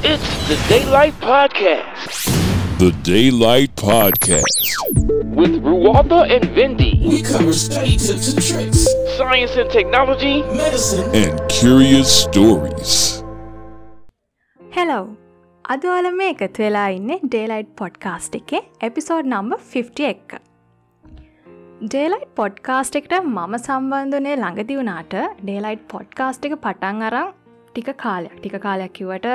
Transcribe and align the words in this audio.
It's 0.00 0.28
the 0.48 0.56
Daylight 0.68 1.14
Podcast. 1.20 2.26
The 2.78 2.90
Daylight 3.02 3.74
Podcast. 3.76 4.68
With 5.34 5.54
Ruwalda 5.60 6.18
and 6.34 6.44
Vindy. 6.56 6.90
We 7.04 7.22
cover 7.22 7.52
study 7.52 7.96
tips 7.96 8.32
and 8.32 8.42
tricks, 8.42 8.82
Science 9.16 9.56
and 9.56 9.70
technology. 9.70 10.42
medicine, 10.60 11.08
And 11.22 11.40
curious 11.50 12.08
stories. 12.22 12.92
හෙලව් 14.60 15.06
අද 15.64 15.84
ඔයාල 15.92 16.10
මේ 16.20 16.28
එකතු 16.34 16.62
වෙලා 16.64 16.86
ඉන්න 16.98 17.12
daylight 17.24 17.70
podcast 17.82 18.40
එකේ 18.40 18.60
episode 18.88 19.32
number 19.34 19.60
50 19.76 20.10
එක්ක 20.14 20.34
daylight 21.86 22.28
podcast 22.40 23.00
එකට 23.00 23.14
මම 23.22 23.56
සම්බන්ධනය 23.64 24.34
ළඟදි 24.42 24.76
වුණාට 24.80 25.14
ඩේලයිට් 25.42 25.86
පොඩ්කාස්ට් 25.94 26.50
එක 26.50 26.60
පටන් 26.66 27.08
අරං 27.08 27.32
ටික 27.70 27.90
කාලයක් 28.04 28.36
ටික 28.38 28.60
කාලයක් 28.66 28.92
කිවට 28.98 29.26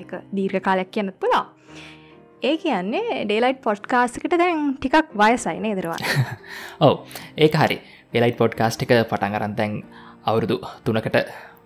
එක 0.00 0.12
දීර්ඝ 0.32 0.60
කාලයක් 0.62 0.90
කියන්නත් 0.90 1.16
පුලා 1.20 1.44
ඒ 2.42 2.56
කියන්නේ 2.58 3.24
ඩේලයිට් 3.24 3.60
පොඩ්කාස්කට 3.62 4.34
දැන් 4.34 4.74
ටිකක් 4.76 5.12
වයසයින 5.14 5.64
ඉදරවා 5.66 5.98
ඔව. 6.86 6.94
ඒක 7.36 7.54
හරි. 7.56 7.78
ඩෙලයිට් 8.12 8.38
පොඩ්කාස්ට් 8.38 8.82
එක 8.82 8.92
පටන් 9.10 9.34
අරන් 9.34 9.56
දැන් 9.56 9.72
අවුරුදු 10.24 10.56
තුනකට 10.84 11.16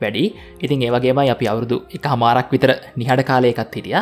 වැඩි. 0.00 0.24
ඉතින් 0.60 0.82
ඒවගේමයි 0.82 1.30
අපි 1.30 1.48
අවුරුදු 1.48 1.78
එක 1.90 2.04
හමාරක් 2.06 2.52
විතර 2.52 2.72
නිහට 2.96 3.24
කාලයකත් 3.24 3.74
හිටිය. 3.74 3.96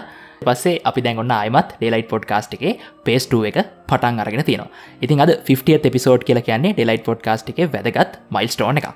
පස්සේ 0.45 0.81
අපි 0.85 1.01
දැන් 1.01 1.19
ඔන්න 1.19 1.31
අයමත් 1.33 1.77
ඩෙලයිට් 1.79 2.09
පොඩ්කාස්ට් 2.09 2.55
එකේ 2.55 2.75
පේස්ටුව 3.05 3.47
එක 3.47 3.59
පටන් 3.87 4.21
අරගෙන 4.21 4.45
තියෙනවා. 4.45 4.71
ඉතින් 5.01 5.21
අද 5.21 5.31
50 5.47 5.87
එපිසෝඩ් 5.87 6.25
කියල 6.25 6.43
කියන්නේ 6.43 6.75
ඩෙලයිට් 6.75 7.05
පොඩ්කාස්ට් 7.05 7.49
එක 7.51 7.63
වැදගත් 7.73 8.19
මයිල්ස්ටෝන 8.31 8.77
එකක්. 8.77 8.91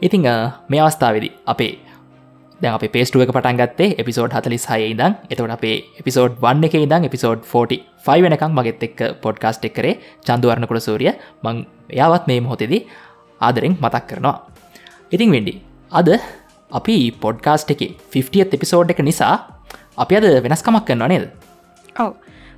ඉතිං 0.00 0.26
අ, 0.26 0.34
මේ 0.68 0.80
අවස්ථාවදි 0.80 1.28
අපේ 1.46 1.78
දැ 2.62 2.70
අප 2.70 2.84
පේස්ටුව 2.94 3.22
එක 3.24 3.32
පටන් 3.34 3.56
ගත්තේ 3.60 3.94
එපිසෝඩ් 3.98 4.34
හතලිස් 4.36 4.64
හය 4.70 4.80
ඉදං 4.90 5.14
එතවට 5.28 5.54
අපේ 5.54 5.76
එපිසෝඩ් 6.00 6.36
වන්න 6.44 6.66
එක 6.68 6.76
ඉදං 6.78 7.06
එපිසෝඩ් 7.08 7.40
45 7.46 8.26
වෙනකම් 8.26 8.52
මගෙත් 8.58 8.84
එක් 8.86 9.00
පොඩ්කාස්ට් 9.24 9.66
එක් 9.68 9.74
කරේ 9.78 9.94
චන්දුවරණකොට 10.26 10.86
සූරිය 10.86 11.12
මං 11.42 11.64
යාවත් 11.92 12.30
මේ 12.30 12.40
මොහොතෙදී 12.40 12.82
ආදරෙන් 13.40 13.74
මතක් 13.76 14.04
කරනවා. 14.08 14.36
ඉතිං 15.12 15.34
වෙන්ඩි 15.34 15.54
අද 15.92 16.10
අපි 16.70 16.96
පොඩ්කාස්ට් 17.20 17.74
එක 17.74 17.82
50 18.12 18.58
එපිසෝඩ් 18.58 18.94
එක 18.94 19.02
නිසා 19.02 19.34
අපි 19.96 20.16
අද 20.16 20.26
වෙනස්කමක් 20.44 20.84
කරනවා 20.86 21.08
නේද? 21.08 21.26
ඔව. 21.96 22.12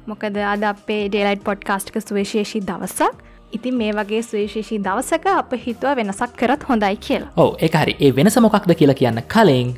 මොකද 0.07 0.37
අද 0.47 0.63
අපේ 0.65 1.09
ඩේලයිට් 1.09 1.45
පොඩ්කාස්ට්ක 1.45 1.97
සුවේශේෂී 2.01 2.63
දවසක්. 2.63 3.13
ඉතින් 3.53 3.75
මේ 3.75 3.93
වගේ 3.93 4.23
සුවේශේෂී 4.23 4.81
දවසක 4.81 5.27
අප 5.33 5.53
හිතුව 5.57 5.97
වෙනසක් 5.97 6.37
කරත් 6.37 6.69
හොඳයි 6.69 6.97
කියලා. 6.99 7.33
ඔව 7.37 7.57
එක 7.59 7.75
හරි. 7.75 7.97
ඒ 8.01 8.13
වෙනස 8.13 8.37
මොකක්ද 8.39 8.75
කියලා 8.75 8.95
කියන්න 8.95 9.23
කලින් 9.27 9.75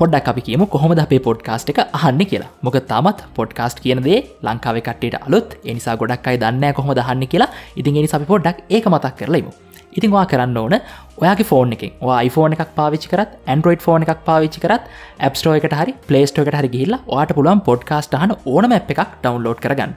පොඩ්ඩක් 0.00 0.28
අපි 0.32 0.42
කියමු 0.48 0.64
කොහොමද 0.74 1.00
අපේ 1.02 1.20
පොඩ්කාස්ට් 1.24 1.70
එක 1.72 1.80
අහන්න 1.98 2.22
කියලා. 2.30 2.50
මොක 2.64 2.76
තමත් 2.90 3.18
පොඩ්කාස්ට් 3.38 3.82
කියනදේ 3.84 4.20
ලංකාව 4.46 4.76
කට්ටට 4.86 5.26
අලුත් 5.26 5.48
එනිසා 5.70 5.96
ගොඩක් 6.02 6.28
අයි 6.30 6.38
දන්න 6.44 6.76
කොහොම 6.78 6.94
දහන්න 6.98 7.26
කියලා. 7.32 7.50
ඉතින් 7.80 7.98
එනි 8.00 8.08
අපි 8.18 8.30
පොඩ්ඩක් 8.32 8.64
ඒක 8.76 8.86
මතක් 8.92 9.16
කරලයිමු 9.20 9.52
ඉතින් 9.98 10.10
වා 10.14 10.24
කරන්න 10.30 10.56
ඕන 10.56 10.74
ඔයාගේ 11.22 11.48
ෆෝන් 11.50 11.72
එක 11.76 11.82
iPhone 12.26 12.54
එකක් 12.56 12.72
පාවිච්චි 12.78 13.10
කරත් 13.12 13.32
Android 13.54 13.80
ෆෝන් 13.86 14.06
එකක් 14.06 14.22
පාවිච්චි 14.28 14.62
කරත් 14.64 14.84
ඇප්ස්ටෝ 15.26 15.54
එකට 15.58 15.76
හරි 15.80 15.94
පලේස්ටෝ 16.08 16.44
එකට 16.44 16.58
හරි 16.60 16.72
ගිහිල්ලා 16.76 17.00
වාට 17.10 17.34
පුළුවන් 17.38 17.62
පොඩ්කාස්ට 17.68 18.16
හන 18.22 18.34
ඕනම 18.54 18.76
එකක් 18.78 19.02
ඩවන්ලෝඩ් 19.24 19.60
කරගන්න. 19.66 19.92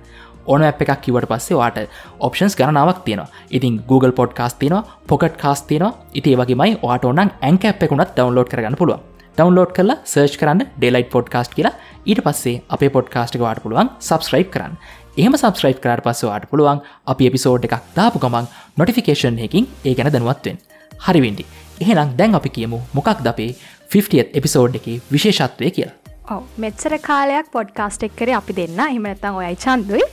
ඕන 0.48 0.68
අප 0.72 0.82
එකක් 0.84 1.02
කිවට 1.06 1.30
පස්සේ 1.32 1.60
වාට 1.62 1.80
ඔප්ෂන්ස් 2.20 2.58
ගණනාවක් 2.60 3.06
තියෙනවා. 3.06 3.32
ඉතින් 3.58 3.80
Google 3.90 4.14
පොඩ්කාස් 4.20 4.60
තියනවා 4.62 4.84
පොකට් 5.08 5.40
කාස් 5.44 5.64
තියනවා. 5.70 5.94
ඉති 6.14 6.38
වගේමයි 6.42 6.80
වාට 6.84 7.06
ඕනන් 7.06 7.34
ඇංක 7.42 7.66
අප 7.72 7.84
එකුණත් 7.88 8.16
ඩවන්ලෝඩ් 8.18 8.52
කරගන්න 8.54 8.80
පුළුවන්. 8.82 9.13
ඩවන්ලෝඩ් 9.38 9.72
කරලා 9.78 9.98
සර්ච් 10.06 10.36
කරන්න 10.40 10.62
ඩෙලයිට් 10.74 11.10
පොඩ්කාස්ට් 11.14 11.54
කියලා. 11.58 11.74
ඊට 12.06 12.22
පස්සේ 12.26 12.62
අපේ 12.70 12.92
පොඩ්කාස්ට් 12.96 13.40
වාට 13.44 13.64
පුළුවන් 13.64 13.90
සබස්ක්‍රයිබ් 14.00 14.50
කරන්න. 14.54 14.76
එහම 15.18 15.36
සබස්ක්‍රයිබ් 15.38 15.80
කරට 15.82 16.06
පස්සවාට 16.06 16.46
පුළුවන් 16.52 16.80
අපි 17.08 17.30
එපිසෝඩ් 17.30 17.66
එකක් 17.68 17.90
දාපු 17.98 18.22
ගමන් 18.24 18.48
නොටිෆිකේෂන් 18.78 19.42
එකින් 19.48 19.68
ඒ 19.86 19.94
ගැන 19.98 20.12
දැනුවත්වෙන් 20.14 20.58
හරිවෙන්ඩි 21.06 21.46
එහෙනම් 21.82 22.14
දැන් 22.20 22.40
අපි 22.40 22.54
කියමු 22.58 22.80
මොකක් 22.94 23.10
ද 23.20 23.34
අපේ 23.34 23.52
50 23.92 24.40
එපිසෝඩ් 24.40 24.80
එක 24.80 24.88
විශේෂත්වය 25.12 25.72
කියලා. 25.78 25.98
ඔව 26.30 26.42
මෙච්චර 26.58 26.98
කාලයක් 27.02 27.52
පොඩ්කාස්ට් 27.52 28.08
එක් 28.08 28.18
කරේ 28.20 28.40
අපි 28.42 28.58
දෙන්න. 28.60 28.80
එහමනත්තං 28.88 29.40
ඔයයි 29.40 29.62
චන්දුයි. 29.66 30.06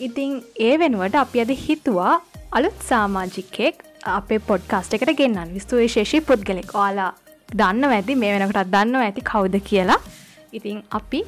ඉතිං 0.00 0.32
ඒ 0.60 0.74
වෙනුවට 0.78 1.20
අපි 1.24 1.44
අද 1.44 1.52
හිතුවා 1.66 2.14
අලුත් 2.52 2.80
සාමාජිකෙක් 2.88 3.84
අපේ 4.12 4.40
පොඩ්කාස්ට 4.50 4.96
එකට 4.96 5.12
ගෙන්න්න 5.20 5.54
විස්තු 5.54 5.80
විශේෂී 5.82 6.26
පුද්ගලෙක් 6.28 6.74
ඕලා 6.82 7.12
දන්න 7.54 7.84
ඇති 7.90 8.14
මේ 8.22 8.32
වෙනකටත් 8.34 8.72
දන්න 8.72 8.96
ඇති 9.02 9.22
කවුද 9.30 9.60
කියලා. 9.68 10.00
ඉතිං 10.52 10.82
අපි 10.98 11.20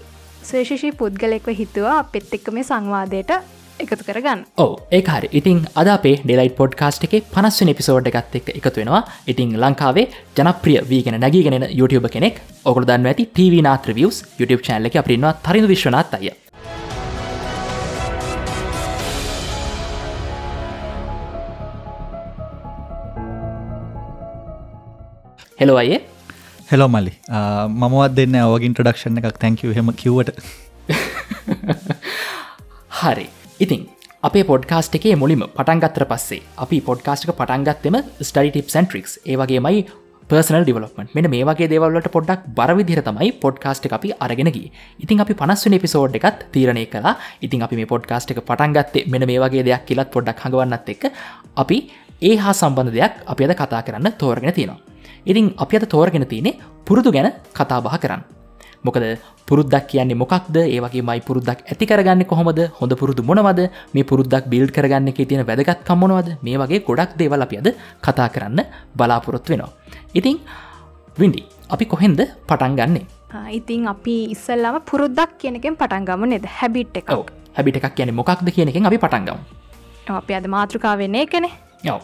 සේෂෂී 0.42 0.96
පුද්ගලෙක්ව 0.98 1.54
හිතුවා 1.60 1.98
අපෙත් 2.02 2.34
එක්ක 2.38 2.50
මේ 2.56 2.64
සංවාදයට 2.70 3.30
එකතු 3.78 4.04
කරගන්න. 4.08 4.40
ඕ 4.58 4.72
ඒ 4.90 5.02
හරි. 5.08 5.28
ඉතින් 5.32 5.60
අද 5.80 5.88
අපේ 5.94 6.16
ඩෙලයිට් 6.24 6.56
පොඩ්කාස්ට් 6.60 7.06
එක 7.06 7.14
පනස්වන 7.34 7.72
එපිසෝඩ් 7.74 8.10
එකත් 8.10 8.34
එක් 8.40 8.50
එකතු 8.58 8.80
වෙනවා. 8.80 9.02
ඉතින් 9.26 9.54
ලංකාවේ 9.62 10.06
ජනප්‍රිය 10.36 10.82
වීගෙන 10.90 11.20
නැගීගෙනෙන 11.20 11.68
YouTube 11.78 12.10
කෙනෙක් 12.16 12.42
ඔකුල 12.64 12.88
දන්න 12.90 13.10
ඇති 13.12 13.30
TV 13.38 13.62
නාත්‍ර 13.68 13.94
වියස් 13.94 14.24
YouTube 14.40 14.62
චෑල්ල 14.66 14.90
එක 14.90 15.00
අපින්වා 15.02 15.38
තරිඳ 15.46 15.70
විශ්වනාත් 15.74 16.18
අය 16.18 16.34
හෙලෝ 25.60 25.76
අයේ 25.80 25.98
හෙලෝ 26.68 26.88
මලි 26.88 27.12
මමවත් 27.74 28.12
දෙන්න 28.18 28.34
ඔවගේ 28.40 28.68
ඉන්ට්‍රඩක්ෂණ 28.68 29.20
එකක්. 29.20 29.38
තැංකව 29.44 29.70
හෙම 29.78 29.88
කිවට 30.02 30.28
හරි. 32.98 33.26
ඉතින් 33.60 33.80
අපේ 34.22 34.44
පොඩ්කාස්ට් 34.44 34.98
එකේ 34.98 35.14
මුලිම 35.22 35.42
පටන්ගත්තර 35.56 36.04
පස්සේ 36.12 36.42
අපි 36.64 36.78
පොඩ්කාස්ටක 36.80 37.32
පටන්ගත්තෙම 37.40 37.96
ස්ටඩි 38.20 38.50
ටිප් 38.50 38.70
සන්ට්‍රික්ස් 38.74 39.14
ඒවගේමයි 39.26 39.80
පර්සනල් 40.30 40.64
ඩිවලපට 40.64 41.14
මෙන 41.16 41.28
මේ 41.32 41.44
වගේ 41.48 41.68
දේවල්ලට 41.72 42.08
පොඩ්ඩක් 42.16 42.44
බරවිදිර 42.58 43.00
තමයි 43.02 43.30
පොඩ්කාස්ට් 43.44 43.88
අපි 43.98 44.10
අරගෙනගේ 44.26 44.66
ඉතින් 45.04 45.24
අපි 45.24 45.36
පනස්වන 45.40 45.76
එපිසෝඩ් 45.78 46.18
එකත් 46.20 46.44
තීරණය 46.54 46.84
කලා 46.92 47.14
ඉතින් 47.42 47.64
අපි 47.66 47.78
මේ 47.80 47.90
පොඩ්කාස්ට් 47.94 48.34
එක 48.34 48.42
පටන්ගත්තේ 48.42 49.08
මෙන 49.14 49.26
මේ 49.30 49.40
වගේ 49.44 49.64
දෙයක් 49.68 49.88
කියලත් 49.88 50.12
පොඩ්ඩක් 50.14 50.44
හඟවන්නත් 50.44 50.92
එක් 50.94 51.08
අපි 51.56 51.78
ඒ 52.22 52.36
හා 52.36 52.54
සම්බන්ධ 52.54 52.94
දෙයක් 52.98 53.18
අපි 53.26 53.48
අද 53.48 53.56
කතා 53.62 53.82
කරන්න 53.82 54.18
තෝරගෙන 54.22 54.56
තියෙනවා 54.58 54.80
ඉතින් 55.28 55.52
අපි 55.62 55.76
අද 55.76 55.84
තෝරගෙන 55.92 56.24
තියනෙ 56.32 56.50
පුරුදු 56.86 57.10
ගැන 57.12 57.28
කතා 57.52 57.80
බහ 57.84 57.96
කරන්න. 58.02 58.22
මොකද 58.84 59.04
පුරුද්දක් 59.48 59.84
කියන්නේ 59.90 60.16
මොකක්ද? 60.22 60.56
ඒවගේ 60.56 61.02
මයි 61.08 61.20
පුරුද්දක් 61.28 61.60
ඇති 61.70 61.84
කරගන්න 61.86 62.24
කොහොමද? 62.24 62.60
හොඳ 62.80 62.92
පුරුදු 63.00 63.22
මොනවද? 63.22 63.60
මේ 63.94 64.04
පුරුද්දක් 64.04 64.48
බිල්් 64.48 64.66
කරගන්න 64.70 65.08
එක 65.12 65.20
තියෙන 65.28 65.44
වැදගත් 65.46 65.84
කම්මොනවද 65.88 66.28
මේ 66.42 66.56
වගේ 66.56 66.80
ගොඩක් 66.88 67.16
දේවල් 67.20 67.44
අපි 67.46 67.60
අද 67.60 67.68
කතා 68.00 68.28
කරන්න 68.34 68.60
බලාපොරොත් 68.96 69.48
වෙනවා. 69.50 69.70
ඉතිං 70.14 70.40
විඩි 71.18 71.44
අපි 71.70 71.84
කොහෙන්ද 71.84 72.20
පටන් 72.48 72.76
ගන්නේ? 72.78 73.06
ආ, 73.34 73.48
ඉතින් 73.52 73.86
අපි 73.86 74.32
ඉස්සල්ලාම 74.34 74.80
පුරුද්දක් 74.80 75.36
කියනකෙන් 75.38 75.76
පටන්ගම 75.76 76.24
නෙද? 76.24 76.44
හැබිට් 76.58 76.96
එක 76.96 77.08
හැබිට 77.56 77.76
එකක් 77.76 77.94
කියන 77.96 78.14
මොකක්ද 78.14 78.48
කියනකින් 78.48 78.86
අපි 78.86 78.98
පටන්ගම් 78.98 79.38
අපි 80.08 80.32
අද 80.34 80.46
මාතෘකාවෙන්නේ 80.48 81.26
කෙනෙ 81.26 81.50
යව 81.84 82.00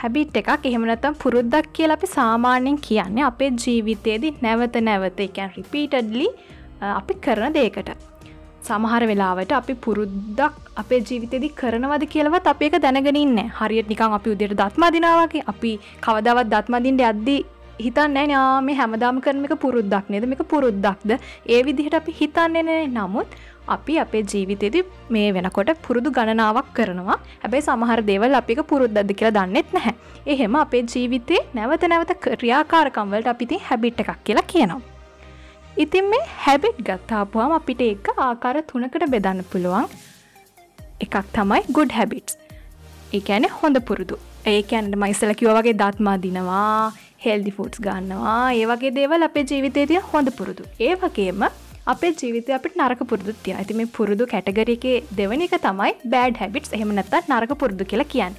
හැබිට් 0.00 0.36
එකක්. 0.40 0.50
එහෙමනතම් 0.70 1.14
පුරුද්දක් 1.22 1.68
කියලා 1.76 1.98
අපි 1.98 2.08
සාමාන්‍යයෙන් 2.16 2.78
කියන්නේ 2.88 3.28
අපේ 3.30 3.50
ජීවිතයේදී 3.64 4.32
නැවත 4.46 4.76
නැවත 4.88 5.20
එකැන් 5.26 5.52
රිපීටඩ්ලි 5.58 6.26
අපි 7.00 7.14
කරන 7.24 7.54
දේකට 7.58 7.90
සමහර 8.66 9.04
වෙලාවට 9.10 9.52
අපි 9.60 9.74
පුරුද්දක් 9.84 10.52
අපේ 10.82 11.00
ජීවිතෙදි 11.08 11.48
කරනවද 11.60 12.04
කියලවත් 12.12 12.46
අප 12.52 12.62
එක 12.66 12.76
දැනගෙනන්න 12.84 13.40
හරියට 13.58 13.90
නිකං 13.92 14.14
අපි 14.18 14.34
උදයට 14.34 14.54
දත්මදිනාවගේ 14.60 15.42
අපි 15.52 15.72
කවදවත් 16.06 16.48
දත්මදින්ට 16.52 17.04
අද්දි 17.10 17.36
හිතන්න 17.84 18.30
යා 18.30 18.60
මේ 18.66 18.76
හැමදාම 18.80 19.20
කරන 19.24 19.44
එක 19.48 19.54
පුරුද්දක් 19.64 20.10
නේද? 20.12 20.26
මේක 20.30 20.42
පුරුද්දක්ද? 20.52 21.10
ඒ 21.54 21.60
විදිහට 21.66 21.98
අපි 22.00 22.12
හිතන්නේ 22.20 22.62
නෑ 22.68 22.86
නමුත් 22.96 23.28
අපි 23.68 23.98
අපේ 24.04 24.22
ජීවිතෙදි 24.32 24.82
මේ 25.14 25.28
වෙනකොට 25.34 25.70
පුරුදු 25.86 26.10
ගණනාවක් 26.10 26.68
කරනවා. 26.76 27.18
හැබැයි 27.42 27.66
සමහර 27.68 28.00
දේවල් 28.10 28.34
අපික 28.40 28.62
පුරුද්දද 28.70 29.12
කියලා 29.18 29.34
දන්නෙත් 29.38 29.72
නැහැ. 29.76 29.94
එහෙම 30.26 30.56
අපේ 30.64 30.82
ජීවිතේ 30.94 31.42
නැවත 31.54 31.84
නැවත 31.92 32.12
ක්‍රියාකාරකම්වලට 32.24 33.30
අපිති 33.34 33.58
හැබිට් 33.68 34.00
එකක් 34.04 34.12
කියලා 34.24 34.48
කියනවා. 34.54 34.80
ඉතින් 35.76 36.04
මේ 36.12 36.24
හැබිට් 36.46 36.82
ගත්තාපුවාම 36.88 37.52
අපිට 37.60 37.82
එක 37.90 38.08
ආකාර 38.28 38.56
තුනකට 38.72 39.06
බෙදන්න 39.14 39.44
පුළුවන්. 39.52 39.88
එකක් 41.04 41.16
තමයි 41.36 41.62
ගුඩ් 41.78 41.96
හැබිටස් 41.98 42.36
ඒඇන 43.18 43.46
හොඳ 43.62 43.78
පුරුදු. 43.88 44.16
ඒකැන්ට 44.52 44.94
මයිස්සල 45.02 45.32
කිව 45.40 45.50
වගේ 45.56 45.74
දත්මා 45.80 46.16
දිනවා 46.22 46.92
හෙල්දි 47.24 47.50
ෆුට්ස් 47.56 47.80
ගන්නවා. 47.86 48.52
ඒවගේ 48.60 48.94
දේවල් 48.98 49.28
අපේ 49.28 49.44
ජීවිතය 49.50 49.86
තිය 49.90 50.00
හොඳ 50.12 50.30
පුරුදු. 50.38 50.64
ඒ 50.86 50.94
වගේම 51.02 51.42
අපේ 51.90 52.10
ජීවිතය 52.18 52.52
අපට 52.56 52.74
නරක 52.78 53.00
පුරුදු 53.10 53.32
තිය 53.44 53.54
ඇති 53.60 53.74
මේ 53.78 53.88
පුරුදු 53.96 54.24
කැටගරගේ 54.32 54.98
දෙවනි 55.18 55.46
එක 55.48 55.54
තමයි 55.64 55.94
බෑඩ් 56.12 56.36
හැබිටස් 56.42 56.74
එහෙම 56.76 56.92
නැත්තත් 56.98 57.30
නරක 57.32 57.54
පුරුදු 57.62 57.84
කියලා 57.92 58.12
කියන්න. 58.12 58.36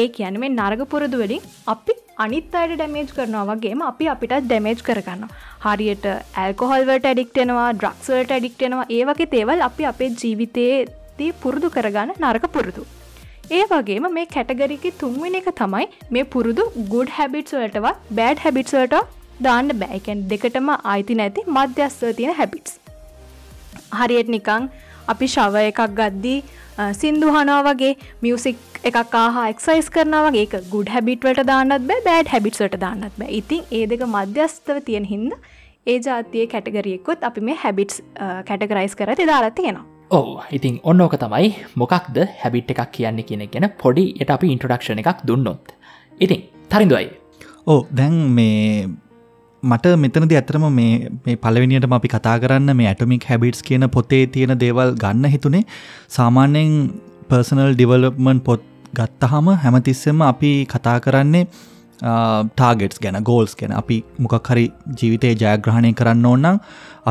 ඒ 0.00 0.06
කියන 0.16 0.36
මේ 0.42 0.50
නරග 0.50 0.82
පුරුදු 0.92 1.20
වලින් 1.22 1.46
අපි 1.74 1.94
අනිත් 2.24 2.58
අයට 2.60 2.74
ඩැමේජ් 2.74 3.08
කරනවා 3.16 3.46
වගේම 3.50 3.86
අපි 3.90 4.10
අපිට 4.14 4.36
ඩැමේජ් 4.42 4.84
කරගන්න 4.88 5.24
හරියට 5.64 6.06
ඇල්කොහල්වට 6.42 7.08
ඇඩික්ටෙනවා 7.12 7.66
ඩ්‍රක්සල්ට 7.72 8.36
ඇඩික්ටෙනවා 8.36 8.86
ඒ 8.98 9.02
වගේ 9.10 9.30
තේවල් 9.34 9.66
අපි 9.68 9.90
අපේ 9.92 10.12
ජීවිතයේදී 10.22 11.32
පුරුදු 11.42 11.74
කරගන්න 11.76 12.14
නරක 12.20 12.46
පුරුදු. 12.56 12.84
ඒ 13.50 13.64
වගේම 13.72 14.12
මේ 14.18 14.32
කැටගරිකි 14.36 14.96
තුන්වෙන 15.02 15.40
එක 15.42 15.52
තමයි 15.62 15.86
මේ 16.10 16.30
පුරුදු 16.34 16.72
ගුඩ් 16.94 17.16
හැබිට්ස් 17.18 17.60
වලටවත් 17.60 18.16
බෑඩ් 18.20 18.44
හැබිට්ස්වලට 18.46 19.02
දාන්න 19.42 19.72
බෑකැන් 19.82 20.26
දෙකටම 20.32 20.68
අයිති 20.94 21.14
නැති 21.20 21.46
මධ්‍යස්ව 21.56 22.12
තියෙන 22.20 22.36
හැබිටස් 22.40 22.78
හරියට 23.98 24.30
නිකං 24.36 24.70
අපි 25.14 25.26
ශව 25.34 25.64
එකක් 25.70 25.82
ගද්දී 25.98 26.38
සින්දු 27.00 27.34
හනවා 27.34 27.60
වගේ 27.68 27.92
මියසික් 28.22 28.80
එකක් 28.90 29.14
ආහා 29.24 29.44
එක්සයිස් 29.54 29.90
කරනවගේ 29.96 30.46
එක 30.46 30.56
ගුඩ් 30.72 30.94
හැබිට්වට 30.94 31.44
දාන්නත් 31.50 31.86
බෑ 31.90 32.06
බෑඩ් 32.08 32.32
හැබිට්ට 32.34 32.78
දාන්නත් 32.86 33.14
බෑ. 33.20 33.30
ඉතින් 33.40 33.62
ඒ 33.70 33.84
දෙක 33.92 34.02
මධ්‍යස්තව 34.14 34.80
තියෙන 34.88 35.06
හින්ද 35.12 35.32
ඒ 35.86 35.98
ජාතිය 36.06 36.46
කැටගරියෙකුත් 36.54 37.28
අපි 37.30 37.46
මේ 37.48 37.58
හැබිට්ස් 37.64 38.02
කැටගරයිස් 38.48 38.98
කර 39.00 39.14
දාලා 39.22 39.50
තියෙනවා. 39.50 39.86
ඕ 40.10 40.42
ඉතින් 40.58 40.80
ඔන්න 40.90 41.00
ඕක 41.04 41.16
තමයි 41.22 41.48
මොකක්ද 41.82 42.20
හැබිට් 42.42 42.70
එකක් 42.74 42.92
කියන්න 42.98 43.24
කියෙන 43.30 43.48
ගැන 43.54 43.70
පොඩි 43.82 44.04
යට 44.20 44.36
අපි 44.36 44.52
ඉන්ට්‍රඩක්ෂණ 44.56 45.02
එකක් 45.04 45.24
දුන්නොත්. 45.30 45.74
ඉතින් 46.20 46.46
තරින්දුවයි 46.70 47.10
ඕ 47.66 47.80
දැන් 47.98 48.14
මේ 48.36 48.88
මට 49.72 49.92
මෙතනද 50.04 50.32
ඇතරම 50.38 50.64
මේ 50.78 51.36
පලවිනිට 51.44 51.86
අපි 51.98 52.08
කතා 52.14 52.36
කරන්න 52.42 52.76
මේ 52.80 52.88
ඇටමික් 52.92 53.28
හැබිටස් 53.30 53.62
කියන 53.68 53.84
පොතේ 53.96 54.24
තියෙන 54.34 54.54
දේවල් 54.64 54.90
ගන්න 55.02 55.32
හිතුනේ. 55.34 55.64
සාමාන්‍යයෙන් 56.16 56.74
පර්සනල් 57.30 57.72
ඩිවලප්මන් 57.76 58.40
පොත් 58.48 58.62
ගත්තහම 58.98 59.48
හැමතිස්සෙම 59.64 60.20
අපි 60.32 60.52
කතා 60.74 60.98
කරන්නේ 61.06 61.44
ටාගෙටස් 62.56 62.98
ගැන 63.04 63.18
ගෝල්ස් 63.30 63.54
ගැන. 63.60 63.72
අපි 63.80 63.96
මොකක් 64.24 64.50
හරි 64.52 64.66
ජීවිතය 64.98 65.34
ජයග්‍රහණය 65.42 65.92
කරන්න 66.00 66.26
ඕන්නම් 66.32 66.60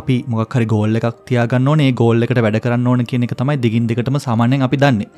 අපි 0.01 0.15
මොක් 0.33 0.55
හරි 0.57 0.67
ගෝල්ල 0.73 0.99
එකක් 0.99 1.23
තියාගන්න 1.29 1.71
ඕනේ. 1.71 1.91
ගෝල්ල 2.01 2.25
එකට 2.27 2.43
වැඩ 2.47 2.59
කරන්න 2.65 2.91
ඕන 2.91 3.05
කියන 3.11 3.25
එක 3.27 3.35
තමයි 3.41 3.57
දිගින් 3.65 3.87
දෙකටම 3.91 4.19
සාමාන්‍යයෙන් 4.27 4.67
අපි 4.67 4.79
දන්නේ. 4.83 5.09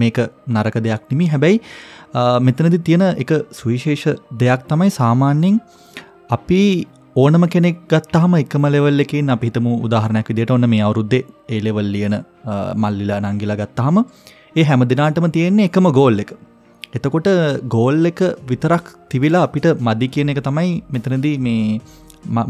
මේක 0.00 0.18
නරක 0.54 0.76
දෙයක් 0.86 1.02
නිමි 1.10 1.26
හැබැයි 1.32 1.58
මෙතනදි 2.46 2.78
තියෙන 2.86 3.02
එක 3.22 3.32
සුවිශේෂ 3.58 4.04
දෙයක් 4.42 4.62
තමයි 4.70 4.90
සාමාන්‍යෙන් 5.00 5.56
අපි 6.34 6.60
ඕනම 7.16 7.44
කෙනෙක් 7.54 7.78
ගත්තහම 7.90 8.34
එකම 8.42 8.64
ලෙවල් 8.74 9.02
එකින් 9.04 9.32
අපි 9.34 9.48
හිතමු 9.50 9.72
උදාහරණයක් 9.86 10.28
විදිහට 10.30 10.52
ඔන්න 10.56 10.66
මේ 10.72 10.82
අවුරුද්දේ 10.86 11.22
ඒ 11.54 11.60
ලෙවල් 11.66 11.88
ලියන 11.94 12.14
මල්ලිලා 12.82 13.18
නංගිලා 13.24 13.58
ගත්තාම 13.62 13.98
ඒ 14.60 14.64
හැම 14.70 14.84
දිනාටම 14.92 15.26
තියෙන්නේ 15.36 15.68
එකම 15.70 15.88
ගෝල් 15.98 16.22
එක. 16.24 16.32
එතකොට 16.96 17.28
ගෝල් 17.74 18.10
එක 18.10 18.22
විතරක් 18.50 18.88
තිවිලා 19.10 19.44
අපිට 19.48 19.68
මදි 19.86 20.08
කියන 20.14 20.32
එක 20.34 20.40
තමයි 20.48 20.72
මෙතනදී 20.94 21.36
මේ 21.38 21.62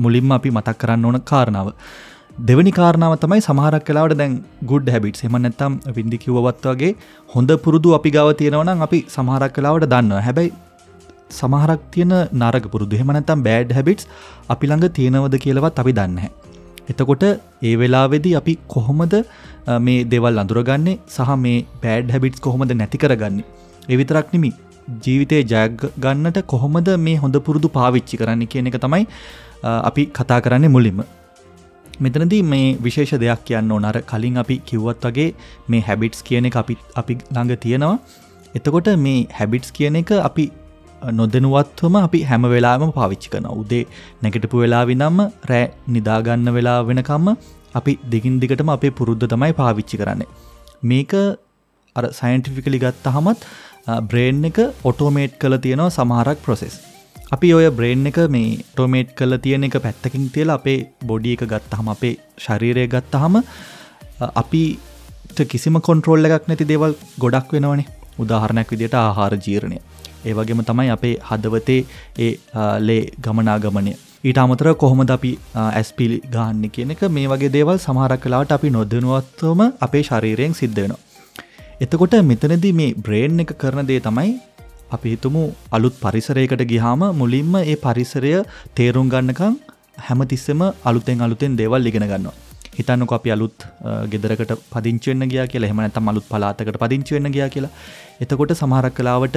මුලින්ම 0.05 0.33
අපි 0.39 0.57
මතක් 0.57 0.79
කරන්න 0.83 1.07
ඕන 1.09 1.21
කාරණාව. 1.33 1.69
දෙවනි 2.49 2.73
කාරණාව 2.73 3.15
තමයි 3.23 3.41
සමහරක් 3.47 3.85
කලාවට 3.89 4.19
දැන් 4.21 4.35
ගුඩ් 4.65 4.87
හැබිට් 4.89 5.25
එම 5.29 5.39
නැත්තම් 5.39 5.75
විින්දි 5.97 6.23
කිව්වත් 6.25 6.67
වගේ 6.71 6.93
හොඳ 7.31 7.51
පුරුදු 7.65 7.97
අපි 7.99 8.11
ගව 8.11 8.37
තියෙනවනම් 8.41 8.85
අපි 8.87 9.01
සමහරක් 9.17 9.55
කලාවට 9.57 9.91
දන්න 9.93 10.23
හැබැයි 10.27 10.53
සමහරක් 11.39 11.83
තියෙන 11.95 12.15
නරග 12.41 12.67
පුරුදු 12.73 13.01
හෙමනැතම් 13.01 13.45
බෑඩ් 13.47 13.75
හැබිටස් 13.77 14.09
අපි 14.55 14.71
ළඟ 14.71 14.95
තියෙනවද 14.99 15.37
කියලවත් 15.45 15.81
අපි 15.83 15.93
දන්න. 15.99 16.19
එතකොට 16.91 17.25
ඒ 17.69 17.75
වෙලාවෙදි 17.81 18.33
අපි 18.41 18.55
කොහොමද 18.75 19.15
මේ 19.87 20.05
දෙවල් 20.13 20.43
අඳුරගන්නේ 20.43 20.99
සහ 21.15 21.39
මේ 21.45 21.65
බෑඩ් 21.85 22.13
හැබිටස් 22.15 22.45
කොහොමද 22.47 22.77
නැති 22.81 23.03
කරගන්නේ. 23.05 23.49
එවිතරක් 23.89 24.29
නිමි 24.35 24.53
ජීවිතය 25.05 25.43
ජයගන්නට 25.53 26.39
කොහොමද 26.53 26.91
මේ 27.07 27.17
හොඳ 27.25 27.39
පුරුදු 27.49 27.75
පාවිච්චි 27.79 28.21
කරන්න 28.23 28.47
කියන 28.53 28.71
එක 28.71 28.79
තමයි 28.85 29.05
අපි 29.91 30.05
කතා 30.19 30.41
කරන්නේ 30.47 30.75
මුලින්ම. 30.77 31.03
මෙතනදී 32.01 32.43
මේ 32.43 32.67
විශේෂ 32.85 33.15
දෙයක් 33.23 33.41
කියන්න 33.49 33.73
ඕනර 33.75 33.97
කලින් 34.11 34.37
අපි 34.43 34.57
කිව්වත් 34.69 35.05
වගේ 35.07 35.29
මේ 35.71 35.83
හැබිටස් 35.89 36.23
කියන 36.29 36.49
එක 36.49 36.57
අපි 36.63 36.77
අපි 37.01 37.15
ළඟ 37.35 37.57
තියෙනවා 37.65 37.97
එතකොට 38.55 38.89
මේ 39.05 39.27
හැබිටස් 39.39 39.73
කියන 39.73 39.99
එක 40.01 40.13
අපි 40.29 40.45
නොදනුවත්වම 41.11 41.97
අපි 42.01 42.21
හැම 42.31 42.45
වෙලාම 42.55 42.85
පාවිච්චි 42.99 43.33
කන 43.33 43.49
උදේ 43.53 43.83
නැගටපු 44.23 44.63
වෙලා 44.65 44.85
විනම්ම 44.91 45.19
රෑ 45.51 45.65
නිදාගන්න 45.97 46.55
වෙලා 46.59 46.79
වෙනකම්ම 46.89 47.29
අපි 47.75 47.93
දෙකින් 48.13 48.39
දිගටම 48.43 48.71
අපේ 48.77 48.93
පුරුද්ධ 49.01 49.27
තමයි 49.33 49.53
පාවිච්චි 49.61 50.01
කරන්නේ. 50.03 50.31
මේක 50.83 51.13
අර 51.97 52.05
සයින්ටිෆිකලි 52.21 52.79
ගත්ත 52.85 53.15
හමත් 53.17 53.41
බ්‍රේන් 54.11 54.45
එක 54.45 54.59
ඔටෝමේට් 54.85 55.35
කළ 55.43 55.57
තියෙනවා 55.59 55.95
සමහරක් 55.97 56.39
ප්‍රොසෙස්. 56.47 56.75
අපි 57.35 57.49
ඔය 57.57 57.67
බ්‍රේන් 57.79 58.07
එක 58.11 58.19
මේ 58.29 58.49
ටෝමේට් 58.71 59.11
කළ 59.19 59.37
තියෙන 59.45 59.69
එක 59.69 59.77
පැත්තකින් 59.87 60.25
තියල 60.35 60.51
අපේ 60.57 60.79
බොඩි 61.11 61.35
එක 61.37 61.45
ගත්තහම 61.53 61.87
අපේ 61.95 62.15
ශරීරය 62.45 62.87
ගත්තහම 62.95 63.37
අපි 64.35 64.63
කිසිම 65.53 65.79
කොන්ට්‍රෝල්ල 65.81 66.29
එකක් 66.29 66.49
නැති 66.49 66.69
දේවල් 66.73 66.95
ගොඩක් 67.25 67.57
වෙනවනේ 67.57 67.89
උදාහරණයක් 68.19 68.73
විදිට 68.73 68.97
ආහාර 68.97 69.35
ජීරණය 69.47 69.79
ඒ 70.23 70.35
වගේම 70.35 70.65
තමයි 70.65 70.89
අපේ 70.91 71.15
හදවතේ 71.29 71.81
ඒ 72.21 72.33
ලේ 72.81 73.03
ගමනාගමනය 73.21 73.95
ඊට 74.23 74.39
අමතර 74.39 74.69
කොහොමද 74.77 75.11
අපි 75.11 75.31
ඇස්පිලි 75.61 76.19
ගාන්න 76.31 76.63
කියන 76.69 76.95
එක 76.95 77.03
මේ 77.11 77.27
වගේ 77.29 77.49
දේවල් 77.51 77.79
සමහරක් 77.79 78.21
කලාට 78.25 78.53
අපි 78.53 78.69
නොදනුවත්වම 78.71 79.63
අපේ 79.81 80.03
ශරීරයෙන් 80.03 80.55
සිද්ධ 80.55 80.79
වෙනවා. 80.79 81.01
එතකොට 81.81 82.15
මෙතනදී 82.25 82.73
මේ 82.73 82.95
බ්‍රේන් 82.99 83.43
එක 83.45 83.53
කරන 83.57 83.89
දේ 83.89 84.01
තමයි 84.01 84.31
අපි 84.91 85.15
හිතුමු 85.15 85.43
අලුත් 85.73 85.97
පරිසරයකට 85.97 86.63
ගිහාම 86.73 87.03
මුලින්ම 87.15 87.55
ඒ 87.63 87.77
පරිසරය 87.79 88.33
තේරුම් 88.77 89.09
ගන්නකම් 89.09 89.59
හැමතිස්සෙම 90.01 90.63
අලුතෙන් 90.85 91.21
අලුතෙන් 91.21 91.57
දේවල් 91.57 91.91
ඉගෙන 91.91 92.07
ගන්නවා. 92.07 92.39
හිතන්නක 92.73 93.13
අපි 93.13 93.31
අලුත් 93.31 93.67
ගෙදරකට 94.09 94.53
පදිංචවෙන්න 94.73 95.29
ගියා 95.29 95.47
කියලා 95.47 95.69
එහෙම 95.69 95.81
නැත්නම් 95.81 96.09
අලුත් 96.09 96.27
පළාතකට 96.29 96.79
පදිංචි 96.79 97.17
වෙන්න 97.17 97.33
ගියා 97.33 97.49
කියලා. 97.49 97.73
එතකොට 98.21 98.55
සමහරක් 98.55 98.95
කලාවට 98.95 99.37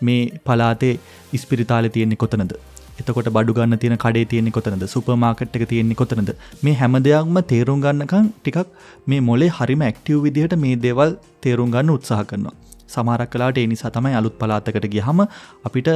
මේ 0.00 0.20
පලාතේ 0.46 0.94
ඉස්පිරිතාල 1.36 1.88
තියෙන්නේ 1.96 2.20
කොතනද? 2.24 2.52
එතකොට 3.00 3.28
බඩු 3.36 3.56
ගන්න 3.58 3.80
තියෙන 3.82 3.98
කඩේ 4.04 4.24
තියෙන්නේ 4.32 4.56
කොතනද? 4.56 4.84
සුපර්මාකට් 4.94 5.56
එක 5.58 5.66
තියෙන්නේ 5.72 6.00
කොතනද? 6.02 6.30
මේ 6.64 6.76
හැම 6.80 6.96
දෙයක්ම 7.06 7.38
තේරුම් 7.52 7.80
ගන්නකම් 7.84 8.26
ටිකක් 8.44 8.66
මේ 9.06 9.20
මොලේ 9.28 9.50
හරිම 9.58 9.84
ඇක්ටිව් 9.88 10.22
විදිහට 10.26 10.56
මේ 10.64 10.76
දේවල් 10.86 11.16
තේරුම් 11.44 11.70
ගන්න 11.74 11.94
උත්සාහ 11.96 12.22
කරනවා. 12.30 12.54
සමහරක් 12.94 13.30
කලාට 13.34 13.60
ඒ 13.62 13.66
නිසා 13.72 13.94
තමයි 13.96 14.16
අලුත් 14.20 14.36
පලාතකට 14.40 14.86
ගියහම 14.94 15.26
අපිට 15.68 15.90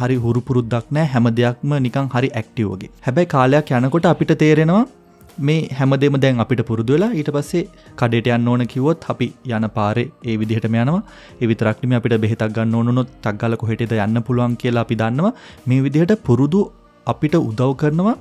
හරි 0.00 0.16
හුරුපුරුද්දක් 0.24 0.92
නෑ 0.96 1.06
හැම 1.14 1.30
දෙයක්ම 1.40 1.72
නිකං 1.86 2.10
හරි 2.14 2.28
ඇක්ටිව් 2.40 2.68
වගේ. 2.74 2.90
හැබැයි 3.06 3.32
කාලයක් 3.34 3.72
යනකොට 3.78 4.12
අපිට 4.12 4.32
තේරෙනවා 4.44 4.84
මේ 5.38 5.68
හැමදේම 5.78 6.16
දැන් 6.20 6.40
අපිට 6.44 6.62
පුරුදු 6.68 6.94
වෙලා 6.94 7.10
ඊට 7.20 7.30
පස්සේ 7.36 7.64
කඩේට 8.00 8.28
යන්න 8.36 8.48
ඕන 8.48 8.66
කිව්වොත් 8.72 9.04
අපි 9.12 9.26
යන 9.56 9.66
පාරේ 9.76 10.06
ඒ 10.22 10.36
විදිහටම 10.40 10.76
යනවා. 10.82 11.02
ඒ 11.40 11.46
විතරක් 11.50 11.82
නෙමෙයි 11.82 11.98
අපිට 12.00 12.20
බෙහෙතක් 12.24 12.54
ගන්න 12.56 12.74
ඕන 12.74 12.92
උනොත් 12.92 13.10
ටක් 13.16 13.40
ගාලා 13.42 13.60
කොහෙටද 13.62 13.92
යන්න 14.06 14.22
පුළුවන් 14.28 14.56
කියලා 14.62 14.84
අපි 14.86 14.96
දන්නවා. 15.02 15.32
මේ 15.68 15.82
විදිහට 15.86 16.14
පුරුදු 16.28 16.60
අපිට 17.06 17.34
උදව් 17.40 17.70
කරනවා 17.82 18.16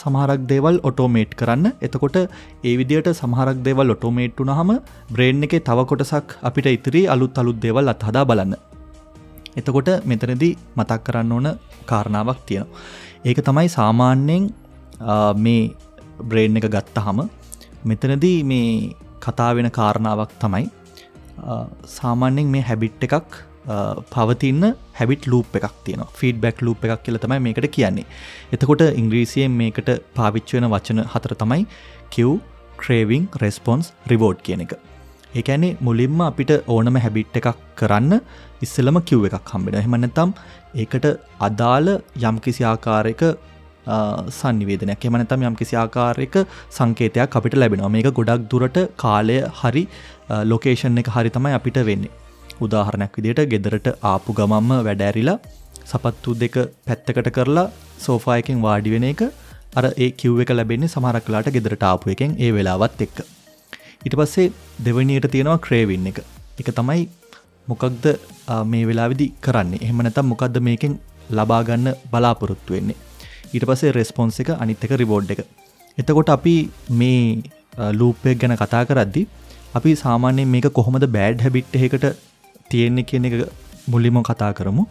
සමහරක් 0.00 0.40
දේවල් 0.52 0.76
ඔටෝමේට් 0.82 1.32
කරන්න. 1.40 1.66
එතකොට 1.86 2.16
ඒ 2.18 2.74
විදියට 2.80 3.10
සමහරක් 3.12 3.58
දේවල් 3.66 3.94
ඔටෝමේට් 3.94 4.38
වුනහම 4.40 4.70
බ්‍රේන් 5.14 5.42
එකේ 5.48 5.60
තව 5.68 5.86
කොටසක් 5.90 6.36
අපිට 6.42 6.68
ඉතිරි 6.76 7.02
අලුත් 7.14 7.38
අලුත් 7.42 7.58
දේවල් 7.64 7.92
අත්හදා 7.94 8.24
බලන්න. 8.30 8.54
එතකොට 9.58 9.90
මෙතනදී 10.04 10.52
මතක් 10.76 11.00
කරන්න 11.06 11.32
ඕන 11.32 11.48
කාරණාවක් 11.90 12.40
තියෙනවා. 12.46 12.78
ඒක 13.28 13.38
තමයි 13.48 13.68
සාමාන්‍යයෙන් 13.78 14.44
මේ 15.44 15.62
බ්‍රේන් 16.22 16.56
එක 16.60 16.68
ගත්තහම 16.74 17.18
මෙතනදී 17.84 18.38
මේ 18.52 18.70
කතා 19.20 19.50
වෙන 19.56 19.70
කාරණාවක් 19.70 20.32
තමයි 20.42 20.64
සාමාන්‍යෙන් 21.96 22.50
මේ 22.54 22.64
හැබිට් 22.70 23.06
එකක් 23.08 23.30
පවතින්න 24.14 24.64
හැබිට 24.98 25.24
ලූප් 25.26 25.56
එකක් 25.58 25.76
තියෙන 25.86 26.02
ෆීඩ 26.18 26.42
බැක් 26.44 26.60
ලූප් 26.66 26.84
එකක් 26.86 27.02
කියල 27.06 27.18
තමයි 27.22 27.40
මේකට 27.46 27.68
කියන්නේ. 27.76 28.06
එතකොට 28.54 28.82
ඉංග්‍රීසියෙන් 29.00 29.56
මේකට 29.60 29.88
පාවිච්ච 30.18 30.52
වෙන 30.56 30.68
වචන 30.74 31.00
හතර 31.12 31.34
තමයි 31.42 31.62
කිව් 32.10 32.30
ක්‍රේවිං 32.82 33.24
රෙස්පොන්ස් 33.42 33.92
රිවෝඩ් 34.12 34.38
කියන 34.46 34.62
එක. 34.66 34.74
ඒකැනේ 35.38 35.76
මුලින්ම 35.80 36.20
අපිට 36.28 36.52
ඕනම 36.74 36.96
හැබිට් 37.04 37.36
එකක් 37.40 37.58
කරන්න 37.80 38.14
ඉස්සලම 38.64 38.98
කිව් 39.08 39.26
එකක් 39.28 39.52
හම්බෙන 39.54 39.78
එහෙමනතම් 39.80 40.30
ඒකට 40.82 41.06
අදාළ 41.48 41.88
යම්කිසි 42.28 42.64
ආකාරයක 42.64 43.22
සංනිවේදනයක් 44.38 45.04
එමනතම් 45.08 45.42
යම් 45.48 45.56
කිසි 45.60 45.76
ආකාරයක 45.82 46.36
සංකේතයක් 46.78 47.36
අපිට 47.40 47.54
ලැබෙනවා. 47.62 47.90
මේක 47.96 48.08
ගොඩක් 48.18 48.46
දුරට 48.52 48.78
කාලය 49.02 49.38
හරි 49.60 49.84
ලොකේෂන් 50.52 50.98
එක 51.02 51.08
හරි 51.16 51.30
තමයි 51.30 51.54
අපිට 51.58 51.78
වෙන්නේ. 51.90 52.10
උදාහරණයක් 52.64 53.16
විදියට 53.18 53.42
ගෙදරට 53.52 53.88
ආපු 54.12 54.32
ගමම්ම 54.38 54.70
වැඩෑරිලා 54.86 55.38
සපත්තු 55.90 56.30
දෙක 56.42 56.54
පැත්තකට 56.86 57.28
කරලා 57.36 57.66
සෝෆායකින් 58.06 58.62
වාඩි 58.66 58.94
වෙන 58.94 59.04
එක 59.10 59.22
අර 59.78 59.84
ඒ 59.96 60.08
කිව් 60.20 60.40
එක 60.44 60.50
ලැබෙන්නේ 60.58 60.92
සමහරක්ලාට 60.94 61.50
ගෙදරට 61.56 61.84
ආපු 61.90 62.12
එකෙන් 62.14 62.32
ඒ 62.44 62.50
වෙලාවත් 62.56 63.02
එක්ක. 63.06 63.18
ඊට 64.06 64.16
පස්සේ 64.20 64.52
දෙවනියට 64.86 65.28
තියෙනවා 65.34 65.58
ක්‍රේවින් 65.66 66.06
එක. 66.10 66.18
එක 66.60 66.68
තමයි 66.78 67.02
මොකක්ද 67.70 68.04
අ, 68.48 68.64
මේ 68.64 68.84
වෙලා 68.88 69.08
විදි 69.12 69.26
කරන්නේ. 69.44 69.82
එහම 69.84 70.00
නැතම් 70.06 70.26
මොකක්ද 70.32 70.56
මේකෙන් 70.68 70.94
ලබාගන්න 71.30 71.86
බලාපොරොත්තු 72.12 72.72
වෙන්නේ? 72.76 72.96
ඊට 73.54 73.66
පසේ 73.70 73.92
රෙස්පොන්ස 73.98 74.40
එක 74.42 74.50
අනිත් 74.56 74.86
එක 74.86 74.94
රිබෝඩ් 75.02 75.34
එක. 75.34 75.42
එතකොට 75.98 76.32
අපි 76.36 76.56
මේ 77.00 77.20
ලූපයක් 78.00 78.40
ගැන 78.42 78.56
කතා 78.62 78.84
කරද්දි 78.90 79.22
අපි 79.74 79.94
සාමාන්‍යයෙන් 80.04 80.52
මේක 80.54 80.68
කොහොමද 80.78 81.06
බෑඩ් 81.18 81.44
හැබිට් 81.46 81.78
එකට 81.80 82.06
තියෙන්නේ 82.70 83.08
කියන 83.10 83.28
එක 83.30 83.34
මුල්ලිම 83.88 84.22
කතා 84.30 84.52
කරමු. 84.60 84.86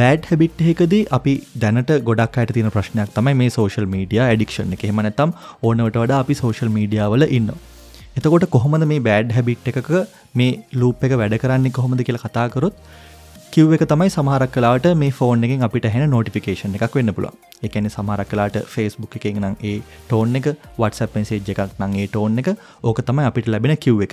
බෑඩ් 0.00 0.28
හැබිට් 0.30 0.66
එකදී 0.72 1.04
අපි 1.18 1.32
දැනට 1.62 1.94
ගොඩක් 2.08 2.36
අයට 2.42 2.52
තියෙන 2.56 2.74
ප්‍රශ්නයක් 2.76 3.16
තමයි 3.16 3.38
මේ 3.40 3.54
සෝශල් 3.56 3.88
මීඩිය 3.94 4.20
ඇඩික්ෂන් 4.26 4.76
එක. 4.76 4.84
හෙම 4.90 5.00
නැතම් 5.06 5.32
ඕනවට 5.62 5.98
වඩා 6.02 6.20
අපි 6.24 6.38
සෝශල් 6.42 6.70
මීඩියාවල 6.76 7.26
ඉන්න 7.38 7.50
එතකොට 8.18 8.46
කොහොමද 8.54 8.86
මේ 8.92 9.02
බෑඩ් 9.08 9.34
හැබිට් 9.36 9.66
එකක 9.72 9.90
මේ 10.40 10.52
ලූප් 10.80 11.04
එක 11.08 11.14
වැඩ 11.22 11.36
කරන්නේ 11.42 11.74
කොහොමද 11.78 12.04
කියලා 12.08 12.24
කතාකරොත් 12.26 12.78
කිව් 13.56 13.70
එක 13.74 13.82
තමයි 13.90 14.10
සමහරක් 14.12 14.50
කලාට 14.54 14.86
මේ 15.00 15.12
ෆෝන් 15.18 15.44
එකින් 15.46 15.62
අපිට 15.66 15.86
හැන 15.92 16.10
නෝටිෆිකේෂන් 16.14 16.74
එකක් 16.78 16.96
වෙන්න 16.96 17.12
පුළුව 17.16 17.64
එකන 17.68 17.86
සමහරක් 17.90 18.28
කලාට 18.32 18.56
ෆෙස්බුක් 18.72 19.16
එකෙන් 19.18 19.38
නම් 19.40 19.54
ඒ 19.62 19.72
ටෝන් 20.02 20.38
එක 20.40 20.48
වටසප් 20.50 21.08
පෙන්සේජ් 21.14 21.48
එකක් 21.54 21.62
නං 21.78 21.94
ඒ 22.02 22.04
ටෝන් 22.08 22.36
එක 22.42 22.50
ඕක 22.82 23.00
තමයි 23.02 23.24
අපිට 23.30 23.48
ලැබෙන 23.48 23.72
කිව් 23.78 24.02
එක. 24.06 24.12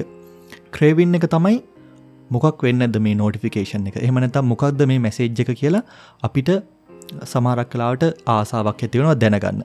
ක්‍රේවින් 0.72 1.20
එක 1.20 1.28
තමයි 1.36 1.60
මොකක් 2.30 2.64
වෙන්නද 2.68 3.02
මේ 3.08 3.20
නෝටිෆිකේෂන් 3.22 3.92
එක. 3.92 4.00
එහමනතම් 4.00 4.50
මොකක්ද 4.54 4.86
මේ 4.86 5.04
මැසේජ් 5.08 5.44
එක 5.46 5.54
කියලා 5.58 5.84
අපිට 6.24 6.54
සමහරක් 7.26 7.72
කලාවට 7.76 8.10
ආසාාවක් 8.30 8.88
ඇතිවෙනවා 8.88 9.20
දැනගන්න. 9.20 9.62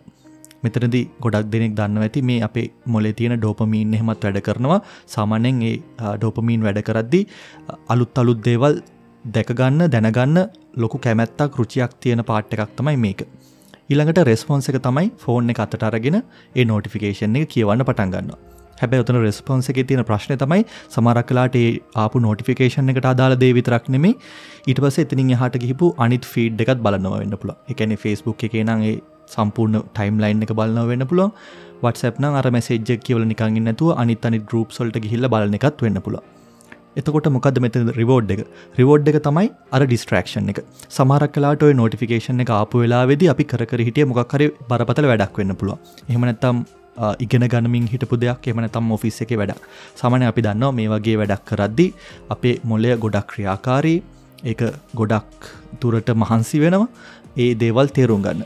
මෙතනදි 0.65 1.07
ගොඩක් 1.23 1.51
දෙනෙක් 1.55 1.73
දන්න 1.79 2.05
ඇති 2.05 2.27
මේ 2.29 2.43
අපේ 2.43 2.69
මොලේ 2.89 3.17
තියෙන 3.19 3.39
ඩෝපමීන් 3.39 3.95
එහෙමත් 3.95 4.23
වැඩ 4.25 4.45
කරනවා. 4.45 4.83
සාමානෙන් 5.09 5.65
ඒ 5.65 5.75
ඩෝපමීන් 6.13 6.69
වැඩ 6.69 6.87
කරද්දි 6.91 7.27
අලුත් 7.89 8.25
අලුත් 8.25 8.47
දේවල් 8.47 8.77
දැකගන්න 9.29 9.91
දැනගන්න 9.91 10.39
ලොකු 10.77 10.99
කැමැත්තක් 11.01 11.59
රුචියක් 11.59 11.93
තියෙන 12.01 12.25
පාට් 12.25 12.55
එකක් 12.55 12.77
තමයි 12.77 12.97
මේක. 12.99 13.23
ඊළඟට 13.91 14.19
රෙස්පොන්ස 14.25 14.67
එක 14.71 14.77
තමයි 14.81 15.09
ෆෝන් 15.19 15.51
එක 15.51 15.61
අතට 15.63 15.85
අරගෙන 15.85 16.17
ඒ 16.19 16.65
නෝටිෆිකේෂන් 16.65 17.37
එක 17.39 17.47
කියවන්න 17.53 17.85
පටන් 17.85 18.11
ගන්න 18.15 18.35
හැබැ 18.81 19.01
ඔතන 19.03 19.19
රෙස්පොන්ස 19.21 19.69
එක 19.73 19.79
තියෙන 19.83 20.05
ප්‍රශ්න 20.05 20.35
තමයි 20.35 20.65
සමරක්ලාට 20.89 21.57
ඒ 21.57 21.71
ආපු 21.97 22.21
නෝටිෆිකේෂන් 22.21 22.93
එකට 22.93 23.09
අදාල 23.13 23.37
දේ 23.43 23.53
විතරක් 23.59 23.89
නෙමේ 23.89 24.13
ඊට 24.67 24.83
පස 24.85 24.99
එතිනින් 25.05 25.33
හට 25.35 25.63
ගිහිපු 25.63 25.89
අනිත් 25.99 26.29
ෆීඩ් 26.33 26.65
එකත් 26.65 26.85
බලන්නව 26.85 27.17
වෙන්න 27.17 27.39
පුළ 27.39 27.55
එකන 27.69 27.97
ෆස්බුක් 27.97 28.45
එක 28.49 28.59
නගේ 28.63 28.95
සම්පූර්ණ 29.31 29.81
ටයිම් 29.89 30.21
ලයින් 30.21 30.45
එක 30.47 30.53
බලන්න 30.55 30.91
වෙන්න 30.91 31.09
පුළුව 31.09 31.31
වටසප්න 31.83 32.29
අර 32.33 32.51
මැසේජ් 32.51 32.99
කියවල 33.01 33.25
නිකංගන්නතුව 33.27 33.95
අනිත් 33.97 34.29
අනි 34.31 34.45
ගරුප් 34.51 34.77
සොල්ට 34.79 35.01
ගහිල්ල 35.05 35.33
බලන 35.35 35.59
එකත් 35.61 35.87
වෙන්න 35.87 36.03
පුළ 36.05 36.21
එතකොට 36.97 37.29
මොකද 37.31 37.61
මෙත 37.61 37.77
රිවෝඩ් 37.99 38.31
එක? 38.35 38.41
රිවෝඩ් 38.79 39.09
එක 39.11 39.21
තමයි 39.23 39.51
අර 39.73 39.81
ඩිස්ට්‍රක්ෂන් 39.85 40.51
එක. 40.53 40.61
සමරක් 40.89 41.33
කලාට 41.33 41.63
ඔය 41.63 41.75
නෝටිෆිකේෂන් 41.75 42.45
එක 42.45 42.51
ආපු 42.51 42.83
වෙලාවෙද 42.83 43.23
අපි 43.29 43.45
කර 43.45 43.81
හිටිය 43.81 44.07
මොක්හරි 44.07 44.51
බරපතල 44.71 45.09
වැඩක් 45.13 45.41
වෙන්න 45.41 45.55
පුළුව 45.55 45.79
එහමනැත්තම් 46.09 46.65
ඉගෙන 47.19 47.49
ගනමින් 47.49 47.89
හිටපු 47.89 48.19
දෙයක් 48.19 48.49
එමන 48.49 48.69
තම් 48.69 48.93
ඔෆිස් 48.93 49.21
එක 49.23 49.35
වැඩක්. 49.41 49.61
සමන 49.97 50.29
අපි 50.31 50.43
දන්නවා 50.43 50.73
මේ 50.73 50.89
වගේ 50.89 51.17
වැඩක් 51.17 51.45
කරද්දි 51.51 51.89
අපේ 52.31 52.55
මොලය 52.65 52.95
ගොඩක් 52.97 53.29
ක්‍රියාකාරී 53.33 53.99
ඒක 54.45 54.63
ගොඩක් 54.95 55.51
තුරට 55.81 56.11
මහන්සි 56.15 56.61
වෙනවා 56.61 56.89
ඒ 57.37 57.55
දේවල් 57.55 57.89
තේරුම් 57.89 58.23
ගන්න. 58.23 58.43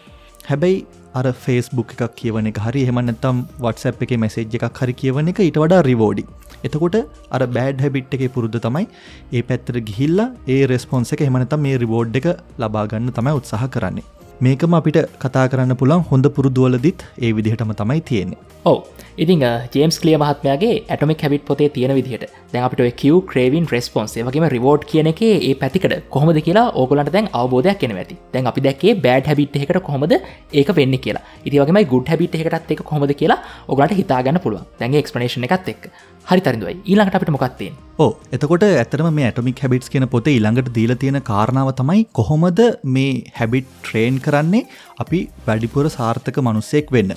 හැබැයි 0.49 0.85
අර 1.15 1.27
ෆේස්බුක් 1.45 1.95
එකක් 1.95 2.15
කියවන 2.17 2.49
එක 2.51 2.59
හරි 2.59 2.85
එහමනත්තම් 2.87 3.43
වටසප් 3.59 4.07
එක 4.07 4.13
මෙසේජ් 4.19 4.57
එකක් 4.59 4.81
හරි 4.81 4.95
කියවන 4.95 5.33
එක 5.33 5.41
ඉට 5.45 5.59
වඩා 5.63 5.83
රිවෝඩි 5.89 6.25
එතකොට 6.69 6.99
අර 7.35 7.43
බෑඩ් 7.59 7.85
හැබිට් 7.85 8.17
එක 8.17 8.25
පුරුද්ධ 8.37 8.59
තමයි 8.67 8.87
ඒ 9.33 9.45
පැත්තර 9.51 9.79
ගිහිල්ලා 9.91 10.31
ඒ 10.49 10.63
රෙස්පොන්ස 10.73 11.15
එක 11.17 11.29
එමනත 11.29 11.55
මේ 11.67 11.79
රිබෝඩ් 11.85 12.19
එක 12.23 12.29
ලබාගන්න 12.59 13.15
තමයි 13.19 13.39
උත්සාහ 13.41 13.65
කරන්නේ. 13.77 14.09
මේකම 14.41 14.75
අපිට 14.77 14.97
කතා 15.23 15.43
කරන්න 15.51 15.77
පුළන් 15.81 16.01
හොඳ 16.09 16.27
පුරුදුවලදිත් 16.37 17.03
ඒ 17.19 17.31
විදිහටම 17.37 17.73
තමයි 17.81 18.01
තියෙන්නේ. 18.09 18.39
ඔව. 18.65 18.79
ඉතිං 19.17 19.43
ජේම්ස් 19.75 19.97
කලිය 20.03 20.17
මහත්මයාගේ 20.23 20.73
ඇටමික් 20.85 21.23
හැබිට 21.25 21.45
පොතේ 21.51 21.69
තියෙන 21.69 21.93
විදිහට. 21.99 22.25
දැන් 22.53 22.65
අපිට 22.67 22.97
කිව 23.03 23.17
ක්‍රේවන් 23.31 23.69
රෙස්පොන්සේ 23.73 24.25
වගේම 24.29 24.47
රිවෝඩ් 24.55 24.87
කියන 24.91 25.11
එක 25.13 25.23
ඒ 25.23 25.53
පැතිකට 25.63 25.95
කොහොමද 26.15 26.41
කියලා 26.47 26.67
ඕගලන්ට 26.75 27.13
දැන් 27.17 27.29
අවබෝධයක් 27.41 27.79
කෙන 27.83 27.95
ඇති 27.97 28.17
දැන් 28.35 28.51
අපි 28.53 28.65
දැක්කේ 28.67 28.95
බෑඩ් 29.05 29.31
හැබිට් 29.31 29.61
එකට 29.61 29.81
කොහොමද 29.89 30.15
ඒක 30.53 30.75
වෙන්න 30.79 30.99
කියලා. 31.05 31.23
ඉතිවගේම 31.47 31.81
ගුඩ් 31.93 32.11
හැබිට් 32.13 32.35
එකටත් 32.41 32.75
එක 32.77 32.83
කොහොමද 32.91 33.15
කියලා 33.15 33.39
ඔගලට 33.69 33.95
හිතාගන්න 34.01 34.43
පුළුව 34.47 34.67
දැන් 34.81 34.99
එක්ස්පනේෂන 35.03 35.47
එකත් 35.49 35.71
එක් 35.75 35.91
හරි 36.27 36.43
තරිදුවයි 36.47 36.75
ඊළඟට 36.83 37.17
අපිට 37.19 37.33
මොකක්තියෙන් 37.35 37.75
ඕ 37.99 38.11
එතකොට 38.37 38.65
ඇතරම 38.67 39.09
මේ 39.17 39.27
ඇටමික් 39.29 39.61
හැබිටස් 39.63 39.91
කියන 39.93 40.07
පොතේ 40.13 40.35
ඊළඟට 40.37 40.71
දීල 40.77 40.95
තියෙන 41.03 41.19
කාරණාව 41.31 41.71
තමයි 41.81 42.03
කොහොමද 42.13 42.61
මේ 42.97 43.13
හැබිට් 43.39 43.69
ට්‍රේන් 43.79 44.17
කරන්නේ 44.27 44.69
අපි 45.05 45.21
වැඩිපුර 45.47 45.85
සාර්ථක 45.97 46.39
මනුස්සෙක් 46.47 46.93
වෙන්න. 46.97 47.13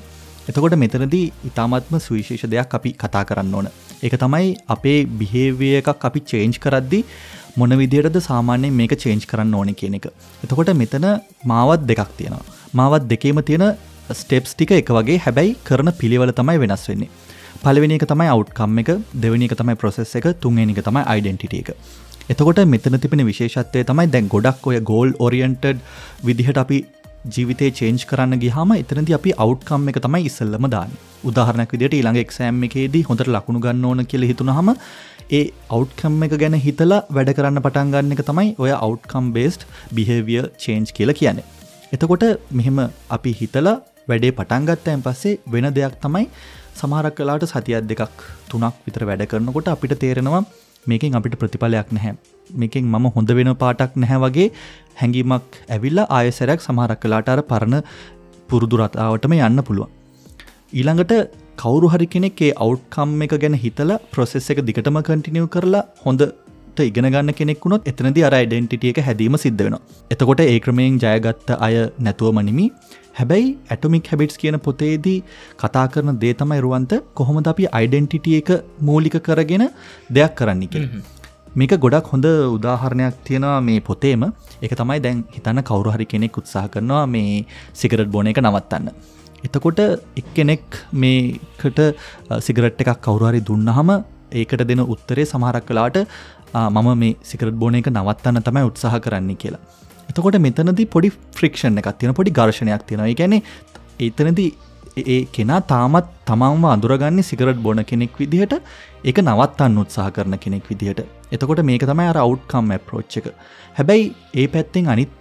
එතකොට 0.50 0.77
මෙතනදී 0.83 1.24
ඉතාමත්ම 1.50 1.95
සුවිශේෂ 2.00 2.51
දෙයක් 2.53 2.77
අපි 2.79 2.91
කතා 3.03 3.24
කරන්න 3.29 3.55
ඕන. 3.59 3.69
එක 4.03 4.15
තමයි 4.24 4.53
අපේ 4.67 5.00
බිහේවිය 5.19 5.74
එකක් 5.81 6.07
අපි 6.09 6.21
චේන්ජ් 6.31 6.57
කරද්දි 6.59 7.01
මොන 7.57 7.77
විදියටද 7.81 8.17
සාමාන්‍යයෙන් 8.29 8.77
මේක 8.79 8.95
චේන්ජ් 9.03 9.27
කරන්න 9.31 9.53
ඕන 9.53 9.74
කියන 9.81 10.00
එක. 10.00 10.07
එතකොට 10.43 10.74
මෙතන 10.81 11.05
මාවත් 11.45 11.85
දෙකක් 11.91 12.09
තියෙනවා. 12.17 12.45
මාවත් 12.74 13.05
දෙකේම 13.13 13.43
තියෙන 13.43 13.67
ස්ටෙප්ස් 14.13 14.51
ටික 14.53 14.74
එක 14.79 14.91
වගේ 14.91 15.19
හැබැයි 15.19 15.55
කරන 15.63 15.91
පිළිවල 16.01 16.33
තමයි 16.39 16.59
වෙනස් 16.63 16.89
වෙන්නේ. 16.89 17.13
පලවෙනි 17.63 17.95
එක 17.97 18.05
තමයි 18.12 18.27
අවට්කම් 18.31 18.81
එක. 18.81 18.89
දෙවනි 19.21 19.47
එක 19.47 19.55
තමයි 19.59 19.75
ප්‍රොසෙස් 19.75 20.12
එක. 20.19 20.27
තුන්වෙනි 20.41 20.75
එක 20.75 20.83
තමයි 20.88 21.03
අයිඩෙන්ටිට 21.13 21.55
එක. 21.62 21.71
එතකොට 22.27 22.59
මෙතන 22.65 23.00
තිබෙන 23.00 23.24
විශේෂත්වය 23.29 23.85
තමයි 23.89 24.12
දැන් 24.13 24.27
ගොඩක් 24.27 24.67
ඔය 24.67 24.79
ගෝල් 24.91 25.15
ඔරියන්ටඩ් 25.19 25.81
විදිහට 26.27 26.62
අපි 26.63 26.79
ජීවිතය 27.33 27.71
චේන්ජ් 27.79 28.05
කරන්න 28.09 28.39
ගිහම 28.43 28.71
එතනද 28.75 29.12
අපි 29.17 29.33
අවට්කම් 29.45 29.89
එක 29.91 30.00
තමයි 30.05 30.25
ඉස්සල්ලම 30.29 30.67
දාන්න. 30.75 30.91
උදාහරනක් 31.29 31.71
විදිට 31.75 31.97
ඊළඟ 31.97 32.21
එක්සෑම් 32.24 32.63
එකේදී 32.67 33.03
හොඳට 33.09 33.31
ලකුණු 33.35 33.62
ගන්න 33.65 33.85
ඕන 33.89 34.05
කියල 34.12 34.27
හිතුනහම 34.31 34.69
ඒ 35.31 35.43
අවට්කම් 35.77 36.21
එක 36.27 36.38
ගැන 36.43 36.57
හිතලා 36.65 37.01
වැඩ 37.17 37.33
කරන්න 37.38 37.63
පටන් 37.65 37.93
ගන්න 37.95 38.15
එක 38.17 38.24
තමයි 38.29 38.53
ඔය 38.63 38.71
අවට්කම් 38.77 39.33
බේස්ට් 39.38 39.67
බිහවිය 39.97 40.41
චේන්ජ් 40.65 40.93
කියල 40.97 41.13
කියන්නේ. 41.19 41.45
එතකොට 41.93 42.25
මෙහෙම 42.51 42.88
අපි 43.09 43.33
හිතලා 43.41 43.77
වැඩේ 44.07 44.31
පටන්ගත්තයන් 44.31 45.01
පස්සේ 45.01 45.39
වෙන 45.47 45.67
දෙයක් 45.75 45.95
තමයි 46.01 46.25
සමහරක් 46.75 47.15
කලාට 47.17 47.45
සතියක් 47.45 47.89
දෙකක් 47.91 48.24
තුනක් 48.50 48.85
විතර 48.85 49.03
වැඩ 49.05 49.25
කරනකොට 49.31 49.67
අපිට 49.67 49.95
තේරෙනවා 50.01 50.41
මේකින් 50.85 51.17
අපිට 51.19 51.38
ප්‍රතිඵලයක් 51.41 51.89
නැහැ 51.91 52.13
මේකින් 52.50 52.85
මම 52.88 53.07
හොඳ 53.15 53.31
වෙන 53.39 53.51
පාටක් 53.63 53.95
නැහැ 53.95 54.19
වගේ 54.25 54.47
හැඟීමක් 55.00 55.57
ඇවිල්ලා 55.69 56.07
ආයසරයක් 56.17 56.65
සමහරක් 56.67 57.01
කලාට 57.01 57.31
අර 57.33 57.41
පරණ 57.43 57.81
පුරුදු 58.50 58.79
රතාවටම 58.79 59.35
යන්න 59.39 59.65
පුළුවන්. 59.67 59.91
ඊළඟට 60.74 61.13
කවුරු 61.57 61.88
හරි 61.93 62.07
කෙනෙක් 62.07 62.41
ඒ 62.41 62.51
අවට්කම් 62.65 63.21
එක 63.25 63.35
ගැන 63.43 63.55
හිතල 63.63 63.93
ප්‍රොසෙස් 64.12 64.50
එක 64.53 64.62
දිගටම 64.69 65.00
කටිනියව 65.01 65.47
කරලා 65.55 65.85
හොඳ 66.05 66.21
ඉගෙන 66.79 67.07
ගන්න 67.07 67.31
කෙනෙක්ුණොත් 67.33 67.88
එතනදි 67.88 68.25
අර 68.27 68.35
යිඩෙන්ටිටිය 68.35 68.91
එක 68.93 69.00
හැදීම 69.07 69.38
සිද්ධ 69.38 69.63
වෙන. 69.65 69.77
එතකොට 70.12 70.41
ඒ 70.43 70.59
ක්‍රමයෙන් 70.59 71.00
ජයගත්ත 71.00 71.50
අය 71.59 71.75
නැතුව 72.00 72.35
මනිමි 72.38 72.67
හැබැයි 73.17 73.50
ඇටමික් 73.74 74.07
හැබිටස් 74.12 74.39
කියන 74.41 74.57
පොතේදී 74.67 75.17
කතා 75.62 75.86
කරන 75.93 76.17
දේ 76.24 76.34
තමයි 76.39 76.60
රුවන්ත 76.65 76.93
කොහොමද 77.19 77.51
අපි 77.51 77.67
අයිඩෙන්ටිටිය 77.79 78.39
එක 78.41 78.50
මූලික 78.88 79.17
කරගෙන 79.27 79.63
දෙයක් 80.17 80.34
කරන්න 80.39 80.63
කියලා. 80.67 81.03
මේක 81.55 81.74
ගොඩක් 81.84 82.07
හොඳ 82.13 82.27
උදාහරණයක් 82.55 83.19
තියෙනවා 83.27 83.60
මේ 83.67 83.79
පොතේම 83.89 84.24
එක 84.65 84.74
තමයි 84.81 85.00
දැන් 85.05 85.22
හිතන්න 85.36 85.62
කවුරු 85.69 85.93
හරි 85.95 86.07
කෙනෙක් 86.13 86.39
උත්සාහ 86.41 86.65
කරනවා 86.74 87.03
මේ 87.13 87.45
සිගරට් 87.81 88.10
බොන 88.15 88.31
එක 88.31 88.41
නවත්තන්න. 88.43 88.89
එතකොට 89.45 89.79
එක්කෙනෙක් 90.22 90.65
මේකට 91.03 91.79
සිගරට් 92.48 92.84
එකක් 92.84 93.00
කවුරුහරි 93.07 93.41
දුන්නහම 93.50 93.91
ඒකට 94.34 94.67
දෙන 94.72 94.84
උත්තරේ 94.93 95.25
සමහරක් 95.31 95.65
කලාට 95.69 95.98
මම 96.75 96.88
මේ 97.01 97.15
සිකරට් 97.31 97.57
බොන 97.63 97.75
එක 97.75 97.89
නවත්තන්න 97.93 98.45
තමයි 98.48 98.67
උත්සාහ 98.72 98.95
කරන්නේ 99.05 99.41
කියලා. 99.43 99.63
එතකොට 100.09 100.38
මෙතනද 100.45 100.81
පොඩි 100.95 101.12
ෆ්‍රික්ෂණ 101.38 101.81
එකක් 101.81 101.91
තියෙන 102.00 102.17
පොඩි 102.19 102.38
ගර්ශණයක් 102.39 102.85
තියෙනවා. 102.89 103.13
ගැන 103.21 103.35
එතනදී 104.00 104.50
ඒ 105.05 105.19
කෙනා 105.35 105.59
තාමත් 105.71 106.09
තමන්ම 106.27 106.65
අඳුරගන්න 106.74 107.21
සිකරට් 107.29 107.62
බොන 107.65 107.83
කෙනෙක් 107.91 108.17
විදිහට 108.21 108.55
ඒක 109.03 109.17
නවත්තන්න 109.24 109.79
උත්සාහ 109.83 110.09
කරන 110.17 110.38
කෙනෙක් 110.45 110.67
විදිහට. 110.71 111.01
එතකොට 111.31 111.63
මේක 111.69 111.85
තමයි 111.91 112.09
අර 112.12 112.19
අවට්කම් 112.25 112.74
ඇප්‍රෝච් 112.75 113.17
එක. 113.19 113.27
හැබැයි 113.77 114.12
ඒ 114.33 114.47
පැත්තෙන් 114.47 114.91
අනිත් 114.95 115.12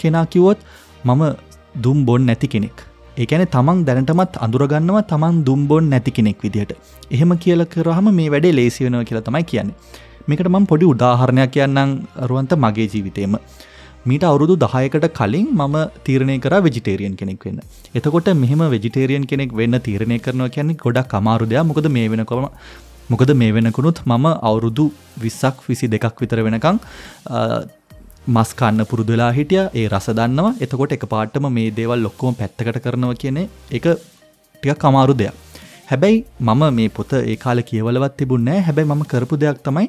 කෙනා 0.00 0.26
කිවොත් 0.26 0.58
මම 1.04 1.22
දුම් 1.76 2.04
බොන් 2.08 2.26
නැති 2.26 2.48
කෙනෙක්. 2.48 2.76
ඒකැන 3.16 3.44
තමන් 3.48 3.84
දැනටමත් 3.88 4.36
අඳුරගන්නව 4.44 4.96
තමන් 5.10 5.36
දුම්බොන් 5.46 5.84
නැති 5.90 6.10
කෙනෙක් 6.10 6.40
විදිහට. 6.44 6.72
එහෙම 7.10 7.32
කියල 7.38 7.62
කරහම 7.66 8.08
මේ 8.18 8.30
වැඩේ 8.34 8.56
ලේසි 8.58 8.86
වෙනව 8.86 9.04
කියලා 9.08 9.26
තමයි 9.28 9.44
කියන්නේ. 9.50 9.76
මේකට 10.28 10.48
මම 10.48 10.66
පොඩි 10.66 10.90
උදාහරණයක් 10.92 11.52
කියන්නම් 11.54 11.90
අරුවන්ත 12.24 12.52
මගේ 12.56 12.88
ජීවිතේම. 12.92 13.36
මීට 14.10 14.24
අවුරුදු 14.30 14.54
දහයකට 14.64 15.06
කලින් 15.18 15.46
මම 15.58 15.76
තීරණය 16.06 16.36
කර 16.44 16.54
වෙජිටේරියන් 16.66 17.14
කෙනෙක් 17.20 17.44
වෙන්න. 17.46 17.60
එතකොට 17.98 18.28
මෙහම 18.42 18.62
වෙජිටේරියන් 18.74 19.24
කෙනෙක් 19.30 19.52
වෙන්න 19.60 19.76
තීරණය 19.86 20.18
කරනවා 20.26 20.50
කියන්නේ 20.56 20.80
ගොඩක් 20.84 21.14
අමාරුදයක් 21.20 21.68
මොකද 21.70 21.88
මේ 21.96 22.08
වෙනකොම 22.12 22.48
මොකද 23.12 23.30
මේ 23.42 23.52
වෙනකුණුත් 23.58 24.00
මම 24.06 24.26
අවුරුදු 24.48 24.84
විස්සක් 25.24 25.64
විසි 25.68 25.88
දෙකක් 25.94 26.20
විතර 26.24 26.40
වෙනකං 26.48 26.78
මස් 28.26 28.50
කන්න 28.58 28.88
පුරුදුලා 28.90 29.30
හිටිය. 29.38 29.62
ඒ 29.80 29.86
රස 29.92 30.08
දන්නවා. 30.18 30.56
එතකොට 30.64 30.92
එක 30.96 31.06
පාටම 31.14 31.48
මේ 31.56 31.70
දේවල් 31.78 32.04
ලොක්කොම 32.06 32.36
පැත්තකට 32.40 32.82
කරනවා 32.84 33.20
කියන 33.22 33.40
එක 33.78 33.86
ටික 34.62 34.78
කමාරු 34.84 35.16
දෙයක්. 35.22 35.34
හැබැයි 35.90 36.24
මම 36.40 36.62
මේ 36.76 36.88
පොත 36.98 37.12
ඒ 37.20 37.36
කාල 37.44 37.58
කියවලවත් 37.70 38.14
තිබුණෑ 38.20 38.60
හැබැයි 38.68 38.90
මම 38.90 39.02
කරපු 39.12 39.36
දෙයක් 39.42 39.58
තමයි 39.66 39.88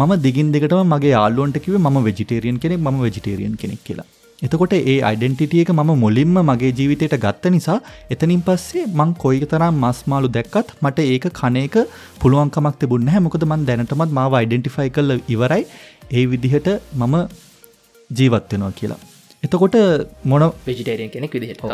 මම 0.00 0.12
දිගින් 0.22 0.48
දෙකටම 0.54 0.92
මගේ 0.92 1.10
යාල්ලුවන්ට 1.14 1.58
කිව 1.64 1.74
ම 1.80 1.96
වෙජිටේරියන් 2.06 2.56
කෙනෙක් 2.62 2.80
ම 2.84 2.96
වෙජිටේරියන් 3.04 3.52
කෙනෙක් 3.62 3.80
කියලා. 3.86 4.06
එතකොට 4.46 4.74
ඒ 4.78 4.96
අයිඩෙන්ටිටිය 5.08 5.62
එක 5.64 5.70
මම 5.74 5.90
මුලින්ම 6.04 6.34
මගේ 6.48 6.72
ජීවිතයට 6.78 7.14
ගත්ත 7.24 7.52
නිසා 7.56 7.76
එතනින් 8.14 8.42
පස්සේ 8.48 8.84
මං 8.98 9.12
කොයි 9.24 9.40
තරම් 9.52 9.78
මස්මාලු 9.84 10.30
දැක්කත් 10.36 10.74
මට 10.84 11.06
ඒක 11.14 11.26
කනයක 11.40 11.76
පුළුවන්කමක් 12.22 12.76
තිබුන්න 12.82 13.10
මොකද 13.26 13.46
මන් 13.50 13.66
දැනටමත් 13.70 14.14
මාව 14.18 14.38
අයිඩෙන්ටිෆයි 14.40 14.90
කල්ල 14.96 15.12
ඉවරයි. 15.34 15.62
ඒ 16.16 16.24
විදිහට 16.32 16.68
මම 17.02 17.14
ජීවත්වෙනවා 18.10 18.72
කියලා. 18.80 19.00
එතකොට 19.46 19.76
මොන 20.24 20.44
වෙජිටේරියන් 20.68 21.12
කෙනෙක් 21.14 21.34
විදිහට 21.36 21.64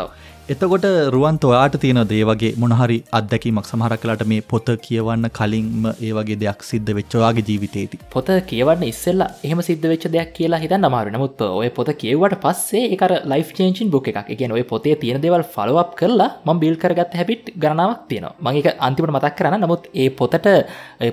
එතකොට 0.49 0.85
රුවන්ත 1.13 1.43
ඔයාට 1.47 1.75
තියෙන 1.81 1.99
දේ 2.09 2.23
වගේ 2.27 2.55
මොනහරි 2.61 2.95
අත්දැකීමක් 3.17 3.67
සමහරක් 3.69 4.01
කලාට 4.03 4.23
මේ 4.31 4.41
පොත 4.51 4.69
කියවන්න 4.85 5.27
කලින්ම 5.37 5.83
ඒ 5.91 6.09
වගේ 6.17 6.37
දෙයක් 6.43 6.63
සිද්ධ 6.69 6.89
වෙච්චවාගේ 6.97 7.45
ජීවිතේති. 7.49 7.99
පොත 8.13 8.29
කියවන්න 8.49 8.83
ඉස්සෙල්ලා 8.89 9.27
එහෙම 9.45 9.61
සිද්ධ 9.67 9.85
වෙච්ච 9.91 10.05
දෙයක් 10.15 10.31
කියලා 10.37 10.59
හිතන්න 10.63 10.87
අමාරු 10.89 11.13
නමුත් 11.15 11.41
ඔය 11.47 11.69
පොත 11.77 11.91
කියවට 12.01 12.35
පස්සේ 12.45 12.89
එක 12.95 13.03
ලයිෆ් 13.33 13.51
චේන්චින් 13.57 13.91
බුක් 13.93 14.09
එකක්. 14.11 14.31
එකගෙන 14.33 14.55
ඔය 14.57 14.63
පොතේ 14.71 14.95
තියෙන 15.03 15.21
දෙවල් 15.25 15.45
ෆලොව් 15.53 15.93
කරලා 15.99 16.29
ම 16.47 16.59
බිල් 16.63 16.75
කරගත් 16.83 17.13
හැබිට් 17.19 17.53
ගණනාවක් 17.63 18.01
තියෙනවා. 18.09 18.33
මගේ 18.41 18.75
අන්තිමට 18.87 19.13
මතක් 19.15 19.33
කරන්න. 19.37 19.61
නමුත් 19.65 19.87
ඒ 19.93 20.09
පොතට 20.09 20.49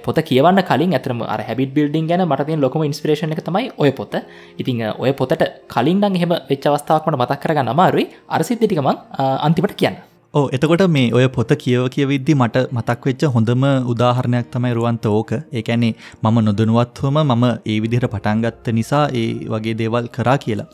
පොත 0.07 0.23
කියවන්න 0.31 0.63
කලින් 0.71 0.97
ඇතරම 1.01 1.23
අර 1.35 1.45
හැබිට 1.51 1.75
බිල්ඩින් 1.77 2.09
ගැන 2.11 2.25
මට 2.31 2.59
ලොකම 2.65 2.89
ඉන්ස්පිරේෂන 2.89 3.37
එක 3.37 3.45
තමයි 3.51 3.71
ඔය 3.77 3.93
පොත. 4.01 4.17
ඉතිං 4.57 4.83
ඔය 5.05 5.13
පොතට 5.21 5.47
කලින් 5.77 6.03
එහෙම 6.11 6.35
වෙච්ච 6.51 6.73
අවස්ථාවක්මට 6.73 7.21
මතක් 7.23 7.41
කරගන්න 7.45 7.75
අමාරුයි. 7.77 8.09
අරසිද්ධටිකමක් 8.37 9.18
අන්තිමට 9.19 9.75
කියන්න 9.75 9.97
ඕ 10.35 10.45
එතකොට 10.53 10.83
මේ 10.89 11.07
ඔය 11.13 11.27
පොත 11.29 11.53
කියව 11.57 11.85
කියවිද්දි 11.95 12.35
මට 12.35 12.61
මතක් 12.71 13.07
වෙච්ච 13.07 13.23
හොඳම 13.35 13.63
උදාහරණයක් 13.93 14.51
තමයි 14.53 14.73
රුවන්ත 14.73 15.07
ඕක 15.09 15.31
ඒකැනේ 15.53 15.93
මම 16.23 16.37
නොදනුවත්වම 16.47 17.17
මම 17.25 17.45
ඒ 17.67 17.79
විදිහට 17.83 18.07
පටන්ගත්ත 18.07 18.67
නිසා 18.73 19.05
ඒ 19.13 19.29
වගේ 19.53 19.75
දේවල් 19.81 20.07
කරා 20.09 20.39
කියලා. 20.39 20.69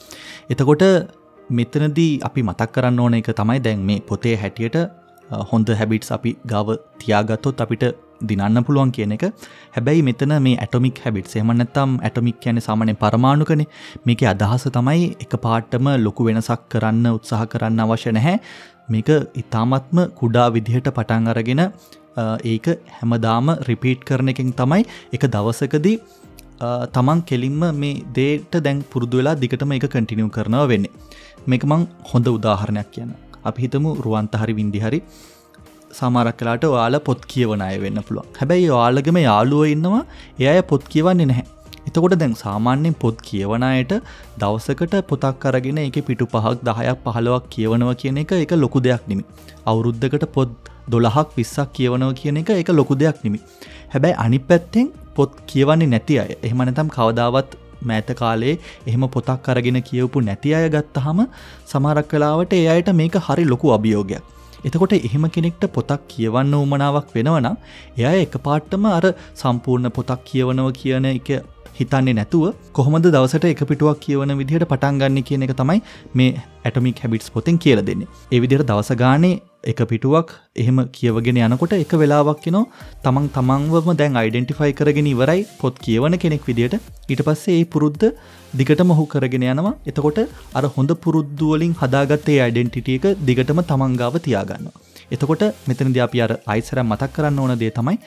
එතකොට 0.50 0.84
මෙතනදී 1.50 2.12
අපි 2.22 2.40
මතක් 2.42 2.70
කරන්න 2.74 3.00
ඕන 3.00 3.14
එක 3.14 3.30
තමයි 3.32 3.58
දැන් 3.60 3.80
මේ 3.82 4.00
පොතේ 4.02 4.36
හැටියට 4.36 4.76
හොඳ 5.50 5.68
හැබිට්ස් 5.80 6.12
අපි 6.12 6.30
ගව 6.46 6.76
තියාගත්තොත් 6.98 7.60
අපිට 7.60 7.84
දිනන්න 8.20 8.64
පුළුවන් 8.66 8.92
කියන 8.96 9.14
එක. 9.16 9.24
හැබැයි 9.76 10.04
මෙතන 10.08 10.34
මේ 10.46 10.56
ඇටොමික් 10.64 11.00
හැබිට 11.04 11.32
සෙමනැත්තම් 11.34 11.98
ඇටොමික් 12.02 12.38
කියන 12.44 12.60
සාමනය 12.66 12.94
පරමාණුකන. 13.02 13.64
මේක 14.06 14.22
අදහස 14.32 14.66
තමයි 14.76 15.08
එක 15.24 15.34
පාට්ටම 15.46 15.88
ලොකු 16.06 16.28
වෙනසක් 16.28 16.62
කරන්න 16.74 17.06
උත්සාහ 17.18 17.42
කරන්න 17.52 17.84
අවශ්‍ය 17.86 18.12
නැහැ. 18.18 18.36
මේක 18.88 19.08
ඉතාමත්ම 19.42 19.98
කුඩා 20.20 20.48
විදිහට 20.56 20.90
පටන් 20.96 21.30
අරගෙන 21.34 21.62
ඒක 22.44 22.66
හැමදාම 22.98 23.48
රිපීට් 23.68 24.04
කරන 24.10 24.32
එකින් 24.34 24.52
තමයි 24.60 24.84
එක 25.16 25.24
දවසකදී 25.34 25.96
තමන් 26.94 27.20
කෙලින්ම 27.30 27.62
මේ 27.82 28.02
දේට 28.18 28.54
දැන් 28.66 28.84
පුරුදු 28.92 29.20
වෙලා 29.20 29.36
දිගටම 29.42 29.72
එක 29.78 29.86
කටිනියව 29.92 30.30
කරනව 30.36 30.64
වෙන්නේ. 30.72 30.92
මේක 31.46 31.64
මං 31.64 31.86
හොඳ 32.10 32.26
උදාහරණයක් 32.36 32.90
කියන 32.94 33.10
අපි 33.48 33.62
හිතමු 33.64 33.90
රුවන්ත 34.04 34.34
හරි 34.42 34.52
වින්දි 34.60 34.80
හරි 34.84 35.00
සමරක් 35.98 36.36
කලාට 36.40 36.64
ඔයාල 36.70 36.98
පොත් 37.08 37.26
කියවන 37.32 37.66
අය 37.66 37.76
වෙන්න 37.84 38.04
පුළුවන්. 38.06 38.30
හැබැයි 38.38 38.70
යාලගම 38.70 39.18
යාලුව 39.22 39.74
ඉන්නවා 39.74 40.04
එය 40.40 40.48
අය 40.52 40.62
පොත් 40.72 40.84
කියවන්නේ 40.94 41.28
නැහැ. 41.30 41.46
එතකොට 41.88 42.16
දැන් 42.20 42.34
සාමාන්‍යයෙන් 42.34 42.94
පොත් 42.96 43.16
කියවනයට 43.22 43.92
දවසකට 44.40 44.94
පොතක් 45.10 45.46
අරගෙන 45.50 45.80
එක 45.82 45.98
පිටු 46.08 46.26
පහක් 46.26 46.54
දහයක් 46.68 47.02
පහලවක් 47.06 47.50
කියවනව 47.54 47.90
කියන 48.02 48.20
එක 48.22 48.32
එක 48.38 48.54
ලොකු 48.56 48.84
දෙයක් 48.86 49.08
නිමි 49.10 49.24
අවුරුද්ධකට 49.66 50.26
පොත් 50.36 50.70
දොළහක් 50.88 51.36
විස්සක් 51.38 51.74
කියවනව 51.78 52.14
කියන 52.20 52.40
එක 52.42 52.54
එක 52.54 52.72
ලොකු 52.78 52.96
දෙයක් 52.96 53.20
නිමි 53.24 53.42
හැබැයි 53.92 54.18
අනි 54.24 54.40
පැත්තෙන් 54.48 54.88
පොත් 55.16 55.36
කියවන්නේ 55.46 55.92
නැති 55.94 56.18
අය 56.22 56.30
එහෙමනතම් 56.40 56.90
කවදාවත් 56.96 57.58
මෑත 57.82 58.10
කාලේ 58.20 58.54
එහෙම 58.86 59.08
පොතක් 59.16 59.50
අරගෙන 59.54 59.80
කියවපු 59.88 60.24
නැති 60.28 60.54
අය 60.58 60.68
ගත්තහම 60.70 61.20
සමහරක් 61.66 62.08
කලාවට 62.12 62.56
ඒ 62.60 62.66
අයට 62.74 62.90
මේක 63.00 63.18
හරි 63.26 63.44
ලොකු 63.52 63.74
අභියෝගයක්. 63.76 64.22
එතකොට 64.64 64.94
එහෙම 64.98 65.26
කෙනෙක්ට 65.30 65.64
පොතක් 65.70 66.04
කියවන්න 66.08 66.54
උමනාවක් 66.56 67.10
වෙනවනම් 67.16 67.56
එයා 67.98 68.14
එක 68.20 68.36
පාට්ටම 68.42 68.86
අර 68.90 69.06
සම්පූර්ණ 69.34 69.90
පොතක් 69.90 70.24
කියවනව 70.24 70.70
කියන 70.74 71.10
එක 71.10 71.30
හිතන්නේ 71.78 72.14
නැතුව 72.14 72.44
කොහොමද 72.72 73.08
දවසට 73.08 73.50
එක 73.50 73.64
පිටුවක් 73.70 73.98
කියවන 74.00 74.36
විදිහට 74.40 74.68
පටන්ගන්න 74.68 75.26
කියන 75.30 75.46
එක 75.46 75.56
තමයි 75.60 75.80
මේ 76.14 76.30
ඇටමික් 76.64 77.02
හැබිටස් 77.02 77.30
පොතෙන් 77.30 77.58
කියල 77.58 77.82
දෙන්නේ. 77.82 78.08
ඒ 78.32 78.40
විදිහට 78.40 78.68
දවස 78.70 78.92
ගානේ 78.96 79.34
එක 79.64 79.80
පිටුවක් 79.90 80.30
එහෙම 80.56 80.78
කියවගෙන 80.96 81.38
යනකොට 81.42 81.74
එක 81.74 81.92
වෙලාවක් 82.00 82.46
නෝ 82.54 82.64
තමන් 83.04 83.26
තමන්වම 83.36 83.88
දැන් 84.00 84.18
අයිඩෙන්ටිෆයි 84.20 84.72
කරගෙන 84.78 85.08
ඉවරයි 85.12 85.42
පොත් 85.60 85.78
කියවන 85.78 86.16
කෙනෙක් 86.18 86.44
විදිට 86.48 86.74
ඊට 87.08 87.22
පස්සේ 87.28 87.56
ඒ 87.58 87.64
පුරුද්ධ 87.66 88.06
දිගට 88.52 88.82
මොහු 88.84 89.04
කරගෙන 89.06 89.46
යනවා. 89.46 89.74
එතකොට 89.86 90.20
අර 90.54 90.64
හොඳ 90.76 90.92
පුරුද්දුවලින් 91.04 91.74
හදාගත්තේ 91.80 92.38
අයිඩෙන්ටිටිය 92.46 92.98
එක 92.98 93.06
දිගටම 93.28 93.62
තමන්ගාව 93.64 94.16
තියාගන්න. 94.26 94.68
එතකොට 95.10 95.44
මෙතනද 95.66 95.98
අපි 96.06 96.24
අර 96.26 96.32
අයිසර 96.46 96.80
මතක් 96.82 97.12
කරන්න 97.16 97.42
ඕන 97.42 97.54
දේ 97.58 97.74
තමයි 97.78 97.98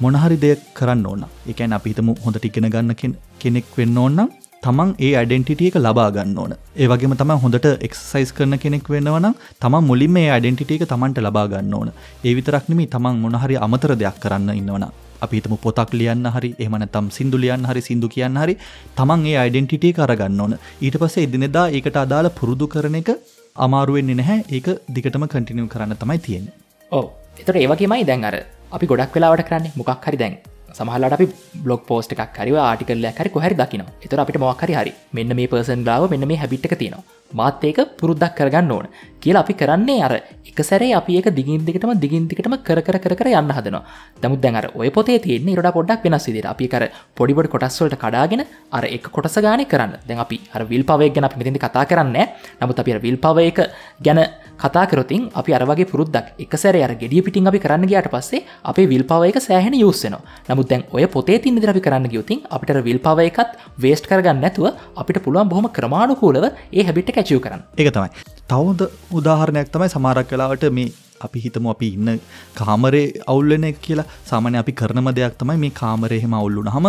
මොනහරි 0.00 0.36
දෙයක් 0.44 0.60
කරන්න 0.74 1.06
ඕන්න 1.06 1.24
එකන් 1.52 1.76
අපිහිතම 1.76 2.12
හොඳට 2.24 2.46
ඉගෙන 2.48 2.68
ගන්න 2.74 3.16
කෙනෙක් 3.42 3.66
වෙන්න 3.76 3.98
ඕන්නම් 3.98 4.30
තමන් 4.64 4.90
ඒ 5.06 5.10
අඩෙන්ටිටිය 5.20 5.68
එක 5.70 5.76
ලබා 5.76 6.08
ගන්න 6.14 6.38
ඕන. 6.40 6.52
ඒවගේම 6.76 7.12
තම 7.20 7.30
හොඳට 7.44 7.66
එක්සයිස් 7.86 8.30
කරන 8.36 8.54
කෙනෙක් 8.64 8.88
වෙන්නවනම් 8.94 9.34
තම 9.62 9.74
මුලින් 9.88 10.12
මේ 10.16 10.26
අඩෙන්ටිටිය 10.34 10.76
එක 10.78 10.84
තමන්ට 10.90 11.20
ලබා 11.26 11.46
ගන්න 11.52 11.76
ඕන. 11.78 11.88
ඒ 12.26 12.34
විතරක්නෙමි 12.38 12.86
තමන් 12.94 13.22
මොනහරි 13.22 13.56
අමතර 13.66 13.94
දෙයක් 14.02 14.18
කරන්න 14.24 14.50
ඉන්නවන 14.60 14.84
අපිතම 15.26 15.54
පොතක් 15.64 15.96
ලියන්න 16.00 16.28
හරි 16.34 16.50
එහමනතම් 16.64 17.08
සිින්දු 17.16 17.40
ලියන් 17.44 17.64
හරි 17.70 17.82
සිින්දු 17.88 18.12
කියන්න 18.14 18.36
හරි 18.42 18.56
තමන් 18.98 19.26
ඒ 19.32 19.36
අයිඩෙන්ටිටිය 19.44 19.96
කරගන්න 19.98 20.44
ඕන. 20.44 20.54
ඊට 20.84 21.00
පස්සේ 21.02 21.26
එදිනෙදා 21.28 21.66
ඒකට 21.70 21.96
අදාළ 22.04 22.30
පුරුදු 22.40 22.68
කරන 22.74 23.00
එක 23.00 23.10
අමාරුවෙන්නේ 23.56 24.20
නැහැ. 24.20 24.38
ඒක 24.56 24.68
දිගටම 24.96 25.26
කටිනියව 25.26 25.72
කරන්න 25.74 26.00
තමයි 26.02 26.20
තියෙන 26.26 26.46
ඕ 26.92 27.04
එතට 27.40 27.56
ඒවගේමයි 27.56 28.04
දැන් 28.12 28.28
අර 28.30 28.36
අපි 28.76 28.86
ගොඩක් 28.92 29.16
වෙලාවට 29.16 29.48
කරන්නේ. 29.48 29.72
මොකක් 29.80 30.08
හරි 30.08 30.20
දැන්. 30.24 30.36
සමහලට 30.80 31.16
අපි 31.16 31.26
බ්ලොග් 31.64 31.82
පෝස්ට 31.86 32.14
එකක් 32.16 32.36
හරි 32.38 32.58
ආටිකල්ල 32.62 33.08
හරි 33.12 33.30
කොහරි 33.30 33.54
දකින 33.54 33.86
එතර 34.02 34.20
අපිට 34.20 34.40
මොක්හරි 34.40 34.74
හරි 34.74 34.92
මෙන්න 35.14 35.36
මේ 35.36 35.46
පර්සන් 35.46 35.82
ගාව 35.84 36.10
මෙන්න 36.10 36.28
මේ 36.28 36.40
හැබිට්ක 36.42 36.74
තියෙනවා. 36.74 37.19
මාත් 37.32 37.64
ඒක 37.64 37.78
පුරුද්දක් 37.98 38.34
කරගන්න 38.34 38.72
ඕන 38.72 38.86
කියලා 39.20 39.42
අපි 39.44 39.54
කරන්නේ 39.54 40.02
අර 40.02 40.12
එක 40.50 40.60
සැරේ 40.60 40.92
අපි 40.94 41.16
ඒක 41.16 41.28
දිගින් 41.30 41.64
දිගටම 41.64 41.92
දිගින් 41.96 42.26
දිගටම 42.26 42.56
කර 42.58 42.80
කර 42.80 42.98
කර 42.98 43.14
කර 43.14 43.28
යන්න 43.30 43.52
හදනවා. 43.52 43.82
නමුත් 44.22 44.40
දැන් 44.40 44.56
අර 44.56 44.66
ඔය 44.74 44.90
පොතේ 44.90 45.18
තියෙන්නේ 45.18 45.54
ඊට 45.54 45.72
පොඩ්ඩක් 45.72 46.04
වෙනස් 46.04 46.26
විදිහට 46.26 46.50
අපි 46.52 46.68
කර 46.68 46.84
පොඩි 47.14 47.34
පොඩි 47.34 47.48
කොටස් 47.48 47.80
වලට 47.80 47.98
කඩාගෙන 47.98 48.44
අර 48.72 48.84
එක 48.86 49.10
කොටස 49.10 49.36
ගානේ 49.38 49.66
කරන්න. 49.66 49.98
දැන් 50.06 50.20
අපි 50.20 50.40
අර 50.54 50.64
විල් 50.64 50.84
පවය 50.84 51.10
ගැන 51.10 51.24
අපි 51.24 51.40
මෙතෙන්දි 51.40 51.60
කතා 51.60 51.84
කරන්නේ 51.86 52.26
නමුත් 52.60 52.78
අපි 52.78 52.92
අර 52.92 53.00
විල් 53.00 53.18
පවය 53.18 53.46
එක 53.48 53.60
ගැන 54.00 54.20
කතා 54.58 54.84
කරොතින් 54.86 55.30
අපි 55.34 55.50
අරවගේ 55.52 55.88
පුරුද්දක් 55.88 56.26
එක 56.38 56.54
සැර 56.56 56.76
අර 56.78 56.92
ගෙඩිය 56.94 57.22
පිටින් 57.22 57.46
අපි 57.46 57.58
කරන්න 57.58 57.86
ගයාට 57.86 58.08
පස්සේ 58.08 58.44
අපේ 58.62 58.86
විල් 58.86 59.04
පව 59.04 59.30
එක 59.30 59.38
සෑහෙන 59.40 59.74
යුස්සනවා 59.74 60.20
නමුත් 60.48 60.68
දැන් 60.68 60.84
ඔය 60.92 61.06
පොතේ 61.08 61.38
තින් 61.38 61.56
දිරි 61.56 61.80
කරන්න 61.80 62.08
ගයුතින් 62.08 62.44
අපිට 62.50 62.82
විල් 62.84 63.00
පව 63.00 63.28
එකත් 63.30 63.56
වේස්ට 63.78 64.08
කරගන්න 64.10 64.40
නැතුව 64.40 64.66
අපිට 64.94 65.22
පුළුවන් 65.24 65.48
බොහොම 65.48 65.68
ක්‍රමාණුකූලව 65.70 66.44
ඒ 66.72 66.84
හැබිට 66.84 67.14
කැචව 67.20 67.40
කරන්න. 67.46 67.62
එක 67.76 67.92
තමයි. 67.94 68.10
තවද 68.50 68.90
උදාහරණයක් 69.20 69.72
තමයි 69.76 69.88
සමාරක් 69.94 70.28
කලාවට 70.32 70.68
මේ 70.78 70.92
අපි 71.26 71.40
හිතම 71.46 71.66
අපි 71.72 71.88
ඉන්න 71.96 72.20
කාමරේ 72.60 73.06
අවුල්ලන 73.32 73.66
කියලා. 73.86 74.06
සාමානය 74.30 74.56
අපි 74.62 74.72
කරනම 74.80 75.10
දෙයක් 75.18 75.36
තමයි 75.42 75.58
මේ 75.64 75.76
කාමරයහෙම 75.82 76.38
අවුල්ලුන 76.40 76.70
හම 76.76 76.88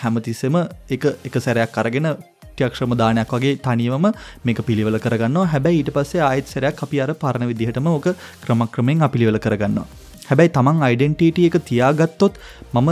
හැමතිස්සෙම 0.00 0.56
එක 0.96 1.04
එක 1.28 1.36
සැරයක් 1.46 1.78
අරගෙන 1.82 2.08
ට්‍යක්ෂම 2.56 2.96
දානයක් 3.02 3.34
වගේ 3.36 3.58
තනිවම 3.66 4.06
මේක 4.46 4.62
පිළිවල 4.68 4.98
කරගන්න 5.04 5.52
හැබැයි 5.54 5.82
ඊට 5.82 5.92
පස්සේ 5.96 6.24
ආයත් 6.30 6.54
සැරයක් 6.54 6.82
අපි 6.86 7.02
අර 7.04 7.12
පරණ 7.24 7.50
විදිහටම 7.52 7.92
ඕක 7.92 8.08
ක්‍රමක්‍රමෙන් 8.44 9.06
අපිළිවල 9.08 9.38
කරගන්න. 9.46 9.78
හැබැයි 10.30 10.54
තමන් 10.56 10.82
අයිඩෙන්ටීට 10.88 11.44
එක 11.48 11.60
තියාගත්තොත් 11.70 12.40
මම 12.74 12.90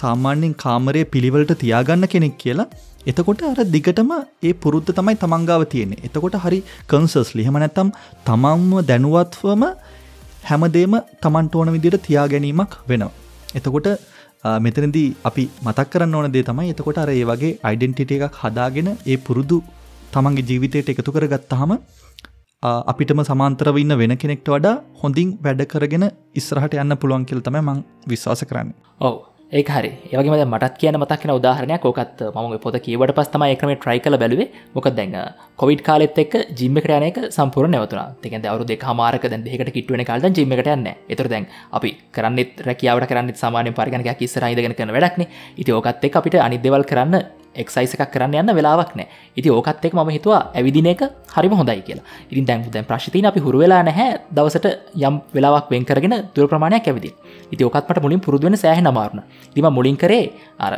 සාමාන්‍යෙන් 0.00 0.54
කාමරය 0.64 1.02
පිළිවලට 1.12 1.52
තියාගන්න 1.62 2.06
කෙනෙක් 2.14 2.36
කියලා. 2.42 2.68
එතකොට 3.10 3.42
අර 3.50 3.58
දිගටම 3.74 4.12
ඒ 4.48 4.52
පුරුද්ධ 4.62 4.90
තමයි 4.98 5.16
තමන්ගාව 5.24 5.64
තියෙන්නේ. 5.72 6.04
එතකොට 6.08 6.36
හරි 6.44 6.60
කන්සස් 6.90 7.30
ලිහම 7.38 7.56
නැත්තම් 7.56 7.90
තමන්ම 8.28 8.72
දැනුවත්වම 8.90 9.64
හැමදේම 10.48 10.94
තමන්ට 11.24 11.60
ඕන 11.60 11.70
විදිට 11.76 11.98
තියා 12.06 12.26
ගැනීමක් 12.32 12.74
වෙනවා. 12.90 13.12
එතකොට 13.58 13.88
මෙතනදී 14.64 15.08
අපි 15.24 15.44
මතක් 15.66 15.88
කරන්න 15.92 16.16
ඕන 16.16 16.32
දේ 16.32 16.44
තමයි 16.48 16.72
එතකොට 16.74 17.02
අර 17.02 17.10
ඒ 17.10 17.24
වගේ 17.30 17.52
අයිඩෙන්ටිට 17.68 18.14
එකක් 18.16 18.40
හදාගෙන 18.42 18.88
ඒ 18.92 19.18
පුරුදු 19.26 19.58
තමන්ගේ 20.14 20.48
ජීවිතයට 20.48 20.90
එකතු 20.94 21.14
කර 21.14 21.26
ගත්තහම 21.34 21.72
අපිටම 22.90 23.20
සමාන්තරව 23.30 23.78
ඉන්න 23.82 23.94
වෙන 24.00 24.16
කෙනෙක්ට 24.16 24.48
වඩා 24.48 24.74
හොඳින් 25.00 25.30
වැඩ 25.44 25.62
කරගෙන 25.72 26.04
ඉස්රහට 26.40 26.80
යන්න 26.82 26.98
පුළුවන් 27.00 27.28
කියල 27.28 27.44
තම 27.46 27.60
මං 27.60 27.80
විශ්වාස 28.12 28.44
කරන්න. 28.50 28.74
ඔව. 29.00 29.33
ඒ 29.52 29.62
හරි 29.62 29.90
ඒවගේ 30.10 30.44
මටත් 30.44 30.78
කියන 30.80 30.96
මතක්න 30.96 31.30
උදාහරණයක්. 31.30 31.84
ෝකත් 31.84 32.20
ම 32.32 32.56
පොත 32.58 32.76
කියවට 32.80 33.12
පස්තම 33.14 33.42
එකම 33.44 33.70
ට්‍රයි 33.74 34.00
කල 34.00 34.16
බැලුව. 34.16 34.40
මොක 34.74 34.88
දැන් 34.90 35.12
කොවිඩ් 35.56 35.82
කාලෙත් 35.82 36.18
එක් 36.18 36.32
ජිම්මකට 36.58 36.90
යනක 36.90 37.18
සම්පුර 37.30 37.68
නැවතුන 37.68 38.16
තික 38.22 38.34
අවරු 38.44 38.64
දෙක 38.64 38.84
මාරක 38.92 39.22
දැ 39.22 39.38
දෙකට 39.38 39.72
කිටුවන 39.76 40.04
කාල්ද 40.04 40.26
ජිමට 40.32 40.66
යන්න 40.66 40.88
එතර 41.08 41.28
දැන් 41.28 41.46
අපි 41.72 41.90
කරන්නෙත් 42.10 42.64
රැකියාවට 42.66 43.08
කරන්න 43.10 43.34
සමානය 43.36 43.70
පරගනක 43.70 44.16
කිස්සරයිදගෙන 44.18 44.74
කන 44.74 44.94
වැඩක්න 44.96 45.28
ඉති 45.56 45.70
ඕකත් 45.72 46.04
එක් 46.04 46.16
අපිට 46.16 46.40
අනිදවල් 46.40 46.82
කරන්න 46.82 47.43
එක්සයිස 47.54 47.94
එකක් 47.96 48.10
කරන්න 48.14 48.38
යන්න 48.40 48.54
වෙලාවක් 48.58 48.94
නෑ 48.98 49.08
ඉති 49.36 49.50
ඕකත් 49.50 49.84
එක් 49.88 49.94
ම 49.94 50.10
හිතුවා 50.16 50.42
ඇවිදින 50.54 50.86
එක 50.86 51.02
හරිම 51.34 51.54
හොඳයි 51.60 51.82
කියලා. 51.82 52.06
ඉතින් 52.30 52.46
දැන් 52.46 52.64
දැන් 52.70 52.84
ප්‍රශ්තින 52.84 53.26
අපි 53.26 53.40
හුරුවෙලා 53.40 53.82
නැහැ. 53.82 54.08
දවසට 54.30 54.66
යම් 55.00 55.20
වෙලාවක් 55.34 55.70
වෙන් 55.70 55.84
කරගෙන 55.84 56.16
දුර 56.34 56.48
ප්‍රමාණයක් 56.48 56.88
ඇවිදි 56.88 57.12
ඉති 57.52 57.62
ඕකත්මට 57.64 58.02
මුලින් 58.02 58.20
පුරුදුවෙන 58.20 58.56
සෑහ 58.56 58.80
නමාරුණ 58.80 59.24
දිම 59.54 59.70
මුලින් 59.70 59.96
කරේ 59.96 60.26
අර 60.58 60.74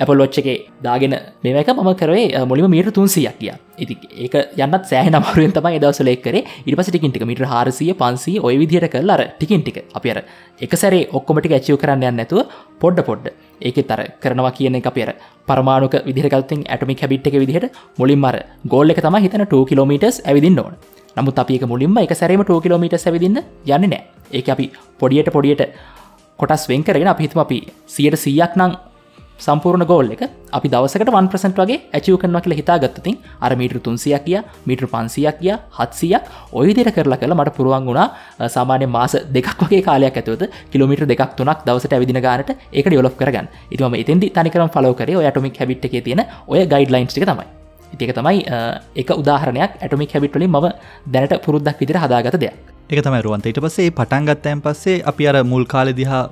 ඇපල් 0.00 0.22
ොච්චගේ 0.24 0.56
දාගෙන 0.82 1.14
මේක 1.44 1.68
මම 1.68 1.90
කරේ 1.94 2.44
මුලිම 2.44 2.68
මීට 2.70 2.90
තුන්සියක් 2.92 3.38
කිය 3.40 3.52
ඉති 3.78 3.94
ඒක 4.24 4.34
යන්නත් 4.56 4.84
සෑහ 4.90 5.08
නමරුවෙන් 5.10 5.52
තමයි 5.52 5.80
දවසලෙක් 5.80 6.22
කරේ. 6.22 6.44
ඉට 6.66 6.76
පස 6.76 6.90
ටිකින්ටික 6.90 7.24
මිට 7.24 7.42
හාරසිය 7.44 7.92
පන්සී 7.94 8.36
ඔය 8.40 8.54
විදිහට 8.58 8.90
කරලා 8.92 9.26
ටිකින් 9.32 9.62
ටික. 9.62 9.78
අපි 9.94 10.08
අර 10.10 10.18
එක 10.60 10.76
සැරේ 10.76 11.08
ඔක්කොමටි 11.10 11.54
ඇචිව 11.58 11.80
කරන්න 11.82 12.08
යන්න 12.10 12.24
ඇතුව 12.24 12.44
පොඩ්ඩ 12.80 13.06
පොඩ්ඩ 13.08 13.32
ඒක 13.60 13.78
තර 13.88 14.00
කරනවා 14.22 14.52
කියන 14.52 14.76
එක 14.80 14.86
අපිර 14.90 15.12
පරමාණුක 15.48 15.94
විදිහකල්තින් 16.06 16.64
ඇටමි 16.68 16.96
හැබිට් 17.00 17.26
එක 17.26 17.38
විදිහට 17.42 17.72
මුලින් 17.98 18.20
මර 18.20 18.36
ගෝල්ල 18.68 18.90
එක 18.90 19.00
තම 19.00 19.16
හිතන 19.24 19.46
2 19.46 19.64
කිලෝමීටස් 19.70 20.22
ඇවිදින්න 20.24 20.58
ඕන. 20.58 20.74
නමුත් 21.16 21.38
අප 21.38 21.50
එක 21.50 21.64
මුලින්ම 21.66 21.96
එක 21.98 22.14
සැරේම 22.14 22.44
2 22.44 22.60
කිලෝමීට 22.60 22.98
ඇවිදින්න 22.98 23.38
යන්න 23.66 23.90
නෑ. 23.90 24.02
ඒක 24.32 24.48
අපි 24.48 24.72
පොඩියට 24.98 25.32
පොඩියට 25.32 25.62
කොටස් 26.38 26.68
වෙන් 26.68 26.84
කරගෙන 26.84 27.08
අපිහිතම 27.08 27.40
අපි 27.40 27.58
සියට 27.86 28.18
සීයක් 28.24 28.56
නං 28.56 28.76
සම්පූර්ණ 29.38 29.84
ගෝල් 29.90 30.10
එක 30.14 30.22
අපි 30.56 30.68
දවසකට 30.72 31.10
1% 31.12 31.58
වගේ 31.60 31.78
ඇචිව 31.96 32.16
කරනවා 32.22 32.42
කියලා 32.44 32.60
හිතා 32.60 32.76
ගත්තතින් 32.84 33.16
අර 33.40 33.52
මීට්‍ර 33.60 33.80
තුන්සියක් 33.86 34.24
කිය 34.26 34.38
මීට්‍ර 34.68 34.86
පන්සියක් 34.94 35.38
කිය 35.40 35.52
හත්සියක් 35.78 36.30
ඔය 36.52 36.72
දිර 36.78 36.88
කරලා 36.96 37.20
කළ 37.20 37.36
මට 37.36 37.56
පුරුවන් 37.58 37.90
වුණා 37.90 38.48
සාමාන්‍ය 38.56 38.88
මාස 38.96 39.16
දෙකක් 39.36 39.60
වගේ 39.62 39.82
කාලයක් 39.88 40.16
ඇතුවද 40.16 40.46
කිලමිට 40.72 41.04
දෙක් 41.12 41.22
තුනක් 41.36 41.66
දවසට 41.66 41.92
ඇවිදින 41.92 42.20
ගානට 42.26 42.50
ඒක 42.72 42.86
ඩියලොප් 42.88 43.18
කරගන්න. 43.20 43.46
ඉතිම 43.70 44.00
එතන්දි 44.02 44.32
තනිකරම් 44.38 44.72
ෆලෝකර 44.76 45.12
ඔය 45.20 45.28
ටමික් 45.28 45.60
හැබිට් 45.60 45.84
එක 45.84 46.00
තියෙන 46.08 46.24
ඔය 46.46 46.64
ගයිඩ් 46.64 46.96
ලයින්ස් 46.96 47.18
එක 47.18 47.28
තමයි 47.32 47.46
ඉතික 47.92 48.14
තමයි 48.16 48.40
එක 49.02 49.12
උදාහරණයක් 49.20 49.76
ඇටමික් 49.82 50.16
හැබිට්වලින් 50.16 50.50
ම 50.50 50.72
දැනට 51.12 51.36
පුරුද්දක් 51.44 51.78
විදිර 51.80 51.98
හදාගත 51.98 52.40
දෙයක්. 52.40 52.56
එක 52.88 53.04
තමයි 53.04 53.22
රුවන්ත. 53.22 53.46
ඊට 53.46 53.60
පස්සේ 53.60 53.90
පටන්ගත්තයන් 53.90 54.60
පස්සේ 54.64 55.02
අපි 55.04 55.28
අර 55.28 55.44
මුල් 55.44 55.64
කාලෙ 55.66 55.92
දිහා 55.92 56.24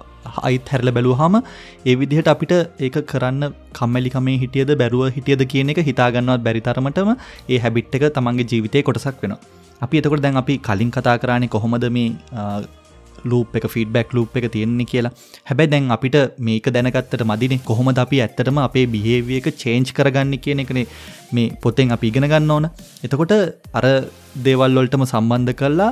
අයිත් 0.42 0.70
හැරල 0.72 0.90
බැලූහම 0.90 1.36
ඒ 1.40 1.96
විදිහට 2.00 2.30
අපිට 2.34 2.54
ඒක 2.80 2.96
කරන්න 3.10 3.42
කම්මලිකමේ 3.72 4.38
හිටියද 4.44 4.72
බැරුව 4.82 5.04
හිටියද 5.16 5.44
කියන 5.52 5.74
එක 5.74 5.82
හිතාගන්නවත් 5.90 6.46
බැරිතරමටම 6.46 7.12
ඒ 7.48 7.58
හැබිට් 7.58 7.98
එක 7.98 8.06
තමන්ගේ 8.16 8.48
ජීවිතය 8.52 8.86
කොටසක් 8.88 9.20
වෙන 9.24 9.36
අපි 9.80 10.00
එතකොට 10.00 10.24
දැන් 10.24 10.40
අපි 10.42 10.56
කලින් 10.60 10.90
කතා 10.90 11.18
කරන්නේ 11.18 11.52
කොහොමද 11.56 11.86
මේ 11.90 12.08
ලූප 13.24 13.56
එක 13.58 13.66
ෆීඩබැක් 13.74 14.12
ලූප් 14.12 14.36
එක 14.38 14.46
තියෙන්නේ 14.54 14.86
කියලා. 14.86 15.12
හැබැයි 15.48 15.72
දැන් 15.72 15.86
අපිට 15.96 16.16
මේක 16.38 16.66
දැනගත්තට 16.74 17.24
මදිනේ 17.30 17.60
කොහොමද 17.68 17.98
අපි 17.98 18.20
ඇත්තටම 18.24 18.58
අපේ 18.66 18.86
බිහේවිය 18.94 19.38
එක 19.40 19.48
චේන්ජ් 19.62 19.92
කරගන්න 19.98 20.34
කියන 20.44 20.64
එකනේ 20.64 20.86
මේ 21.32 21.54
පොතෙන් 21.62 21.94
අපි 21.96 22.12
ඉගෙන 22.12 22.28
ගන්න 22.32 22.50
ඕන. 22.50 22.66
එතකොට 23.04 23.34
අර 23.78 23.86
දේවල්වලටම 24.46 25.04
සම්බන්ධ 25.04 25.56
කල්ලා 25.60 25.90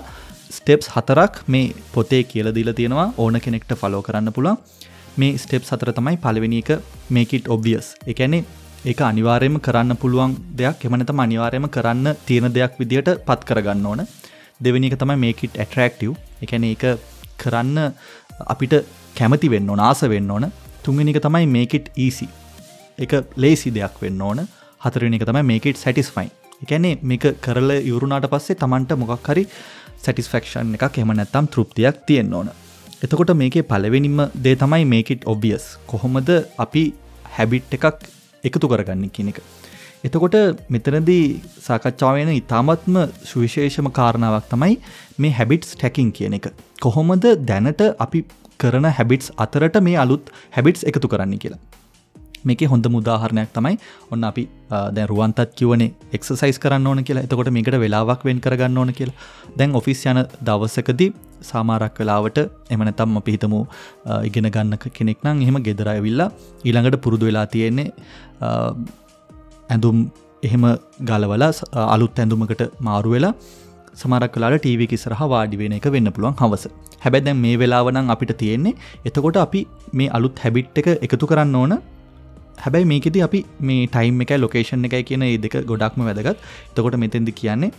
ස්ටෙප්ස් 0.52 0.88
හතරක් 0.94 1.34
මේ 1.46 1.74
පොතේ 1.94 2.22
කියල 2.30 2.48
දිල 2.54 2.70
තියෙනවා. 2.72 3.12
ඕන 3.16 3.40
කෙනෙක්ට 3.44 3.72
ෆලෝ 3.80 4.02
කරන්න 4.06 4.32
පුළන් 4.36 4.56
මේ 5.16 5.38
ස්ටෙප් 5.38 5.64
සතර 5.64 5.92
තමයි 5.92 6.16
පලවෙනි 6.24 6.58
එක 6.62 6.70
මේකිට 7.10 7.48
ඔබියස් 7.54 7.86
එකැනේ 8.12 8.44
ඒක 8.84 9.00
අනිවාරයම 9.02 9.56
කරන්න 9.66 9.96
පුළුවන් 10.02 10.34
දෙයක් 10.58 10.84
එමනතම 10.86 11.22
අනිවාරයම 11.24 11.68
කරන්න 11.68 12.08
තියෙන 12.26 12.48
දෙයක් 12.56 12.74
විදිහට 12.80 13.10
පත් 13.28 13.48
කරගන්න 13.48 13.86
ඕන. 13.86 14.00
දෙවැනි 14.60 14.90
එක 14.90 14.98
තමයි 15.02 15.18
මේකිට 15.24 15.56
ඇටරක්ටව් 15.56 16.12
එකැන 16.44 16.68
එක 16.70 16.84
කරන්න 17.42 17.78
අපිට 18.54 18.74
කැමති 19.18 19.52
වෙන්න 19.54 19.70
ඕන 19.70 19.80
ආස 19.80 20.02
වෙන්න 20.14 20.30
ඕන. 20.30 20.46
තුන්ගෙනක 20.84 21.20
තමයි 21.26 21.46
මේකිට 21.56 21.92
ඊසි 21.96 22.28
එක 22.98 23.12
ලේසි 23.36 23.70
දෙයක් 23.70 23.96
වෙන්න 24.04 24.20
ඕන. 24.20 24.46
හතරෙන 24.80 25.14
එක 25.14 25.26
තමයි 25.28 25.44
මේකිට 25.52 25.78
සැටිස්ෆයින් 25.78 26.30
එකැනේ 26.64 26.98
මේක 27.02 27.24
කරල 27.44 27.70
යුරුණාට 27.82 28.26
පස්සේ 28.32 28.58
තමන්ට 28.58 28.98
මොකක් 28.98 29.28
හරි 29.28 29.44
සැටිස්ෆක්ෂන් 29.98 30.74
එකක් 30.78 30.98
එම 30.98 31.12
නැත්තම් 31.18 31.48
තෘප්තියක් 31.54 31.96
තියෙන්න්න 32.06 32.34
ඕන. 32.34 32.48
එතකොට 33.04 33.32
මේකේ 33.34 33.62
පලවෙනිම 33.62 34.18
දේ 34.44 34.56
තමයි 34.56 34.84
මේකිට 34.92 35.26
ඔබියස් 35.26 35.64
කොහොමද 35.86 36.30
අපි 36.58 36.84
හැබිට් 37.36 37.74
එකක් 37.78 38.06
එකතු 38.44 38.70
කරගන්න 38.72 39.10
කියන 39.10 39.32
එක. 39.32 39.40
එතකොට 40.04 40.36
මෙතනදී 40.68 41.24
සාකච්ඡාවෙන 41.66 42.30
ඉතාමත්ම 42.32 42.96
සුවිශේෂම 43.30 43.88
කාරණාවක් 43.98 44.46
තමයි 44.52 44.74
මේ 45.18 45.34
හැබිට්ස් 45.38 45.74
ටැකින් 45.74 46.10
කියන 46.12 46.38
එක. 46.38 46.48
කොහොමද 46.80 47.26
දැනට 47.50 47.82
අපි 48.06 48.24
කරන 48.60 48.88
හැබිට්ස් 48.98 49.30
අතරට 49.36 49.78
මේ 49.80 49.98
අලුත් 50.04 50.32
හැබිට්ස් 50.56 50.82
එකතු 50.84 51.08
කරන්න 51.08 51.38
කියලා. 51.38 51.60
මේක 52.48 52.62
හොඳ 52.72 52.86
මුදාහරණයක් 52.94 53.50
තමයි 53.56 53.76
ඔන්න 54.12 54.24
අපි 54.30 54.44
දැ 54.96 55.06
රුවන්තත් 55.12 55.40
කිවනේ 55.58 55.92
එක්සසයිස් 56.16 56.58
කරන්න 56.64 56.88
ඕන 56.90 57.04
කියලා. 57.08 57.24
එතකොට 57.26 57.50
මේකට 57.56 57.78
වෙලාවක් 57.84 58.24
වෙන් 58.28 58.40
කරගන්න 58.46 58.80
ඕන 58.82 58.92
කියලා. 58.98 59.16
දැන් 59.58 59.78
ඔෆිස් 59.80 60.02
යන 60.12 60.20
දවස්සකදී 60.48 61.10
සාමාරක් 61.50 62.00
වෙලාවට 62.02 62.38
එමනතම් 62.74 63.18
අපි 63.20 63.36
හිතමු 63.36 63.60
ඉගෙන 64.28 64.48
ගන්න 64.56 64.76
කෙනෙක් 64.98 65.24
නම් 65.26 65.44
එහෙම 65.46 65.58
ගෙදරයවිල්ලා 65.68 66.30
ඊළඟට 66.68 67.02
පුරුදු 67.06 67.30
වෙලා 67.30 67.46
තියෙන්නේ 67.54 67.88
ඇඳුම් 69.70 69.98
එහෙම 70.46 70.64
ගලවල 71.10 71.44
අලුත් 71.94 72.22
ඇඳුමකට 72.22 72.62
මාරු 72.88 73.12
වෙලා 73.16 73.34
සමරක් 74.00 74.32
කලාට 74.34 74.56
ටීවි 74.60 74.86
කිසරහ 74.92 75.22
වාඩි 75.32 75.56
වෙන 75.60 75.74
එක 75.78 75.86
වෙන්න 75.94 76.10
පුළුවන් 76.16 76.36
හවස. 76.40 76.64
හැබැදැන් 77.04 77.38
මේ 77.44 77.56
වෙලාවනම් 77.62 78.12
අපිට 78.14 78.32
තියෙන්නේ 78.42 78.74
එතකොට 79.08 79.38
අපි 79.44 79.60
මේ 79.98 80.12
අලුත් 80.18 80.36
හැබිට් 80.44 80.78
එක 80.82 80.88
එකතු 81.06 81.26
කරන්න 81.30 81.56
ඕන. 81.60 81.74
හැබැයි 82.58 82.90
මේකෙද 82.92 83.18
අපි 83.28 83.40
මේ 83.60 83.86
ටයිම් 83.86 84.22
එකයි 84.24 84.38
ලොකේෂන් 84.38 84.86
එකයි 84.88 85.02
කියන 85.10 85.22
ඒ 85.22 85.36
දෙක 85.38 85.56
ගොඩක්ම 85.66 86.06
වැදගත්. 86.08 86.38
තකොට 86.76 86.96
මෙතෙන්දි 86.96 87.32
කියන්නේ 87.32 87.72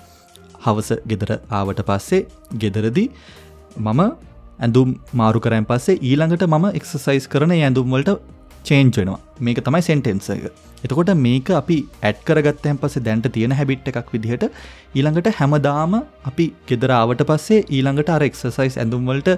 හවස 0.66 0.92
ගෙදර 1.08 1.32
ආවට 1.52 1.82
පස්සේ 1.90 2.22
ගෙදරදි 2.58 3.06
මම 3.80 4.02
ඇඳුම් 4.60 4.90
මාරු 5.14 5.40
කරයන් 5.40 5.66
පස්සේ 5.66 6.00
ඊළඟට 6.02 6.46
මම 6.50 6.68
එක්සසයිස් 6.80 7.28
කරන 7.28 7.54
ඇඳුම්වලට 7.58 8.12
චේන්ජ් 8.64 8.94
වෙනවා. 9.00 9.20
මේක 9.40 9.60
තමයි 9.68 9.82
සෙන්ටෙන්ස 9.82 10.30
එක. 10.30 10.44
එතකොට 10.86 11.12
මේක 11.18 11.50
අපි 11.62 11.78
ඇඩ් 12.02 12.20
කරගත්තයන් 12.28 12.78
පස්සේ 12.82 13.06
දැන්ට 13.08 13.30
තියෙන 13.36 13.56
හැබිට් 13.60 13.88
එකක් 13.92 14.12
විදිහට 14.16 14.46
ඊළඟට 14.98 15.30
හැමදාම 15.40 15.96
අපි 16.32 16.46
ගෙදරාවට 16.70 17.24
පස්සේ 17.32 17.64
ඊළඟට 17.70 18.14
අර 18.16 18.24
එක්සසයිස් 18.30 18.78
ඇඳුම්වලට 18.78 19.32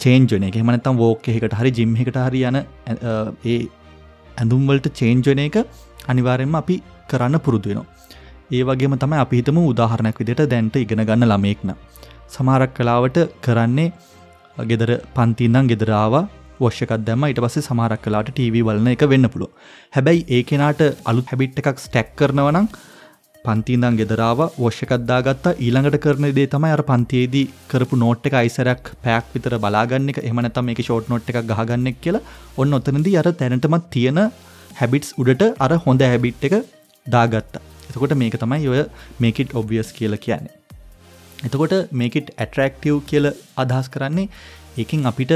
චේන්ජන 0.00 0.46
එක. 0.48 0.58
මනතම් 0.58 0.96
වෝක 0.96 1.28
එකට 1.28 1.56
හරි 1.60 1.72
ජිම්ම 1.78 1.96
එකට 1.96 2.20
හරි 2.26 2.44
යන 2.50 2.60
ඒ 2.60 3.58
ඇඳුම්වලට 4.34 4.88
චේන්ජන 4.92 5.42
එක 5.46 5.56
අනිවාරෙන්ම 6.08 6.54
අපි 6.54 6.76
කරන්න 7.10 7.38
පුරුදුවෙනවා. 7.38 7.90
ඒ 8.50 8.62
වගේම 8.62 8.96
තමයි 8.98 9.20
අපි 9.24 9.40
හිතම 9.40 9.58
උදාහරණයක් 9.64 10.18
විදිට 10.20 10.42
දැන්ට 10.52 10.76
ඉගෙන 10.76 11.02
ගන්න 11.02 11.30
ළමයෙක්න. 11.30 11.70
සමාරක් 12.28 12.72
කලාවට 12.76 13.18
කරන්නේ 13.42 13.92
ගෙදර 14.62 14.90
පන්තින්නම් 15.14 15.68
ගෙදරාව 15.70 16.14
වශ්‍යකත් 16.60 17.04
දැම 17.06 17.24
ඉට 17.26 17.40
පස්සේ 17.44 17.66
සමාරක් 17.68 18.02
කලාට 18.04 18.28
ටීවී 18.30 18.64
වලන 18.68 18.90
එක 18.92 19.04
වෙන්න 19.12 19.28
පුළුව 19.28 19.50
හැබැයි 19.92 20.26
ඒ 20.28 20.42
කෙනාට 20.42 20.82
අලුත් 21.04 21.30
හැබිට් 21.30 21.60
එකක් 21.62 21.78
ස්ටැක් 21.78 22.10
කරනවනම් 22.16 22.66
පන්තින්දම් 23.44 23.96
ගෙදරාව 24.00 24.38
වශ්‍යකත්දාගත්තා 24.56 25.52
ඊළඟට 25.64 25.96
කරන 26.04 26.26
දේ 26.36 26.46
තමයි 26.52 26.70
අර 26.76 26.82
පන්තියේදී 26.90 27.44
කරපු 27.70 27.96
නෝට් 28.02 28.28
එක 28.28 28.36
අයිසරක් 28.40 28.84
පැක් 29.04 29.24
විතර 29.34 29.54
බලාගන්න 29.64 30.10
එක. 30.12 30.18
එහමනතම 30.28 30.64
මේ 30.68 30.76
ෂෝට් 30.78 31.10
නොට් 31.12 31.28
එක 31.30 31.38
ගහගන්නෙක් 31.50 31.98
කියලා. 32.04 32.22
ඔන්න 32.60 32.76
ඔතනදී 32.78 33.16
අර 33.20 33.28
තැනටමත් 33.40 33.86
තියෙන 33.94 34.20
හැබිටස් 34.80 35.10
උඩට 35.20 35.42
අර 35.64 35.72
හොඳ 35.86 36.04
හැබිට් 36.04 36.44
එක 36.48 36.54
දාගත්තා. 37.06 37.62
එතකොට 37.88 38.14
මේක 38.22 38.36
තමයි 38.42 38.68
ඔය 38.72 38.80
මේකිට 39.20 39.52
ඔබියස් 39.54 39.90
කියල 39.96 40.16
කියන්නේ. 40.18 40.54
එතකොට 41.46 41.74
මේකිට 41.92 42.32
ඇටරක්ටව් 42.36 43.02
කියල 43.10 43.26
අදහස් 43.56 43.88
කරන්නේ 43.88 44.30
ඒකින් 44.78 45.04
අපිට 45.10 45.34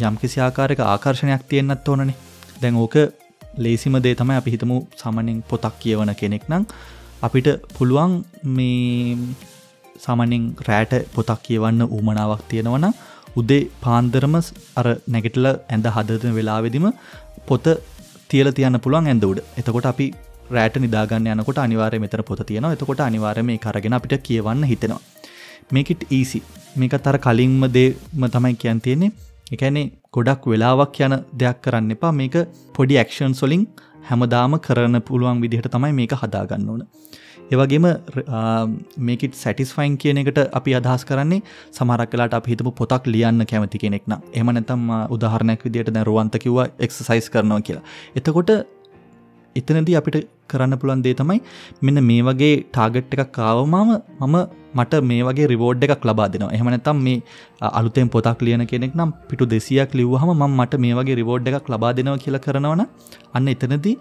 යම්කිසි 0.00 0.38
ආකාරක 0.40 0.84
ආකර්ශණයක් 0.84 1.42
තියෙන්න්නත් 1.50 1.88
ඕනනේ. 1.88 2.16
දැන් 2.62 2.78
ඕක 2.84 2.96
ලේසිම 3.56 3.98
දේ 4.04 4.14
තමයි 4.14 4.38
අපි 4.40 4.54
හිතමු 4.54 4.78
සාමනෙන් 4.96 5.42
පොතක් 5.50 5.74
කියවන 5.82 6.14
කෙනෙක් 6.14 6.46
නම් 6.50 6.64
අපිට 7.26 7.48
පුළුවන් 7.76 8.12
මේ 8.56 9.16
සාමනෙන් 9.96 10.44
රෑට 10.68 10.92
පොතක් 11.14 11.40
කියවන්න 11.46 11.82
ඌමනාවක් 11.88 12.42
තියෙනවන 12.50 12.86
උදේ 13.40 13.62
පාන්දරම 13.84 14.34
අර 14.80 14.86
නැගටල 15.14 15.46
ඇඳ 15.48 15.86
හදතන 15.96 16.36
වෙලාවෙදිම 16.38 16.86
පොත 17.48 17.66
තියල 18.30 18.48
තියන්න 18.58 18.78
පුළුවන් 18.84 19.10
ඇඳ 19.12 19.24
උඩ. 19.30 19.40
එතකොට 19.60 19.88
අපි 19.92 20.06
රෑට 20.56 20.76
නිදාගන්න 20.84 21.28
යනකොට 21.34 21.58
අනිවාරය 21.64 21.98
මෙතර 22.04 22.22
පොත 22.22 22.42
තියෙනවා. 22.48 22.76
එතකොට 22.76 23.02
අනිවාරම 23.08 23.48
මේ 23.50 23.62
කරගෙන 23.64 23.98
අපිට 23.98 24.14
කියවන්න 24.28 24.62
හිතෙනවා. 24.72 25.00
මේකට 25.74 26.02
ඊසි 26.10 26.40
මේකත් 26.76 27.08
අර 27.10 27.18
කලින්ම 27.26 27.58
දේම 27.76 28.28
තමයි 28.34 28.54
කියන් 28.62 28.80
තියෙන්නේ. 28.86 29.12
එකැනේ 29.54 29.86
ගොඩක් 30.14 30.46
වෙලාවක් 30.52 31.02
යන 31.06 31.16
දෙයක් 31.40 31.58
කරන්න 31.64 31.92
එපා. 31.96 32.12
මේක 32.12 32.36
පොඩි 32.76 33.00
ඇක්ෂන් 33.02 33.34
සොලින් 33.34 33.64
හැමදාම 34.08 34.54
කරන 34.66 34.96
පුළුවන් 35.08 35.42
විදිහට 35.44 35.70
තමයි 35.74 35.92
මේක 36.00 36.14
හදාගන්න 36.22 36.70
ඕන. 36.70 36.82
ඒවගේම 37.50 37.86
මේකට 39.00 39.36
සැටිස්ෆයින් 39.42 39.98
කියන 40.02 40.20
එකට 40.22 40.40
අපි 40.52 40.74
අදහස් 40.78 41.04
කරන්නේ 41.10 41.44
සමරක් 41.70 42.10
කලාට 42.12 42.38
අප 42.38 42.48
හිතපු 42.52 42.72
පොතක් 42.80 43.06
ලියන්න 43.14 43.46
කැමති 43.52 43.82
කෙනෙක්න 43.84 44.16
එම 44.40 44.50
නැතම් 44.50 44.82
උදාහරණයක් 45.16 45.62
විදියට 45.66 45.92
දැ 45.96 46.08
රුවන්ත 46.10 46.36
කිව්වා 46.44 46.66
එක්සසයිස් 46.78 47.30
කරනවා 47.34 47.60
කියලා. 47.60 47.84
එතකොට 48.16 48.52
එතනදී 49.56 49.98
අපිට 50.00 50.18
කරන්න 50.50 50.78
පුළන් 50.82 51.02
දේ 51.06 51.16
තමයි 51.20 51.40
මෙන්න 51.82 52.04
මේ 52.08 52.22
වගේ 52.28 52.54
ටාගට් 52.66 53.14
එකක් 53.16 53.32
කාවමම 53.32 53.92
මම 54.22 54.36
මට 54.74 55.00
මේ 55.10 55.22
වගේ 55.28 55.48
රිවෝඩ් 55.52 55.84
එකක් 55.86 56.04
ලබා 56.08 56.28
දෙනවා. 56.32 56.52
එහමනැතම් 56.56 56.98
මේ 57.06 57.22
අලුතෙන් 57.78 58.08
පොතක් 58.14 58.42
ලියන 58.46 58.64
කෙනෙක් 58.72 58.94
නම් 58.98 59.10
පිටු 59.30 59.50
දෙසියක් 59.54 59.96
ලිව්හම 60.00 60.30
ම 60.32 60.44
මට 60.50 60.82
මේ 60.84 60.94
වගේ 60.98 61.18
රිවෝඩ් 61.20 61.48
එකක් 61.50 61.68
ලබා 61.74 61.92
දෙනවා 61.98 62.22
කියලා 62.24 62.44
කරනවන 62.46 62.82
අන්න 63.34 63.52
එතනදී 63.54 63.94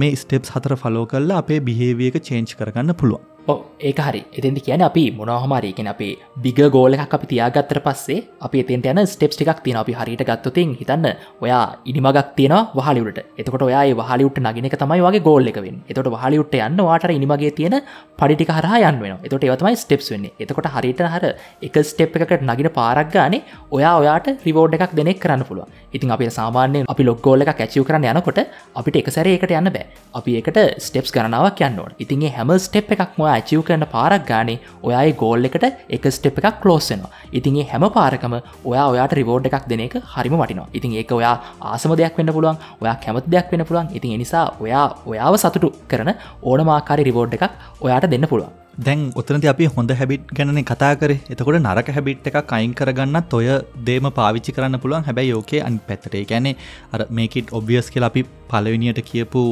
මේ 0.00 0.16
ස්ටෙප්ස් 0.16 0.54
හතර 0.54 0.74
ෆලෝ 0.76 1.06
කල්ලා 1.06 1.38
අපේ 1.38 1.60
බිහේවියක 1.60 2.18
චේන්ච් 2.22 2.56
කරගන්න 2.58 2.94
පුළුවන්. 2.94 3.22
ඕ 3.22 3.33
ඒක 3.46 3.98
හරි. 3.98 4.20
එතින්දි 4.32 4.60
කියන 4.60 4.82
අපි 4.82 5.04
මොනහමරීගෙන 5.12 5.88
අපේ 5.92 6.16
බිග 6.36 6.60
ගෝල 6.70 6.94
එකක් 6.94 7.14
අපි 7.14 7.26
තියාගත්තර 7.26 7.80
පස්සේ 7.80 8.22
අපි 8.40 8.62
එතෙන්ට 8.62 8.86
යන 8.86 9.00
ස්ටෙප්ස් 9.06 9.36
ටිකක් 9.36 9.60
තියෙන 9.64 9.78
අපි 9.78 9.92
හරිට 9.92 10.24
ගත්තතින් 10.24 10.72
හිතන්න 10.80 11.06
ඔයා 11.42 11.64
ඉනිමගක් 11.84 12.30
තියෙන 12.36 12.54
වහලිුට 12.74 13.18
එතකොට 13.38 13.64
ඔයා 13.68 13.84
වහලිුට 14.00 14.38
නගෙන 14.40 14.68
එක 14.68 14.76
තමයි 14.76 15.00
වගේ 15.06 15.20
ගෝල් 15.20 15.46
එකවෙන් 15.46 15.76
එතකොට 15.90 16.08
වහලිුට 16.14 16.56
යන්න 16.58 16.80
වාට 16.80 17.04
ඉනිමගේ 17.10 17.52
තියෙන 17.52 17.76
පඩිටික 18.18 18.52
හර 18.56 18.68
යන්න 18.80 19.02
වෙන 19.02 19.18
එතොට 19.22 19.44
ඒවතමයි 19.44 19.76
ස්ටෙප්ස් 19.76 20.08
වෙන්නේ. 20.12 20.32
එතකොට 20.40 20.70
හරිට 20.74 21.04
හර 21.04 21.24
එක 21.62 21.76
ස්ටෙප් 21.84 22.16
එකට 22.16 22.42
නගෙන 22.42 22.70
පාරක් 22.72 23.12
ගානේ 23.12 23.44
ඔයා 23.70 23.94
ඔයාට 24.00 24.32
රිවෝඩ් 24.46 24.78
එකක් 24.78 24.96
දෙනෙක් 24.96 25.20
කරන්න 25.20 25.44
පුළුව 25.44 25.68
ඉතින් 25.92 26.10
අපි 26.10 26.30
සාමාන්‍යයෙන් 26.30 26.88
අපි 26.88 27.02
ලොක්ගෝල 27.04 27.44
එක 27.44 27.52
කැචිව 27.60 27.84
කරන්න 27.84 28.08
යනකොට 28.14 28.40
අපිට 28.74 28.96
එකසර 29.02 29.28
එකට 29.28 29.52
යන්න 29.52 29.72
බෑ. 29.76 29.86
අපි 30.14 30.40
එකට 30.40 30.58
ස්ටෙප්ස් 30.80 31.12
ගණනාවක් 31.12 31.60
යන්නවට 31.60 32.00
ඉතින්ගේ 32.00 32.34
හැම 32.36 32.56
ස්ටෙප් 32.58 32.90
එකක්ම 32.96 33.33
ඇචිව් 33.36 33.66
කරන 33.68 33.86
පාරක් 33.94 34.26
ගානේ 34.32 34.58
ඔයායි 34.88 35.18
ගෝල් 35.22 35.50
එකට 35.50 35.68
එක 35.96 36.10
ස්ටෙප් 36.16 36.42
එකක් 36.42 36.60
කලෝස්සෙනවා 36.64 37.12
ඉතින්ගේ 37.38 37.68
හැම 37.72 37.86
පාරකම 37.96 38.34
ඔයා 38.70 38.86
ඔයාට 38.94 39.14
රිවෝඩ් 39.20 39.48
එකක් 39.50 39.68
දෙන 39.70 39.84
එක 39.86 39.94
හරිම 40.14 40.36
වටිනවා. 40.40 40.68
ඉතින් 40.78 40.96
ඒක 41.00 41.14
ඔයා 41.18 41.36
ආසම 41.72 41.94
දෙයක් 42.00 42.18
වෙන්න 42.18 42.34
පුළුවන් 42.36 42.58
ඔයා 42.82 42.96
කැමති 43.04 43.32
දෙයක් 43.34 43.48
වෙන 43.52 43.64
පුළුවන්. 43.68 43.88
ඉතින් 43.98 44.16
එනිසා 44.18 44.44
ඔයා 44.64 44.86
ඔයාව 45.12 45.36
සතුටු 45.44 45.70
කරන 45.90 46.12
ඕනමාකාරි 46.50 47.08
රිවෝඩ් 47.10 47.34
එකක් 47.38 47.50
ඔයාට 47.86 48.10
දෙන්න 48.14 48.28
පුළුවන්. 48.32 48.52
දැන් 48.76 49.02
ඔතනති 49.20 49.48
අපි 49.52 49.66
හොඳ 49.74 49.90
හැබිට් 49.98 50.32
ගැන 50.36 50.62
කතා 50.70 50.92
කර. 51.00 51.12
එතකොට 51.32 51.60
නරක 51.60 51.90
හැබිට් 51.96 52.26
එක 52.30 52.38
කයින් 52.52 52.72
කරගන්නත් 52.78 53.36
ඔය 53.38 53.46
දේම 53.88 54.08
පාවිච්චි 54.18 54.56
කරන්න 54.56 54.80
පුළුවන්. 54.82 55.06
හැබැයි 55.08 55.34
යෝකේ 55.34 55.62
අන් 55.68 55.78
පැතරේ 55.88 56.24
ගැනේ 56.32 56.56
අර 56.92 57.06
මේකිට 57.10 57.54
ඔබ්වියස් 57.58 57.90
කියලා 57.94 58.12
අපි 58.14 58.24
පලවිනියට 58.50 59.02
කියපු 59.10 59.44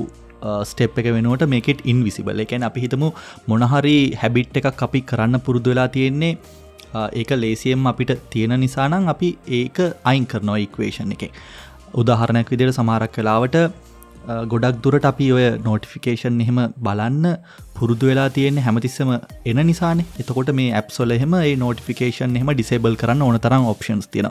ස්ටෙප් 0.70 0.98
එක 1.02 1.09
වෙනුවට 1.16 1.44
මේකෙට 1.55 1.87
ඉන්විසිබල 1.92 2.42
එකැන 2.44 2.66
අපි 2.68 2.85
හිතමු 2.85 3.09
මොනහරි 3.48 3.96
හැබිට් 4.22 4.59
එකක් 4.61 4.83
අපි 4.88 5.00
කරන්න 5.11 5.44
පුරුදු 5.46 5.72
වෙලා 5.72 5.88
තියෙන්නේ 5.96 6.33
ඒක 7.20 7.31
ලේසියම් 7.37 7.87
අපිට 7.87 8.12
තියෙන 8.33 8.55
නිසානං 8.61 9.12
අපි 9.14 9.31
ඒක 9.61 9.78
අයින් 10.05 10.26
කරනෝ 10.26 10.59
ඉක්වේෂන් 10.66 11.14
එක. 11.16 11.24
උදාහරණයක් 11.94 12.50
විදියට 12.52 12.78
සමාරක් 12.78 13.12
කලාවට 13.16 13.57
ගොඩක් 14.52 14.76
දුරට 14.85 15.06
අපි 15.11 15.26
ඔය 15.37 15.44
නෝටිෆිකේෂන් 15.66 16.40
එහෙම 16.44 16.58
බලන්න 16.78 17.24
පුරුදු 17.76 18.06
වෙලා 18.11 18.26
තියෙන 18.37 18.58
හැමතිස්සම 18.66 19.11
එන 19.50 19.61
නිසානේ. 19.70 20.06
එතකොට 20.20 20.52
මේ 20.58 20.68
ඇප්සොල 20.80 21.14
එහෙම 21.16 21.35
ඒ 21.40 21.54
නෝටිෆිකේෂන් 21.56 22.37
එහෙම 22.38 22.52
ඩිසේබල් 22.52 22.98
කරන්න 23.02 23.24
ඕන 23.28 23.38
තරම් 23.46 23.66
ඔප්ෂන්ස් 23.72 24.11
තියෙන 24.12 24.28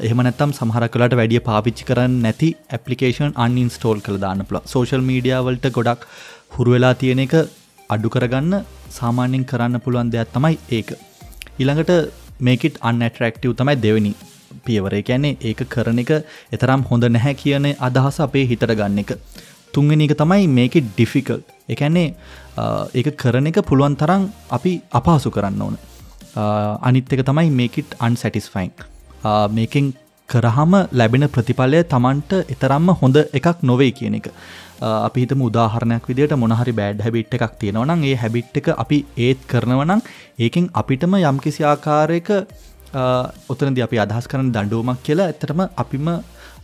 එහෙම 0.00 0.22
නැත්තම් 0.26 0.54
සමහර 0.58 0.86
කලට 0.94 1.18
වැඩිය 1.20 1.42
පාවිච්චි 1.50 1.88
කරන්න 1.90 2.16
නැති 2.26 2.50
ඇපලිකේෂන් 2.70 3.34
අන්ඉන්ස්ටෝල් 3.46 4.04
කළ 4.06 4.22
දාන්න 4.26 4.46
පුළ 4.48 4.62
සෝශල් 4.74 5.04
මීඩියාවලට 5.10 5.68
ගොඩක් 5.78 6.08
හුරු 6.56 6.76
වෙලා 6.76 6.94
තියෙන 6.94 7.24
එක 7.26 7.36
අඩු 7.90 8.14
කරගන්න 8.16 8.54
සාමාන්‍යෙන් 8.98 9.48
කරන්න 9.50 9.82
පුළුවන් 9.84 10.12
දෙයක් 10.14 10.34
තමයි 10.36 10.58
ඒක. 10.78 10.90
ඊළඟට 11.60 11.92
මේකෙත් 12.40 12.78
අන්න 12.82 13.02
ඇටරක්ටව් 13.06 13.58
තමයි 13.60 13.80
දෙවනි 13.86 14.12
පියවර. 14.66 14.94
කියන්නේ 15.08 15.38
ඒක 15.48 15.60
කරන 15.74 16.02
එක 16.04 16.12
එතරම් 16.56 16.84
හොඳ 16.90 17.04
නැහැ 17.14 17.34
කියන 17.42 17.66
අදහස 17.88 18.18
අපේ 18.26 18.44
හිතට 18.50 18.68
ගන්න 18.70 19.02
එක. 19.04 19.12
තුන්වෙනි 19.74 20.08
එක 20.08 20.14
තමයි 20.22 20.46
මේක 20.58 20.74
ඩිෆිකල් 20.88 21.40
එකන්නේ 21.74 22.08
ඒක 22.98 23.08
කරන 23.22 23.50
එක 23.50 23.58
පුළුවන් 23.70 23.96
තරම් 24.02 24.28
අපි 24.58 24.72
අපහසු 25.00 25.34
කරන්න 25.36 25.64
ඕන. 25.66 25.76
අනිත් 26.88 27.12
එක 27.12 27.24
තමයි 27.30 27.50
මේකිට 27.60 27.98
අන් 28.00 28.16
සැටිස්ෆයින් 28.22 28.70
මේකින් 29.58 29.94
කරහම 30.28 30.74
ලැබෙන 30.98 31.24
ප්‍රතිඵලය 31.34 31.80
තමන්ට 31.92 32.32
එතරම්ම 32.54 32.92
හොඳ 33.00 33.16
එකක් 33.38 33.64
නොවේ 33.70 33.92
කියන 33.98 34.14
එක. 34.20 34.28
අපි 34.80 35.24
හිතම 35.24 35.42
උදාහරණයක් 35.48 36.06
විදිට 36.10 36.34
මොනහරි 36.42 36.72
බෑඩ් 36.78 37.02
හැබිට් 37.04 37.34
එකක් 37.36 37.54
තියෙනවනම් 37.60 38.04
ඒ 38.10 38.14
හැබිට් 38.22 38.56
එක 38.60 38.68
අපි 38.84 38.98
ඒත් 39.26 39.40
කරනවනම් 39.50 40.00
ඒකෙන් 40.46 40.70
අපිටම 40.80 41.14
යම්කිසි 41.20 41.66
ආකාරයක 41.72 42.30
ඔතනද 42.94 43.80
අපි 43.86 44.02
අදහස් 44.04 44.28
කරන 44.28 44.52
දඩුවමක් 44.52 45.02
කියලා 45.06 45.28
ඇතරම 45.32 45.62
අපිම 45.82 46.08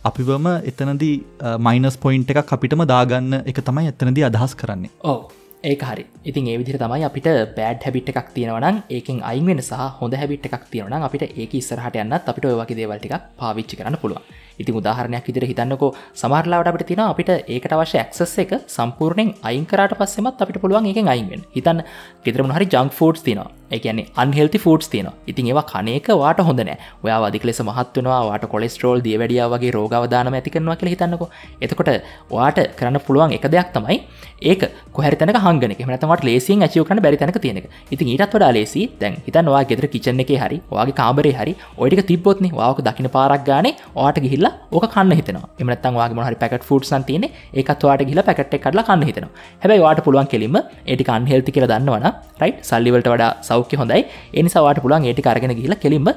අපිවම 0.03 0.47
එතනදී 0.71 1.15
මයිනස් 1.59 1.97
පොයින්් 1.97 2.23
එකක් 2.27 2.53
අපිටම 2.57 2.85
දාගන්න 2.93 3.41
එක 3.41 3.59
තමයි 3.67 3.91
එතනදී 3.91 4.25
අදහස් 4.29 4.55
කරන්නේ. 4.55 4.91
ඕ 5.03 5.19
ඒ 5.61 5.75
හරි. 5.77 6.05
ඉතින් 6.25 6.47
ඒ 6.47 6.57
විදිර 6.57 6.77
තමයි 6.77 7.03
අපිට 7.03 7.27
බෑඩ් 7.57 7.81
හැබිට් 7.85 8.11
එකක් 8.11 8.29
තියෙනවනම් 8.35 8.77
ඒකින් 8.89 9.17
අයිවෙන 9.21 9.59
සහ 9.59 9.81
හොඳ 9.99 10.13
හැබිට් 10.15 10.45
එකක් 10.47 10.69
තියෙනවනම් 10.71 11.03
අපිට 11.03 11.25
ඒක 11.25 11.53
ඉස්සරහට 11.53 11.99
යන්නත් 12.03 12.29
අපිට 12.31 12.45
ඔය 12.45 12.55
වගේ 12.61 12.79
දේවල්ටික් 12.79 13.15
පාවිච්චි 13.39 13.79
කරන්න 13.79 13.99
පුළුවන්. 14.03 14.23
ඉතින් 14.61 14.79
උදාහරණයක් 14.79 15.27
විදිර 15.27 15.49
හිතන්නකෝ 15.51 15.91
සමහරලාවට 16.15 16.71
අපිට 16.71 16.87
තින 16.87 17.03
අපිට 17.03 17.31
ඒකට 17.35 17.75
අවශ්‍ය 17.75 17.99
ඇක්සස් 17.99 18.39
එක 18.45 18.51
සම්පූර්ණයෙන් 18.69 19.35
අයිංකරට 19.43 19.99
පස්සෙමත් 19.99 20.43
අපිට 20.43 20.61
පුළුවන් 20.63 20.91
එකෙන් 20.93 21.11
අයිෙන් 21.15 21.47
හිතන්න 21.55 21.87
ගෙතරම 22.25 22.55
හරි 22.55 22.67
ජංක් 22.67 22.93
ෆෝඩ්ස් 22.93 23.25
තිනවා 23.27 23.58
එකන්නේ 23.71 24.05
අන්හෙල්ති 24.15 24.59
ෆෝඩ්ස් 24.59 24.89
තියන 24.89 25.09
ඉතින් 25.27 25.49
ඒවා 25.49 25.65
කනක 25.71 26.17
වාට 26.19 26.41
හොඳන 26.41 26.71
ඔයා 27.03 27.19
අධික 27.27 27.43
ලෙස 27.43 27.61
මහත්වනවා 27.61 28.21
වාට 28.29 28.45
කොලෙස්ටරෝල් 28.47 29.03
දිය 29.03 29.17
වැඩියාවගේ 29.19 29.71
රෝගවදානම 29.71 30.37
ඇතිකරනවා 30.39 30.79
කියල 30.79 30.91
හිතන්නක. 30.93 31.23
එතකොට 31.61 31.91
වාට 32.31 32.59
කරන්න 32.75 32.99
පුළුවන් 33.01 33.33
එක 33.33 33.45
දෙයක් 33.49 33.71
තමයි 33.73 33.99
ඒක 34.43 34.61
කොහරිතන 34.93 35.31
හංගන 35.37 35.73
මතමට 35.85 36.23
ලේසින් 36.23 36.63
ඇචිය 36.65 36.83
කන 36.83 37.01
බැරිතනක 37.01 37.37
තියෙනක 37.37 37.65
ඉතින් 37.91 38.07
ඊටත් 38.07 38.25
වඩා 38.29 38.51
ලේසි 38.51 38.83
දැන් 39.01 39.15
හිතන්වා 39.25 39.63
ගෙදර 39.69 39.87
කිචන 39.87 40.21
එක 40.23 40.31
හරි 40.35 40.59
වගේ 40.71 40.95
කාබරේ 40.95 41.33
හරි 41.33 41.53
ඔයිටික 41.77 42.07
තිබොත්න 42.09 42.47
වාක 42.53 42.79
දකින 42.81 43.09
පාරක් 43.09 43.43
ගානේ 43.43 43.73
වාට 43.95 44.19
ගිහිල්ලා 44.19 44.53
ඕක 44.71 44.87
කන්න 44.87 45.15
හිතන 45.19 45.39
එමනත්තන් 45.59 45.99
වාගේ 45.99 46.19
මොහරි 46.19 46.39
පැකට් 46.43 46.67
ෆුට්සන් 46.69 47.03
තියන 47.03 47.27
එකත් 47.55 47.83
වාට 47.83 48.03
ගිල 48.03 48.21
පැකට් 48.21 48.55
කඩලා 48.57 48.87
කන්න 48.89 49.07
හිතන 49.09 49.27
හැබයි 49.61 49.79
වාට 49.79 50.03
පුළුවන් 50.05 50.31
කෙලිම 50.33 50.57
ඒටි 50.59 51.09
අන්හෙල්ති 51.09 51.51
කියල 51.51 51.67
දන්නවන 51.67 52.07
රයි් 52.39 52.53
සල්ලිවලට 52.63 53.11
වඩා 53.13 53.31
සෞඛ්‍ය 53.59 53.77
හොඳයි. 53.77 54.01
එනිසාවාට 54.33 54.81
පුළන් 54.83 55.05
ඒටි 55.05 55.21
කරගෙන 55.21 55.53
ගිල 55.59 55.75
කෙලින්ම 55.83 56.09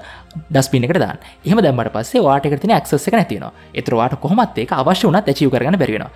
ඩස්පිනකට 0.50 0.98
දාන්න. 1.04 1.18
එහම 1.46 1.58
දැමට 1.66 1.92
පස්සේ 1.94 2.22
වාටක 2.22 2.56
තින 2.62 2.74
ක්සස 2.78 3.08
එක 3.08 3.14
නැතින 3.14 3.46
එතරවාට 3.74 4.16
කොහමත් 4.24 4.58
ඒක 4.58 4.72
අවශ්‍ය 4.72 5.08
වනත් 5.08 5.28
ඇචිව 5.28 5.50
කරන 5.54 5.78
බැරිෙන 5.82 6.06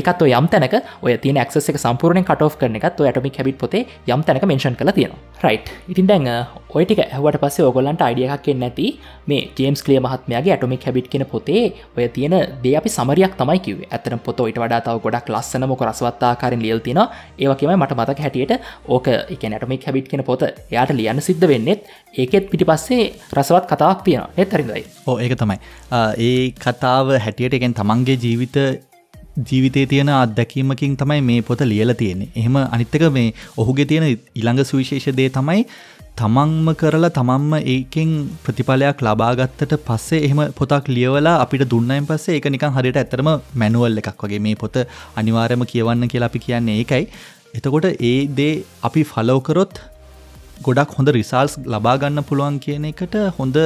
එකත් 0.00 0.22
යම් 0.28 0.48
තැනක 0.52 0.76
ඔය 1.02 1.16
තින 1.18 1.40
ක්ස 1.44 1.70
එක 1.72 1.78
සම්පූර්ණය 1.78 2.22
කට 2.24 2.42
ෝ් 2.42 2.50
කරන 2.60 2.78
එකත් 2.80 3.00
ඇටමික් 3.02 3.38
හැබිත් 3.40 3.58
පොතේ 3.58 3.86
යම් 4.08 4.22
තැනක 4.22 4.44
මෙන්ෂන් 4.44 4.76
කළ 4.76 4.92
තියෙනවා. 4.92 5.20
රයි් 5.42 5.58
ඉතින් 5.88 6.06
දැන් 6.06 6.28
ඔයටික 6.70 7.00
ඇහවට 7.00 7.40
පස්සේ 7.42 7.66
ඔගොලන්ට 7.66 8.02
අයිඩියහක් 8.02 8.48
නැති 8.56 8.86
මේ 9.26 9.42
ජේම්ස් 9.58 9.82
කලිය 9.82 10.00
මහත්මයාගේ 10.00 10.52
ඇටමික් 10.54 10.86
හැබිට් 10.86 11.08
කියෙන 11.08 11.26
පොතේ 11.26 11.64
ඔය 11.96 12.08
තියෙන 12.08 12.34
දේ 12.64 12.74
අපි 12.78 12.88
සමරයක් 12.88 13.36
තමයි 13.40 13.58
කිව 13.60 13.78
ඇතන 13.90 14.18
පොත 14.20 14.40
ඉට 14.50 14.58
වඩාතාව 14.62 15.00
ගොඩක් 15.04 15.30
ලස්සන 15.34 15.66
මොක 15.66 15.82
රස්වත්තාකාරින් 15.88 16.62
ලියල් 16.62 16.80
තින 16.80 17.00
ඒවකම 17.38 17.72
මට 17.76 17.98
මතක 17.98 18.20
හැටියට 18.20 18.52
ඕක 18.88 19.08
එක 19.08 19.42
නැටමික් 19.44 19.86
හැබිට් 19.86 20.08
කෙන 20.08 20.24
පොත 20.24 20.42
යායට 20.76 20.96
ලියන්න 21.00 21.24
සිද්ධ 21.28 21.46
වෙන්නෙත්. 21.52 21.80
ඒකෙත් 22.22 22.50
පිටි 22.50 22.68
පස්සේ 22.72 23.04
රසවත් 23.36 23.64
කතාවක් 23.72 24.04
තියෙන 24.08 24.42
එත් 24.42 24.52
හරිදයි 24.56 24.84
ඕ 25.06 25.16
ඒක 25.24 25.38
තමයි. 25.42 25.58
ඒ 26.28 26.44
කතාව 26.66 27.16
හැටියට 27.24 27.58
එකෙන් 27.60 27.78
තමන්ගේ 27.80 28.20
ජීවිත 28.26 28.58
ජීවිතේ 29.48 29.86
තියෙන 29.86 30.08
අත්දැකීමකින් 30.08 30.96
තමයි 30.96 31.20
මේ 31.28 31.42
පොත 31.48 31.60
ලියල 31.72 31.92
තියෙන්නේ. 32.02 32.30
එහෙම 32.40 32.56
අනිත්තක 32.56 33.04
මේ 33.18 33.34
ඔහුගේ 33.56 33.86
තියෙන 33.90 34.06
ඉළඟ 34.08 34.64
සුවිශේෂ 34.70 35.16
දේ 35.18 35.28
තමයි 35.36 35.62
තමන්ම 36.20 36.68
කරලා 36.80 37.10
තමන්ම 37.16 37.54
ඒකෙන් 37.72 38.12
ප්‍රතිඵලයක් 38.44 39.02
ලබාගත්තට 39.06 39.72
පස්සේ 39.88 40.20
එහෙම 40.26 40.40
පොතක් 40.58 40.86
ලියවලා 40.96 41.34
අපිට 41.44 41.64
දුන්නයින් 41.72 42.06
පස්සේ 42.10 42.38
එක 42.38 42.48
නිකන් 42.54 42.72
හරියට 42.76 43.00
ඇතරම 43.00 43.28
මැනුවල් 43.62 44.00
එකක් 44.02 44.24
වගේ 44.24 44.40
මේ 44.46 44.56
පොත 44.62 44.78
අනිවාර්යම 45.22 45.64
කියවන්න 45.72 46.12
කියලා 46.12 46.30
අපි 46.32 46.44
කියන්නේ 46.46 46.78
ඒකයි. 46.80 47.04
එතකොට 47.58 47.86
ඒ 48.10 48.16
දේ 48.38 48.54
අපි 48.88 49.02
ෆලෝකරොත් 49.10 49.82
ගොඩක් 50.62 50.96
හොඳ 50.98 51.08
රිසාල්ස් 51.16 51.58
ලබාගන්න 51.66 52.24
පුළුවන් 52.28 52.56
කියන 52.64 52.88
එකට 52.92 53.14
හොඳ 53.38 53.56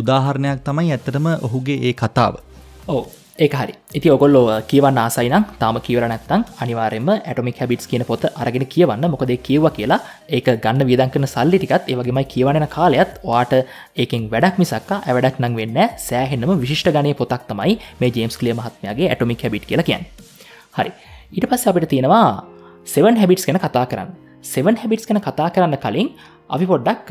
උදාහරණයක් 0.00 0.66
තමයි 0.66 0.92
ඇත්තටම 0.92 1.26
ඔහුගේ 1.46 1.78
ඒ 1.88 1.94
කතාව. 1.94 2.42
ඕ 2.88 3.02
ඒ 3.38 3.48
හරි. 3.50 3.74
ඉති 3.94 4.10
ඔගොල්ලෝ 4.10 4.46
කියවන්න 4.70 4.98
ආසයිනම් 4.98 5.44
තාම 5.60 5.76
කියවර 5.86 6.04
නැත්තං 6.12 6.42
අනිවාරෙන්ම 6.62 7.08
ඇටමික් 7.10 7.60
හැබිටස් 7.60 7.86
කියන 7.86 8.04
පොත 8.04 8.24
අරගෙන 8.34 8.66
කියවන්න. 8.66 9.04
මොකද 9.12 9.32
කියව 9.46 9.64
කියලා 9.76 10.00
ඒක 10.28 10.48
ගන්න 10.64 10.88
වියදන් 10.90 11.12
කරන 11.14 11.26
සල්ලි 11.26 11.58
ටිකත් 11.58 11.86
ඒවගේමයි 11.86 12.26
කියවන 12.34 12.66
කාලයත් 12.76 13.12
වාට 13.24 13.52
ඒකෙන් 13.96 14.28
වැඩක් 14.32 14.58
මිසක්කා 14.62 15.02
ඇවැඩක් 15.06 15.38
නං 15.42 15.58
වෙන්න 15.60 15.78
සෑහෙන්නම 16.08 16.54
විශිෂ්ට 16.62 16.90
ගනය 16.96 17.14
පොතක් 17.14 17.46
තමයි 17.50 17.78
මේ 18.00 18.14
ජේම්ස් 18.16 18.38
කලිය 18.40 18.58
මහත්මයාගේ 18.60 19.10
ඇටමික් 19.12 19.44
හැබිට් 19.44 19.68
කියලා 19.70 19.88
කියන්න. 19.90 20.06
හරි. 20.76 20.90
ඊට 21.32 21.46
පස්ස 21.50 21.70
අපිට 21.70 21.90
තියෙනවා 21.92 22.26
සෙවන් 22.86 23.20
හැබිටස් 23.20 23.46
ගැන 23.46 23.60
කතා 23.60 23.86
කරන්න. 23.86 24.27
සෙවන් 24.42 24.76
හැබිටස් 24.76 25.06
ගැන 25.06 25.20
කතා 25.20 25.50
කරන්න 25.54 25.76
කලින් 25.84 26.08
අපි 26.50 26.64
පොඩ්ඩක් 26.66 27.10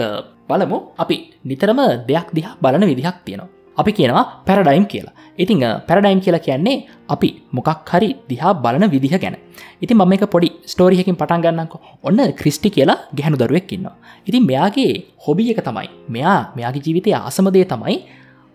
බලමු. 0.49 0.77
අපි 0.97 1.15
නිතරම 1.45 1.79
දෙයක් 2.07 2.27
දිහා 2.33 2.57
බලන 2.61 2.83
විදිහක් 2.87 3.17
තියෙනවා. 3.25 3.49
අපි 3.77 3.91
කියනවා 3.91 4.43
පැරඩයිම් 4.45 4.85
කියලා. 4.91 5.13
ඉතිං 5.37 5.59
පැරඩයිම් 5.87 6.19
කියලා 6.25 6.41
කියන්නේ 6.41 6.85
අපි 7.09 7.29
මොකක් 7.51 7.89
හරි 7.91 8.09
දිහා 8.29 8.53
බලන 8.63 8.85
විදිහ 8.89 9.13
ගැන. 9.23 9.35
ඉති 9.83 9.93
මම 9.93 10.13
එක 10.13 10.25
පොඩි 10.33 10.49
ස්ටෝරියකින් 10.65 11.15
පටන් 11.15 11.41
ගන්නක. 11.45 11.73
ඔන්න 12.03 12.19
ක්‍රිස්ටි 12.39 12.69
කියලා 12.69 12.97
ගැහනු 13.17 13.37
දරුවෙක් 13.37 13.71
ඉන්නවා. 13.71 13.95
ඉතින් 14.27 14.43
මෙයාගේ 14.49 14.91
හොබිය 15.25 15.51
එක 15.53 15.61
තමයි 15.67 15.89
මෙයා 16.09 16.53
මෙයාගේ 16.55 16.83
ජීවිතය 16.85 17.13
අසමදය 17.13 17.65
තමයි 17.65 17.97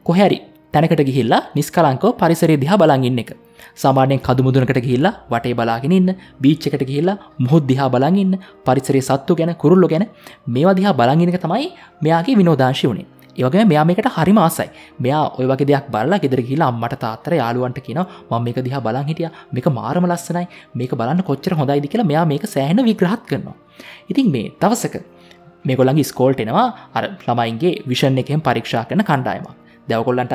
කොහැරි 0.07 0.39
තැනකට 0.75 1.03
ගිහිල්ලා 1.09 1.41
නිස්කලංකෝ 1.57 2.13
පරිසරේ 2.15 2.57
දිහා 2.57 2.79
බලගන්න 2.79 3.23
එක. 3.23 3.33
සාමානයෙන් 3.77 4.21
කදුමුදුනකට 4.21 4.83
ගිහිල්ලා 4.85 5.15
වටේ 5.31 5.55
බලාගෙන 5.55 5.93
ඉන්න 5.93 6.11
බීච්චකට 6.43 6.85
ගිහිල්ලා 6.91 7.17
මුහොත් 7.39 7.67
දිහා 7.67 7.89
බලගන්න 7.89 8.37
පරිසරේ 8.67 9.03
සත්තු 9.03 9.39
ගැන 9.41 9.55
kuruල්ලො 9.55 9.89
ගැන 9.89 10.07
මේවා 10.49 10.77
දිහා 10.79 10.95
බලගන්නක 10.95 11.41
තමයි 11.45 11.69
මෙයාගේ 12.03 12.39
විනෝදාංශි 12.41 12.89
වුණේ 12.89 13.09
ඒවගේ 13.37 13.65
මෙයා 13.65 13.85
මේකට 13.85 14.09
හරි 14.17 14.33
මාසයි 14.33 14.69
මෙයා 15.01 15.23
ඔය 15.39 15.47
වගේ 15.47 15.69
දෙයක් 15.71 15.87
බලලා 15.89 16.19
ගෙදර 16.19 16.41
කියලා 16.43 16.69
අම්මට 16.73 16.97
තාත්තර 17.05 17.35
යාළුවන්ට 17.35 17.81
කියන 17.87 18.01
ම 18.01 18.43
මේක 18.47 18.59
දිහා 18.59 18.81
බලන් 18.81 19.07
හිටිය. 19.11 19.31
මේක 19.53 19.67
මාරම 19.71 20.07
ලස්සනයි. 20.07 20.47
මේක 20.75 20.93
බලන්න 20.93 21.23
කොච්චර 21.23 21.55
හොඳයිදි? 21.55 21.89
කියලා 21.89 22.07
මෙයා 22.07 22.27
මේක 22.27 22.45
සෑහන 22.47 22.85
විග්‍රහත් 22.85 23.25
කරනවා. 23.27 23.57
ඉතින් 24.11 24.31
මේ 24.31 24.53
දවසක 24.61 24.95
මේගොල්ලඟ 25.65 26.05
ස්කෝල්ට 26.05 26.41
එනවා. 26.41 26.69
අර 26.95 27.05
ළමයින්ගේ 27.27 27.75
විෂන් 27.87 28.19
එකෙන් 28.19 28.41
පරීක්ෂා 28.41 28.85
කරන 28.85 29.03
කණ්ඩායමක්. 29.03 29.62
දැවකොල්ලන්ට 29.89 30.35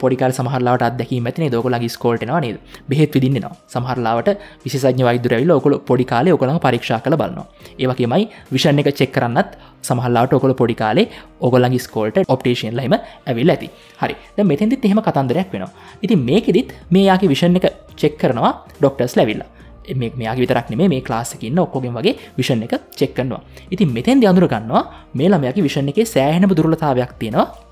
පොඩිකල් 0.00 0.32
සමහරලාට 0.32 0.84
අදැකීම 0.88 1.26
ඇතින 1.26 1.52
දොකලගේ 1.52 1.88
ස්කෝල්ටනවා 1.88 2.40
නේද? 2.40 2.58
බෙහෙත් 2.88 3.14
විදින්නවා 3.14 3.54
සමහරලාවට 3.66 4.28
විශෂඥ 4.64 5.04
වෛදුරවිල 5.04 5.50
ඔකොල 5.50 5.78
පොඩි 5.80 6.04
කාලේ 6.04 6.34
ඔකොළඟ 6.36 6.60
පරීක්ෂා 6.60 7.00
කළ 7.00 7.16
බලනවා. 7.16 7.46
ඒවකමයි 7.78 8.28
විෂණ 8.52 8.78
එක 8.78 8.90
චෙක් 8.92 9.12
කරන්නත් 9.12 9.58
සමහල්ලාට 9.82 10.32
ඔකොල 10.32 10.54
පොඩි 10.54 10.74
කාලේ 10.74 11.08
ඔගොල්ලගේ 11.40 11.84
ස්කෝල්ට 11.86 12.22
ඔප්ටේෂන් 12.28 12.76
ලයිම 12.76 12.94
ඇවිල් 13.26 13.50
ඇති. 13.50 13.70
හරි. 14.00 14.14
ද 14.36 14.38
මෙතැදි 14.44 14.78
එහෙම 14.82 15.00
කතන්දරයක් 15.00 15.50
වෙනවා. 15.52 15.72
ඉතින් 16.02 16.18
මේකෙදිත් 16.20 16.72
මේ 16.90 17.08
යාගේ 17.08 17.28
විෂණ 17.28 17.58
එක 17.58 17.66
චෙක් 17.96 18.16
කරනවා 18.18 18.52
ඩොක්ටර්ස් 18.78 19.16
ලැවිල්ලා 19.16 19.50
මේ 19.92 20.12
මෙයා 20.16 20.36
විතරක් 20.36 20.70
නෙේ 20.70 20.88
මේ 20.88 21.02
ලාසකන්න 21.08 21.58
ඔක්කොගෙන් 21.58 21.94
වගේ 21.94 22.14
විෂණ 22.38 22.64
එක 22.64 22.74
චෙක්කන්නවා 22.96 23.42
ඉතින් 23.70 23.92
මෙතැන් 23.92 24.24
අඳුර 24.26 24.48
ගන්නවා 24.48 24.82
මේ 25.14 25.28
ළමයාගේ 25.28 25.66
විෂණ 25.66 25.88
එක 25.88 26.06
සෑහනම 26.06 26.50
දුරලතාවයක් 26.50 27.12
තියෙනවා. 27.18 27.63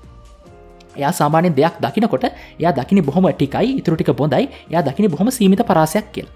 එයා 0.97 1.11
සාමාන්‍ය 1.11 1.49
දෙයක් 1.59 1.75
දකිනකොට 1.83 2.25
එයා 2.59 2.73
දකින 2.73 3.01
බොහොම 3.07 3.27
ටිකයි 3.31 3.77
ඉතුරටික 3.79 4.11
බොඳයි 4.19 4.49
එයා 4.71 4.83
දකින 4.87 5.09
බොහොම 5.09 5.31
සීමිත 5.31 5.63
පරාසයක් 5.69 6.11
කියල. 6.13 6.27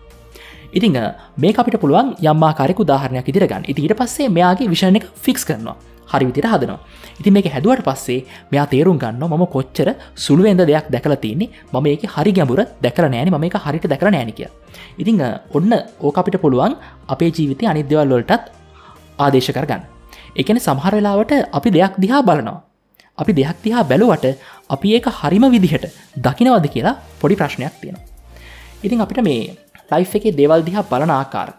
ඉතිං 0.74 0.98
මේ 1.38 1.54
අපිට 1.58 1.78
පුළුවන් 1.82 2.16
යම්මාකාරෙකු 2.22 2.84
දාහරණයක් 2.86 3.30
ඉදිරගන්න 3.30 3.64
ඉතිට 3.68 3.94
පස්සේ 4.00 4.30
මෙයාගේ 4.30 4.68
විෂණ 4.74 5.00
එක 5.00 5.06
ෆික්ස් 5.26 5.46
කරනවා. 5.46 5.78
හරි 6.12 6.26
විදිර 6.26 6.46
හදනවා. 6.46 6.80
ඉතින් 7.20 7.34
මේක 7.34 7.48
හැදුවට 7.56 7.84
පස්සේ 7.88 8.20
මෙයා 8.52 8.68
තේරුම් 8.74 8.98
ගන්න 9.00 9.24
මම 9.28 9.44
කොච්චර 9.56 9.90
සුළුවෙන්ද 10.16 10.62
දෙයක් 10.70 10.88
දැකලා 10.94 11.20
තින්නේ 11.26 11.50
මම 11.74 11.88
ඒක 11.88 12.04
හරි 12.16 12.32
ගැඹුර 12.32 12.62
දැකල 12.84 13.10
නෑන 13.14 13.32
ම 13.32 13.44
එක 13.44 13.58
හරිට 13.66 13.88
දැකර 13.92 14.12
නෑනික 14.12 14.40
ඉතිං 14.98 15.22
ඔන්න 15.58 15.74
ඕක 16.02 16.18
අපිට 16.18 16.40
පුළුවන් 16.44 16.76
අපේ 17.08 17.32
ජීවිතය 17.32 17.66
අනිද්‍යවල් 17.66 18.08
වලටත් 18.10 18.44
ආදේශ 19.20 19.52
කරගන්න. 19.52 19.82
එකන 20.36 20.58
සමහර 20.60 20.94
වෙලාවට 20.98 21.32
අපි 21.58 21.70
දෙයක් 21.72 21.94
දිහා 21.98 22.22
බලනවා. 22.22 22.64
අපි 23.18 23.32
දෙයක් 23.40 23.58
දිහා 23.66 23.84
බැලුවට 23.92 24.26
අපි 24.76 24.88
ඒක 24.96 25.08
හරිම 25.20 25.46
විදිහට 25.56 25.86
දකිනවද 26.26 26.68
කියලා 26.74 27.00
පොඩි 27.22 27.36
ප්‍රශ්නයක් 27.42 27.74
තියෙනවා. 27.82 28.06
ඉතින් 28.86 29.02
අපිට 29.06 29.22
මේ 29.28 29.56
ලයිෆ් 29.92 30.12
එකේ 30.18 30.36
දේවල් 30.40 30.62
දිහා 30.68 30.84
බලන 30.92 31.14
ආකාර 31.20 31.50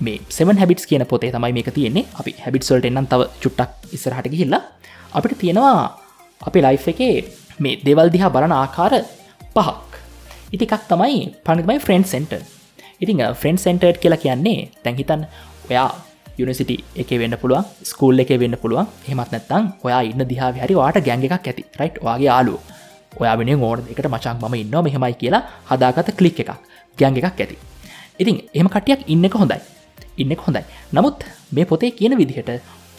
මේ 0.00 0.18
සෙවන් 0.36 0.60
හැබිටස් 0.60 0.86
කියන 0.90 1.04
පොතේ 1.12 1.32
තමයි 1.34 1.52
මේක 1.56 1.70
තියෙන්නේ. 1.76 2.06
අපි 2.20 2.32
හැබිට්සල්ට 2.44 2.88
එන්නම් 2.90 3.06
තව 3.12 3.20
චුට්ටක් 3.42 3.70
ඉස්සරහට 3.96 4.26
ගිහිල්ලා 4.32 4.62
අපිට 5.16 5.38
තියෙනවා 5.42 5.76
අපි 6.40 6.58
ලයිෆ් 6.66 6.86
එකේ 6.92 7.14
මේ 7.62 7.78
දෙවල් 7.86 8.08
දිහා 8.14 8.34
බලන 8.34 8.54
ආකාර 8.62 8.92
පහක්. 9.56 9.90
ඉතිකක් 10.54 10.82
තමයි 10.90 11.18
පනිමයි 11.46 11.78
ෆ්‍රන්් 11.86 12.04
සෙන්ට 12.12 12.32
ඉතිං 13.02 13.20
ෆ්‍රන්් 13.40 13.56
සෙන්ටර් 13.56 13.94
කියලා 14.02 14.22
කියන්නේ 14.24 14.58
තැන්හිතන් 14.84 15.22
ඔයා 15.70 15.90
යුනිසිට 16.40 16.70
එක 17.02 17.10
වෙන්න 17.22 17.36
පුළුවන් 17.42 17.64
ස්කූල් 17.90 18.22
එක 18.22 18.30
වෙන්න 18.42 18.56
පුළුවන්. 18.62 18.86
හෙමත් 19.08 19.32
නැත්තං 19.34 19.64
ඔයා 19.86 20.02
ඉන්න 20.10 20.22
දිහා 20.30 20.50
හරි 20.58 20.74
වාට 20.80 21.00
ගැංග 21.08 21.24
එකක් 21.26 21.36
ඇති 21.40 21.64
රයිට් 21.80 21.98
වගේ 22.06 22.26
යාලු 22.26 22.54
ඔයා 23.16 23.34
වෙන 23.40 23.50
ඕෝඩ 23.54 23.90
එකට 23.92 24.08
මචන් 24.12 24.36
ම 24.42 24.54
ඉන්න 24.62 24.76
මෙහෙමයි 24.86 25.14
කියලා 25.22 25.42
හදාගත 25.70 26.10
කලික් 26.18 26.40
එකක් 26.42 26.52
ගැංග 26.98 27.18
එකක් 27.20 27.28
ඇති. 27.36 27.56
ඉතින් 28.20 28.36
එම 28.54 28.68
කටියක් 28.68 29.00
ඉන්න 29.06 29.28
හොඳයි. 29.34 29.60
ඉන්න 30.16 30.34
හොඳයි. 30.38 30.62
නමුත් 30.92 31.24
මේ 31.52 31.64
පොතේ 31.64 31.90
කියන 31.92 32.16
විදිහට 32.20 32.50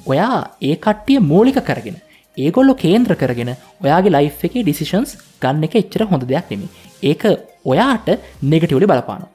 ඔයා 0.06 0.38
ඒ 0.62 0.76
කට්ටිය 0.78 1.20
මූලික 1.22 1.60
කරගෙන 1.64 1.98
ඒගොල්ලො 2.38 2.74
කේන්ද්‍ර 2.76 3.16
කරගෙන 3.16 3.52
ඔයාගේ 3.84 4.14
ලයි් 4.16 4.30
එක 4.40 4.54
ඩිසිෂන්ස් 4.58 5.18
ගන්න 5.42 5.66
එක 5.68 5.76
එච්චර 5.76 6.04
හොඳ 6.12 6.24
දෙයක් 6.24 6.48
නෙමි 6.52 6.68
ඒක 7.04 7.24
ඔයාට 7.66 8.08
නෙගටවලි 8.44 8.88
බලපාන 8.88 9.26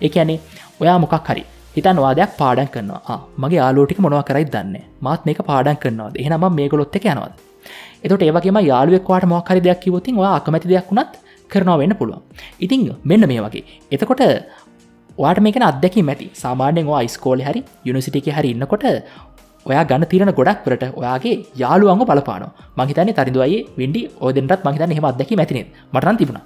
ඒ 0.00 0.10
ඇනේ 0.14 0.38
ඔයා 0.80 0.98
මොකක් 0.98 1.28
හරි 1.28 1.44
හිතන් 1.76 1.98
වාදයක් 2.04 2.30
පාඩන් 2.40 2.68
කරනවා. 2.74 3.18
මගේ 3.42 3.60
යාලෝටික 3.60 3.98
මොනව 4.04 4.20
කරයි 4.28 4.46
දන්න? 4.54 4.76
මාත් 5.06 5.26
මේක 5.28 5.40
පාඩන් 5.50 5.76
කරනවාද? 5.82 6.14
එහනම 6.22 6.44
මේ 6.58 6.68
ගොලොත්ත 6.72 6.96
යනවාද? 7.00 7.32
එතට 8.04 8.22
ඒවගේම 8.26 8.58
යාලුවෙක්වාට 8.70 9.26
මොක්හරි 9.32 9.60
දෙයක් 9.66 9.80
කිවතින් 9.84 10.20
ඔයා 10.22 10.34
අකමැති 10.40 10.72
දෙයක් 10.72 10.88
වුණත් 10.90 11.18
කරනවා 11.50 11.78
වෙන්න 11.82 11.94
පුළුවන්. 12.00 12.22
ඉතිං 12.64 12.88
මෙන්න 13.04 13.28
මේ 13.32 13.42
වගේ. 13.46 13.64
එතකොට 13.94 14.22
වාට 15.18 15.40
මේක 15.46 15.58
අදැකි 15.70 16.02
මැති 16.10 16.28
සාමාන්‍යෙන් 16.42 16.92
යිස්කෝල 17.04 17.40
හරි 17.48 17.62
යුනිසිටික 17.88 18.28
හරි 18.38 18.50
ඉන්නකොට 18.56 18.86
ඔයා 19.66 19.84
ගන්න 19.90 20.08
තිරන 20.12 20.32
ගොඩක් 20.38 20.66
වලට 20.66 20.92
ඔයාගේ 21.00 21.34
යාළුවන්ග 21.62 22.04
බලපාන 22.10 22.46
මහිතන 22.78 23.12
තරිදුවයි 23.18 23.58
වෙන්ඩි 23.80 24.02
ඕදෙන්ටත් 24.20 24.64
මහිතන 24.68 24.96
හෙම 24.98 25.08
අදැකි 25.12 25.40
මැතින 25.40 25.60
මටන් 25.92 26.16
තිබුණ. 26.20 26.40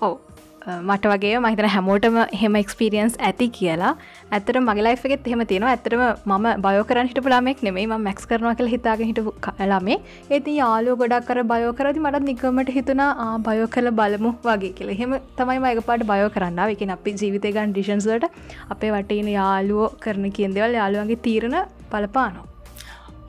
ඔව. 0.00 0.27
මට 0.68 1.04
වගේ 1.12 1.38
මහිතන 1.44 1.68
හැමෝටම 1.74 2.16
හෙම 2.40 2.56
එක්ස්පිරියන්ස් 2.60 3.14
ඇති 3.28 3.48
කියලා. 3.58 3.92
ඇතර 4.36 4.56
මගේ 4.60 4.84
ලයිෆගෙත් 4.86 5.28
එහෙම 5.28 5.42
තියෙනවා. 5.52 5.74
ඇතරම 5.76 6.02
ම 6.36 6.48
බයෝකරන් 6.66 7.10
හිට 7.10 7.20
ලාමෙක් 7.34 7.62
නෙමේ 7.68 7.86
ම 7.86 8.04
මැක්ස් 8.06 8.28
කරනවා 8.32 8.54
කළ 8.58 8.72
හිතාග 8.74 9.04
හිට 9.10 9.20
කලාමේ 9.46 9.98
ඒති 10.30 10.56
යාලෝ 10.60 10.96
ගොඩක් 11.02 11.28
කර 11.30 11.44
බයෝ 11.52 11.72
කරදි 11.78 12.04
මට 12.04 12.24
නිකමට 12.30 12.74
හිතුනා 12.78 13.28
බයෝ 13.48 13.68
කල 13.76 13.90
බලමු 14.00 14.32
වගේ 14.48 14.72
කියල. 14.80 14.90
හෙම 15.00 15.14
තමයි 15.38 15.58
මයක 15.66 15.80
පාට 15.90 16.04
බයෝ 16.12 16.28
කරන්න 16.36 16.60
එක 16.74 16.84
අපි 16.96 17.16
ජීවිතය 17.22 17.54
ගන් 17.56 17.72
ඩිෂන්ස්ලට 17.76 18.26
අපේ 18.74 18.92
වටේන 18.96 19.30
යාලුවෝ 19.38 19.88
කරන 20.04 20.26
කියන්දවල් 20.38 20.76
යාළුවන්ගේ 20.80 21.22
තීරණ 21.28 21.56
පලපානෝ 21.92 22.44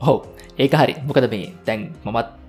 හෝ 0.06 0.18
ඒක 0.58 0.74
හරි. 0.82 0.94
මොකද 1.08 1.26
මේ 1.32 1.48
තැන් 1.66 1.88
මමත් 2.04 2.39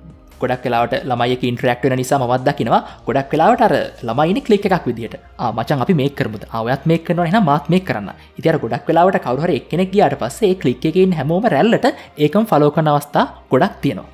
ගොඩක් 0.41 0.63
කලාවට 0.65 0.93
ළමයික 1.09 1.43
ඉන්ට්‍රක්ටන 1.49 1.95
නිසා 2.01 2.19
මත් 2.21 2.41
දකිනවා. 2.47 2.81
ගොඩක් 3.07 3.29
කලාවට 3.31 3.61
අර 3.67 3.73
ළමයින 4.07 4.39
කලික් 4.47 4.65
එකක් 4.69 4.85
විදිට 4.89 5.15
මචන් 5.57 5.83
අපි 5.85 5.93
මේ 5.99 6.09
කරමුද? 6.17 6.43
අවයත් 6.59 6.85
මේ 6.89 7.03
කරන 7.05 7.21
එන 7.25 7.37
මාත් 7.49 7.69
මේ 7.73 7.81
කරන්න. 7.87 8.09
ඉතිර 8.39 8.57
ගොඩක් 8.63 8.85
කලාවට 8.87 9.21
කවරුහර 9.25 9.51
එක්කෙනෙක් 9.59 9.91
ගියාට 9.93 10.17
පස්සේ 10.21 10.55
කලික් 10.61 10.85
එකෙන් 10.91 11.13
හැමෝම 11.19 11.45
රැල්ලට 11.53 11.87
ඒකම් 12.17 12.45
ෆලෝකන 12.51 12.91
අවස්ථා 12.93 13.25
ගොඩක් 13.51 13.75
තියෙනවා. 13.83 14.09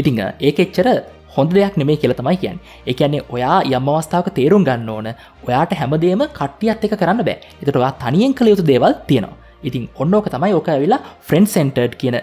ඉතිං 0.00 0.18
ඒක 0.48 0.58
එච්චර 0.66 0.88
හොඳ 1.36 1.50
දෙයක් 1.56 1.76
නෙමේ 1.80 1.96
කියල 2.02 2.14
තමයි 2.18 2.36
කියන් 2.42 2.58
එකන්නේ 2.92 3.22
ඔයා 3.34 3.58
යම් 3.76 3.88
අවස්ථාවක 3.94 4.28
තේරුම් 4.38 4.66
ගන්න 4.68 4.90
ඕන. 4.96 5.08
ඔයාට 5.48 5.72
හැමදේම 5.80 6.22
කට්ටියත් 6.38 6.84
එක 6.86 6.94
කරන්න 7.00 7.24
බෑ. 7.28 7.38
එතටවා 7.62 7.92
තනියෙන් 8.02 8.34
කළ 8.38 8.52
යුතු 8.52 8.66
දේවල් 8.72 8.94
තියෙනවා. 9.08 9.38
ඉතින් 9.68 9.84
ඔන්නෝක 10.02 10.26
තමයි 10.32 10.54
ඕක 10.56 10.68
ඇවිලා 10.72 11.00
ෆ්‍රන්් 11.28 11.46
සෙන්ටඩ් 11.54 11.94
කියන 12.00 12.16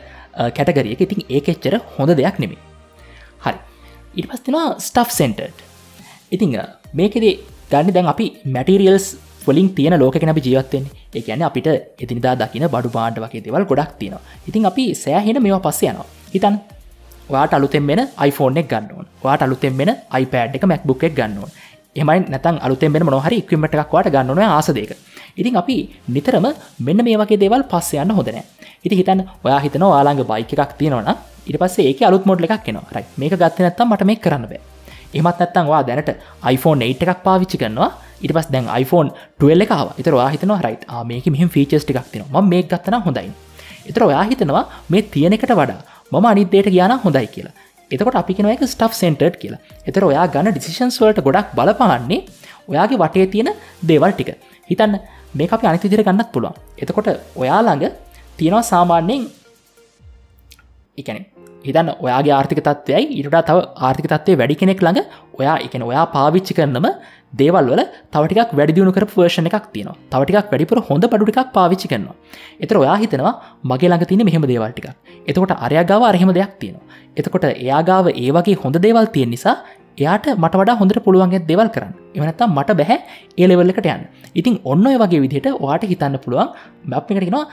කැටගරියක 0.57 1.01
ඉතින් 1.05 1.23
ඒක 1.35 1.47
එච්චර 1.53 1.75
හොඳ 1.95 2.11
දෙයක් 2.19 2.37
නෙමේ 2.43 2.59
හරි 2.59 2.70
ඉට 4.13 4.27
පස්තිවා 4.29 4.67
ස්ටෆ් 4.79 5.09
සෙන්ටඩ් 5.17 5.59
ඉතිං 6.31 6.55
මේකෙදේ 6.93 7.35
ගන්න 7.71 7.93
දැන් 7.95 8.07
අපි 8.13 8.25
මැටිරියල්ස් 8.55 9.05
ොලින් 9.47 9.69
තියෙන 9.77 9.95
ලෝක 9.99 10.15
අපි 10.33 10.41
ජීවත්තෙන් 10.47 10.83
එකන 11.13 11.43
අපිට 11.49 11.67
එතිනිදා 12.03 12.35
දකින 12.41 12.67
බඩු 12.73 12.89
බාන්ඩ 12.97 13.21
වගේ 13.23 13.43
දෙවල් 13.45 13.65
ගොඩක් 13.71 13.93
තියෙන 13.99 14.17
ඉතින් 14.49 14.65
අපි 14.65 14.85
සෑහෙන 14.95 15.41
මේවා 15.43 15.63
පස්ස 15.65 15.81
යනවා. 15.83 16.07
හිතන් 16.33 16.55
වාට 17.29 17.53
අලුතෙන් 17.53 17.87
වෙන 17.87 18.01
iPhone 18.27 18.59
එක 18.61 18.67
ගන්නවන් 18.71 19.07
වාට 19.23 19.41
අලුතෙන් 19.41 19.77
වෙන 19.79 19.91
iPad 20.21 20.55
එක 20.57 20.65
MacBook 20.71 21.03
එක 21.03 21.15
ගන්නවා 21.15 21.49
එමයි 21.95 22.19
නැතන් 22.29 22.57
අලුතෙන් 22.59 22.93
වෙන 22.93 23.05
මොහරි 23.05 23.41
ඉක්වමට 23.43 23.75
එකක් 23.75 23.91
වාට 23.91 24.11
ගන්නන 24.13 24.43
ආසදේක 24.49 24.93
ඉතින් 25.35 25.57
අපි 25.57 25.77
නිතරම 26.07 26.47
මෙන්න 26.79 27.03
මේ 27.03 27.17
වගේ 27.17 27.39
දේවල් 27.39 27.63
පස්ස 27.65 27.93
යන්න 27.95 28.15
හොදනෑ 28.17 28.45
ඉති 28.83 28.95
හිතන් 28.95 29.19
ඔයා 29.45 29.59
හිතන 29.59 29.83
වාලාංග 29.85 30.23
බයික 30.23 30.53
එකක් 30.55 30.73
තියෙනවන 30.79 31.09
ඉට 31.45 31.57
පස්සේ 31.57 31.87
ඒක 31.89 32.01
අලුත් 32.03 32.25
මොඩ් 32.25 32.43
එකක් 32.45 32.63
කෙනවා 32.65 32.95
රයි 32.95 33.05
මේක 33.17 33.33
ගත්ත 33.33 33.59
නැත්තම් 33.59 33.87
මට 33.87 34.05
මේ 34.05 34.15
කරන්න 34.17 34.47
බෑ. 34.51 34.61
එමත් 35.13 35.39
නැත්තන්වා 35.39 35.81
දැනට 35.87 36.09
iPhone 36.47 36.85
8 36.85 37.03
එකක් 37.03 37.23
පාවිච්චි 37.23 37.57
කරනවා. 37.57 37.89
ඉට 38.21 38.33
පස් 38.33 38.47
දැන් 38.53 38.67
iPhone 38.73 39.09
12 39.39 39.65
එකව 39.65 39.89
එතර 40.01 40.13
වාහිතනවා 40.13 40.61
රයිට් 40.61 40.85
මේක 41.05 41.25
මෙහම 41.27 41.49
ෆීචස් 41.49 41.83
ටික් 41.83 41.99
තින 42.11 42.23
ම 42.23 42.37
මේ 42.45 42.63
ගත්තන 42.63 43.01
හොඳයි. 43.05 43.31
එතර 43.89 44.03
ඔයා 44.03 44.23
හිතනවා 44.23 44.63
මේ 44.89 45.01
තියෙන 45.03 45.33
එකට 45.33 45.51
වඩා 45.51 45.81
මම 46.11 46.25
අනිදේට 46.25 46.69
ගාන 46.71 46.93
හොඳයි 47.03 47.27
කියලා. 47.27 47.53
එතකොට 47.91 48.19
අපි 48.21 48.33
කෙන 48.33 48.49
එක 48.53 48.63
ස්ටප් 48.65 48.93
සෙන්ටර් 48.93 49.33
කියලා. 49.41 49.61
එතර 49.87 50.03
ඔයා 50.03 50.25
ගන්න 50.27 50.53
ඩිසිෂන්ස් 50.53 50.99
වලට 51.01 51.25
ගොඩක් 51.27 51.51
බලපාන්නේ 51.57 52.21
ඔයාගේ 52.67 53.01
වටේ 53.03 53.27
තියෙන 53.33 53.49
දේවල් 53.83 54.13
ටික. 54.13 54.31
හිතන්න 54.69 54.95
මේ 55.33 55.51
අපි 55.51 55.65
අනිති 55.67 55.91
දිර 55.91 56.03
ගන්නත් 56.03 56.29
පුළුවන්. 56.33 56.55
එතකොට 56.81 57.07
ඔයාළඟ 57.35 57.85
තියෙනවා 58.37 58.63
සාමාන්‍යයෙන් 58.63 59.23
එකන 60.97 61.17
හිතන්න 61.65 61.89
ඔයාගේ 61.99 62.33
ආර්ථික 62.33 62.61
තත්වයයි 62.67 63.03
ඉට 63.19 63.29
තව 63.41 63.57
ආර්ථික 63.79 64.07
තත්වය 64.07 64.37
වැඩි 64.39 64.59
කෙනෙක් 64.61 64.79
ළඟ 64.81 65.07
ඔයා 65.39 65.57
එකන 65.65 65.83
ඔයා 65.83 66.05
පාවිච්චි 66.15 66.57
කරනම 66.57 66.87
දේවල් 67.33 67.65
වල 67.71 67.81
තවටික් 68.13 68.51
වැඩිදිුණු 68.59 68.91
කර 68.95 69.05
වර්ෂණ 69.07 69.47
එකක් 69.49 69.67
තියන 69.73 69.89
තවටික් 70.11 70.51
වැඩිපුර 70.51 70.79
හොඳ 70.89 71.03
පඩුටික් 71.11 71.39
පාවිච්චි 71.55 71.87
කරනවා. 71.91 72.15
එතර 72.63 72.77
ඔයා 72.77 72.97
හිතනවා 73.03 73.33
මගේ 73.63 73.89
ළඟ 73.91 74.09
තින 74.11 74.23
මෙහෙම 74.27 74.45
දේවල්ටික 74.51 74.87
එතකොට 75.27 75.53
අරයාගාව 75.57 76.03
අරහෙම 76.09 76.31
දෙයක් 76.37 76.53
තියෙනවා. 76.59 76.85
එතකොට 77.17 77.45
එයාගාව 77.45 78.11
ඒ 78.13 78.31
වගේ 78.37 78.57
හොඳ 78.63 78.77
දේවල් 78.85 79.07
තියෙන් 79.15 79.31
නිසා 79.35 79.55
එයාට 79.97 80.27
මට 80.35 80.53
වඩා 80.59 80.77
හොඳට 80.81 81.03
පුළුවන්ගේ 81.07 81.41
දෙවල් 81.49 81.69
කරන්න. 81.75 81.93
එවනත්තම් 82.15 82.51
මට 82.57 82.77
බැහැ 82.79 82.97
ඒලෙවල්ලකට 83.37 83.91
යන්න. 83.95 84.07
ඉතින් 84.39 84.59
ඔන්න 84.63 84.87
ඔය 84.87 84.97
වගේ 85.03 85.23
විදිහට 85.25 85.51
ඔයාට 85.55 85.89
හිතන්න 85.91 86.19
පුළුවන් 86.23 86.49
මැප් 86.91 87.11
එකටෙනවා 87.11 87.45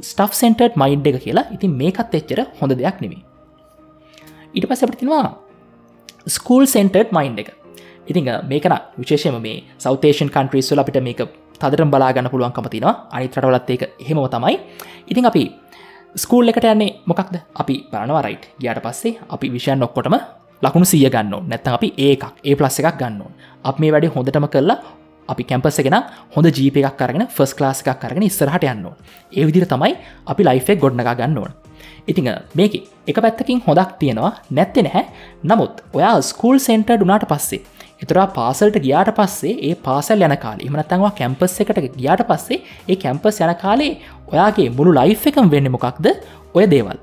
ස්ටෆ් 0.00 0.32
සෙන්ටර් 0.42 0.70
මයින්් 0.82 1.02
එක 1.06 1.18
කියලා. 1.24 1.50
ඉතින් 1.54 1.70
මේකත් 1.80 2.14
එච්චර 2.18 2.40
හොඳ 2.60 2.72
දෙයක් 2.74 2.98
නෙමේ 3.04 3.22
ඊට 4.54 4.66
පස් 4.66 4.82
අපටිතිවා 4.84 5.30
ස්කූල් 6.26 6.64
සෙන්ටර්ඩ් 6.66 7.12
මයින්් 7.14 7.38
එක. 7.38 7.59
ඉතිං 8.10 8.26
මේකන 8.50 8.74
විශේෂම 8.98 9.38
මේ 9.40 9.62
සෞතේෂන් 9.78 10.28
කන්ට්‍රීස්වල 10.28 10.82
අපිට 10.82 10.98
මේක 11.00 11.20
තදරම් 11.60 11.90
බලාගන්න 11.90 12.30
පුළුවන්කමතිනවා 12.32 12.94
අනිත් 13.12 13.36
රටවලත් 13.36 13.70
ඒක 13.70 13.82
හෙමව 14.08 14.26
තමයි. 14.28 14.56
ඉතිං 15.06 15.26
අපි 15.26 15.42
ස්කූල් 16.16 16.48
එකට 16.48 16.64
යන්නේ 16.64 16.96
මොකක්ද? 17.06 17.34
අපි 17.54 17.74
බලනවා 17.92 18.22
රයිට් 18.22 18.44
ගයාට 18.60 18.82
පස්සේ 18.82 19.18
අපි 19.28 19.46
විෂයන් 19.48 19.78
නොක්කොටම 19.78 20.16
ලකුණු 20.62 20.86
සිය 20.86 21.08
ගන්න 21.08 21.46
නැත්තන් 21.48 21.76
අපි 21.78 21.88
ඒකක් 21.98 22.24
ඒ 22.44 22.54
ප්ලස් 22.54 22.80
එකක් 22.80 22.98
ගන්න 22.98 23.22
අප 23.64 23.78
මේ 23.78 23.92
වැඩි 23.92 24.12
හොඳටම 24.14 24.46
කරලා 24.48 24.78
අපි 25.28 25.42
කැම්පසගෙන 25.44 25.96
හොඳ 26.34 26.46
ජීප 26.50 26.76
එකක් 26.78 26.96
කරගෙන 26.98 27.26
ෆස් 27.28 27.52
ලාස් 27.60 27.82
එකක් 27.82 28.00
කරගෙන 28.02 28.26
ඉස්සරහට 28.26 28.66
යන්න 28.66 28.86
ඒ 29.32 29.44
විදිර 29.46 29.66
තමයි 29.66 29.94
අපි 30.26 30.42
ලයිෆෙක් 30.44 30.80
ගොඩ්නගා 30.80 31.14
ගන්න 31.14 31.38
ඕන. 31.38 31.52
ඉතිං 32.06 32.28
මේක 32.54 32.74
එක 33.06 33.18
පැත්තකින් 33.24 33.62
හොදක් 33.66 33.98
තියෙනවා. 34.00 34.32
නැත්තෙ 34.50 34.82
නැහැ. 34.82 35.04
නමුත් 35.44 35.84
ඔයා 35.92 36.16
ස්කූල් 36.22 36.58
සෙන්ටර් 36.58 36.96
ඩුනාට 36.96 37.28
පස්සේ 37.30 37.62
එතුරා 38.02 38.26
පාසල්ට 38.36 38.76
ගියාට 38.84 39.10
පස්සේ 39.18 39.54
ඒ 39.68 39.74
පාසල් 39.86 40.24
යන 40.26 40.34
කාලේ 40.44 40.68
එමනත්තන්වා 40.68 41.12
කැම්පස් 41.18 41.56
එකට 41.62 41.80
ගියාට 42.00 42.22
පස්සේ 42.30 42.58
ඒ 42.88 42.96
කැම්පස් 43.04 43.40
යන 43.44 43.52
කාලේ 43.62 43.92
ඔයාගේ 44.32 44.68
මුළු 44.78 44.92
ලයිෆ් 44.98 45.26
එකම් 45.30 45.50
වෙන්න 45.54 45.70
මොකක්ද? 45.76 46.06
ඔය 46.56 46.64
දේවල්. 46.74 46.98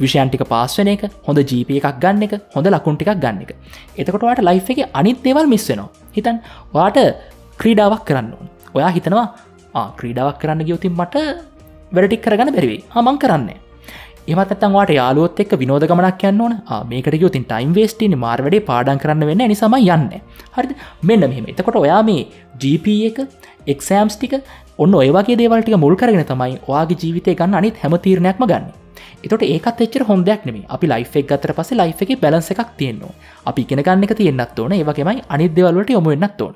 විෂයන්ටික 0.00 0.44
පාස්වන 0.52 0.90
එක 0.94 1.04
හොඳ 1.26 1.40
ජීප 1.44 1.70
එකක් 1.78 1.88
ගන්න 2.02 2.26
එක 2.26 2.34
හොඳ 2.54 2.68
ලකුන්ටිකක් 2.68 3.14
ගන්න 3.24 3.40
එක. 3.44 3.52
එතකොටවාට 3.96 4.44
ලයිෆ් 4.48 4.68
එක 4.74 4.82
අනිත් 4.92 5.24
දේවල් 5.26 5.48
මිස් 5.54 5.66
වෙනවා. 5.70 5.88
හිතන් 6.16 6.42
වාට 6.74 7.00
ක්‍රීඩාවක් 7.60 8.04
කරන්න 8.08 8.30
ඔයා 8.74 8.92
හිතනවා 8.98 9.26
ක්‍රීඩාවක් 9.98 10.38
කරන්න 10.42 10.68
ගියවතින් 10.68 10.92
මට 10.92 11.26
වැඩටික් 11.92 12.24
කරගන්න 12.24 12.54
බැරිවේ 12.56 12.82
හමං 12.94 13.18
කරන්නේ. 13.18 13.61
එමත්තන්වාට 14.24 14.90
යාලුවොත් 14.94 15.40
එක් 15.40 15.52
විනෝද 15.58 15.84
ගමනක් 15.84 16.24
යන්න 16.28 16.40
ඕන. 16.40 16.52
මේකට 16.88 17.16
යුතින් 17.20 17.44
ටයිම් 17.44 17.72
වේස්ටින 17.74 18.14
මාර්වැඩේ 18.18 18.62
පාඩන් 18.68 19.00
කරන්න 19.02 19.26
වෙන්න 19.26 19.42
නිසාම 19.50 19.74
යන්න 19.78 20.04
හරි 20.56 20.76
මෙන්න 21.02 21.26
මෙහෙම. 21.26 21.48
එතකොට 21.48 21.76
ඔයා 21.76 22.02
මේ 22.02 22.28
GP 22.56 22.86
එක 23.08 23.18
එක්සෑම්ස් 23.66 24.16
ටික 24.16 24.38
ඔන්න 24.78 24.94
ඔයවාගේ 24.94 25.36
දේවල්ටික 25.36 25.76
මුල් 25.76 25.96
කරගෙන 25.96 26.24
තමයි 26.24 26.60
ඔයාගේ 26.68 27.00
ජීවිතය 27.02 27.34
ගන්න 27.34 27.58
අනිත් 27.60 27.82
හැම 27.82 27.98
තීරණයක්ම 27.98 28.46
ගන්න. 28.46 28.70
එතට 29.24 29.42
ඒකත් 29.44 29.86
එච්චර 29.86 30.06
හොඳයක් 30.10 30.46
නෙම 30.46 30.62
අපි 30.68 30.92
ලයිෆ් 30.92 31.16
එක් 31.18 31.26
ගතර 31.30 31.54
පස 31.58 31.74
ලයිෆ් 31.74 32.02
එක 32.02 32.18
බැලන්ස 32.22 32.50
එකක් 32.54 32.74
තියෙන්නවා 32.78 33.14
අපි 33.46 33.66
ඉගෙන 33.66 33.82
ගන්න 33.82 34.06
එක 34.06 34.18
තියෙන්න්නත් 34.20 34.58
ඕන. 34.58 34.72
ඒවගේමයි 34.72 35.24
අනිදවලට 35.28 35.96
යොම 35.96 36.04
වෙන්නත් 36.06 36.40
ඕන. 36.40 36.54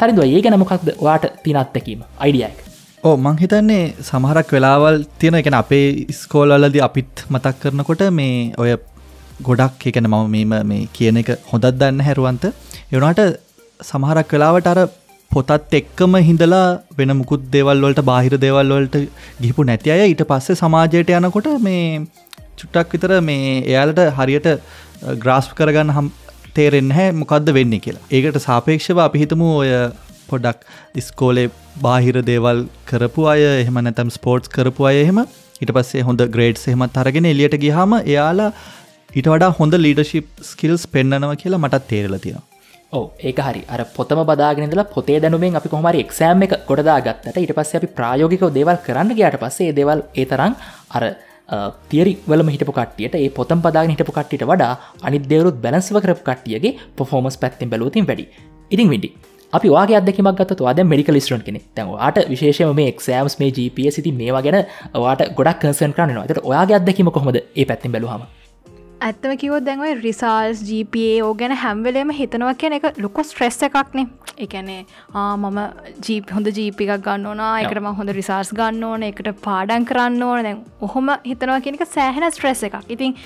තරින්දුව 0.00 0.26
ඒ 0.26 0.42
ගැනමකක්ද 0.42 0.90
වාට 1.00 1.32
තිනත්තැකීම 1.44 2.04
අයිඩියක් 2.18 2.69
ඕ 3.02 3.12
මං 3.16 3.36
හිතන්නේ 3.40 3.84
සමහරක් 4.06 4.50
වෙලාවල් 4.54 4.96
තියෙන 5.20 5.36
එකන 5.38 5.54
අපේ 5.58 5.84
ස්කෝල්ලද 6.14 6.74
අපිත් 6.86 7.22
මතක් 7.32 7.52
කරනකොට 7.62 8.02
මේ 8.12 8.34
ඔය 8.62 8.72
ගොඩක් 9.46 9.86
එකන 9.90 10.08
මම 10.08 10.26
මේම 10.34 10.52
මේ 10.70 10.88
කියන 10.92 11.20
එක 11.20 11.30
හොඳත් 11.50 11.68
දන්න 11.72 12.02
හැරුවන්ත 12.06 12.44
එවනාට 12.48 13.22
සමහරක් 13.80 14.34
වෙලාවට 14.36 14.68
අර 14.72 14.80
පොතත් 15.30 15.76
එක්කම 15.80 16.18
හිඳලා 16.28 16.66
වෙන 16.98 17.14
මුකුත් 17.20 17.46
දෙවල්වලට 17.56 18.02
බාහිර 18.10 18.40
දෙවල්වලට 18.44 18.98
ගිපු 19.40 19.66
නැති 19.70 19.94
අය 19.96 20.04
ඊට 20.04 20.24
පස්සේ 20.32 20.60
සමාජයට 20.62 21.14
යනකොට 21.20 21.50
මේ 21.68 21.86
චුට්ටක් 22.58 22.92
විතර 22.96 23.16
මේ 23.22 23.56
එයාලට 23.62 24.04
හරියට 24.18 24.50
ග්‍රාස්් 25.24 25.50
කරගන්න 25.54 25.96
හම් 25.96 26.12
තේරෙන්න 26.54 26.92
හැ 26.98 27.08
මොකක්ද 27.14 27.50
වෙන්නේ 27.58 27.82
කියලා. 27.86 28.06
ඒකට 28.10 28.40
සාපේක්ෂව 28.48 29.04
අපි 29.06 29.24
හිතමු 29.24 29.50
ඔය 29.56 29.72
පොඩක් 30.32 30.66
ඉස්කෝලේ 31.02 31.46
බාහිර 31.86 32.16
දේවල් 32.30 32.66
කරපු 32.90 33.30
අය 33.34 33.46
එහෙම 33.52 33.80
නැතම් 33.86 34.12
ස්පෝර්ට්ස් 34.18 34.52
කරපු 34.56 34.90
අය 34.90 34.98
එහෙම. 35.04 35.20
ඊට 35.62 35.72
පස්සේ 35.76 36.06
හොඳ 36.08 36.26
ග්‍රේඩ් 36.36 36.62
එහෙමත් 36.66 37.00
අරගෙන 37.02 37.32
එලියට 37.32 37.56
ගිහාම 37.64 37.98
එයාලා 38.02 38.52
ඊට 39.18 39.28
වඩා 39.32 39.50
හොඳ 39.58 39.74
ලීඩශිප් 39.84 40.28
ස්කිල්ස් 40.50 40.86
පෙන්න්නනව 40.94 41.34
කියලා 41.42 41.62
මටත් 41.64 41.90
තේරල 41.92 42.16
තියෙනවා. 42.24 42.46
ඕ 42.92 43.04
ඒක 43.28 43.40
හරි. 43.46 43.62
අර 43.74 43.80
පොතම 43.96 44.20
බදාගෙනදලා 44.28 44.86
පොතේ 44.94 45.18
දැනුවෙන් 45.24 45.58
අපි 45.60 45.72
කොහමරි 45.74 46.04
එක්සෑම් 46.04 46.46
එක 46.46 46.54
ගොඩදා 46.70 47.00
ගත්තට 47.06 47.42
ඊට 47.42 47.56
පස්සේ 47.58 47.80
අපි 47.80 47.90
ප්‍රායෝගිකව 47.98 48.46
දේවල් 48.58 48.78
කරන්න 48.86 49.12
ගයාට 49.18 49.42
පස්සේ 49.42 49.74
දේවල් 49.78 50.00
ඒ 50.20 50.26
තරම් 50.32 50.54
අර 50.96 51.04
තිරි 51.90 52.14
වල 52.26 52.42
හිටපු 52.54 52.74
කටියට 52.78 53.14
ඒ 53.20 53.28
පොතම් 53.38 53.60
පදාගෙන 53.66 53.92
හිටපු 53.94 54.14
කට්ටියට 54.16 54.46
වඩා 54.52 54.72
අනි 55.06 55.18
දෙවරුත් 55.32 55.58
බැලන්ස්ව 55.64 55.98
කරපු 56.04 56.24
කට්ටියගේ 56.28 56.76
පොෆෝමස් 56.96 57.36
පැත්තිෙන් 57.42 57.70
බැලූතින් 57.72 58.06
වැඩි. 58.06 58.26
ඉතින් 58.70 58.88
විඩි 58.94 59.10
අපි 59.52 59.68
වාගේ 59.68 59.96
අදකිමක් 59.98 60.40
ගත්තු 60.40 60.68
අද 60.72 60.80
මෙඩිකල් 60.84 61.20
ස්ටන් 61.20 61.42
කෙනෙ 61.46 61.60
තැන්වාට 61.76 62.18
විශේෂම 62.28 62.74
මේ 62.74 62.90
එක්සෑම්ස් 62.92 63.38
මේ 63.40 63.50
ජීපිය 63.56 63.90
සිති 63.90 64.12
මේවා 64.14 64.44
ගැන 64.46 64.58
වාට 64.96 65.24
ගොඩක් 65.38 65.62
කන්සන් 65.62 65.96
කරනවා 65.96 66.28
ට 66.28 66.44
ඔයාගේ 66.44 66.76
අදකිම 66.76 67.10
කොහොමද? 67.10 67.40
ඒ 67.56 67.64
පැත්තිෙන් 67.64 67.92
බැලුවහම. 67.92 68.22
ඇත්තම 69.06 69.32
කිවෝ 69.42 69.58
දැන්වයි 69.66 69.92
රිසාල්ස් 69.98 70.58
GPA 70.68 71.12
ඕ 71.26 71.30
ගැන 71.40 71.54
හැම්වෙලේම 71.60 72.10
හිතනවා 72.16 72.56
කියන 72.62 72.74
එක 72.78 72.84
ලොකො 73.04 73.22
ස්ට්‍රෙස් 73.28 73.56
එකක්නේ 73.68 74.04
එකනේ 74.46 74.82
මම 75.14 75.58
ජීප 76.06 76.32
හොඳ 76.36 76.50
ජීපිකක් 76.58 76.92
ගන්න 77.06 77.24
ඕනා. 77.30 77.48
එකටම 77.62 77.88
හොඳ 78.00 78.12
රිසාර්ස් 78.18 78.52
ගන්න 78.60 78.84
ඕන. 78.90 79.06
එකට 79.08 79.30
පාඩන් 79.46 79.88
කරන්න 79.90 80.26
ඕන. 80.28 80.42
දැන් 80.48 80.60
ඔහොම 80.88 81.10
හිතනවා 81.30 81.58
කියනක 81.66 81.86
සෑහෙන 81.96 82.28
ස්ට්‍රෙස් 82.30 82.62
එකක්. 82.68 82.78
ඉතින් 82.96 83.16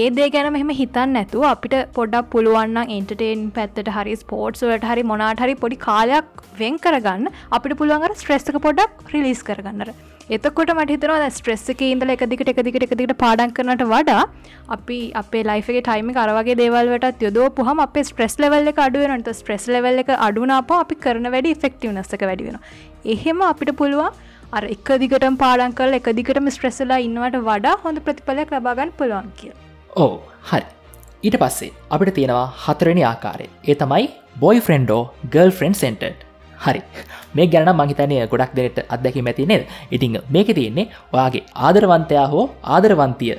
ඒ 0.00 0.06
දේ 0.20 0.30
ගැන 0.36 0.52
මෙහෙම 0.56 0.72
හිතන්න 0.82 1.18
නැතුව 1.18 1.50
අපිට 1.52 1.76
පොඩක් 1.98 2.32
පුළුවන් 2.34 2.80
එන්ටර්ටේන් 2.86 3.46
පැත්තට 3.58 3.94
හරි 3.98 4.16
ස්පෝර්ට්ස් 4.24 4.66
වලට 4.68 4.90
හරි 4.92 5.08
මොනාට 5.12 5.46
හරි 5.46 5.60
පොඩි 5.66 5.82
කාලයක් 5.86 6.48
වෙන් 6.62 6.82
කරගන්න. 6.86 7.30
අපිට 7.58 7.78
පුළුවන්ගර 7.82 8.18
ස්ට්‍රෙස්ක 8.22 8.64
පොඩක් 8.68 9.14
රිලිස් 9.14 9.46
කරගන්නර 9.50 9.96
එතකොට 10.26 10.70
මට 10.74 10.92
හිතනවා 10.92 11.30
ස්ට්‍රෙස් 11.30 11.64
එක 11.72 11.80
ඉඳල 11.84 12.10
එකදිකට 12.14 12.50
එකදිකට 12.52 12.84
එකදිකට 12.86 13.14
පාඩන් 13.22 13.50
කරනට 13.56 13.82
වඩා 13.90 14.22
අපි 14.76 14.98
අපේ 15.14 15.42
ලයිෆගේ 15.44 15.82
ටයිම 15.82 16.12
කරවගේ 16.18 16.56
දේවල්ට 16.60 17.24
යොදෝ 17.26 17.48
පුහම 17.58 17.82
අප 17.84 17.98
ස්ට්‍රෙස් 18.02 18.36
ලෙවල් 18.40 18.70
එක 18.72 18.80
අඩුවනට 18.86 19.28
ස්ට්‍රෙස් 19.40 19.66
ලෙවල් 19.74 20.00
එක 20.04 20.12
අඩුනාප 20.18 20.72
අපි 20.78 20.96
කරන 21.04 21.28
වැඩි 21.34 21.52
ෆෙක්ටව 21.64 21.92
නස්සක 21.92 22.24
වැඩිවෙන 22.24 22.58
එහෙම 23.06 23.44
අපිට 23.50 23.74
පුළුවන් 23.76 24.16
අර 24.52 24.64
එක 24.66 24.94
දිගට 25.02 25.28
පාඩන් 25.44 25.76
කල් 25.80 25.98
එක 26.00 26.08
දිගටම 26.20 26.48
ස්ට්‍රෙස්සලා 26.48 27.00
ඉන්නවට 27.08 27.40
වඩා 27.50 27.76
හොඳ 27.84 28.04
ප්‍රතිඵලයක් 28.06 28.56
ලබාගන්න 28.56 28.96
පුළුවන් 29.00 29.32
කිය 29.40 29.52
ඕ 29.96 30.12
හරි. 30.50 30.64
ඊට 31.22 31.36
පස්සේ 31.42 31.72
අපිට 31.90 32.14
තියෙනවා 32.18 32.46
හතරනි 32.64 33.04
ආකාරය. 33.04 33.48
ඒ 33.70 33.76
තමයි 33.82 34.06
බොයි 34.40 34.64
ෆ්‍රෙන්ඩෝ 34.68 35.02
ගල් 35.30 35.52
ෆ්‍රෙන්ඩ් 35.58 35.78
සෙන්ටඩ් 35.82 36.24
හරි. 36.66 36.82
මේ 37.36 37.46
ගැන 37.54 37.72
මහිතනය 37.80 38.20
ගොඩක් 38.34 38.52
දෙනට 38.58 38.78
අත්දැකි 38.94 39.26
මැති 39.28 39.46
නෙද? 39.52 39.64
ඉතිං 39.94 40.20
මේක 40.36 40.54
තියෙන්නේ 40.58 40.90
ඔයාගේ 41.14 41.44
ආදරවන්තයා 41.66 42.28
හෝ 42.34 42.46
ආදරවන්තිය. 42.76 43.34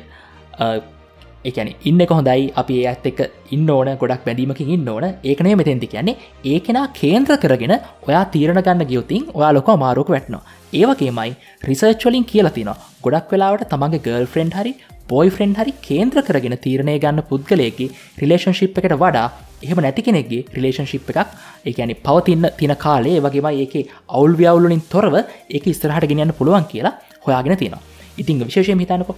එකන 1.50 1.70
ඉන්න 1.90 2.02
කොහොඳයි? 2.10 2.44
අපි 2.62 2.76
ඇත් 2.92 3.06
එක 3.10 3.20
ඉන්න 3.56 3.70
ඕන 3.70 3.90
ගොඩක් 4.02 4.26
බැඳීමකින් 4.28 4.72
ඉන්න 4.76 4.90
ඕන. 4.94 5.06
ඒකනය 5.30 5.56
මෙතැන්ති 5.62 5.88
කියන්නේ. 5.94 6.16
ඒකෙනා 6.52 6.88
කේන්ද්‍ර 7.00 7.38
කරගෙන 7.44 7.76
ඔයා 8.08 8.26
තීරණ 8.34 8.62
ගන්න 8.68 8.90
ගියවතින් 8.92 9.30
ඔයා 9.38 9.54
ලොක 9.58 9.70
මාරුක 9.84 10.10
වැටනවා. 10.16 10.44
ඒවගේමයි 10.80 11.32
රිසර්ච්වලින් 11.70 12.26
කියලතින 12.32 12.72
ගොඩක් 13.06 13.32
වෙලාවට 13.34 13.70
තමන්ගේ 13.74 14.04
ගර්ල් 14.08 14.28
ෆ්‍රෙන්ඩ් 14.34 14.58
හරි 14.60 14.74
පොයි 15.08 15.30
ෆ්‍රෙන්ඩ් 15.30 15.58
හරි 15.58 15.74
කේන්ද්‍ර 15.82 16.24
කරගෙන 16.24 16.56
තීරණය 16.60 16.96
ගන්න 16.98 17.26
පුද්ගලයකි 17.30 17.88
රිලේෂන්ශිප් 18.18 18.80
එකට 18.80 18.96
වඩා 18.96 19.28
එහෙම 19.62 19.80
නැති 19.80 20.02
කෙනෙක්ගේ 20.02 20.42
රිලේෂන්ශිප් 20.56 21.12
එකක් 21.14 21.34
ඒඇනි 21.66 21.96
පවතින්න 22.02 22.50
තින 22.60 22.74
කාලේ 22.78 23.18
වගේම 23.22 23.50
ඒක 23.54 23.76
අවුල් 24.10 24.36
ව්‍යවුලින් 24.36 24.84
තොරව 24.90 25.16
ඒක 25.18 25.66
ස්තරහට 25.72 26.10
ගෙනයන්න 26.12 26.34
පුළුවන් 26.34 26.66
කියලා 26.66 26.94
හොයාගෙන 27.26 27.58
තියෙනවා 27.58 27.84
ඉතිං 28.18 28.42
විශේෂය 28.42 28.76
හිතනක 28.76 29.12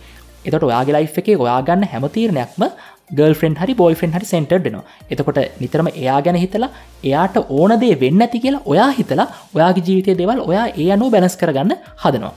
එතට 0.45 0.63
ඔයාගේ 0.63 0.95
ලයි් 0.95 1.09
එකේ 1.13 1.37
ඔයාගන්න 1.37 1.89
හැමතීරණයක්ම 1.91 2.63
ගල් 3.11 3.33
ෆෙන්න් 3.33 3.55
හරි 3.55 3.73
බොයි 3.73 3.95
ෆෙන් 3.95 4.11
හරි 4.11 4.27
සෙන්ටර්ඩනවා 4.27 4.83
එතකොට 5.09 5.39
නිතරම 5.61 5.89
එයා 5.93 6.17
ගැන 6.21 6.37
හිතලා 6.37 6.69
එයාට 7.03 7.37
ඕනදේ 7.59 7.93
වෙන්න 8.01 8.25
ඇති 8.25 8.39
කියලා 8.39 8.65
ඔයා 8.65 8.89
හිතලා 8.91 9.27
ඔයාගේ 9.55 9.85
ජීවිතය 9.87 10.17
දෙවල් 10.17 10.41
ඔයා 10.41 10.67
ඒ 10.75 10.89
අනු 10.91 11.09
බැනස් 11.09 11.37
කරගන්න 11.37 11.73
හදනවා. 12.03 12.33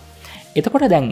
එතකොට 0.57 0.86
දැන් 0.94 1.09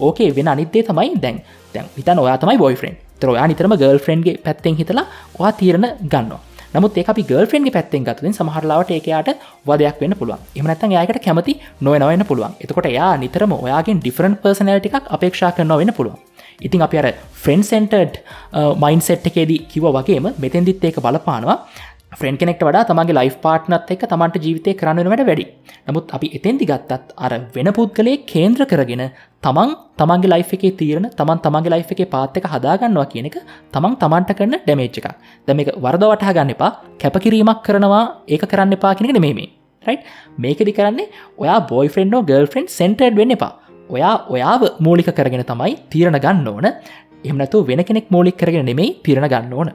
ඕකේ 0.00 0.30
වෙන 0.36 0.48
අනිත්තේ 0.48 0.82
තමයි 0.82 1.20
දැන්. 1.20 1.42
දැන් 1.74 1.86
හිතන් 1.96 2.18
ඔයා 2.18 2.38
තමයි 2.38 2.58
බොයි 2.58 2.76
ෆ්‍රෙන්් 2.76 2.96
තර 3.20 3.30
ඔයා 3.30 3.46
නිතරම 3.46 3.76
ගල් 3.76 3.98
ෆ්‍රෙන්න්ගේ 3.98 4.36
පැත්තෙන් 4.44 4.76
හිතලා 4.76 5.06
ඔයා 5.38 5.52
තීරණ 5.52 5.88
ගන්නවා. 6.12 6.42
නමුත් 6.74 6.96
ඒ 6.98 7.04
අපි 7.06 7.22
ගල්ෆෙන්ගේ 7.22 7.72
පැත්තෙන් 7.72 8.04
ගතුතින් 8.06 8.34
සමහරලාවට 8.34 8.90
ඒකයාට 8.90 9.28
වදයක් 9.68 10.00
වෙන්න 10.02 10.14
පුළුවන්. 10.20 10.40
එමනත්තන් 10.58 10.94
යායට 10.96 11.20
කැමති 11.26 11.52
නොවනවන්න 11.80 12.24
පුළුවන්. 12.30 12.54
එතකොට 12.62 12.88
යා 12.90 13.12
නිතරම 13.16 13.52
ඔයාගෙන් 13.56 14.00
ඩිෆරන් 14.00 14.34
පර්සනල්ටික් 14.42 14.96
අපේක්ෂා 15.16 15.52
කරන 15.56 15.74
වෙන්න 15.80 15.94
පුළුවන්. 15.98 16.18
ඉතින් 16.60 16.82
අප 16.82 16.94
අර 16.94 17.06
ෆ්‍රෙන්න් 17.42 17.62
සෙන්ටඩ් 17.62 18.18
මයින් 18.82 19.00
සෙට් 19.00 19.26
එකේදී 19.30 19.60
කිව 19.72 19.86
වගේම 19.96 20.26
මෙතැන්දිත් 20.44 20.84
ඒක 20.84 20.98
බලපානවා. 21.06 21.58
ෆ්‍රෙන්න් 22.20 22.36
කෙනෙක්ට 22.40 22.62
වඩා 22.66 22.84
තමගේ 22.88 23.16
ලයිෆ් 23.18 23.36
පාට්නත් 23.44 23.90
එක 23.94 24.02
තමන්ට 24.12 24.44
ජීවිතය 24.44 24.74
කරන්න 24.80 25.10
වැඩ 25.12 25.24
වැඩි. 25.30 25.46
නමුත් 25.88 26.12
අපි 26.16 26.28
එතෙන්දි 26.38 26.68
ගත්තත් 26.70 27.14
අර 27.24 27.32
වෙන 27.56 27.70
පුද්ගලේ 27.78 28.16
කේන්ද්‍ර 28.32 28.64
කරගෙන 28.72 29.04
තමන් 29.46 29.74
තමන්ගේ 30.00 30.32
ලයිෆ් 30.34 30.52
එකේ 30.56 30.72
තීරණ 30.80 31.08
තමන් 31.18 31.42
තමන්ගේ 31.46 31.74
ලයිෆ් 31.74 31.90
එකේ 31.96 32.08
පාත් 32.14 32.38
එක 32.40 32.48
හදාගන්නවා 32.54 33.10
කියන 33.12 33.28
එක 33.30 33.36
තමන් 33.74 33.98
තමන්ට 34.02 34.32
කරන 34.38 34.56
ඩැමේච් 34.60 34.98
එකක්. 35.00 35.08
දැම 35.48 35.62
එක 35.64 35.70
වරද 35.84 36.04
වටහා 36.12 36.36
ගන්න 36.38 36.54
එපා. 36.56 36.72
කැපකිරීමක් 37.02 37.62
කරනවා 37.66 38.02
ඒක 38.34 38.46
කරන්න 38.52 38.76
එපා 38.78 38.94
කෙනෙක 38.98 39.14
නෙමේ 39.18 39.48
රයි් 39.84 39.98
මේකදි 40.44 40.72
කරන්නේ 40.78 41.10
ඔයා 41.42 41.58
බොයි 41.70 41.94
ෆෙන්ඩෝ 41.96 42.22
ගල් 42.30 42.46
ෆෙන්් 42.54 42.66
සෙන්ටඩ් 42.78 43.18
වෙන්න 43.20 43.36
එපා. 43.36 43.52
ඔයා 43.94 44.14
ඔයාව 44.34 44.62
මූලික 44.86 45.10
කරගෙන 45.18 45.44
තමයි 45.50 45.74
තීරණ 45.92 46.20
ගන්න 46.26 46.46
ඕන. 46.52 46.68
එමනතු 47.30 47.58
වෙන 47.70 47.82
කෙනෙක් 47.88 48.06
මූලික් 48.14 48.38
කරගෙන 48.42 48.66
නෙමෙයි 48.70 48.96
තිරණ 49.06 49.28
ගන්න 49.34 49.52
ඕන. 49.58 49.70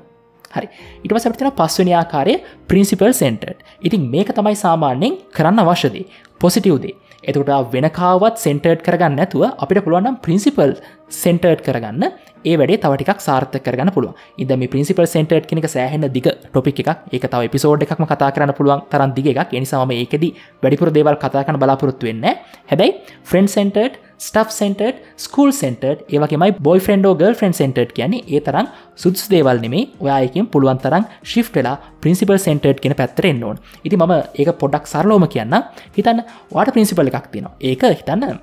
හරි. 0.54 0.68
ඉට 1.04 1.14
සැපතින 1.18 1.52
පස්වනි 1.60 1.94
ආකාරය 2.00 2.36
ප්‍රින්සිපල් 2.70 3.14
සෙන්ටර් 3.22 3.54
ඉතින් 3.82 4.10
මේක 4.14 4.32
තමයි 4.32 4.58
සාමාන්‍යයෙන් 4.66 5.20
කරන්න 5.38 5.64
අවශ්‍යදේ 5.66 6.08
පොසිටව්දේ 6.42 6.96
එතකට 7.24 7.50
වෙනකාවත් 7.74 8.38
සෙන්ටර්ඩ් 8.44 8.82
කරගන්න 8.86 9.16
නැතුව 9.20 9.44
අපිට 9.64 9.84
පුළුවන්නම් 9.86 10.20
ප්‍රින්සිපල් 10.26 10.72
සෙන්ටර්ඩ් 11.12 11.62
කරගන්න. 11.66 12.04
ඒ 12.46 12.56
වැඩේ 12.60 12.80
තවටික් 12.84 13.20
සාර්ථ 13.20 13.58
කරගන්න 13.66 13.92
පුළුව 13.96 14.14
ඉද 14.38 14.52
මේ 14.60 14.72
පින්සිපල් 14.74 15.08
සෙන්ටර්ඩ් 15.14 15.50
කෙනෙක 15.50 15.68
සෑහන 15.68 16.08
දිග 16.16 16.28
ටොපික් 16.46 16.80
එකක්. 16.84 17.00
ඒක 17.12 17.26
තව 17.26 17.42
පිසෝඩ් 17.56 17.84
එකක්ම 17.86 18.06
කතා 18.06 18.32
කරන්න 18.36 18.56
පුළුවන් 18.60 18.86
තරන් 18.92 19.12
දිග 19.18 19.28
එකක්. 19.34 19.52
එනිසාම 19.52 19.92
ඒකෙද 19.92 20.24
වැඩිපුර 20.64 20.92
දේවල් 20.98 21.20
කතා 21.24 21.44
කන 21.44 21.60
බලාපොරොත්තු 21.60 22.08
වෙන්න 22.10 22.24
හැබැයි 22.72 22.96
friend 23.24 23.48
centred 23.56 24.00
stuff 24.20 24.50
centre 24.52 24.94
school 25.26 25.52
centre 25.60 25.94
ඒවගේමයි 26.16 26.52
boy 26.66 26.82
ෆ්‍රන්ඩෝ 26.86 27.14
ගල් 27.22 27.36
ෆ්‍රන් 27.40 27.54
සෙන්ටර් 27.60 27.86
කියන්නේ 27.98 28.26
ඒ 28.28 28.42
තරම් 28.48 28.68
සුද්ස් 29.04 29.24
දේවල් 29.34 29.62
නෙමේ 29.66 29.84
ඔයායකින් 30.06 30.50
පුළුවන් 30.54 30.82
තරම් 30.86 31.04
ශිෆ්ටලා 31.32 31.76
ප්‍රින්සිපල් 32.02 32.40
සෙන්ටර්් 32.48 32.76
කියෙන 32.84 32.96
පැත්තරෙන් 33.02 33.44
ඕන්. 33.44 33.58
ඉති 33.86 33.96
ම 33.98 34.14
ඒක 34.42 34.52
පොඩක් 34.64 34.92
සරලෝම 34.94 35.26
කියන්න 35.36 35.56
හිතන්න 35.98 36.20
වාට 36.56 36.74
ප්‍රින්සිපල් 36.76 37.12
එකක් 37.12 37.30
තියෙනවා. 37.34 37.56
ඒක 37.62 37.84
හිතන්න 38.00 38.42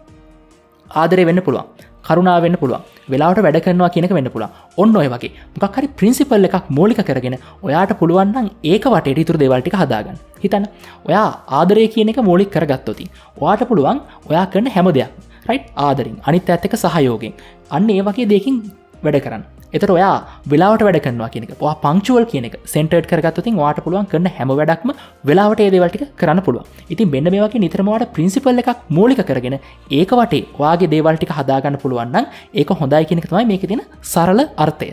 ආදරය 1.03 1.25
වෙන්න 1.29 1.45
පුළුවන් 1.47 1.69
කරුණා 2.07 2.39
වෙන්න 2.45 2.57
පුළුවන් 2.63 2.83
වෙලාට 3.13 3.41
වැඩ 3.47 3.61
කරනවා 3.65 3.91
කියනක 3.95 4.13
වෙන්න 4.19 4.31
පුළා 4.35 4.51
ඔන්න 4.83 4.97
ඔය 5.01 5.09
වගේ. 5.15 5.33
මොකක්හරි 5.55 5.93
ප්‍රින්සිපල් 5.99 6.49
එකක් 6.49 6.73
මෝලික 6.79 7.01
කරගෙන 7.09 7.37
ඔයාට 7.67 7.93
පුළුවන්නම් 8.01 8.49
ඒක 8.73 8.85
වට 8.95 9.23
ඉතුර 9.25 9.39
දෙවල්ටික 9.43 9.77
හදාගන්න. 9.83 10.19
හිතන්න 10.43 10.67
ඔයා 11.09 11.29
ආදරය 11.61 11.87
කියන 11.95 12.13
එක 12.15 12.21
මෝලික් 12.31 12.51
කරගත්තොති 12.57 13.07
ඔයාට 13.43 13.69
පුළුවන් 13.71 14.01
ඔයා 14.31 14.47
කරන 14.53 14.73
හැම 14.77 14.91
දෙයක්. 14.99 15.26
රයි් 15.49 15.61
ආදරින්. 15.89 16.17
අනිත් 16.29 16.49
ඇත්තක 16.49 16.81
සහයෝගෙන් 16.85 17.37
අන්න 17.71 17.91
ඒ 17.91 18.03
වගේ 18.03 18.33
දෙකින් 18.35 18.57
වැඩ 19.03 19.23
කරන්න. 19.27 19.45
එතර 19.77 19.91
ඔයා 19.95 20.15
වෙලාවට 20.51 20.83
වැඩ 20.87 20.99
කන්නවා 21.05 21.31
කියනක 21.35 21.53
වා 21.63 21.75
පංචුවල් 21.85 22.25
කියනක 22.33 22.55
සෙන්ටර් 22.73 23.01
කරගත්තින් 23.11 23.57
වාට 23.63 23.81
පුළුවන් 23.85 24.07
කරන්න 24.11 24.29
හැම 24.37 24.53
වැඩක්ම 24.61 24.93
වෙලාවට 25.29 25.63
ඒදවලටික 25.65 26.05
කරන්න 26.21 26.43
පුළුව 26.47 26.93
ඉතින් 26.95 27.11
මෙන්න 27.15 27.31
මේ 27.35 27.43
වගේ 27.45 27.63
නිතරමවාට 27.65 28.13
ප්‍රින්සිපල් 28.17 28.63
එකක් 28.63 28.71
මූලික 28.99 29.23
කරගෙන 29.31 29.59
ඒක 29.91 30.13
වටේ 30.21 30.45
වාගේ 30.63 30.93
දේවල්ටික 30.95 31.35
හදාගන්න 31.39 31.81
පුළුවන්න 31.83 32.31
ඒක 32.55 32.73
හොඳයි 32.83 33.05
කියනක 33.11 33.29
තමයි 33.31 33.45
මේක 33.53 33.67
තින 33.73 33.83
සරල 34.05 34.43
අර්ථය. 34.57 34.91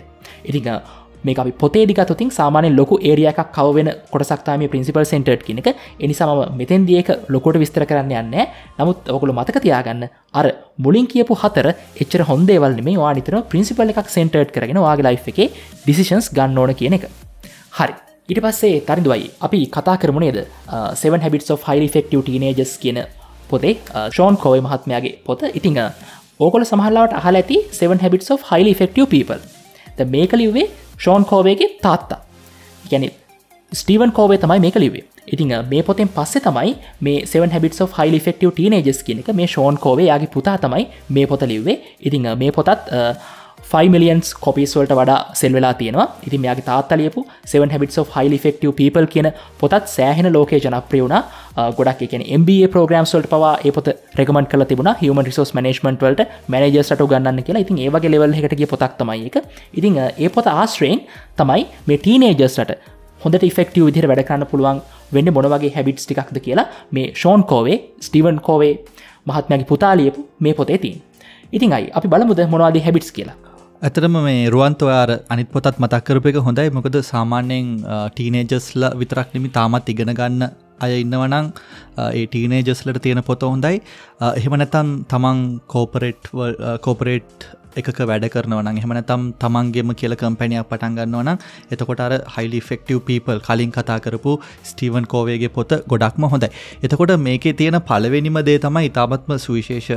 ඉතිං 0.50 0.70
මේ 1.26 1.36
අපි 1.44 1.54
පොතේ 1.62 1.86
දිගතුතින් 1.90 2.30
සාමානය 2.40 2.70
ලොකු 2.80 2.96
ඒරියයක් 3.10 3.40
කවවෙන 3.58 3.90
කොටසක්තාම 4.14 4.66
පින්සිපල් 4.74 5.06
සෙන්ටර් 5.12 5.38
කියනක 5.48 5.70
එනිසාම 6.06 6.42
මෙතැන් 6.60 6.86
දියක 6.90 7.10
ලොකොට 7.36 7.58
විස්තර 7.64 7.86
කරන්න 7.90 8.14
යන්න 8.22 8.36
නමුත් 8.80 9.12
ඔකුළු 9.16 9.34
මතක 9.40 9.64
තියාගන්න 9.66 10.08
අර 10.40 10.46
මුලින් 10.86 11.08
කියපු 11.14 11.34
හතර 11.44 11.68
එච්චර 12.04 12.24
හොන්දේවල් 12.30 12.80
මේ 12.88 12.98
වා 13.04 13.14
නිතර 13.20 13.36
පින්සිපල් 13.54 13.94
එකක් 13.94 14.10
සෙන්ටර්් 14.18 14.48
කරගෙන 14.56 14.82
වාගේ 14.88 15.08
ලයි් 15.08 15.20
එක 15.34 15.40
ඩිසිෂන්ස් 15.86 16.28
ගන්න 16.38 16.58
ඕන 16.58 16.74
කියන 16.80 16.98
එක. 16.98 17.06
හරි. 17.78 17.94
ඉට 18.32 18.40
පස්සේ 18.44 18.76
තරිදුවයි 18.88 19.26
අපි 19.46 19.60
කතා 19.76 19.96
කරමුණේද 20.02 20.38
7 21.04 21.24
habits 21.26 21.50
of 21.54 21.66
high 21.68 21.82
effective 21.90 22.22
teenagers 22.28 22.74
කියන 22.84 23.00
පොතේ. 23.50 23.74
ෂෝන් 24.10 24.38
කෝවයි 24.44 24.62
මහත්මයාගේ 24.68 25.16
පොත. 25.28 25.42
ඉතිං 25.60 25.80
ඕකොල 26.40 26.64
සහලාවට 26.70 27.20
අහල 27.20 27.36
ඇති 27.42 27.58
7 27.82 28.00
habits 28.06 28.32
of 28.36 28.48
highly 28.52 28.72
effective 28.76 29.08
people. 29.16 29.42
ද 29.98 30.10
මේක 30.16 30.34
ලිව්වේ 30.42 30.68
ෂෝන් 30.98 31.24
කෝවේගේ 31.32 31.70
තාත්තා. 31.86 32.20
ගැන 32.92 33.10
ස්ටීවන් 33.72 34.12
කෝවේ 34.12 34.38
තමයි 34.38 34.60
මේක 34.60 34.78
ලිවේ 34.84 35.04
ඉතිං 35.28 35.54
මේ 35.70 35.84
පොතෙන් 35.84 36.10
පස්සේ 36.16 36.44
තමයි 36.48 36.76
මේ 37.02 37.26
7 37.26 37.54
habits 37.56 37.82
of 37.82 37.96
highly 38.00 38.20
effective 38.22 38.52
teenagers 38.60 39.00
කියන 39.08 39.24
එක 39.24 39.32
මේ 39.40 39.48
ෂෝන් 39.48 39.78
කෝවේ 39.86 40.08
යාගේ 40.10 40.32
පුතා 40.36 40.58
තමයි 40.58 40.86
මේ 41.12 41.26
පොත 41.26 41.42
ලිව්වේ. 41.42 41.78
ඉතිං 42.02 42.28
මේ 42.38 42.52
පොතත් 42.52 42.70
5මිලියන්ස් 43.74 44.28
කොපිස්වලට 44.46 44.92
වඩා 45.00 45.20
සෙල්වෙලා 45.40 45.74
තියෙනවා. 45.80 46.06
ඉති 46.28 46.38
මෙයාගේ 46.44 46.66
තාත්තලියපු 46.70 47.22
7 47.54 47.70
habits 47.76 47.98
of 48.02 48.10
highly 48.16 48.38
effective 48.40 48.74
people 48.82 49.06
කියන 49.14 49.28
පොතත් 49.62 49.86
සෑහෙන 49.96 50.28
ලෝකේ 50.36 50.60
ජනප්‍රියුණ 50.66 51.16
ගොඩක් 51.78 52.02
එකන 52.08 52.24
MBA 52.40 52.68
ප්‍රෝග්‍රම්ස්වල්ට 52.74 53.30
පවා 53.34 53.54
ඒ 53.68 53.72
පොත 53.78 53.88
රෙකමන් 54.20 54.48
කල 54.52 54.66
තිබුණ. 54.72 54.92
හම 55.02 55.22
රිසෝස් 55.30 55.52
මනේස්මට 55.58 56.04
වලට 56.06 56.26
මනජස්ට 56.54 57.06
ගන්න 57.12 57.40
කියලා. 57.48 57.64
ඉතින් 57.66 57.80
ඒවගේ 57.86 58.12
ලෙවල් 58.16 58.36
එකටගේ 58.40 58.70
පොතක් 58.74 58.98
තමයි 59.00 59.30
එක 59.30 59.38
ඉතින් 59.80 59.98
ඒ 60.04 60.30
පොත 60.36 60.50
ආශ්‍රයෙන් 60.56 61.00
තමයි 61.40 61.64
මේ 61.88 62.02
ටීනේජස්ට 62.04 62.76
හොඳට 63.22 63.48
ෆෙක්ටව 63.58 63.86
විදිර 63.90 64.06
වැඩකන්න 64.12 64.46
පුළුවන් 64.52 64.84
වෙන්න 65.16 65.32
මොනවගේ 65.38 65.72
හැබිට්ස් 65.78 66.06
ටිකක්ද 66.08 66.38
කියලා 66.46 66.68
මේ 66.98 67.08
ෂෝන් 67.20 67.44
කෝවේ 67.52 67.78
ස්ටිවන් 68.08 68.38
කෝවේ 68.48 68.74
මහත්මයාගේ 69.30 69.70
පුතාලියපු 69.72 70.28
මේ 70.46 70.54
පොතේ 70.60 70.80
තින් 70.86 71.02
ඉතින් 71.58 71.74
අයි 71.78 71.90
අපි 71.98 72.08
බලමුද 72.14 72.44
මොනවාද 72.54 72.78
හැබිටස් 72.86 73.12
කියලා? 73.18 73.38
ඇතරම 73.88 74.14
මේ 74.26 74.44
රුවන්තවයාර 74.54 75.10
අනිත් 75.34 75.50
පොතත් 75.54 75.80
මතක්කරප 75.84 76.28
එක 76.30 76.38
හොඳයි. 76.46 76.70
මොකද 76.76 76.96
සාමාන්‍යයෙන් 77.10 77.66
ටීනේජස්ල 78.16 78.84
විතරක් 79.02 79.34
නිමි 79.36 79.50
තාමත් 79.58 79.90
ඉගෙන 79.94 80.12
ගන්න 80.20 80.44
අය 80.86 80.94
ඉන්නවනං 81.04 81.50
ඒ 82.04 82.24
ටීනේජස්ලට 82.32 83.00
තියෙන 83.06 83.22
පොත 83.30 83.44
හොඳයි. 83.44 83.82
එහෙම 84.40 84.56
නැතන් 84.62 84.94
තමන් 85.12 85.42
කෝපරේට් 85.74 86.32
කෝපරේට් 86.86 87.48
එකක 87.76 88.00
වැඩ 88.04 88.26
කරනවන 88.34 88.70
එහමනතම් 88.74 89.24
තමන්ගේම 89.42 89.94
කියල 89.96 90.16
කම්පැනියක් 90.16 90.70
පටන් 90.70 90.98
ගන්නවන 91.00 91.32
එතකොට 91.74 92.04
අර 92.06 92.14
හයිලි 92.36 92.62
ෆෙක්ටව 92.62 93.02
පීපල් 93.08 93.42
කලින් 93.48 93.72
කතා 93.72 94.00
කරපු 94.00 94.36
ස්ටීවන් 94.64 95.08
කෝවේගේ 95.14 95.54
පොත 95.58 95.74
ගොඩක්ම 95.88 96.28
හොඳයි. 96.28 96.50
එතකොට 96.84 97.16
මේකේ 97.20 97.54
තියෙන 97.54 97.80
පලවෙනිම 97.84 98.40
දේ 98.50 98.60
තමයි 98.60 98.92
ඉතාමත්ම 98.92 99.38
සුවිශේෂ 99.38 99.90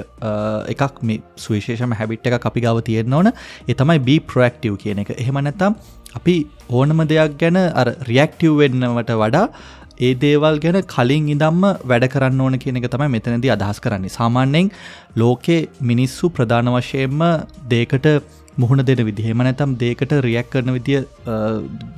එකක්. 0.68 1.03
මේ 1.03 1.22
සුවිශේෂම 1.37 1.93
හැබිට් 1.93 2.27
එක 2.29 2.49
අපි 2.51 2.61
ගව 2.61 2.87
තියෙන්න්න 2.89 3.14
ඕන. 3.14 3.33
එතමයි 3.68 3.99
බී 4.09 4.20
ප්‍රක්ටව් 4.22 4.77
කියන 4.77 5.05
එක. 5.05 5.14
එහෙමනැතම් 5.16 5.81
අපි 6.14 6.37
ඕනම 6.70 7.01
දෙයක් 7.09 7.35
ගැන 7.39 7.57
අර 7.57 7.89
රියක්ටව් 8.11 8.57
වෙන්නවට 8.61 9.12
වඩා 9.14 9.47
ඒ 9.99 10.15
දේවල් 10.15 10.59
ගැන 10.59 10.79
කලින් 10.87 11.29
ඉදම්ම 11.29 11.63
වැඩ 11.85 12.07
කරන්න 12.07 12.41
ඕන 12.41 12.59
කියන 12.59 12.79
එක 12.81 12.89
තමයි 12.93 13.09
මෙතනදී 13.09 13.53
අදහස් 13.55 13.79
කරන්නේ. 13.81 14.09
සාමාන්‍යයෙන් 14.11 14.73
ලෝකේ 15.17 15.61
මිනිස්සු 15.83 16.29
ප්‍රධාන 16.29 16.73
වශයෙන්ම 16.75 17.23
දේකට 17.69 18.09
මුහුණ 18.63 18.85
දෙන 18.89 19.01
විදිහෙම 19.09 19.43
නැතම් 19.47 19.73
දේකට 19.83 20.13
රියක් 20.27 20.49
කරන 20.53 20.71
විදිිය 20.77 21.01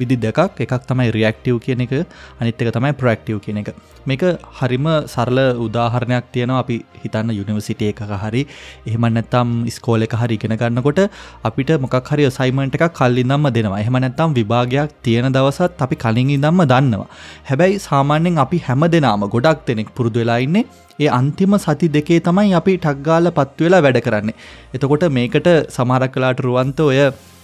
විදි 0.00 0.16
දෙකක්. 0.24 0.60
එකක් 0.64 0.74
තමයි 0.88 1.12
රියක්ටව් 1.16 1.58
කියන 1.64 1.84
එක. 1.84 1.92
අනිත්තක 2.40 2.72
තමයි 2.76 2.92
ප්‍රක්ටව් 3.02 3.38
කියන 3.44 3.60
එක. 3.62 3.70
මේක 4.08 4.22
හරිම 4.58 4.86
සරල 5.14 5.38
උදාහරණයක් 5.66 6.32
තියෙනවා. 6.34 6.62
අපි 6.64 6.76
හිතන්න 7.02 7.30
යුනිවසිට 7.38 7.82
එක 7.90 8.02
හරි. 8.24 8.42
එහෙම 8.88 9.06
නැත්තම් 9.16 9.54
ස්කෝල 9.76 10.06
එක 10.08 10.16
හරි 10.22 10.40
ඉගෙන 10.40 10.56
ගන්නකොට 10.62 11.00
අපිට 11.50 11.70
මොකක් 11.84 12.10
හරි 12.12 12.30
සයිමන්ට 12.38 12.76
එකක් 12.80 12.88
කල්ලිදම්ම 13.00 13.48
දෙනවා. 13.58 13.80
එහෙම 13.84 14.00
නැත්තම් 14.06 14.36
විභාගයක් 14.40 14.98
තියෙන 15.04 15.32
දවසත් 15.38 15.86
අපි 15.86 15.96
කලින් 16.04 16.34
ඉදම්ම 16.38 16.66
දන්නවා. 16.74 17.08
හැබැයි 17.50 17.80
සාමාන්‍යෙන් 17.88 18.44
අපි 18.46 18.58
හැම 18.68 18.84
දෙනාම 18.96 19.24
ගොඩක් 19.36 19.66
දෙනෙක් 19.70 19.94
පුරුදු 19.96 20.20
වෙලාඉන්නේ 20.24 20.66
ඒ 20.98 21.10
අන්තිම 21.18 21.58
සති 21.58 21.88
දෙකේ 21.96 22.20
තමයි 22.20 22.54
අපි 22.60 22.76
ටක්ගාල 22.78 23.32
පත්වෙලා 23.32 23.82
වැඩ 23.82 24.00
කරන්නේ. 24.00 24.38
එතකොට 24.74 25.08
මේකට 25.10 25.50
සමහරක් 25.76 26.14
කලාට 26.14 26.40
රුවන්ත 26.40 26.80
ඔය 26.82 27.00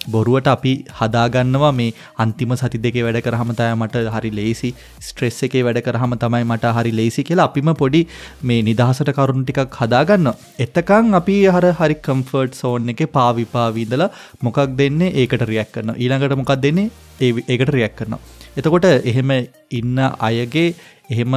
බොරුවට 0.06 0.48
අපි 0.54 0.72
හදාගන්නවා 0.98 1.72
මේ 1.72 1.92
අන්තිම 2.18 2.52
සති 2.56 2.80
දෙක 2.84 2.96
වැඩ 3.06 3.20
කරහම 3.26 3.52
තය 3.60 3.68
මට 3.72 4.02
හරි 4.14 4.30
ලේසි 4.38 4.70
ස්ට්‍රෙස් 5.00 5.38
එකේ 5.46 5.62
වැඩ 5.66 5.80
කරහම 5.86 6.16
තමයි 6.24 6.42
මට 6.44 6.74
හරි 6.78 6.92
ලේසි 6.92 7.24
කියලා 7.28 7.48
අපිම 7.50 7.70
පොඩි 7.82 8.02
මේ 8.42 8.60
නිදහසට 8.68 9.12
කරුණු 9.18 9.44
ටිකක් 9.44 9.78
හදාගන්න 9.80 10.30
එතකං 10.58 11.18
අපි 11.20 11.38
හර 11.54 11.70
හරි 11.80 11.98
කම්ෆර්ට් 12.08 12.60
සෝන් 12.62 12.94
එක 12.94 13.02
පාවිපාවිදලා 13.16 14.10
මොකක් 14.42 14.60
දෙන්නේ? 14.80 15.14
ඒකට 15.14 15.48
රියක් 15.52 15.72
කරන 15.74 15.96
ඊළඟට 15.96 16.38
මොකක් 16.42 16.54
දෙන්නේ? 16.58 16.90
ඒකට 17.22 17.74
රියක් 17.76 17.96
කරනවා. 17.96 18.22
එතකොට 18.56 18.86
එහෙම 18.90 19.34
ඉන්න 19.70 19.98
අයගේ 20.20 20.68
එහෙම 21.10 21.34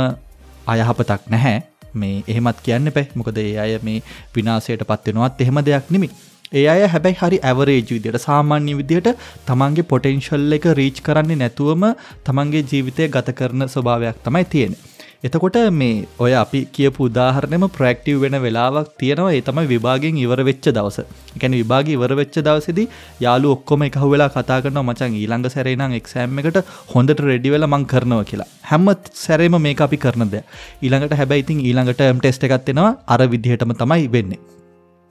අයහපතක් 0.68 1.34
නැහැ. 1.34 1.77
මේ 1.98 2.24
එහෙමත් 2.28 2.64
කියන්න 2.64 2.92
පැ 2.92 3.06
මොකද 3.16 3.38
ඒ 3.40 3.54
අය 3.58 3.78
මේ 3.84 4.00
විනාසයට 4.36 4.84
පත්වෙනවත් 4.86 5.46
එහෙම 5.46 5.62
දෙයක් 5.64 5.88
නිමි 5.90 6.10
ඒ 6.54 6.66
අය 6.68 6.84
හැබැයි 6.88 7.18
හරි 7.18 7.38
ඇවරේජ් 7.44 7.82
විදියට 7.88 8.20
සාමාන්‍ය 8.20 8.74
විදිහට 8.74 9.10
තමන්ගේ 9.48 9.84
පොටෙන්ශල් 9.86 10.54
එක 10.54 10.68
රීච් 10.74 11.02
කරන්නේ 11.04 11.38
නැතුවම 11.38 11.84
තමන්ගේ 12.26 12.64
ජීවිතය 12.66 13.10
ගත 13.10 13.34
කරන 13.34 13.68
ස්වභාවයක් 13.68 14.22
තමයි 14.24 14.46
තියෙන. 14.46 14.78
එතකොට 15.24 15.56
මේ 15.74 15.94
ඔය 16.20 16.34
අපි 16.42 16.60
කියපු 16.76 17.06
උදාහරණයම 17.08 17.64
ප්‍රක්ටව් 17.78 18.18
වෙන 18.24 18.36
වෙලාවක් 18.44 18.90
තියෙනවා. 19.00 19.32
ඒ 19.38 19.42
තමයි 19.42 19.66
විභාගෙන් 19.72 20.20
ඉවර 20.24 20.40
වෙච්ච 20.50 20.68
දවස. 20.70 20.98
එකැන 21.38 21.56
විභාග 21.60 21.88
ඉවර 21.96 22.12
වෙච්ච 22.20 22.36
දවසෙදි 22.48 22.84
යාලු 23.26 23.54
ඔක්කොම 23.56 23.86
එක 23.88 23.98
වෙලා 24.14 24.30
කතා 24.36 24.60
කරන 24.66 24.78
මචන් 24.84 25.16
ඊළඟ 25.22 25.48
සැරේනම් 25.56 25.98
එක්සෑම් 26.00 26.42
එකට 26.44 26.60
හොඳට 26.94 27.24
රෙඩිවෙල 27.30 27.66
මං 27.72 27.88
කරනව 27.94 28.22
කියලා. 28.32 28.50
හැම 28.70 28.86
සැරේම 29.24 29.58
මේ 29.66 29.76
අපි 29.88 30.00
කරනද 30.06 30.38
ඊළඟට 30.38 31.18
හැබැයිතින් 31.22 31.66
ඊළඟට 31.70 32.06
එම් 32.12 32.22
ටෙස්ට 32.22 32.48
එකත්වෙනවා 32.50 32.94
අර 33.16 33.28
විදිහටම 33.34 33.74
තමයි 33.82 34.08
වෙන්නේ. 34.18 34.57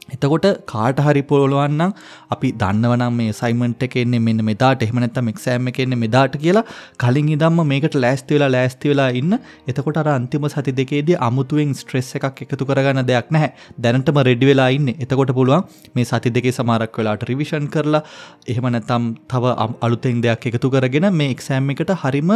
එතකොට 0.08 0.46
කාට 0.66 0.98
හරි 1.06 1.22
පොලොවන්නම් 1.22 1.94
අපි 2.30 2.48
දන්නවනම් 2.60 3.14
මේ 3.20 3.32
සයිමන්ට 3.32 3.82
එකෙන්නේ 3.86 4.22
මෙන්න 4.26 4.42
මෙදාට. 4.50 4.82
එහෙමනැත්තම් 4.86 5.30
එක්සෑම් 5.32 5.70
එකෙන්නේ 5.72 6.00
මෙදාට 6.04 6.36
කියලා 6.44 6.64
කලින් 7.02 7.30
ඉදම්ම 7.36 7.60
මේකට 7.72 7.96
ලෑස්ති 7.96 8.36
වෙලා 8.36 8.50
ලෑස්ති 8.56 8.92
වෙලා 8.92 9.08
ඉන්න. 9.20 9.38
එතකොට 9.66 10.00
අර 10.02 10.08
අන්තිම 10.16 10.48
සති 10.48 10.76
දෙකේදී 10.80 11.18
අමුතුවෙන් 11.28 11.72
ස්ට්‍රෙස් 11.80 12.10
එකක් 12.18 12.42
එකතු 12.46 12.68
කරගන්න 12.70 13.02
දෙයක් 13.10 13.30
නැහැ. 13.30 13.50
දැනටම 13.78 14.20
රෙඩි 14.30 14.50
වෙලා 14.52 14.68
ඉන්න. 14.78 14.88
එතකොට 14.96 15.32
පුළුවන් 15.38 15.66
මේ 15.94 16.10
සති 16.12 16.34
දෙකේ 16.36 16.56
සමාරක් 16.58 17.00
වෙලාට 17.00 17.26
රිවිෂන් 17.30 17.66
කරලා 17.74 18.04
එහෙම 18.46 18.68
නැත්තම් 18.76 19.10
තව 19.32 19.56
අලුතෙන් 19.88 20.22
දෙයක් 20.26 20.46
එකතු 20.52 20.70
කරගෙන 20.76 21.10
මේ 21.20 21.34
එක්සෑම් 21.36 21.74
එකට 21.74 21.92
හරිම 22.04 22.32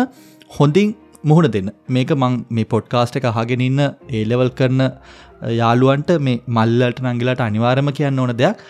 හොඳින් 0.50 0.90
මුහුණ 1.28 1.50
දෙන්න. 1.54 1.70
මේක 1.96 2.12
මං 2.16 2.36
මේ 2.56 2.68
පොඩ්කාස්ට 2.74 3.18
එක 3.18 3.26
අහගෙන 3.30 3.64
ඉන්න 3.68 3.80
ඒලෙවල් 4.18 4.50
කරන 4.58 4.82
යාළුවන්ට 5.60 6.12
මේ 6.26 6.40
මල්ලට 6.56 7.02
නංගිලට 7.06 7.42
අනිවාරම 7.48 7.90
කියන්න 7.98 8.22
ඕන 8.22 8.32
දෙයක්. 8.42 8.62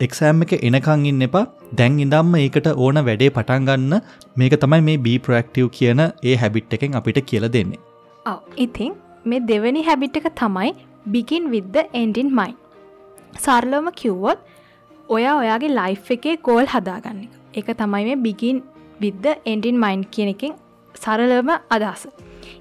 එක්සෑම් 0.00 0.42
එක 0.46 0.54
එනකං 0.68 1.06
ඉන්න 1.10 1.26
එපා. 1.28 1.44
දැන් 1.78 2.00
ඉදම්ම 2.06 2.34
ඒකට 2.40 2.68
ඕන 2.86 2.98
වැඩේ 3.08 3.30
පටන්ගන්න 3.36 3.94
මේක 4.42 4.56
තමයි 4.64 4.80
මේ 4.88 5.02
බී 5.06 5.18
ප්‍රක්ටව් 5.26 5.68
කියන 5.78 6.02
ඒ 6.30 6.34
හැබිට් 6.42 6.74
එකෙන් 6.78 6.98
අපිට 7.00 7.20
කියල 7.30 7.46
දෙන්නේ. 7.56 7.80
ඔව්. 8.26 8.40
ඉතින් 8.56 8.92
මේ 9.24 9.46
දෙවැනි 9.52 9.86
හැබිට් 9.90 10.20
එක 10.20 10.28
තමයි 10.42 10.74
බිගින් 11.14 11.46
විද්ද 11.54 11.76
එන්ඩින් 12.02 12.34
මයින් 12.40 12.58
සරලෝම 13.44 13.88
කිව්වොත් 14.02 14.38
ඔය 15.08 15.24
ඔයාගේ 15.30 15.72
ලයිෆ් 15.78 16.12
එකේ 16.16 16.36
ගෝල් 16.48 16.66
හදාගන්න 16.74 17.24
එක. 17.54 17.66
තමයි 17.82 18.04
මේ 18.10 18.22
බිගින් 18.26 18.60
විද්ද 19.02 19.26
එන්ඩින් 19.52 19.82
මයින් 19.84 20.04
කියන 20.14 20.34
එකින් 20.34 20.52
සරලම 20.94 21.50
අදහස 21.70 22.02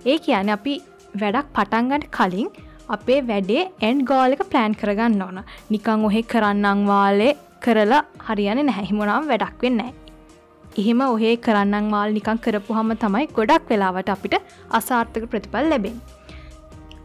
ඒ 0.06 0.18
කියන 0.20 0.54
අපි 0.56 0.76
වැඩක් 1.16 1.50
පටන්ගට 1.56 2.08
කලින් 2.12 2.50
අපේ 2.90 3.20
වැඩේ 3.24 3.66
ඇන්් 3.82 4.06
ගෝලක 4.06 4.42
ප්ලෑන් 4.52 4.76
කරගන්න 4.76 5.22
ඕන 5.22 5.42
නිකං 5.70 6.08
ඔහෙ 6.10 6.22
කරන්නංවාලේ 6.32 7.34
කරලා 7.62 8.02
හරියන 8.26 8.66
නැහිමුණම් 8.66 9.30
වැඩක් 9.30 9.62
වෙන්නෑ. 9.62 9.94
එහෙම 10.80 11.02
ඔහේ 11.06 11.36
කරන්නන් 11.46 11.94
වාල් 11.94 12.18
නිකං 12.18 12.42
කරපු 12.46 12.80
හම 12.80 12.92
තමයි 12.98 13.30
ගොඩක් 13.38 13.72
වෙලාවට 13.72 14.14
අපිට 14.16 14.36
අසාර්ථක 14.72 15.30
ප්‍රතිපල් 15.32 15.70
ලැබෙන්. 15.70 15.96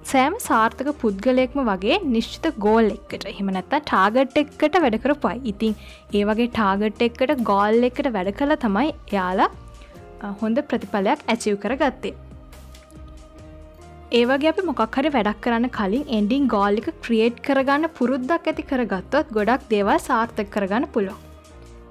සෑම 0.05 0.35
සාර්ථක 0.41 0.91
පුද්ගලයෙක්ම 1.01 1.59
වගේ 1.65 1.97
නිශ්චිත 2.13 2.47
ගෝල් 2.59 2.87
එක්කට 2.95 3.29
එහෙම 3.33 3.49
නැත්ත 3.55 3.75
ටාගට් 3.83 4.39
එක්කට 4.43 4.77
වැඩ 4.85 4.99
කරපුයි 5.05 5.41
ඉතින් 5.53 5.75
ඒ 6.15 6.23
වගේ 6.29 6.51
ටාගට් 6.51 7.03
එක්කට 7.09 7.43
ගෝල් 7.51 7.89
එකට 7.91 8.09
වැඩ 8.15 8.31
කළ 8.39 8.55
තමයි 8.65 8.93
යාලා 9.17 9.51
හොඳ 10.41 10.63
ප්‍රතිඵලයක් 10.71 11.21
ඇචිව් 11.35 11.61
කර 11.65 11.75
ගත්තේ. 11.83 12.15
ඒවගේ 14.19 14.51
අපි 14.53 14.63
මොකක් 14.69 14.99
හරි 14.99 15.11
වැඩක් 15.17 15.41
කරන්න 15.45 15.71
කලින් 15.79 16.05
එන්ඩිං 16.19 16.49
ගෝලික 16.55 16.89
ක්‍රියේට් 17.05 17.43
කරගන්න 17.47 17.89
පුරුද්දක් 17.99 18.51
ඇති 18.53 18.65
කරගත්තොත් 18.73 19.33
ගොඩක් 19.39 19.69
දේවල් 19.75 19.99
සාර්ථක 20.09 20.51
කරගන්න 20.57 20.89
පුළුවන්. 20.97 21.23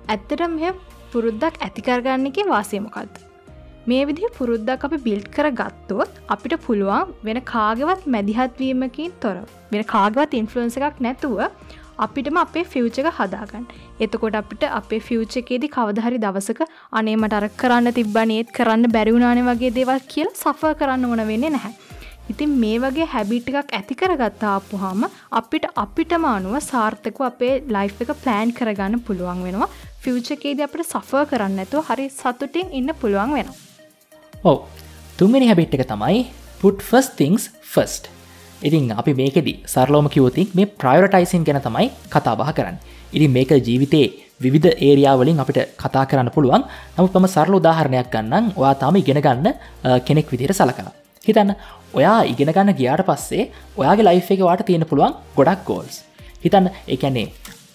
ඇත්තට 0.09 0.43
මෙ 0.57 0.73
පුරුද්දක් 1.13 1.63
ඇතිකරගන්න 1.67 2.29
එක 2.31 2.39
වාසයමකක්ද. 2.53 3.23
මේ 3.89 4.05
විදිහ 4.09 4.31
පුරුද්දක් 4.37 4.87
අපි 4.87 4.97
බිල්් 5.07 5.21
කර 5.35 5.49
ගත්තොත් 5.59 6.21
අපිට 6.35 6.55
පුළුවන් 6.65 7.13
වෙන 7.27 7.41
කාගවත් 7.53 8.07
මැදිහත්වීමකින් 8.15 9.13
තොර 9.25 9.37
වෙන 9.71 9.83
කාගවත් 9.93 10.39
ඉන්ෆලන්ස 10.41 10.79
එකක් 10.79 10.97
නැතුව 11.05 11.39
අපිටම 11.97 12.37
අපේ 12.43 12.63
ෆියච 12.65 12.99
එක 13.01 13.09
හදාගන්න. 13.17 13.65
එතකොට 13.99 14.37
අපිට 14.41 14.63
අපේ 14.71 15.01
ෆියච 15.01 15.35
එකේදී 15.41 15.73
කවදහරි 15.75 16.21
දවසක 16.23 16.61
අනේමට 16.93 17.35
අර 17.37 17.45
කරන්න 17.61 17.93
තිබ්බනේත් 17.97 18.53
කරන්න 18.57 18.91
බැරිවුණාන 18.95 19.43
වගේ 19.49 19.75
දේවල් 19.77 20.01
කියල 20.13 20.31
සෆ 20.33 20.73
කරන්න 20.79 21.05
ඕන 21.09 21.23
වෙන්නේ 21.31 21.53
නැහැ. 21.55 21.73
ඉතින් 22.31 22.55
මේ 22.61 22.79
වගේ 22.83 23.07
හැබිට් 23.13 23.49
එකක් 23.51 23.75
ඇති 23.77 23.95
කරගත්තාපුහම 24.01 25.05
අපිට 25.41 25.67
අපිටම 25.83 26.25
අනුව 26.31 26.57
සාර්ථකව 26.63 27.23
අපේ 27.29 27.53
ලයිෆ් 27.75 28.01
එක 28.05 28.11
ප්ලෑන් 28.23 28.51
කරගන්න 28.57 29.03
පුළුවන් 29.07 29.45
වෙනවා. 29.47 29.69
ෆියචකේද 30.03 30.65
අපට 30.65 30.83
සෆර් 30.85 31.29
කරන්න 31.31 31.63
ඇතුව 31.63 31.89
හරි 31.89 32.09
සතුටින් 32.17 32.75
ඉන්න 32.79 32.93
පුළුවන් 33.01 33.37
වෙනවා. 33.37 33.57
ඔව. 34.43 34.59
තුන්ගනි 35.19 35.49
හැබිට් 35.49 35.73
එක 35.77 35.87
තමයි 35.93 36.21
පුට් 36.61 36.85
ෆස් 36.89 37.09
තිංස් 37.19 37.49
ෆස්ට් 37.63 38.16
ඉතින් 38.61 38.91
අපි 38.91 39.13
මේකෙදි 39.13 39.53
සරලෝම 39.65 40.09
කිවතින් 40.09 40.47
මේ 40.53 40.65
ප්‍රයෝටයිසින් 40.81 41.43
ගැන 41.43 41.61
තමයි 41.61 41.89
කතාබහ 42.09 42.53
කරන්න. 42.57 42.77
ඉරි 43.13 43.27
මේක 43.27 43.51
ජීවිතේ 43.67 44.07
විධ 44.39 44.69
ඒරියාවලින් 44.77 45.39
අපිට 45.39 45.59
කතා 45.77 46.05
කරන්න 46.05 46.31
පුළුවන්. 46.31 46.63
නමුත් 46.97 47.11
පම 47.13 47.27
සරල 47.27 47.53
උදාහරණයක් 47.59 48.09
ගන්නම්. 48.13 48.45
ඔයා 48.55 48.75
තාම 48.75 48.95
ඉගෙන 48.95 49.21
ගන්න 49.21 49.53
කෙනෙක් 50.07 50.31
විදිර 50.31 50.53
සලකලා 50.53 50.93
හිතන්න 51.25 51.53
ඔයා 51.93 52.19
ඉගෙන 52.31 52.51
ගන්න 52.55 52.73
ගියාට 52.79 53.05
පස්සේ 53.09 53.51
ඔයාගේ 53.77 54.07
ලයිෆ් 54.09 54.31
එක 54.31 54.41
වාට 54.47 54.65
තියෙන 54.65 54.85
පුළුවන් 54.89 55.13
ගොඩක් 55.37 55.63
ගෝල්ස් 55.69 56.01
හිතන්න 56.43 56.71
එකැනේ 56.87 57.27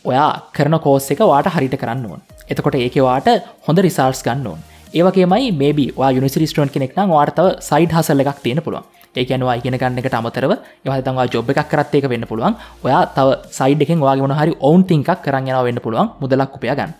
ඔයා 0.05 0.51
කරන 0.57 0.79
කෝස් 0.81 1.11
එක 1.13 1.23
වාට 1.33 1.53
හරිට 1.55 1.77
කරන්න 1.79 2.07
ඕන්. 2.11 2.21
එතකොට 2.51 2.75
ඒකවාට 2.75 3.29
හොඳ 3.67 3.79
රිසාර්ස් 3.79 4.23
ගන්න 4.27 4.47
ඕන්. 4.47 4.61
ඒවගේමයි 4.95 5.53
මේබි 5.53 5.85
යුනිසිරිස්ටන් 6.17 6.71
කෙනෙක් 6.73 6.97
නම් 6.97 7.13
වාර්තව 7.17 7.47
සයිඩ් 7.69 7.93
හසල්ල 7.97 8.23
එකක් 8.23 8.41
තියෙන 8.45 8.61
පුළුවන්. 8.65 8.85
ඒකනවා 9.17 9.55
ඉගෙන 9.61 9.77
ගන්නකට 9.81 10.17
අමතරව 10.19 10.53
යහතවා 10.85 11.27
ජොබ් 11.35 11.51
එකක් 11.53 11.69
කරත්තේක 11.71 12.09
වෙන්න 12.13 12.27
පුළුවන්. 12.31 12.57
ඔයා 12.85 13.05
තව 13.17 13.29
සයිඩ් 13.59 13.85
එකෙන් 13.85 14.03
වාගේ 14.05 14.25
වන 14.27 14.37
හරි 14.41 14.53
ඔවුන් 14.61 14.85
තිංකක් 14.85 15.11
කරන්න 15.25 15.65
වෙන්න 15.69 15.81
පුළුවන් 15.85 16.13
මුදලක් 16.21 16.57
උපය 16.57 16.69
ගන්න. 16.71 16.93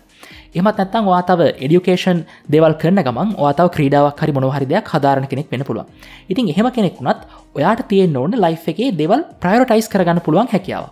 එමත් 0.55 0.77
නැත්තං 0.79 1.05
වාතාව 1.05 1.39
එඩියුකේෂන් 1.65 2.25
දෙවල් 2.47 2.75
කරන 2.81 2.99
ගමන් 3.07 3.35
වාතාව 3.43 3.69
ක්‍රීඩාවක් 3.75 4.19
හරි 4.23 4.35
මොනහරි 4.37 4.69
දෙයක් 4.73 4.89
හදාරණ 4.93 5.29
කෙනෙක් 5.31 5.47
වෙන 5.51 5.63
පුළුවන්. 5.63 5.87
ඉතින් 6.29 6.49
එහෙම 6.49 6.69
කෙනෙක් 6.71 6.97
වුණත් 6.99 7.21
ඔයාට 7.55 7.87
තියෙන් 7.87 8.17
ඕන 8.17 8.37
ලයි් 8.43 8.57
එකේ 8.67 8.91
දෙවල් 8.93 9.21
ප්‍රයෝටයිස් 9.41 9.87
කරගන්න 9.87 10.25
පුළුවන් 10.25 10.51
හැකියාව. 10.53 10.85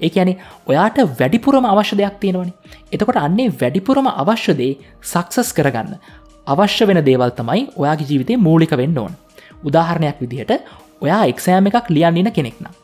ඒ 0.00 0.10
ඇනි 0.14 0.36
ඔයාට 0.66 0.98
වැඩිපුරම 1.20 1.64
අවශ්‍ය 1.66 1.96
දෙයක් 1.96 2.16
තියෙනවනි. 2.22 2.52
එතකොට 2.92 3.18
අන්නේ 3.18 3.48
වැඩිපුරම 3.60 4.06
අවශ්‍යදේ 4.12 4.78
සක්සස් 5.02 5.50
කරගන්න. 5.52 5.96
අවශ්‍ය 6.46 6.86
වෙන 6.88 7.00
දේවල් 7.04 7.30
තමයි 7.38 7.62
ඔයාගේ 7.76 8.08
ජීවිතය 8.10 8.34
මූලික 8.38 8.72
වෙන්න 8.80 8.98
ඕන්. 8.98 9.12
උදාහරණයක් 9.64 10.18
විදිහට 10.22 10.52
ඔයා 11.02 11.22
එක්සෑම 11.26 11.68
එකක් 11.70 11.88
ලියන්නන්න 11.90 12.30
කෙනෙක්නම් 12.32 12.74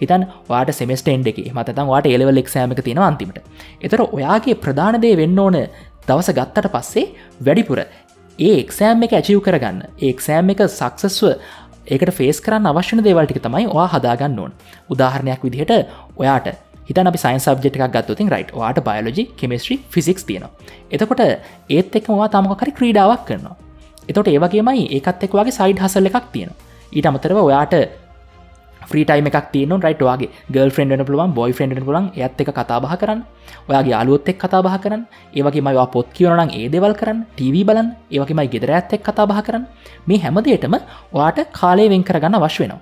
හිතන් 0.00 0.22
වාට 0.48 0.70
සෙමස්ටෙන්් 0.72 1.26
එක 1.26 1.38
මතතන් 1.48 1.90
වාට 1.92 2.06
එලවල් 2.08 2.42
එක්ෂෑමක 2.42 2.80
තියෙන 2.80 3.00
අන්තිමට. 3.00 3.38
එතර 3.80 4.00
ඔයාගේ 4.08 4.56
ප්‍රධානදේ 4.56 5.16
වෙන්න 5.16 5.38
ඕන 5.38 5.58
දවස 6.08 6.30
ගත්තට 6.38 6.72
පස්සේ 6.74 7.06
වැඩිපුර 7.40 7.80
ඒ 8.38 8.54
එක්සෑම් 8.56 9.04
එක 9.06 9.12
ඇචිව් 9.12 9.44
කරගන්න 9.46 9.82
ඒක්සෑම් 10.00 10.52
එක 10.54 10.64
සක්සස්ව 10.70 11.36
ඒකට 11.86 12.14
ෆේස් 12.14 12.40
කරන්න 12.40 12.66
අවශ්‍යන 12.66 13.04
දේවල්ටික 13.04 13.42
තමයි 13.42 13.68
වා 13.68 13.88
හදාගන්න 13.88 14.38
ඕන්. 14.38 14.52
උදාහරණයක් 14.90 15.44
විදිහට 15.46 15.72
ඔයාට 16.16 16.48
හිතන 16.88 17.10
අපි 17.10 17.18
සයින් 17.18 17.40
සබ්ෙට් 17.40 17.76
එකක් 17.78 17.94
ගත්තුතින් 17.96 18.30
රයිට් 18.34 18.52
වාට 18.54 18.80
බයලජි 18.88 19.24
කෙමස්ට්‍රි 19.36 19.76
ෆිසික්ස් 19.90 20.24
තියෙනවා. 20.24 20.50
එතකොට 20.90 21.22
ඒත් 21.70 21.96
එක්වා 21.98 22.28
තමකරි 22.28 22.72
ක්‍රීඩාවක් 22.78 23.24
කරනවා. 23.28 23.56
එතොට 24.08 24.28
ඒවගේමයි 24.28 24.86
ඒකත් 24.96 25.26
එක් 25.26 25.32
වගේ 25.32 25.58
සයිඩ් 25.58 25.82
හසල්ල 25.84 26.10
එකක් 26.10 26.30
තියෙන 26.32 26.54
ඊට 26.92 27.06
අමතරව 27.06 27.38
ඔයාට 27.40 27.74
්‍රීටයිම 28.90 29.26
එකක් 29.30 29.48
තියන 29.52 29.72
රයිට්වාගේ 29.84 30.30
ගල් 30.54 30.70
ෆ්‍රෙන්ඩන 30.76 31.04
පුළුවන් 31.06 31.34
බොයි 31.38 31.52
ෆ්‍රෙන්ඩ 31.52 31.84
පුලන් 31.88 32.10
ඇත් 32.16 32.40
එක 32.42 32.50
කතාබහ 32.50 32.88
කරන්න. 33.00 33.20
ඔයාගේ 33.68 33.96
අලුවොත් 34.00 34.28
එක් 34.28 34.38
කතාබහ 34.38 34.76
කරන්න. 34.84 35.02
ඒවගේ 35.34 35.64
මයිවා 35.66 35.88
පොත් 35.94 36.08
කියවනන් 36.16 36.50
ඒ 36.52 36.68
දෙවල් 36.68 36.94
කරන්න 36.94 37.22
TV 37.38 37.64
බලන් 37.64 37.88
ඒවගේ 38.10 38.48
ගෙදර 38.54 38.72
ඇත් 38.72 38.92
එක් 38.92 39.04
කතාබහ 39.08 39.38
කරන්න. 39.46 39.64
මේ 40.06 40.22
හැමදේටම 40.24 40.76
ඔයාට 41.12 41.40
කාලය 41.52 41.86
වෙන් 41.88 42.02
කරගන්න 42.02 42.40
වශ 42.44 42.60
වෙනවා. 42.62 42.80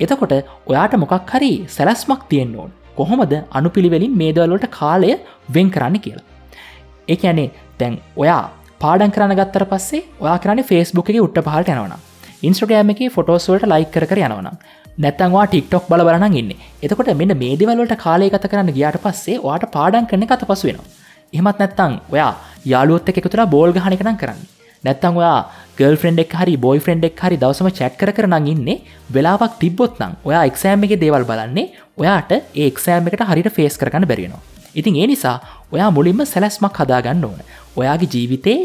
එතකොට 0.00 0.34
ඔයාට 0.66 0.96
මොකක් 0.96 1.30
හරි 1.30 1.52
සැලස්මක් 1.68 2.28
තියෙන් 2.30 2.56
ඕන්. 2.56 2.72
කොහොමද 2.98 3.34
අනුපිළිවෙලින් 3.58 4.14
මේදවල්ලට 4.22 4.66
කාලය 4.78 5.12
වෙන් 5.56 5.70
කරන්න 5.74 6.02
කියලා. 6.04 6.26
ඒ 7.08 7.16
ඇනේ 7.22 7.48
තැන් 7.80 7.94
ඔයා 8.22 8.42
පාඩන් 8.82 9.14
කරන්න 9.14 9.38
ගත්තර 9.40 9.64
පස්සේ 9.72 10.02
ඔයා 10.24 10.38
කරන්න 10.42 10.66
ෆස්බුක් 10.70 11.10
එක 11.12 11.22
උට්ට 11.26 11.46
පහට 11.48 11.74
යනවන 11.74 11.94
ඉන්ස්ට්‍රගෑම 12.42 12.90
එක 12.94 13.00
ෆොටෝස්වලට 13.14 13.70
ලයි 13.72 13.86
කර 13.94 14.06
කර 14.10 14.20
යනවන 14.26 14.48
නැත්තන්වා 14.98 15.46
ටික්ටොක් 15.46 15.88
බල 15.90 16.02
බලන්න 16.08 16.36
ඉන්න. 16.40 16.52
එතකොට 16.82 17.10
මෙන්න 17.20 17.36
මේදවලට 17.42 17.96
කාලය 18.04 18.28
ගත 18.34 18.50
කරන්න 18.52 18.76
ගියාට 18.76 19.00
පස්සේ 19.04 19.40
වාට 19.46 19.66
පාඩන් 19.76 20.08
කරන 20.10 20.26
කත 20.30 20.48
පසු 20.50 20.68
වෙනවා. 20.68 20.86
එහමත් 21.32 21.58
නැත්තං 21.62 21.96
ඔයා 22.14 22.32
යාලුවොත්ත 22.72 23.08
එකතුලා 23.12 23.52
බෝල් 23.54 23.72
ගහනිකනම් 23.76 24.20
කරන්න. 24.22 24.40
නැත්තං 24.86 25.20
ඔයා 25.20 25.38
ගල් 25.78 25.96
ෆ්‍රෙන්ඩෙක් 25.96 26.34
හරි 26.34 26.56
බොයි 26.58 26.80
ෆ්‍රෙන්ඩෙක් 26.80 27.20
හරි 27.20 27.36
දවසම 27.36 27.70
චැට් 27.72 27.96
කර 28.00 28.12
කරනං 28.12 28.50
ඉන්නේ 28.54 28.82
වෙලාවක් 29.10 29.56
තිබ්බොත් 29.62 30.00
නම් 30.00 30.18
ඔයා 30.24 30.44
එක්සෑම් 30.50 30.84
එක 30.86 30.98
දේවල් 30.98 31.24
බලන්නේ 31.24 31.72
ඔයාට 31.96 32.30
ඒ 32.32 32.66
එක්සෑම් 32.66 33.08
එකට 33.08 33.26
හරිට 33.30 33.50
ෆේස් 33.52 33.80
කරගන්න 33.80 34.08
බැරිෙනවා 34.08 34.44
ඉතින් 34.74 34.96
ඒ 34.96 35.06
නිසා 35.06 35.36
ඔයා 35.72 35.90
මුලින්ම 35.90 36.20
සැලැස්මක් 36.24 36.78
හදාගන්න 36.78 37.24
ඕන. 37.24 37.40
ඔයාගේ 37.76 38.08
ජීවිතේ 38.14 38.58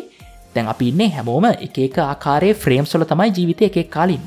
දැන් 0.55 0.67
අපි 0.67 0.89
ඉන්නේ 0.89 1.09
හැමෝම 1.09 1.45
එක 1.49 1.97
ආකාරයේ 2.03 2.53
ෆ්‍රේම් 2.55 2.85
සොල 2.85 3.05
තමයි 3.05 3.31
ජීවිතය 3.31 3.65
එකෙක් 3.65 3.89
කාලින් 3.89 4.23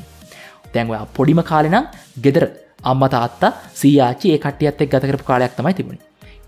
දැන් 0.74 0.90
ඔයා 0.90 1.06
පොඩිම 1.08 1.42
කාලෙනම් 1.42 1.90
ගෙදර 2.18 2.46
අම්ම 2.84 3.04
තාත්තා 3.08 3.52
සීආචි 3.74 4.32
ඒ 4.32 4.38
කටියත් 4.38 4.80
එක් 4.80 4.90
ගතකරපු 4.90 5.24
කාලයක් 5.24 5.52
තමයි 5.52 5.74
තිබුණ. 5.74 6.00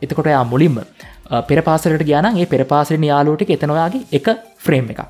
එතකොට 0.03 0.29
යා 0.29 0.45
මුලින්ම 0.45 0.81
පෙරපාසලට 1.45 2.05
ගාන 2.05 2.33
ඒ 2.35 2.47
පෙරපාසලෙන 2.47 3.05
යාලෝට 3.05 3.47
එතනවාගේ 3.49 4.07
එක 4.13 4.27
ෆ්‍රේම් 4.59 4.91
එක 4.91 5.01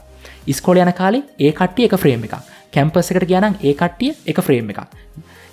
ඉස්කොල 0.46 0.78
යන 0.78 0.92
කාලේ 0.92 1.24
ඒ 1.38 1.52
කට්ටිය 1.52 1.88
එක 1.88 1.96
ෆ්‍රේම් 1.96 2.26
එක 2.26 2.36
කැම්පස් 2.72 3.10
එකට 3.12 3.28
ගානන් 3.28 3.56
ඒ 3.60 3.74
කට්ටිය 3.74 4.14
එක 4.26 4.40
ෆ්‍රේම් 4.40 4.70
එක 4.70 4.80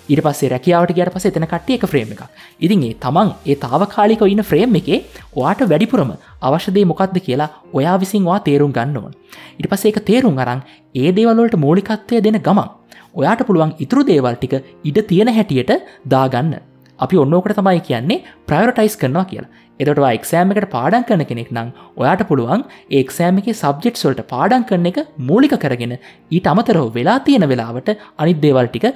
ඉට 0.08 0.20
පස්සේ 0.20 0.48
රැකියාවට 0.52 0.92
ගට 0.92 1.12
පස 1.12 1.26
එතන 1.28 1.46
කට්ටිය 1.48 1.78
එක 1.78 1.86
ෆ්‍රේම් 1.88 2.10
එක 2.12 2.22
ඉතින් 2.60 2.82
ඒ 2.84 2.94
තමන් 3.00 3.32
ඒ 3.46 3.56
තාවකාලික 3.56 4.24
ඉන්න 4.26 4.44
ෆ්‍රේම් 4.44 4.76
එකේ 4.80 4.98
ඔයාට 5.34 5.64
වැඩිපුරම 5.64 6.12
අවශ්‍යදේ 6.42 6.84
මොකක්ද 6.84 7.16
කියලා 7.26 7.48
ඔයා 7.72 7.96
විසින්වා 8.00 8.38
තේරුම් 8.40 8.72
ගන්න 8.72 8.96
ඕන්. 8.96 9.14
ඉට 9.58 9.70
පසේ 9.70 9.92
එක 9.92 10.04
තේරුම් 10.04 10.38
අරං 10.38 10.62
ඒ 10.94 11.12
දේවල්වලට 11.12 11.56
මූලිකත්වය 11.56 12.20
දෙන 12.20 12.38
ගමන් 12.40 12.70
ඔයාට 13.14 13.46
පුළුවන් 13.48 13.74
ඉතුරු 13.78 14.04
දේවල් 14.04 14.36
ටික 14.36 14.54
ඉඩ 14.84 15.02
තියෙන 15.08 15.32
හැටියට 15.32 15.72
දාගන්න. 16.06 16.54
අපි 16.98 17.16
ඔන්නෝකට 17.16 17.56
තමයි 17.56 17.80
කියන්නේ 17.80 18.22
ප්‍රයෝටයිස් 18.46 18.96
කරනවා 18.96 19.24
කියලා. 19.24 19.50
එතටවා 19.80 20.12
එක්සෑම් 20.18 20.52
එකට 20.52 20.68
පාඩන් 20.74 21.04
කරන 21.08 21.24
කෙනෙක් 21.30 21.50
නම් 21.50 21.68
ඔයාට 22.00 22.22
පුළුවන් 22.30 22.62
ඒක්සෑම 22.98 23.40
එක 23.40 23.48
සබ්ජෙට් 23.52 23.96
සොල්ට 23.96 24.20
පාඩන් 24.32 24.66
කරන 24.68 24.86
එක 24.90 24.98
මූලික 25.30 25.54
කරගෙන 25.64 25.94
ඊට 26.30 26.50
අමතරව 26.52 26.86
වෙලා 26.98 27.18
තියෙන 27.26 27.46
වෙලාවට 27.52 27.90
අනිත් 28.18 28.40
දේවල් 28.44 28.68
ටික 28.68 28.86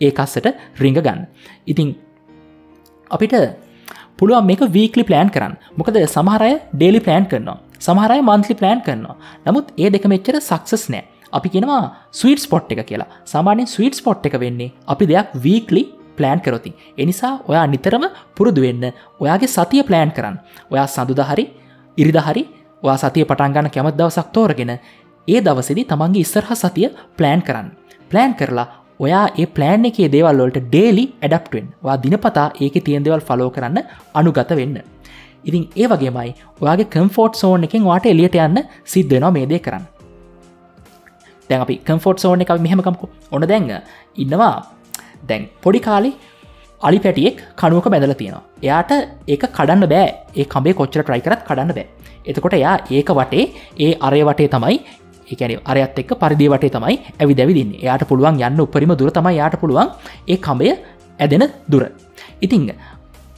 ඒකස්සට 0.00 0.46
රිංග 0.82 0.98
ගන්න. 0.98 1.26
ඉතිං 1.66 1.90
අපිට 3.10 3.34
පුළුවන් 4.18 4.46
මේක 4.46 4.62
වීකලි 4.76 5.04
ප්ලෑන් 5.04 5.30
කරන්න. 5.30 5.54
මොකද 5.76 5.98
සමහරය 6.06 6.52
ඩේලි 6.72 7.00
ප්ලෑන් 7.00 7.26
කරනවා. 7.26 7.58
සමහරය 7.80 8.20
මන්ත්ලි 8.22 8.54
ප්ලෑන් 8.54 8.82
කරනවා. 8.86 9.16
නමුත් 9.46 9.74
ඒ 9.76 9.90
දෙක 9.90 10.06
මෙච්චර 10.06 10.38
සක්සස් 10.40 10.86
නෑ. 10.88 11.04
අපි 11.32 11.48
කෙනවා 11.48 11.82
ස්වීට් 12.12 12.40
ස්පොට් 12.40 12.72
එක 12.72 12.86
කියලා. 12.86 13.10
සාමාන්‍යෙන් 13.24 13.66
ස්වීට් 13.66 13.98
ස්පොට් 14.00 14.26
එක 14.26 14.38
වෙන්නේ 14.40 14.74
අපි 14.86 15.04
දෙයක් 15.06 15.34
වීකලි 15.44 15.84
ප්ලෑන් 16.18 16.40
කරොති 16.40 16.72
එනිසා 16.98 17.32
ඔයා 17.50 17.66
නිතරම 17.66 18.04
පුරුදු 18.36 18.62
වෙන්න. 18.66 18.84
ඔයාගේ 19.20 19.54
සතිය 19.56 19.82
ප්ලෑන් 19.82 20.12
කරන්න. 20.16 20.36
ඔයා 20.72 20.86
සඳුදහරි 20.86 21.44
ඉරිදහරි 21.98 22.44
වා 22.82 22.96
සතිය 22.96 23.24
පටන්ගන්න 23.24 23.70
කැමත් 23.74 23.98
දවසක් 24.00 24.28
තෝරගෙන 24.32 24.72
ඒ 25.28 25.40
දවසදි 25.46 25.84
තමන්ගේ 25.84 26.24
ඉස්සරහ 26.26 26.52
සතිය 26.54 26.88
ප්ලෑන් 27.18 27.42
කරන්න. 27.42 27.68
ප්ලෑන් 28.10 28.34
කරලා 28.34 28.68
ඔයා 29.00 29.26
ඒ 29.38 29.46
ප්ලෑන් 29.56 29.88
එකේ 29.88 30.08
දේවල්වලට 30.14 30.58
ඩේලි 30.64 31.04
ඇඩප්ටෙන් 31.22 31.66
වා 31.84 31.96
දිනපතා 32.04 32.48
ඒක 32.60 32.76
තියෙන් 32.86 33.04
දෙවල් 33.04 33.22
ෆලෝ 33.28 33.50
කරන්න 33.50 33.78
අනුගත 34.14 34.50
වෙන්න. 34.60 34.78
ඉතින් 35.44 35.64
ඒ 35.76 35.86
වගේමයි 35.92 36.30
ඔයාගේ 36.62 36.92
කම්ෆෝට් 36.94 37.34
සෝන් 37.34 37.66
එකෙන් 37.66 37.84
වාට 37.90 38.06
එලියට 38.06 38.38
යන්න 38.38 38.58
සිද්ධ 38.84 39.12
වෙනවා 39.14 39.34
මේදේ 39.36 39.60
කරන්න. 39.66 39.84
දැන් 41.50 41.62
අපි 41.64 41.76
කම්ෆෝට් 41.86 42.18
සෝන් 42.18 42.42
එක 42.42 42.52
මෙහමකම්කු 42.66 43.06
ඔන්න 43.32 43.48
දැන්ග 43.50 43.70
ඉන්නවා 44.16 44.54
දැන් 45.28 45.48
පොඩි 45.62 45.80
කාලි 45.80 46.12
අලි 46.80 46.98
පැටියෙක් 46.98 47.42
කනුවක 47.56 47.86
බැඳල 47.92 48.14
තියෙනවා. 48.14 48.44
එයාට 48.62 48.92
ඒක 49.26 49.42
කඩන්න 49.48 49.88
බෑ. 49.92 50.08
ඒ 50.34 50.44
කම්බේ 50.44 50.74
කොච්චර 50.74 51.02
ට්‍රයි 51.02 51.22
කරත් 51.26 51.42
කඩන්න 51.48 51.74
බෑ. 51.74 51.86
එතකොට 52.24 52.54
එයා 52.54 52.76
ඒක 52.90 53.10
වටේ 53.10 53.44
ඒ 53.78 53.92
අරය 54.00 54.22
වටේ 54.22 54.48
තමයි 54.48 54.76
ඒකැන 55.28 55.58
අරයත් 55.64 55.98
එක් 55.98 56.12
පරිදි 56.22 56.46
වටේ 56.48 56.74
තමයි 56.76 56.96
ඇවි 57.20 57.34
දැවිදින්න 57.34 57.72
එයාට 57.82 58.04
පුළුවන් 58.10 58.40
යන්න 58.40 58.60
උපරිම 58.60 58.94
දුර 58.96 59.10
තමයි 59.10 59.36
යාට 59.36 59.56
පුළුවන් 59.62 59.90
ඒ 60.26 60.38
කම්බය 60.38 60.70
ඇදෙන 61.18 61.44
දුර. 61.68 61.84
ඉතිං 62.40 62.70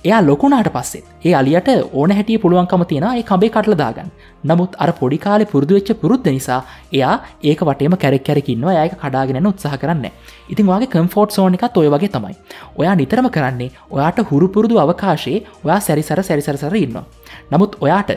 එයා 0.04 0.20
ලොකුණට 0.22 0.68
පස්සේ 0.70 1.02
ඒ 1.24 1.34
අලියට 1.34 1.68
ඕන 1.92 2.10
හැටිය 2.10 2.38
පුළුවන්කම 2.38 2.84
තියෙන 2.84 3.06
ඒ 3.10 3.22
කබේ 3.22 3.50
කටල 3.50 3.74
දාගන්න. 3.74 4.10
නමුත් 4.44 4.72
අර 4.78 4.92
පොඩිකාලෙ 4.94 5.44
පුරදුවෙච්ච 5.44 5.90
පුරුද්ධ 5.94 6.28
නිසා 6.28 6.60
එයා 6.92 7.14
ඒක 7.42 7.60
වටේම 7.62 7.96
කැරෙක් 7.96 8.24
කැරකින්නවා 8.24 8.76
ඒක 8.78 8.96
කඩාගෙන 8.96 9.46
උත්සාහ 9.46 9.76
කරන්න 9.76 10.06
ඉතින් 10.48 10.66
වගේ 10.66 10.88
කම්ෆෝට් 10.88 11.32
සෝන 11.32 11.54
එකත් 11.54 11.76
ඔය 11.76 11.88
වගේ 11.88 12.10
තමයි. 12.10 12.34
ඔයා 12.76 12.94
නිතරම 12.94 13.28
කරන්නේ 13.28 13.70
ඔයාට 13.90 14.24
හුරුපුරුදු 14.30 14.80
අවකාශයේ 14.80 15.44
ඔයා 15.64 15.80
සැරිසර 15.80 16.22
සැරිසරසර 16.22 16.76
ඉන්නවා. 16.76 17.04
නමුත් 17.50 17.76
ඔයාට 17.80 18.16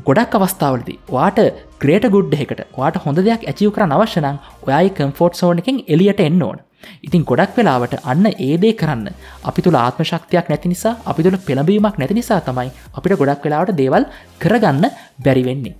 ගොඩක් 0.00 0.34
අවස්ථාවලදී 0.36 0.98
වාට 1.08 1.38
ග්‍රේට 1.80 2.06
ගුඩ් 2.10 2.34
එකට 2.36 2.66
වාට 2.76 2.96
හොඳ 2.98 3.18
දෙයක් 3.20 3.42
ඇචිව 3.44 3.70
කර 3.70 3.86
නවශ්‍යනං 3.86 4.38
ඔයායි 4.62 4.90
කම්ෆෝට් 4.92 5.34
සෝන 5.36 5.58
එකින් 5.58 5.84
එලියට 5.88 6.20
එන්න 6.20 6.42
ඕන. 6.42 6.58
ඉතින් 7.02 7.24
ගොඩක් 7.24 7.56
වෙලාවට 7.56 7.94
අන්න 8.04 8.26
ඒදේ 8.40 8.74
කරන්න. 8.74 9.08
අපි 9.44 9.62
තුළ 9.62 9.76
ආත්ම 9.76 10.04
ශක්තියක් 10.04 10.48
නැති 10.48 10.68
නිසා 10.68 10.94
අපි 11.06 11.22
තුළ 11.22 11.38
පෙළඹීමක් 11.46 11.96
නැති 11.98 12.14
නිසා 12.14 12.40
තමයි 12.40 12.70
අපිට 12.96 13.18
ගොඩක් 13.20 13.44
වෙලාවට 13.44 13.76
දේවල් 13.76 14.04
කරගන්න 14.38 14.86
බැරිවෙන්නේ 15.24 15.74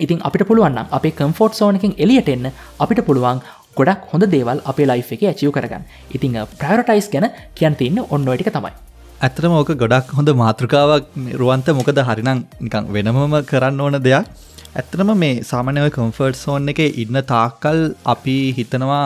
ඉතින් 0.00 0.20
අපිට 0.24 0.44
පුළුවන්න 0.48 0.88
අපේ 0.90 1.12
කම්ෆෝට් 1.12 1.54
සෝනකින් 1.54 1.94
එලියට 1.98 2.28
එන්න 2.28 2.46
අපිට 2.80 3.00
පුළුවන් 3.06 3.40
ගොඩක් 3.76 4.06
හොඳ 4.12 4.24
දේවල් 4.26 4.62
අපේ 4.64 4.86
ලයි් 4.86 5.02
එක 5.06 5.22
ඇචිව 5.22 5.52
කරගන්න. 5.52 5.84
ඉතිං 6.10 6.38
ප්‍රයරටයිස් 6.60 7.08
ගැන 7.12 7.26
කියන් 7.54 7.76
තින්න 7.76 8.00
ඔන්නෝටික 8.06 8.50
තමයි. 8.50 8.72
ඇතරම 9.20 9.52
ඕක 9.52 9.72
ගොඩක් 9.76 10.14
හොඳ 10.16 10.28
මාතෘකාවක් 10.34 11.04
රුවන්ත. 11.34 11.68
මොකද 11.70 12.00
හරිනම් 12.00 12.44
නිකං 12.60 12.92
වෙනමම 12.94 13.36
කරන්න 13.44 13.80
ඕන 13.80 14.00
දෙයක්. 14.00 14.24
ඇත්තනම 14.72 15.10
මේ 15.16 15.42
සාමානයව 15.42 15.90
කම්ෆර්ට් 15.90 16.36
සෝන් 16.36 16.72
එක 16.72 16.80
ඉන්න 17.02 17.20
තාක්කල් 17.32 17.78
අපි 18.06 18.36
හිතනවා 18.58 19.04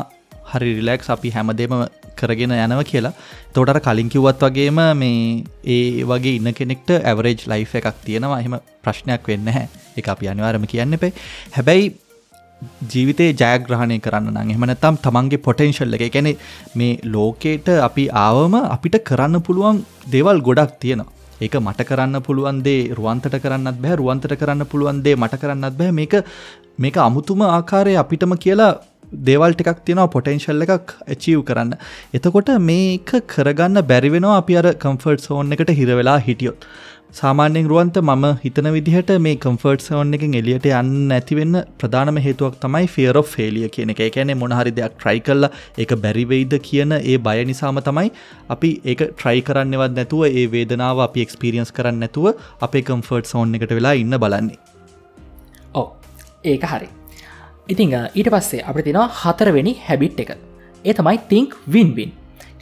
හරි 0.53 0.70
රිලෙක්ස් 0.78 1.11
අපි 1.14 1.32
හැමදේම 1.36 1.74
කරගෙන 2.20 2.55
යනව 2.57 2.82
කියලා. 2.90 3.14
තෝටර 3.55 3.80
කලින් 3.86 4.12
කිව්වත් 4.14 4.45
වගේම 4.47 4.80
මේ 5.03 5.45
ඒ 5.76 6.05
වගේ 6.12 6.36
ඉන්න 6.38 6.53
කෙනෙක්ට 6.61 6.95
ඇවරේජ් 7.01 7.45
ලයිෆ් 7.53 7.74
එකක් 7.80 7.90
තියෙනවා. 8.07 8.40
එහෙම 8.42 8.57
ප්‍රශ්නයක් 8.84 9.28
වෙන්න 9.32 9.53
හැ 9.57 9.66
එක 10.01 10.09
අපි 10.14 10.30
අනිවාරම 10.32 10.66
කියන්න 10.72 10.99
එපේ. 10.99 11.12
හැබැයි 11.57 11.92
ජීවිතේ 12.92 13.30
ජයග්‍රහණය 13.40 13.99
කරන්න 14.07 14.30
නම් 14.34 14.55
එහමනතම් 14.55 15.01
තමන්ගේ 15.07 15.45
පොටෙන්ශල්ල 15.49 15.99
එක 15.99 16.07
ගැන 16.14 16.30
මේ 16.80 16.95
ලෝකේට 17.16 17.68
අපි 17.88 18.07
ආවම 18.26 18.57
අපිට 18.76 18.97
කරන්න 19.11 19.45
පුළුවන් 19.49 19.84
දේවල් 20.14 20.40
ගොඩක් 20.49 20.80
තියෙනවා. 20.84 21.12
ඒක 21.45 21.55
මට 21.61 21.86
කරන්න 21.88 22.22
පුළුවන්දේ 22.26 22.80
රුවන්තට 22.99 23.36
කරන්නත් 23.45 23.78
බැහ 23.82 23.95
රුවන්තට 24.01 24.34
කරන්න 24.40 24.68
පුළුවන්දේ 24.72 25.16
මට 25.20 25.40
කරන්නත් 25.42 25.76
බැහ 25.80 25.92
මේක 26.01 26.14
මේක 26.82 26.97
අමුතුම 27.07 27.42
ආකාරය 27.47 27.95
අපිටම 28.03 28.34
කියලා 28.45 28.72
දේවල් 29.29 29.55
ටිකක් 29.55 29.85
තියෙනවා 29.87 30.12
පොටෙන්ශල් 30.15 30.67
එකක් 30.67 30.97
ඇචීව් 31.07 31.45
කරන්න. 31.51 31.77
එතකොට 32.15 32.51
මේක 32.71 33.15
කරගන්න 33.35 33.87
බැරිවෙනවා 33.93 34.41
අපි 34.41 34.59
අර 34.62 34.67
කම්ෆර්ට් 34.85 35.29
සෝන් 35.29 35.57
එකට 35.57 35.73
හිරවෙලා 35.81 36.19
හිටියොත්. 36.29 36.69
සාමාන්‍යෙන් 37.19 37.67
රුවන්ත 37.71 37.97
මම 38.01 38.25
හිතන 38.45 38.69
විදිහට 38.77 39.11
මේ 39.25 39.35
කම්ෆර්ට් 39.43 39.83
සෝන් 39.89 40.17
එකින් 40.17 40.33
එලියට 40.39 40.65
යන්න 40.71 41.12
ඇතිවෙන්න 41.17 41.59
ප්‍රධානම 41.81 42.17
හේතුවක් 42.25 42.57
තමයි 42.65 42.89
ෆියරෝ 42.95 43.23
ෆේලිය 43.35 43.69
කියන 43.77 43.93
එක. 43.95 44.01
එකැනේ 44.09 44.37
මොනහරි 44.41 44.73
දෙයක් 44.79 44.97
ට්‍රයි 44.97 45.21
කල්ලා 45.29 45.51
ඒක 45.79 45.95
බැරිවෙයිද 46.05 46.57
කියන 46.69 46.97
ඒ 46.97 47.17
බය 47.29 47.37
නිසාම 47.51 47.79
තමයි 47.89 48.11
අපි 48.57 48.73
ඒක 48.85 49.07
ට්‍රයි 49.12 49.45
කරන්නවත් 49.49 49.95
නැතුව 50.01 50.27
ඒ 50.31 50.45
වේදනාව 50.57 51.05
අපි 51.07 51.27
එක්ස්පිරියන්ස් 51.27 51.73
කරන්න 51.79 52.03
නැතුව 52.05 52.29
අපේ 52.69 52.85
කම්ෆර්ට් 52.91 53.33
සෝන් 53.33 53.55
එකට 53.61 53.79
වෙලා 53.79 53.95
ඉන්න 54.03 54.19
බලන්නේ. 54.25 54.61
ඕ 55.75 55.89
ඒක 56.45 56.71
හරි. 56.75 56.91
ඉතිං 57.67 57.93
ඊට 58.15 58.29
පස්සේ 58.33 58.62
අප 58.62 58.77
තිනවා 58.87 59.09
හතරවෙනි 59.21 59.73
හැබිට් 59.87 60.21
එක. 60.23 60.31
ඒ 60.85 60.93
තමයි 60.93 61.19
තිංක් 61.31 61.53
වින්වින් 61.67 62.11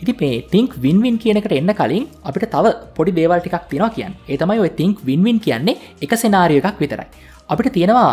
ඉති 0.02 0.12
මේ 0.20 0.42
තිංක් 0.52 0.70
වින්වින් 0.84 1.16
කියනකට 1.22 1.54
එන්න 1.58 1.72
කලින් 1.80 2.04
අපිට 2.24 2.46
තව 2.52 2.66
පොඩි 2.96 3.12
දේවල් 3.16 3.40
ටිකක් 3.40 3.66
තියෙනවා 3.70 3.94
කියන් 3.96 4.12
ඒ 4.28 4.36
තමයි 4.36 4.60
ඔය 4.64 4.70
තිංක් 4.80 5.02
වින්වින් 5.08 5.40
කියන්නේ 5.40 5.74
එක 6.04 6.14
සෙනාරිය 6.22 6.60
එකක් 6.60 6.78
විතරයි. 6.82 7.06
අපිට 7.50 7.72
තියෙනවා 7.76 8.10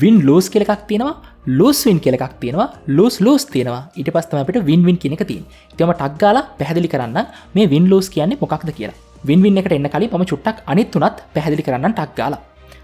වින් 0.00 0.16
ලෝස් 0.26 0.50
කෙලෙක් 0.50 0.72
තියෙනවා 0.90 1.14
ලෝස්වින් 1.58 1.98
කෙලෙක් 2.00 2.24
තියෙනවා 2.42 2.68
ලෝස් 2.88 3.20
ලෝස් 3.20 3.46
තියෙනවා 3.46 3.82
ඉට 3.94 4.10
පස්තම 4.14 4.42
අපට 4.42 4.58
වින්වින් 4.70 4.98
කියනක 4.98 5.22
තින් 5.30 5.46
තම 5.78 5.94
ටක්ගාල 5.94 6.38
පැහදිලි 6.58 6.88
කරන්න 6.88 7.18
මේ 7.54 7.70
වින් 7.72 7.86
ලෝස් 7.90 8.10
කියන්නේ 8.10 8.42
මොකක්ද 8.42 8.70
කියලා. 8.78 8.98
වින්වින් 9.24 9.58
එකට 9.58 9.78
එන්න 9.78 9.88
කලින් 9.94 10.10
පම 10.10 10.26
චුට්ටක් 10.30 10.66
අනිත් 10.66 10.90
තුනත් 10.90 11.16
පැහදිලි 11.34 11.62
කරන්න 11.62 11.94
ටක්ගාල 11.94 12.34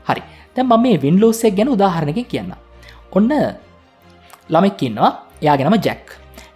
හරි. 0.08 0.22
තැම් 0.54 0.66
ම 0.68 0.82
මේ 0.82 0.98
වින් 1.02 1.16
ලෝසෙක් 1.20 1.54
ගැන 1.56 1.68
උදාහරණක 1.68 2.20
කියන්න 2.30 2.54
ඔන්න 3.12 3.32
ළමෙක්කින්නවා 4.48 5.10
යාගෙනම 5.42 5.76
ජැක්. 5.86 6.06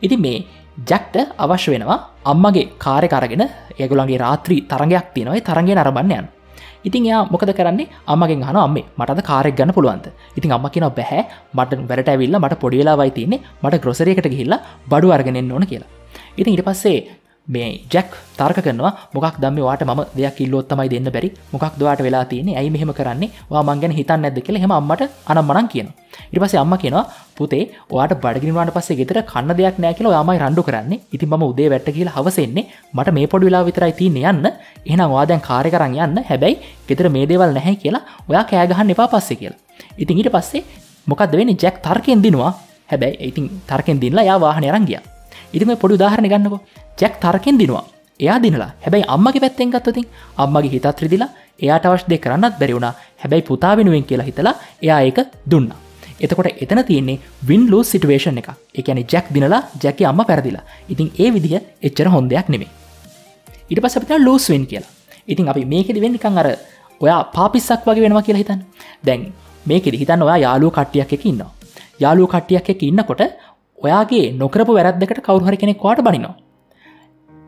ඉති 0.02 0.16
මේ 0.16 0.44
ජැක්ට 0.88 1.16
අවශ්‍ය 1.38 1.70
වෙනවා 1.74 1.98
අම්මගේ 2.24 2.70
කාරය 2.78 3.08
කරගෙන 3.08 3.44
ඒගුලන්ගේ 3.78 4.18
රාත්‍රී 4.18 4.64
තරගයක් 4.70 5.06
තියනොයි 5.14 5.40
තරගේ 5.40 5.74
නරබන්නයන් 5.74 6.26
ඉතින් 6.84 7.06
එයා 7.08 7.24
මොකද 7.32 7.50
කරන්නේ? 7.56 7.88
අම්මගෙන් 8.06 8.44
හන 8.44 8.56
අම්ම 8.56 8.76
මටද 8.76 9.20
කාරෙක් 9.24 9.56
ගන්න 9.56 9.72
පුළුවන්ද? 9.72 10.06
ඉතින් 10.36 10.52
අම්ම 10.52 10.68
කියෙන 10.68 10.90
බැහැ. 10.90 11.24
මට 11.54 11.88
වැට 11.88 12.08
ඇවිල්ල 12.08 12.36
මට 12.38 12.60
පොඩිවෙලා 12.60 12.96
වයි 12.96 13.10
තියන්නේ. 13.10 13.40
මට 13.62 13.80
ග්‍රොසරයකට 13.80 14.28
ගිහිල්ලා 14.28 14.60
බඩු 14.88 15.12
අර්ගෙනෙන් 15.12 15.52
ඕන 15.52 15.66
කියලා. 15.66 15.88
ඉතින් 16.36 16.54
ඉට 16.54 16.64
පස්සේ 16.64 16.98
මේ 17.48 17.84
ජැක් 17.92 18.08
තර්ක 18.38 18.58
කරනවා 18.64 18.92
මොක් 19.14 19.36
දම 19.42 19.56
වාට 19.60 19.82
ම 19.84 20.00
දෙයක් 20.16 20.40
ඉල්ලොත්තමයි 20.40 20.88
දෙන්න 20.88 21.08
බැරි? 21.12 21.28
මොකක් 21.52 21.76
දවාට 21.78 22.00
වෙලා 22.00 22.24
තියෙන 22.24 22.48
ඇයි 22.56 22.70
මෙහම 22.70 22.92
කරන්නේ? 22.92 23.30
වා 23.50 23.62
මංගෙන 23.62 23.92
හිතන් 23.92 24.20
නැද 24.22 24.38
කියල 24.46 24.56
හෙම 24.62 24.72
අම්මට 24.72 25.02
අනම් 25.26 25.44
මනන් 25.44 25.68
කියන 25.68 25.88
ඉරිපස 26.32 26.54
අම්ම 26.56 26.74
කියෙනවා 26.82 27.04
පුතේ 27.36 27.64
වාට 27.90 28.14
බඩගිනිවාට 28.22 28.72
පස්සේ 28.76 28.96
ගෙතර 29.00 29.20
කන්න 29.32 29.56
දෙයක් 29.58 29.78
නෑ 29.78 29.94
කියල 29.94 30.08
යාමයි 30.16 30.38
රණ්ඩු 30.42 30.62
කරන්නේ. 30.62 31.00
ඉතින් 31.14 31.28
ම 31.28 31.42
උදේ 31.42 31.68
වැට 31.72 31.88
කියලා 31.96 32.16
හවසෙන්නේ 32.16 32.64
මට 32.94 33.14
මේ 33.16 33.26
පොඩි 33.26 33.46
වෙලා 33.48 33.64
විතරයි 33.68 33.92
තියන්න 34.00 34.16
යන්න. 34.30 34.46
එහනම් 34.90 35.10
වාදැන් 35.14 35.40
කාරය 35.48 35.70
කරන්න 35.70 36.00
යන්න. 36.04 36.24
හැබැයි 36.30 36.56
ගෙතර 36.88 37.08
මේ 37.16 37.26
දේවල් 37.28 37.52
නැහැ 37.58 37.76
කියලා 37.82 38.04
ඔයා 38.30 38.44
කෑගහන්න 38.50 38.94
එපා 38.96 39.08
පස්සේ 39.12 39.40
කියලා. 39.40 39.60
ඉතින් 40.02 40.20
ඊට 40.20 40.32
පස්සේ 40.36 40.64
මොකක්ද 41.06 41.36
වෙන 41.38 41.56
ජැක් 41.62 41.82
තර්කෙන් 41.86 42.22
දිනවා. 42.24 42.52
හැබැයි 42.90 43.28
ඉතින් 43.30 43.50
තර්කෙන් 43.68 44.00
දිල්ලා 44.00 44.24
යා 44.30 44.40
වාහන 44.40 44.72
රංගිය 44.76 45.13
ඉතිම 45.54 45.76
පොඩි 45.82 45.98
උදාහරණ 45.98 46.30
ගන්නකෝ. 46.32 46.60
ජැක් 47.00 47.14
තරකෙන් 47.22 47.58
දිනවා. 47.60 47.84
එයා 48.20 48.38
දිනලා. 48.44 48.70
හැබැයි 48.84 49.06
අම්මගේ 49.14 49.42
පැත්තෙන් 49.44 49.72
ගත්තතින් 49.74 50.06
අම්මගේ 50.42 50.72
හිතත් 50.74 51.00
රිදිලා 51.04 51.30
එයාට 51.62 51.86
අවශ්‍ය 51.86 52.06
දෙ 52.10 52.18
කරන්නත් 52.18 52.54
බැරිවුණා 52.60 52.94
හැබැයි 53.22 53.48
පුතා 53.50 53.74
වෙනුවෙන් 53.78 54.04
කියලා 54.10 54.28
හිතලා 54.30 54.54
එයා 54.82 55.00
ඒක 55.08 55.18
දුන්න. 55.50 55.68
එතකොට 56.20 56.62
එතන 56.64 56.80
තියන්නේ 56.90 57.18
වින් 57.48 57.62
ලෝ 57.72 57.82
සිටුවේෂන් 57.90 58.38
එක 58.42 58.48
එකන 58.80 59.00
ජැක් 59.12 59.26
දිනලා 59.34 59.62
ජැක 59.82 60.00
අම්ම 60.10 60.20
පැරදිලා. 60.30 60.64
ඉතින් 60.92 61.08
ඒ 61.18 61.30
විදිහ 61.34 61.60
එච්චර 61.82 62.08
හොඳයක් 62.14 62.48
නෙමේ 62.54 62.70
ඉට 63.70 63.80
පස 63.82 63.96
අපිට 63.96 64.12
ලෝස්වෙන් 64.26 64.66
කියලා. 64.66 64.92
ඉතින් 65.26 65.48
අපි 65.48 65.64
මේකෙද 65.64 65.98
වෙන්නකං 66.04 66.38
අර 66.40 66.48
ඔයා 67.00 67.20
පාපිස්සක් 67.34 67.86
වගේ 67.86 68.04
වෙනවා 68.04 68.24
කියලා 68.26 68.42
හිතන් 68.42 68.60
දැන් 69.06 69.32
මේකෙද 69.66 69.94
හිතන්න 70.00 70.22
ඔයා 70.22 70.38
යාලුව 70.46 70.72
කට්ටියක් 70.76 71.12
එක 71.16 71.24
ඉන්නවා. 71.30 71.50
යාලුව 72.02 72.28
කට්ටියක් 72.32 72.68
එක 72.72 72.82
ඉන්නකොට 72.82 73.22
ඔයාගේ 73.78 74.24
නොකරපු 74.38 74.72
වැරද්දකට 74.78 75.20
කවරුහරි 75.26 75.56
කෙනෙක් 75.56 75.84
වාට 75.84 76.02
බනිනවා. 76.06 76.34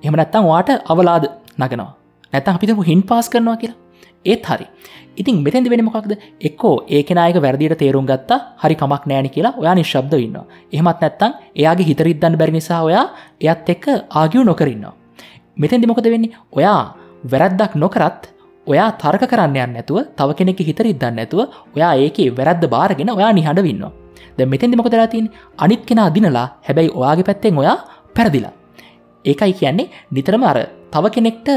එමනැත්තං 0.03 0.47
වාට 0.51 0.71
අවලාද 0.87 1.25
නගනවා. 1.59 1.91
නැත 2.33 2.49
අපිතම 2.49 2.83
හින් 2.83 3.03
පාස් 3.03 3.29
කරනවා 3.29 3.57
කියලා. 3.57 3.79
ඒත් 4.25 4.47
හරි. 4.47 4.67
ඉතින් 5.17 5.37
මෙතැදි 5.45 5.71
වෙන 5.71 5.85
මොකක්ද? 5.85 6.13
එක්කෝ 6.49 6.75
ඒකනායක 6.89 7.39
වැරදිට 7.45 7.79
තේරුම් 7.79 8.07
ගත්තා 8.07 8.39
හරි 8.63 8.75
කමක් 8.75 9.03
නෑන 9.07 9.29
කියලා 9.31 9.55
ඔයා 9.61 9.75
නිශ්බ්ද 9.75 10.15
ඉන්න 10.19 10.39
එහමත් 10.73 11.01
නැත්තං 11.03 11.33
එයාගේ 11.61 11.89
හිතරිද්දන්න 11.91 12.39
බැරි 12.41 12.57
නිසා 12.59 12.81
ඔයා 12.89 13.05
එයත් 13.41 13.69
එක්ක 13.75 13.85
ආගියව් 14.21 14.45
නොකරන්න 14.51 14.87
මෙතැදි 15.57 15.91
මොකද 15.91 16.09
වෙන්නේ? 16.15 16.37
ඔයා 16.53 16.81
වැරද්දක් 17.33 17.73
නොකරත් 17.77 18.23
ඔයා 18.67 18.91
තර්ක 19.03 19.23
කරන්න 19.31 19.73
නැතුව 19.75 19.99
තව 20.19 20.29
කෙනෙක් 20.39 20.61
හිතරිද්දන්න 20.69 21.17
නැතුව 21.19 21.41
ඔයා 21.77 21.95
ඒක 21.97 22.19
වැරද්ද 22.39 22.67
බාරගෙන 22.75 23.15
ඔයා 23.19 23.33
නිහඬ 23.33 23.65
වන්න 23.67 24.06
ද 24.39 24.49
මෙතැදි 24.53 24.79
මොකදලාතින් 24.81 25.27
අනිත් 25.59 25.83
කෙනා 25.89 26.09
දිනලා 26.15 26.47
හැබැයි 26.67 26.95
ඔයාගේ 26.99 27.29
පැත්තෙන් 27.29 27.59
ඔයා 27.63 27.79
පැරදිලා. 28.17 28.55
ඒකයි 29.25 29.53
කියන්නේ 29.61 29.91
නිතරම 30.11 30.43
අර 30.51 30.59
තව 30.93 31.05
කෙනෙක්ට 31.17 31.49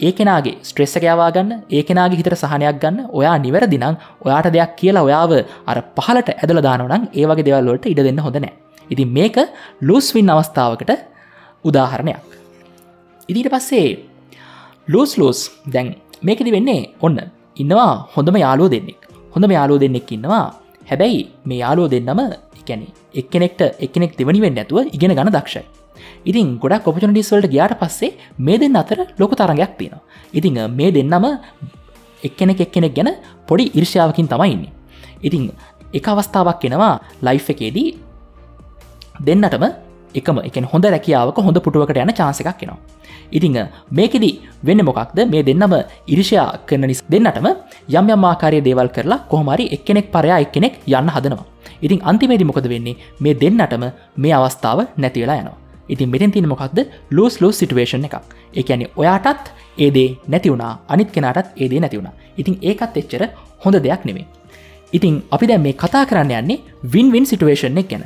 ඒ 0.00 0.12
කෙනගේ 0.18 0.54
ස්ට්‍රෙස්සක 0.68 1.04
යවාගන්න 1.04 1.50
ඒ 1.70 1.82
කෙනගේ 1.88 2.18
හිතර 2.20 2.34
සහනයක් 2.42 2.78
ගන්න 2.82 2.98
ඔයා 3.18 3.36
නිවැරදිනං 3.44 3.96
ඔයාට 4.24 4.48
දෙයක් 4.56 4.72
කියලා 4.80 5.06
ඔයාව 5.08 5.32
අර 5.70 5.78
පහලට 5.96 6.28
ඇදල 6.34 6.60
දානවනං 6.66 7.04
ඒවගේ 7.20 7.46
දෙවල්ලොට 7.48 7.86
ඉඩ 7.92 8.02
දෙන්න 8.08 8.22
හොඳනෑ 8.26 8.52
ඉතින් 8.90 9.08
මේක 9.08 9.36
ලූස්වින් 9.80 10.30
අවස්ථාවකට 10.30 10.90
උදාහරණයක්. 11.64 12.24
ඉදිට 13.28 13.50
පස්සේ 13.54 13.88
ලූස් 14.88 15.12
ලූස් 15.18 15.40
දැන් 15.66 15.94
මේකෙදි 16.22 16.50
වෙන්නේ 16.52 16.80
ඔන්න 17.00 17.18
ඉන්නවා 17.56 17.92
හොඳම 18.14 18.36
යාලෝ 18.36 18.68
දෙන්නෙක්. 18.74 19.00
හොඳම 19.34 19.50
යාලෝ 19.50 19.78
දෙන්නෙක් 19.78 20.12
ඉන්නවා 20.12 20.46
හැබැයි 20.90 21.20
මේ 21.44 21.60
යාලෝ 21.62 21.88
දෙන්නම 21.88 22.20
එකැනෙ 22.60 22.86
එක්කෙනෙක්ට 23.14 23.62
එක්කෙනෙක් 23.84 24.18
දෙවනිවෙන්න 24.18 24.58
ඇතුව 24.58 24.88
ඉගෙන 24.88 25.14
ගන 25.18 25.30
දක්ෂයි. 25.30 25.64
ඉතින් 26.24 26.48
ගොඩක් 26.58 26.88
ඔපචනටිස් 26.88 27.32
වලට 27.32 27.52
ගයාට 27.54 27.78
පස්සේ 27.80 28.12
මේ 28.38 28.58
දෙන්න 28.58 28.76
අතර 28.76 28.98
ලොක 29.18 29.32
තරගයක් 29.34 29.72
තියෙනවා. 29.78 30.02
ඉතිං 30.32 30.58
මේ 30.70 30.90
දෙන්නම 30.90 31.26
එක්කෙනෙක් 32.22 32.60
එක්කෙනෙක් 32.60 32.94
ගැන 32.94 33.10
පොඩි 33.48 33.70
ඉර්ෂාවකින් 33.74 34.28
තමයින්නේ 34.28 34.72
ඉතිං 35.22 35.50
එක 35.92 36.06
අවස්ථාවක් 36.06 36.64
එනවා 36.64 36.94
ලයිෆ් 37.20 37.46
එකේදී 37.50 37.88
දෙන්නටම 39.20 39.64
එකම. 40.14 40.38
එක 40.48 40.56
හොඳ 40.72 40.84
රැකියාවක 40.84 41.38
හොඳ 41.46 41.58
පුටුවකට 41.64 42.02
යන 42.04 42.12
චාන්ස 42.18 42.40
එකක් 42.42 42.58
කෙනවා 42.60 42.78
ඉතිං 43.30 43.56
මේකෙදි 43.90 44.30
වෙන්න 44.62 44.84
මොකක්ද? 44.84 45.18
මේ 45.32 45.42
දෙන්නම 45.42 45.74
ඉරිෂයා 46.06 46.46
කරන 46.66 46.86
නිස් 46.86 47.02
දෙන්නටම 47.08 47.46
යම් 47.88 48.12
යම් 48.14 48.24
ආකාරය 48.24 48.60
දේවල් 48.60 48.88
කරලා 48.88 49.24
කොහමරි 49.30 49.66
එක්කෙනෙක් 49.76 50.12
පරයා 50.14 50.38
එක්කෙනෙක් 50.44 50.74
යන්න 50.86 51.08
හදනවා. 51.08 51.44
ඉතින් 51.82 52.00
අන්තිමේදි 52.02 52.44
මොකද 52.44 52.68
වෙන්නේ? 52.68 52.96
මේ 53.20 53.34
දෙන්නටම 53.34 53.84
මේ 54.16 54.34
අවස්ථාව 54.34 54.78
නැතිවෙලා 54.96 55.40
යනවා. 55.42 55.58
ඉතින් 55.88 56.10
මෙතෙන් 56.10 56.32
තින 56.32 56.48
මොකක්ද? 56.48 56.78
ලෝස් 57.10 57.40
ලෝ 57.40 57.52
සිටුවේෂන් 57.52 58.04
එකක්. 58.04 58.16
එකැනෙ 58.54 58.86
ඔයාටත් 58.96 59.46
ඒදේ 59.78 60.08
නැතිවුණා 60.28 60.72
අනිත් 60.88 61.10
කෙනටත් 61.10 61.56
ඒදේ 61.56 61.80
නැතිවුණා 61.80 62.14
ඉතින් 62.36 62.58
ඒකත් 62.62 62.96
එච්චර 62.96 63.22
හොඳ 63.64 63.76
දෙයක් 63.84 64.04
නෙමේ 64.04 64.26
ඉතින් 64.92 65.22
අපි 65.30 65.46
දැ 65.46 65.58
මේ 65.58 65.72
කතා 65.72 66.04
කරන්න 66.06 66.32
යන්නේ 66.40 66.60
වින්වින් 66.84 67.26
සිටුවේෂන් 67.26 67.78
එක 67.78 67.88
ගැන. 67.88 68.04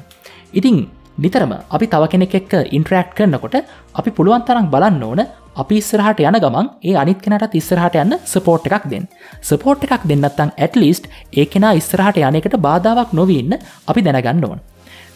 ඉතින් 0.53 0.87
නිතරම 1.19 1.53
අපි 1.71 1.87
තව 1.87 2.03
කෙනෙක් 2.13 2.35
එක්ක 2.39 2.55
ඉන්ට්‍රක්් 2.77 3.11
කරනකොට 3.17 3.57
අපි 3.95 4.11
පුළුවන් 4.11 4.43
තරම් 4.49 4.67
බලන්න 4.73 5.03
ඕන 5.03 5.21
අපි 5.57 5.75
ඉස්සරහට 5.81 6.21
යන 6.21 6.39
ගමන් 6.45 6.67
ඒ 6.85 6.95
අනිත් 7.03 7.21
කෙනට 7.25 7.55
ඉස්සරහට 7.61 7.97
යන්න 8.03 8.17
සපෝට් 8.25 8.67
එකක් 8.69 8.85
දෙන්න. 8.93 9.07
සපෝට් 9.43 9.85
එකක් 9.87 10.05
දෙන්නත්තං 10.11 10.53
ඇටලිස්ට් 10.55 11.09
ඒ 11.33 11.47
කෙනා 11.47 11.73
ඉස්සරහට 11.81 12.21
යනකට 12.21 12.57
බාධාවක් 12.67 13.15
නොවන්න 13.19 13.55
අපි 13.91 14.01
දැනගන්න 14.07 14.45
ඕන. 14.49 14.61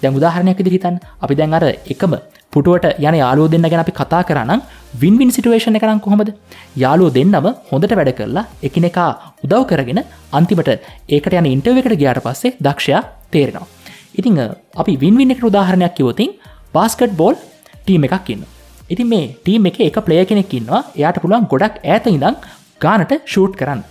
දැන් 0.02 0.16
උදාහරණයක් 0.18 0.62
ඉදිරිතන් 0.62 0.96
අපි 1.20 1.34
දැන් 1.34 1.56
අර 1.58 1.64
එකම 1.94 2.14
පුටුවට 2.52 2.86
යන 2.98 3.18
යාලෝ 3.20 3.48
දෙන්න 3.52 3.68
ගැන 3.72 3.82
අපි 3.84 3.92
කතා 3.92 4.22
කරන්න 4.30 4.62
වින්වින් 5.02 5.34
සිටුවේෂණ 5.36 5.80
කරන්න 5.82 6.00
කොහොමද? 6.00 6.30
යාලෝ 6.76 7.10
දෙන්නම 7.10 7.50
හොඳට 7.70 7.92
වැඩ 7.98 8.12
කරලා 8.20 8.46
එකනෙකා 8.68 9.10
උදව් 9.44 9.68
කරගෙන 9.72 10.00
අන්තිමට 10.32 10.72
ඒකට 11.16 11.36
යන 11.40 11.50
ඉන්ටව 11.52 11.82
එකට 11.82 12.00
ගයාට 12.02 12.24
පස්සේ 12.24 12.56
දක්ෂයා 12.58 13.02
තේරෙනවා. 13.30 13.79
ඉතිං 14.20 14.40
අපි 14.76 14.94
වින්වින් 15.02 15.34
එක 15.34 15.44
උදාහරණයක් 15.50 15.94
කිවතින් 15.98 16.32
බාස්කට් 16.74 17.12
බෝල් 17.20 17.36
ටීම 17.84 18.08
එකක් 18.08 18.34
ඉන්න 18.34 18.48
ඉතින් 18.90 19.06
මේ 19.06 19.26
ටීම් 19.44 19.66
එක 19.66 19.78
එක 19.80 19.98
ප්ලය 20.06 20.24
කෙනෙක් 20.26 20.52
ඉන්නවා. 20.52 20.82
එයාට 20.98 21.22
පුළුවන් 21.22 21.46
ගොඩක් 21.52 21.78
ඇත 21.84 22.06
ඉඳං 22.06 22.36
ගානට 22.82 23.12
ෂූට් 23.24 23.54
කරන්න. 23.60 23.82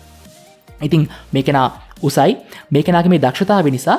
ඉතිං 0.82 1.08
මේකෙනා 1.34 1.68
උසයි. 2.02 2.36
මේකෙනගේ 2.72 3.12
මේ 3.14 3.24
දක්ෂතාව 3.26 3.70
නිසා 3.72 3.98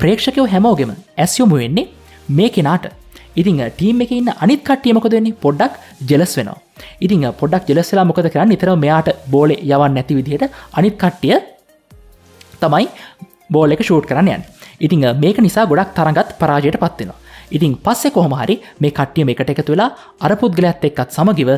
ප්‍රේක්ෂකයෝ 0.00 0.46
හැමෝගෙම 0.46 0.92
ඇස්යොමු 1.16 1.56
වෙන්නේ 1.62 1.88
මේ 2.28 2.50
කෙනාට. 2.50 2.86
ඉතිං 3.34 3.62
ටීම් 3.70 4.02
එක 4.04 4.12
ඉන්න 4.12 4.30
අනිත් 4.36 4.62
කට්ටියමකොද 4.68 5.16
වෙන්නේ? 5.18 5.38
පොඩ්ඩක් 5.44 5.72
ජෙලස් 6.10 6.36
වෙනවා. 6.38 6.60
ඉතිං 7.00 7.24
පොඩක් 7.40 7.70
ජෙලස්සලා 7.70 8.04
මොකද 8.04 8.28
කරන්න? 8.28 8.52
නිතර 8.52 8.76
මෙයාට 8.76 9.08
බෝල 9.32 9.50
යවන්න 9.56 9.96
නැති 9.96 10.18
විදිහට 10.18 10.52
අනිත් 10.72 11.00
කට්ටිය 11.02 11.40
තමයි 12.60 12.86
බෝල 13.48 13.72
එක 13.72 13.80
ෂූට් 13.80 14.08
කරන්න 14.10 14.32
යන්න. 14.36 14.55
ඉතිං 14.80 15.06
මේක 15.16 15.38
නිසා 15.38 15.66
ගොඩක් 15.66 15.94
තරගත් 15.94 16.38
පරාජයට 16.38 16.78
පත්වෙනවා. 16.78 17.18
ඉතින් 17.50 17.76
පස්සෙ 17.78 18.10
කොහොමහරි 18.10 18.60
මේ 18.80 18.90
කට්ටියම 18.92 19.28
එකට 19.28 19.50
එකතු 19.50 19.72
වෙලා 19.72 19.90
අරපුද්ගලඇත් 20.20 20.84
එක්කත් 20.84 21.10
සමගිව 21.10 21.50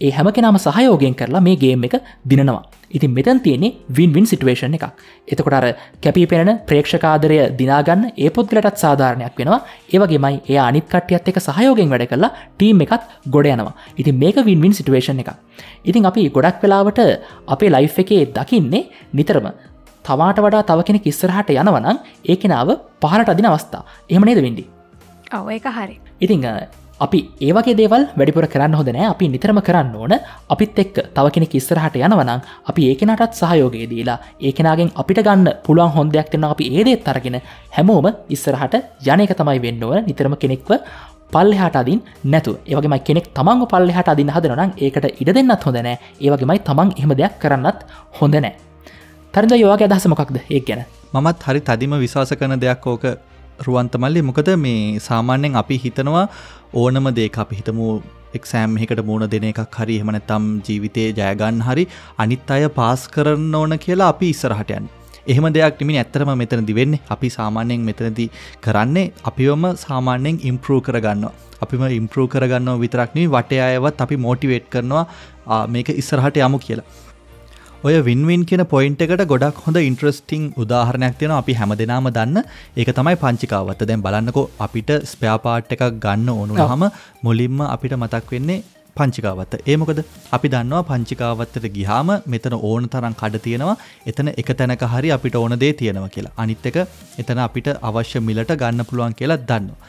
ඒ 0.00 0.10
හැම 0.10 0.28
කෙනම 0.32 0.58
සහයෝගෙන් 0.58 1.14
කරලා 1.14 1.40
මේ 1.40 1.56
ගේම් 1.56 1.84
එක 1.84 1.94
දිනනවා. 2.24 2.62
ඉතින් 2.90 3.10
මෙතන් 3.10 3.40
තියෙන්නේ 3.40 3.76
වින්වින් 3.96 4.26
සිටුවේෂන් 4.26 4.74
එකක්. 4.76 4.86
එතකොට 5.28 5.56
අර 5.58 5.66
කැපී 6.02 6.26
පෙනෙන 6.26 6.60
ප්‍රේක්ෂකාදරය 6.68 7.38
දිනාගන්න 7.58 8.04
ඒ 8.16 8.30
පුද්ගලටත් 8.30 8.82
සාධාරණයක් 8.84 9.34
වෙනවා. 9.38 9.60
ඒවගේමයි 9.94 10.40
ඒ 10.48 10.58
අනිත් 10.58 10.86
කටියත් 10.86 11.28
එක 11.28 11.40
සහයෝගෙන් 11.40 11.92
වැඩ 11.92 12.06
කරලා 12.12 12.32
ටීම් 12.58 12.84
එකත් 12.86 13.02
ගොඩ 13.34 13.50
යනවා. 13.54 13.74
ඉතින් 13.96 14.18
මේක 14.22 14.38
වින්වින් 14.48 14.74
සිටුවේෂන් 14.78 15.22
එක 15.24 15.30
ඉතින් 15.84 16.06
අපි 16.06 16.30
ගොඩක් 16.30 16.62
වෙලාවට 16.62 17.00
අපේ 17.46 17.70
ලයිෆ් 17.70 17.98
එකේ 17.98 18.22
දකින්නේ 18.36 18.88
නිතරම. 19.12 19.46
තවාට 20.04 20.38
වඩා 20.44 20.62
තව 20.64 20.86
කෙනෙ 20.88 21.00
ඉස්සරහට 21.04 21.50
යනවනම් 21.54 21.98
ඒ 22.24 22.36
කෙනාව 22.36 22.68
පහලට 23.02 23.32
අදින 23.34 23.46
අවස්ථා. 23.46 23.82
එහම 24.10 24.24
නේද 24.24 24.40
වෙඩි 24.46 24.64
ඔව 25.32 25.50
එක 25.50 25.66
හරි. 25.70 25.96
ඉතිං 26.20 26.46
අපි 27.00 27.18
ඒවගේ 27.40 27.74
දේවල් 27.74 28.02
වැඩිපුර 28.16 28.46
කරන්න 28.46 28.74
හොදනෑ 28.78 29.06
අපි 29.12 29.28
නිතරම 29.28 29.58
කරන්න 29.60 29.94
ඕන. 29.96 30.12
අපිත් 30.48 30.78
එක් 30.78 30.94
තව 31.16 31.26
කෙනෙක් 31.34 31.54
ඉස්සරහට 31.54 31.96
යනවනම් 31.98 32.42
අපි 32.70 32.82
ඒකනටත් 32.90 33.38
සහයෝගේ 33.40 33.86
දීලා 33.92 34.18
ඒකෙනගෙන් 34.40 34.92
අපිට 34.96 35.22
ගන්න 35.26 35.48
පුළුවන් 35.66 35.94
හොන්දයක් 35.96 36.28
දෙන්න 36.32 36.44
අපි 36.44 36.68
ඒදෙත් 36.72 37.02
තරගෙන 37.04 37.40
හැමෝම 37.76 38.06
ඉස්සරහට 38.28 38.76
යනක 39.14 39.32
තමයි 39.40 39.58
වෙන්නව 39.64 39.94
නිතරම 40.08 40.36
කෙනෙක්ව 40.36 40.70
පල්ලෙහට 41.32 41.76
අදින් 41.76 42.00
නැතු 42.24 42.52
ඒවගේම 42.64 42.96
කෙනෙක් 43.00 43.26
තමන්ග 43.36 43.64
පල්ලෙහට 43.66 44.12
අදින්න 44.14 44.34
හදනනම් 44.36 44.76
ඒකට 44.78 45.06
ඉඩ 45.14 45.32
දෙන්නත් 45.36 45.64
හොඳනෑ 45.66 45.96
ඒවගේමයි 46.20 46.60
තමන් 46.68 46.92
එහම 47.00 47.14
දෙයක් 47.14 47.40
කරන්නත් 47.42 47.80
හොඳ 48.18 48.36
නෑ 49.34 49.44
තරද 49.44 49.56
යෝගේ 49.60 49.86
අදහස 49.88 50.04
මොකක්ද? 50.12 50.38
ඒ 50.54 50.60
ගැන. 50.60 50.80
මමත් 51.14 51.44
හරි 51.46 51.60
තදිම 51.68 51.92
විශවාස 52.00 52.32
කරන 52.40 52.54
දෙයක් 52.62 52.86
ඕක 52.90 53.04
රුවන්තමල්ලි 53.66 54.22
මොකද 54.28 54.48
මේ 54.64 54.98
සාමාන්‍යෙන් 55.04 55.54
අපි 55.60 55.76
හිතනවා 55.84 56.24
ඕනම 56.80 57.06
දේක 57.18 57.38
අපි 57.42 57.56
හිතමු. 57.60 57.86
එක්සෑම් 58.38 58.74
එකට 58.86 59.00
මුණ 59.10 59.24
දෙන 59.34 59.46
එකක් 59.50 59.78
හරි 59.78 59.94
එහමනැතම් 60.00 60.48
ජීවිතය 60.66 61.04
ජයගන්න 61.18 61.62
හරි 61.68 61.84
අනිත් 62.24 62.50
අය 62.56 62.68
පාස් 62.78 63.04
කරන්න 63.14 63.54
ඕන 63.60 63.74
කියලා 63.84 64.08
අපි 64.14 64.28
ඉස්සරහටයන් 64.34 64.90
එහෙම 65.26 65.46
දෙයක් 65.56 65.80
නිමින් 65.80 66.00
ඇත්තරම 66.02 66.32
මෙතනදි 66.42 66.74
වෙන්නේ. 66.80 67.00
අපි 67.14 67.30
සාමාන්‍යයෙන් 67.38 67.86
මෙතනදී 67.88 68.28
කරන්නේ 68.66 69.06
අපිවම 69.30 69.64
සාමාන්‍යයෙන් 69.84 70.42
ඉම්පරූ 70.50 70.80
කරගන්නවා. 70.88 71.32
අපිම 71.64 71.86
ඉම්පරූ 72.00 72.26
කරගන්නවා 72.34 72.82
විතරක්නී 72.84 73.26
වටය 73.36 73.62
අයවත් 73.68 74.04
අපි 74.06 74.20
මෝටිවේට් 74.26 74.68
කරනවා 74.74 75.62
මේක 75.76 75.88
ඉස්සරහට 76.02 76.42
යමු 76.48 76.60
කියලා. 76.66 76.86
ඔය 77.86 77.94
වින්වින් 78.06 78.42
කියන 78.48 78.62
පොයින්ට 78.72 79.00
එකට 79.04 79.22
ගොඩක් 79.30 79.56
හොඳ 79.64 79.78
ඉන්ට්‍රස්ටිං 79.78 80.42
උදාහරණයක් 80.62 81.14
තියෙන 81.20 81.32
අපි 81.36 81.54
හැම 81.60 81.72
දෙනාම 81.80 82.06
දන්න. 82.16 82.36
ඒක 82.80 82.90
තමයි 82.98 83.16
පංචිකාවත්ත 83.22 83.82
දැන් 83.88 84.04
බලන්නකෝ 84.04 84.44
අපිට 84.66 84.90
ස්පයාපාට් 85.12 85.72
එකක් 85.74 85.82
ගන්න 86.04 86.28
ඕනු 86.34 86.54
හම 86.60 86.84
මුලින්ම 87.26 87.64
අපිට 87.66 87.96
මතක් 87.98 88.30
වෙන්නේ 88.34 88.58
පංචිකාවත්ත 88.96 89.56
ඒමොකද 89.72 90.02
අපි 90.38 90.52
දන්නවා 90.54 90.84
පංචිකාවත්තට 90.90 91.66
ගිහාම 91.78 92.12
මෙතන 92.34 92.56
ඕන 92.60 92.86
තරම් 92.92 93.18
කඩ 93.22 93.42
තියෙනවා. 93.48 93.76
එතන 94.10 94.30
එක 94.42 94.54
තැනක 94.60 94.86
හරි 94.94 95.10
අපිට 95.16 95.40
ඕන 95.42 95.58
දේ 95.64 95.72
තියෙනවා 95.82 96.14
කියලා. 96.14 96.34
අනිත් 96.44 96.70
එක 96.70 96.78
එතන 97.24 97.42
අපිට 97.48 97.74
අවශ්‍ය 97.90 98.24
මිලට 98.28 98.54
ගන්න 98.62 98.86
පුළුවන් 98.90 99.18
කියලා 99.20 99.40
දන්නවා. 99.50 99.80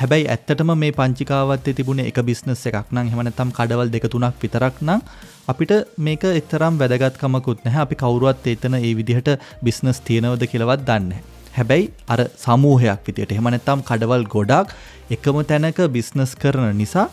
හැබැයි 0.00 0.28
ඇත්තටම 0.34 0.74
මේ 0.82 0.92
පංචිකාවත්තේ 0.98 1.78
තිබුණ 1.78 2.04
එක 2.10 2.20
බිස්නස් 2.28 2.66
එකක් 2.68 2.92
නම් 2.94 3.14
හෙමනතම් 3.14 3.56
කඩවල් 3.58 3.94
දෙක 3.94 4.10
තුනක් 4.14 4.44
විතරක් 4.44 4.84
නම් 4.88 5.00
අපිට 5.48 5.72
මේක 6.06 6.24
එතරම් 6.30 6.78
වැදගත්කමකුත් 6.80 7.60
නැහැ. 7.64 7.82
අපි 7.86 7.96
කවුරුවත් 8.02 8.46
එතන 8.52 8.74
ඒ 8.78 8.92
විදිහට 8.98 9.28
බිස්නස් 9.66 10.00
තියෙනවද 10.08 10.42
කියලවත් 10.52 10.82
දන්න. 10.88 11.12
හැබැයි 11.58 11.86
අර 12.12 12.20
සමූහයක් 12.44 13.06
විදියට 13.08 13.34
එහෙමනැත්තම් 13.36 13.84
කඩවල් 13.90 14.26
ගොඩක් 14.34 14.74
එකම 15.16 15.38
තැනක 15.52 15.78
බිස්නස් 15.96 16.34
කරන 16.42 16.66
නිසා 16.82 17.06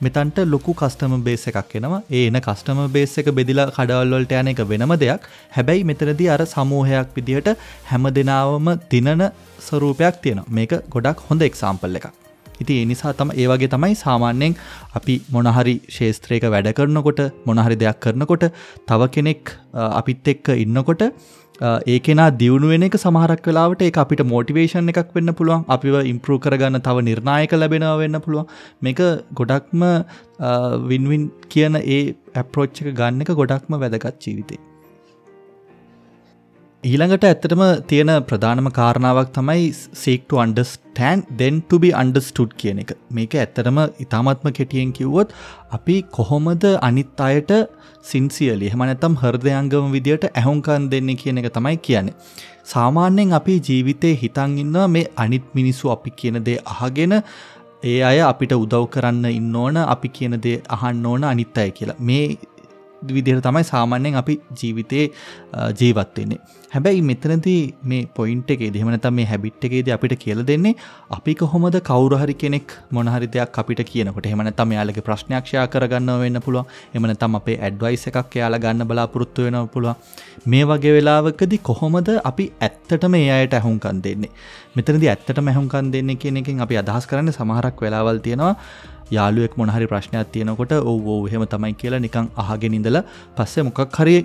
මෙතන්ට 0.00 0.40
ලොකු 0.54 0.72
කස්ටම 0.80 1.20
බේස 1.28 1.46
එකක් 1.52 1.76
එනවා. 1.80 2.02
ඒ 2.10 2.24
එන 2.30 2.40
කස්ටම 2.48 2.82
බේස් 2.96 3.18
එක 3.20 3.30
බෙදිලා 3.38 3.70
කඩවල්වලට 3.76 4.34
යන 4.40 4.52
එක 4.54 4.64
වෙනම 4.72 4.96
දෙයක්. 5.04 5.30
හැබැයි 5.56 5.88
මෙතනදී 5.92 6.32
අර 6.36 6.42
සමූහයක් 6.56 7.16
විදිහට 7.18 7.54
හැම 7.92 8.12
දෙනාවම 8.18 8.76
තිනන 8.92 9.28
ස්වරූපයක් 9.68 10.20
තියෙන 10.24 10.44
මේක 10.50 10.78
ගොඩක් 10.96 11.26
හොඳ 11.28 11.50
එක්සාම්පල් 11.50 12.00
එකක්. 12.00 12.23
ඉති 12.60 12.80
ඒ 12.80 12.88
නිසා 12.90 13.12
තම 13.12 13.30
ඒ 13.34 13.46
වගේ 13.46 13.70
තමයි 13.74 13.94
සාමාන්‍යයෙන් 13.96 14.58
අපි 14.94 15.16
මොනහරි 15.30 15.76
ශේස්ත්‍රයක 15.90 16.50
වැඩ 16.54 16.72
කරනකොට 16.72 17.22
මොනහරි 17.46 17.76
දෙයක් 17.76 18.00
කරනකොට 18.00 18.44
තව 18.88 19.10
කෙනෙක් 19.16 19.56
අපිත් 19.92 20.28
එක්ක 20.34 20.52
ඉන්නකොට 20.56 21.04
ඒ 21.62 21.98
කෙනා 22.00 22.30
දියුණුවෙන 22.32 22.86
එක 22.86 22.96
සමහරක් 22.96 23.46
වෙලාවට 23.46 23.82
ඒ 23.82 23.92
අපිට 23.96 24.22
මෝටිවේෂන් 24.26 24.92
එකක් 24.92 25.14
වෙන්න 25.14 25.34
පුළුවන් 25.40 25.64
අපිව 25.68 25.96
ඉම්පරූ 26.12 26.38
කරගන්න 26.38 26.82
තව 26.82 27.06
නිර්ණයක 27.08 27.54
ලැබෙනව 27.54 27.96
වෙන්න 27.98 28.20
පුළුවන්. 28.20 28.46
මේක 28.82 29.00
ගොඩක්ම 29.32 29.88
වින්වින් 30.90 31.30
කියන 31.48 31.82
ඒ 31.86 32.04
ඇප්‍රෝච්චක 32.34 32.86
ගන්න 32.92 33.26
එක 33.26 33.34
ගොඩක්ම 33.40 33.82
වැදගත් 33.82 34.26
ජීවිතේ. 34.26 34.73
ඊළඟට 36.84 37.22
ඇත්තටම 37.26 37.60
තියෙන 37.90 38.10
ප්‍රධානම 38.28 38.66
කාරණාවක් 38.78 39.28
තමයි 39.36 39.62
සේක්ට 40.00 40.32
අන්ඩස්ටෑන් 40.42 41.22
දෙන් 41.38 41.60
ටබි 41.62 41.90
අන්ඩස්ටුඩ් 42.00 42.52
කියන 42.60 42.82
එක 42.82 42.90
මේක 43.18 43.36
ඇත්තටම 43.36 43.78
ඉතාමත්ම 44.04 44.50
කෙටියෙන් 44.58 44.92
කිව්වොත් 44.98 45.32
අපි 45.70 45.96
කොහොමද 46.16 46.66
අනිත් 46.88 47.24
අයට 47.28 47.54
සින්සිියලි 48.04 48.68
හමනැතම් 48.74 49.16
හර්දයංගම 49.22 49.88
විදියට 49.96 50.28
ඇහුන්කන් 50.30 50.90
දෙන්නේ 50.92 51.18
කියන 51.22 51.40
එක 51.42 51.50
තමයි 51.56 51.76
කියන්නේ. 51.86 52.16
සාමාන්‍යයෙන් 52.64 53.36
අපි 53.40 53.54
ජීවිතය 53.68 54.14
හිතන් 54.22 54.58
ඉන්නවා 54.58 54.88
මේ 54.88 55.10
අනිත් 55.16 55.46
මිනිස්සු 55.58 55.94
අපි 55.96 56.16
කියන 56.18 56.40
දේ 56.46 56.62
අහගෙන 56.66 57.14
ඒ 57.84 58.00
අය 58.10 58.18
අපිට 58.24 58.52
උදව් 58.56 58.84
කරන්න 58.92 59.30
ඉන්න 59.32 59.56
ඕන 59.56 59.86
අපි 59.86 60.16
කියන 60.16 60.42
දේ 60.44 60.58
අහන්න 60.76 61.06
ඕන 61.06 61.24
අනිත් 61.26 61.58
අය 61.58 61.70
කියලා 61.70 62.02
මේ 62.02 62.26
විදිහට 63.16 63.46
තමයි 63.46 63.64
සාමාන්‍යයෙන් 63.70 64.20
අපි 64.20 64.34
ජීවිතේ 64.60 65.06
ජීවත් 65.80 66.18
වෙන්නේ. 66.18 66.38
හැබැයි 66.74 67.02
මෙතනදී 67.08 67.60
මේ 67.90 68.00
පොයින්ට් 68.16 68.50
එකේ 68.54 68.70
එහෙම 68.74 68.88
නැත්නම් 68.92 69.14
මේ 69.18 69.26
හැබිට් 69.32 69.64
එකේදී 69.66 69.94
අපිට 69.96 70.14
කියලා 70.24 70.46
දෙන්නේ 70.50 70.74
අපි 71.16 71.34
කොහොමද 71.40 71.76
කවුරු 71.88 72.18
හරි 72.22 72.34
කෙනෙක් 72.42 72.74
මොන 72.96 73.10
හරි 73.14 73.28
දෙයක් 73.36 73.58
අපිට 73.62 73.82
කියනකොට 73.90 74.26
එහෙම 74.30 74.42
නැත්නම් 74.48 74.74
එයාලගේ 74.76 75.06
ප්‍රශ්නයක් 75.08 75.46
ෂෙයා 75.50 75.66
කරගන්නව 75.74 76.24
වෙන්න 76.24 76.40
පුළුවන්. 76.46 76.66
එහෙම 76.94 77.06
නැත්නම් 77.10 77.38
අපේ 77.40 77.58
ඇඩ්වයිස් 77.68 78.06
එකක් 78.10 78.36
එයාලා 78.40 78.62
ගන්න 78.64 78.88
බලාපොරොත්තු 78.90 79.46
වෙනවා 79.46 79.66
පුළුවන්. 79.74 79.94
මේ 80.52 80.64
වගේ 80.70 80.94
වෙලාවකදී 80.98 81.60
කොහොමද 81.70 82.10
අපි 82.30 82.46
ඇත්තටම 82.68 83.14
ඒ 83.20 83.30
අයට 83.36 83.54
අහුම්කම් 83.60 84.02
දෙන්නේ? 84.06 84.32
මෙතනදී 84.76 85.12
ඇත්තටම 85.14 85.52
අහුම්කම් 85.54 85.92
දෙන්නේ 85.94 86.18
කියන 86.24 86.42
එකෙන් 86.42 86.66
අපි 86.66 86.80
අදහස් 86.82 87.06
කරන්නේ 87.12 87.38
සමහරක් 87.38 87.86
වෙලාවල් 87.86 88.18
තියෙනවා 88.26 88.54
යාළුවෙක් 89.10 89.56
මොනහරි 89.56 89.86
ප්‍රශ්නයක් 89.86 90.32
තියෙනකොට 90.32 90.72
ඔව් 90.72 91.08
ඔව් 91.14 91.28
එහෙම 91.28 91.44
තමයි 91.46 91.74
කියලා 91.74 92.02
නිකන් 92.06 92.30
අහගෙන 92.36 92.74
ඉඳලා 92.74 93.04
පස්සේ 93.36 93.66
මොකක් 93.68 93.98
හරි 93.98 94.16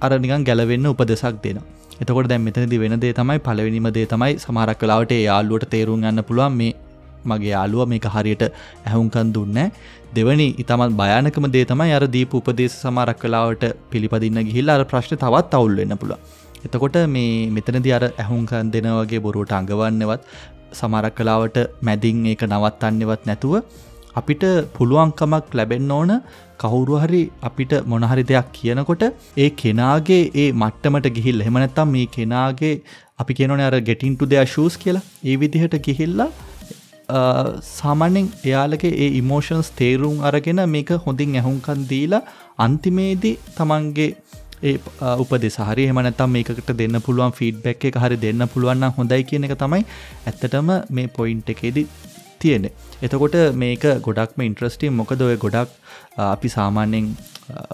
අර 0.00 0.10
නිකන් 0.18 0.44
ගැලවෙන්න 0.44 0.86
උපදෙසක් 0.86 1.38
දෙනවා. 1.44 1.66
එතකොට 2.00 2.28
දැන් 2.28 2.42
මෙතනදී 2.42 2.78
වෙන 2.78 3.00
දේ 3.00 3.12
තමයි 3.12 3.38
පළවෙනිම 3.40 3.88
දේ 3.92 4.06
තමයි 4.06 4.34
සමහරක් 4.38 4.82
වෙලාවට 4.82 5.12
ඒ 5.12 5.22
යාළුවට 5.22 5.70
තේරුම් 5.70 6.02
ගන්න 6.02 6.22
පුළුවන් 6.22 6.58
මේ 6.60 6.74
මගේ 7.24 7.54
යාළුව 7.54 7.88
මේක 7.92 8.06
හරියට 8.16 8.44
ඇහුම්කන් 8.86 9.32
දුන්නේ 9.36 9.66
දෙවනි 10.14 10.46
ඉතාමත් 10.62 10.94
භයානකම 11.00 11.48
දේ 11.56 11.64
තමයි 11.64 11.96
අර 11.98 12.04
දීප 12.16 12.36
උපදේශ 12.40 12.76
සමහරක් 12.82 13.24
වෙලාවට 13.26 13.64
පිළිපදින්න 13.90 14.38
ගිහිල්ලා 14.48 14.78
අර 14.80 14.84
ප්‍රශ්න 14.84 15.16
තවත් 15.16 15.58
අවුල් 15.58 15.74
වෙන්න 15.80 15.96
පුළුවන්. 16.02 16.22
එතකොට 16.66 16.96
මේ 17.08 17.50
මෙතනදී 17.56 17.96
අර 17.98 18.04
ඇහුම්කන් 18.06 18.70
දෙන 18.74 18.88
වගේ 19.00 19.24
බොරුවට 19.26 19.58
අඟවන්නවත් 19.58 20.22
සමහරක් 20.72 21.20
වෙලාවට 21.20 21.58
මැදින් 21.80 22.24
ඒක 22.26 22.42
නවත්තන්නවත් 22.48 23.22
නැතුව 23.26 23.54
අපිට 24.14 24.44
පුළුවන්කමක් 24.76 25.54
ලැබෙන්න 25.54 25.90
ඕන. 25.90 26.12
කවුරු 26.58 26.96
හරි 27.02 27.22
අපිට 27.42 27.72
මොනහරි 27.86 28.24
දෙයක් 28.30 28.48
කියනකොට 28.52 29.04
ඒ 29.36 29.50
කෙනාගේ 29.62 30.22
ඒ 30.34 30.48
මට්ටමට 30.52 31.08
ගිහිල් 31.16 31.46
හෙමනැත්තම් 31.46 31.94
මේ 31.94 32.06
කෙනාගේ 32.16 32.74
අපි 33.18 33.38
කියනන 33.38 33.64
අර 33.68 33.74
ගෙටින්ටු 33.88 34.30
දෙයක් 34.34 34.52
ශූස් 34.54 34.76
කියලා. 34.84 35.06
ඒ 35.24 35.36
විදිහට 35.36 35.76
ගිහිල්ලා 35.88 36.30
සාමාන්‍යෙන් 37.68 38.26
එයාලගේ 38.44 38.92
ඒ 39.04 39.10
ඉමෝෂන්ස් 39.20 39.70
තේරුම් 39.78 40.18
අරගෙන 40.30 40.60
මේක 40.74 40.90
හොඳින් 41.06 41.38
ඇහුන්කන් 41.40 41.86
දීලා 41.92 42.22
අන්තිමේදී 42.58 43.36
තමන්ගේ 43.56 44.10
ඒ 44.62 44.74
උපදෙ 45.22 45.48
සහරි 45.56 45.86
එමනතම් 45.92 46.30
මේකට 46.36 46.70
දෙන්න 46.80 47.00
පුළුවන් 47.06 47.32
ෆීඩ්බැක් 47.32 47.88
එක 47.90 47.98
හරි 48.04 48.16
දෙන්න 48.24 48.48
පුළුවන්න 48.52 48.94
හොඳයි 48.98 49.22
කියන 49.30 49.48
එක 49.48 49.54
තමයි 49.62 49.84
ඇත්තටම 50.26 50.70
මේ 50.90 51.08
පොයින්ට් 51.18 51.52
එකේදී 51.54 51.86
තියෙනෙ 52.44 52.70
එතකොට 53.06 53.36
මේක 53.64 53.88
ගොඩක්ම 54.06 54.46
ඉන්ට්‍රස්ටිම් 54.48 55.00
මොකද 55.00 55.26
ඔය 55.28 55.36
ගොඩක් 55.46 55.74
අපි 56.26 56.48
සාමාන්‍යෙන් 56.54 57.10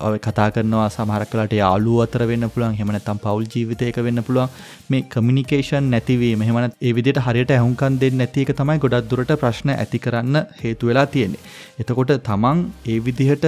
ඔය 0.07 0.19
කතා 0.19 0.49
කරනවා 0.55 0.87
සමහරක්කලට 0.95 1.55
යාලු 1.59 1.95
අතර 2.05 2.23
වෙන්න 2.31 2.47
පුළුවන් 2.53 2.75
හෙමනතම් 2.81 3.19
පවල් 3.25 3.47
ජීවිතයක 3.53 3.97
වෙන්න 4.07 4.23
පුළුවන්. 4.27 4.51
මේ 4.91 5.07
කමිනිකේෂන් 5.15 5.89
නැතිවීම 5.95 6.43
මෙහමනත් 6.43 6.77
ඒවිදිට 6.81 7.21
හරියට 7.27 7.55
ඇහුන්කන් 7.57 7.99
දෙන්න 8.03 8.19
නැතික 8.21 8.53
තමයි 8.61 8.79
ගොඩක් 8.85 9.09
දුරට 9.11 9.33
ප්‍රශ්න 9.43 9.75
ඇති 9.75 10.03
කරන්න 10.05 10.37
හේතු 10.61 10.91
වෙලා 10.91 11.07
තියෙන්නේ. 11.07 11.43
එතකොට 11.81 12.15
තමන් 12.29 12.63
ඒ 12.87 12.99
විදිහට 13.07 13.47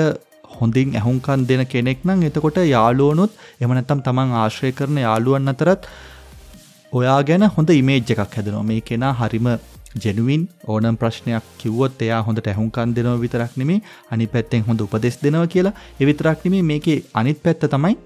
හොඳින් 0.57 0.99
ඇහුන්කන් 0.99 1.47
දෙන 1.49 1.62
කෙනෙක් 1.73 2.05
නම් 2.07 2.27
එතකොට 2.31 2.61
යාලුවනුත් 2.67 3.33
එමනැත්තම් 3.61 4.05
තමන් 4.09 4.37
ආශ්‍රය 4.43 4.73
කරන 4.73 5.03
යාළුවන් 5.07 5.55
අතරත් 5.55 5.91
ඔයා 6.93 7.21
ගැන 7.23 7.51
හොඳ 7.55 7.71
ඉමේජ් 7.73 8.03
එකක් 8.07 8.21
හැදනවා. 8.27 8.67
මේ 8.71 8.81
කෙනා 8.81 9.14
හරිම 9.21 9.49
ජෙනුවින් 10.05 10.42
ඕනම් 10.66 10.99
ප්‍රශ්නයක් 11.01 11.47
කිව්වොත් 11.59 12.03
එයා 12.07 12.20
හොඳට 12.26 12.51
ඇහුන්කන් 12.53 12.92
දෙනව 12.97 13.14
විතරක් 13.20 13.55
නෙමේ 13.61 13.80
අනි 14.11 14.26
පැත්තෙන් 14.34 14.66
හොඳ 14.68 14.84
උපදෙස් 14.86 15.16
දෙනව 15.22 15.47
කියලා 15.55 15.74
එවිතරක් 16.01 16.44
නෙමේ 16.47 16.68
මේකේ 16.70 16.99
අනිත් 17.14 17.40
පැත්ත 17.44 17.66
තමයි 17.74 17.97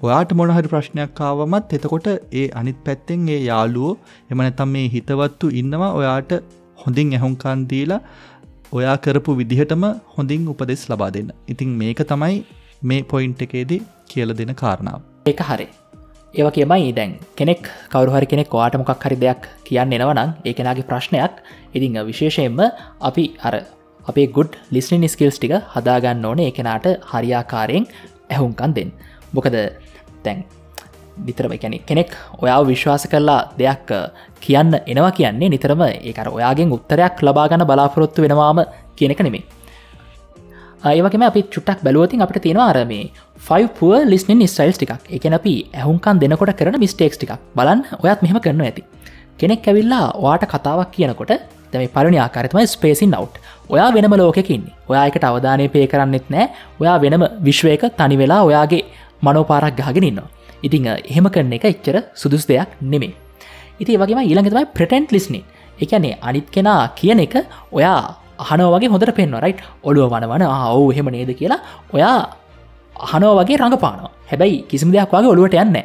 ඔයාට 0.00 0.32
මොනහරි 0.38 0.70
ප්‍රශ්නයක් 0.72 1.20
ආවමත් 1.24 1.74
එතකොට 1.78 2.08
ඒ 2.40 2.46
අනිත් 2.60 2.78
පැත්තෙන් 2.86 3.28
ඒ 3.28 3.40
යාළුවෝ 3.42 3.98
එම 4.30 4.42
නැතම් 4.42 4.70
මේ 4.76 4.86
හිතවත්තු 4.94 5.52
ඉන්නවා 5.60 5.90
ඔයාට 6.00 6.32
හොඳින් 6.82 7.12
ඇහුන්කන් 7.16 7.66
දීලා 7.72 8.00
ඔයා 8.72 8.96
කරපු 9.04 9.36
විදිහටම 9.40 9.84
හොඳින් 10.16 10.48
උපදෙස් 10.52 10.84
ලබා 10.90 11.10
දෙන්න. 11.16 11.30
ඉතින් 11.48 11.70
මේක 11.80 12.00
තමයි 12.10 12.36
මේ 12.82 13.02
පොයින්ට් 13.04 13.44
එකේදී 13.46 13.80
කියල 14.10 14.36
දෙන 14.38 14.54
කාරණාව. 14.54 15.00
ඒක 15.26 15.40
හරි 15.48 15.66
ඒව 16.34 16.48
කියමයි 16.54 16.92
දැන් 16.92 17.18
කෙනෙක් 17.36 17.62
කවරුහරි 17.90 18.26
කෙනෙක් 18.26 18.50
වාට 18.50 18.74
මොකක් 18.78 19.04
හරි 19.04 19.16
දෙයක් 19.16 19.48
කියන්න 19.64 19.92
එනවනම් 19.92 20.30
ඒ 20.44 20.52
කෙනගේ 20.52 20.86
ප්‍රශ්නයක්. 20.90 21.32
ඉතිං 21.74 21.98
විශේෂයෙන්ම 22.08 22.60
අපි 23.00 23.24
අර 23.42 23.54
අපේ 24.06 24.26
ගුඩ් 24.28 24.54
ලිස්නින් 24.70 25.08
ස්කිල්ස් 25.08 25.38
ටික 25.38 25.54
හදාගන්න 25.74 26.24
ඕන. 26.24 26.38
ඒ 26.40 26.50
කෙනාට 26.50 26.86
හරියාකාරයෙන් 27.10 27.84
ඇහුන්කන් 28.30 28.74
දෙන්න. 28.76 28.90
මොකද 29.32 29.54
තැන් 30.24 30.44
නිතරම 31.18 31.52
කැනෙ 31.58 31.78
කෙනෙක් 31.88 32.10
ඔයාව 32.38 32.62
විශ්වාස 32.66 33.04
කරලා 33.12 33.40
දෙයක් 33.58 33.90
කියන්න 34.40 34.72
එනවා 34.86 35.12
කියන්නේ 35.12 35.52
නිතරම 35.54 35.82
ඒකර 35.82 36.28
ඔයාගෙන් 36.30 36.74
උත්තරයක් 36.76 37.24
ලබාගන්න 37.26 37.66
බලාපොරොත්තු 37.66 38.22
වෙනවාම 38.22 38.60
කියනක 38.96 39.20
නෙමේ 39.20 39.44
ඒවගේම 40.82 41.22
අපි 41.22 41.42
චුට්ටක් 41.52 41.82
බැලුවතින් 41.84 42.22
අපට 42.24 42.40
තියෙන 42.42 42.60
අරමේ 42.60 43.10
5 43.48 44.10
ලිස්නින් 44.12 44.42
ස්ටයිල්ස් 44.48 44.78
ටික් 44.78 44.92
එකන 45.16 45.36
අපි 45.38 45.54
ඇහුන්කන් 45.74 46.20
දෙනකොට 46.22 46.52
කරන 46.58 46.80
මිස්ටේක්ස් 46.80 47.18
ටික් 47.18 47.32
බලන් 47.56 47.84
ඔයත් 48.00 48.22
මෙහම 48.24 48.40
කරන්න 48.40 48.64
ඇති. 48.66 48.82
කෙනෙක් 49.38 49.68
ඇවිල්ලා 49.68 50.06
වාට 50.24 50.44
කතාවක් 50.52 50.90
කියනකොට 50.94 51.32
දැම 51.72 51.88
පරණි 51.94 52.18
ආකාරතමයි 52.18 52.66
ස්පේසින් 52.66 53.10
නව් 53.10 53.28
ඔයා 53.68 53.88
වෙනම 53.94 54.14
ලෝකකින්නේ 54.16 54.74
ඔයා 54.88 55.04
එකට 55.06 55.24
අවධානය 55.24 55.68
පේ 55.68 55.86
කරන්නෙත් 55.86 56.26
නෑ. 56.30 56.48
ඔයා 56.80 56.96
වෙනම 57.02 57.24
විශ්වයක 57.46 57.84
තනි 57.98 58.16
වෙලා 58.18 58.42
ඔයාගේ 58.42 58.82
මනෝපාරක් 59.22 59.76
ගහගෙන 59.80 60.08
ඉන්නවා. 60.10 60.28
ඉතිං 60.62 60.86
එහෙම 60.86 61.26
කරන 61.34 61.52
එක 61.52 61.64
එච්චර 61.64 61.96
සුදුස් 62.14 62.44
දෙයක් 62.48 62.70
නෙමේ 62.82 63.12
ඉති 63.80 63.96
වගේම 63.96 64.20
ඊළඟතමයි 64.22 64.66
ප්‍රටන්ට් 64.76 65.12
ලිස්නි 65.12 65.40
එකනේ 65.78 66.18
අනිත් 66.20 66.48
කෙනා 66.54 66.92
කියන 66.98 67.20
එක 67.26 67.34
ඔයා 67.72 68.19
අහනෝ 68.42 68.68
වගේ 68.74 68.90
හොඳට 68.92 69.12
පෙන්ව 69.18 69.40
රයිට් 69.44 69.60
ඔළුව 69.84 70.12
වනවන 70.12 70.42
ඔවු 70.74 70.92
එහෙම 70.92 71.08
නේද? 71.14 71.30
කියලා 71.40 71.60
ඔයා 71.94 72.16
අහනෝ 73.06 73.32
වගේ 73.38 73.56
රඟපානවා. 73.56 74.10
හැබැයි 74.30 74.62
කිසිම 74.70 74.92
දෙයක් 74.92 75.12
වගේ 75.12 75.32
ඔළුවට 75.34 75.56
යන්න 75.62 75.76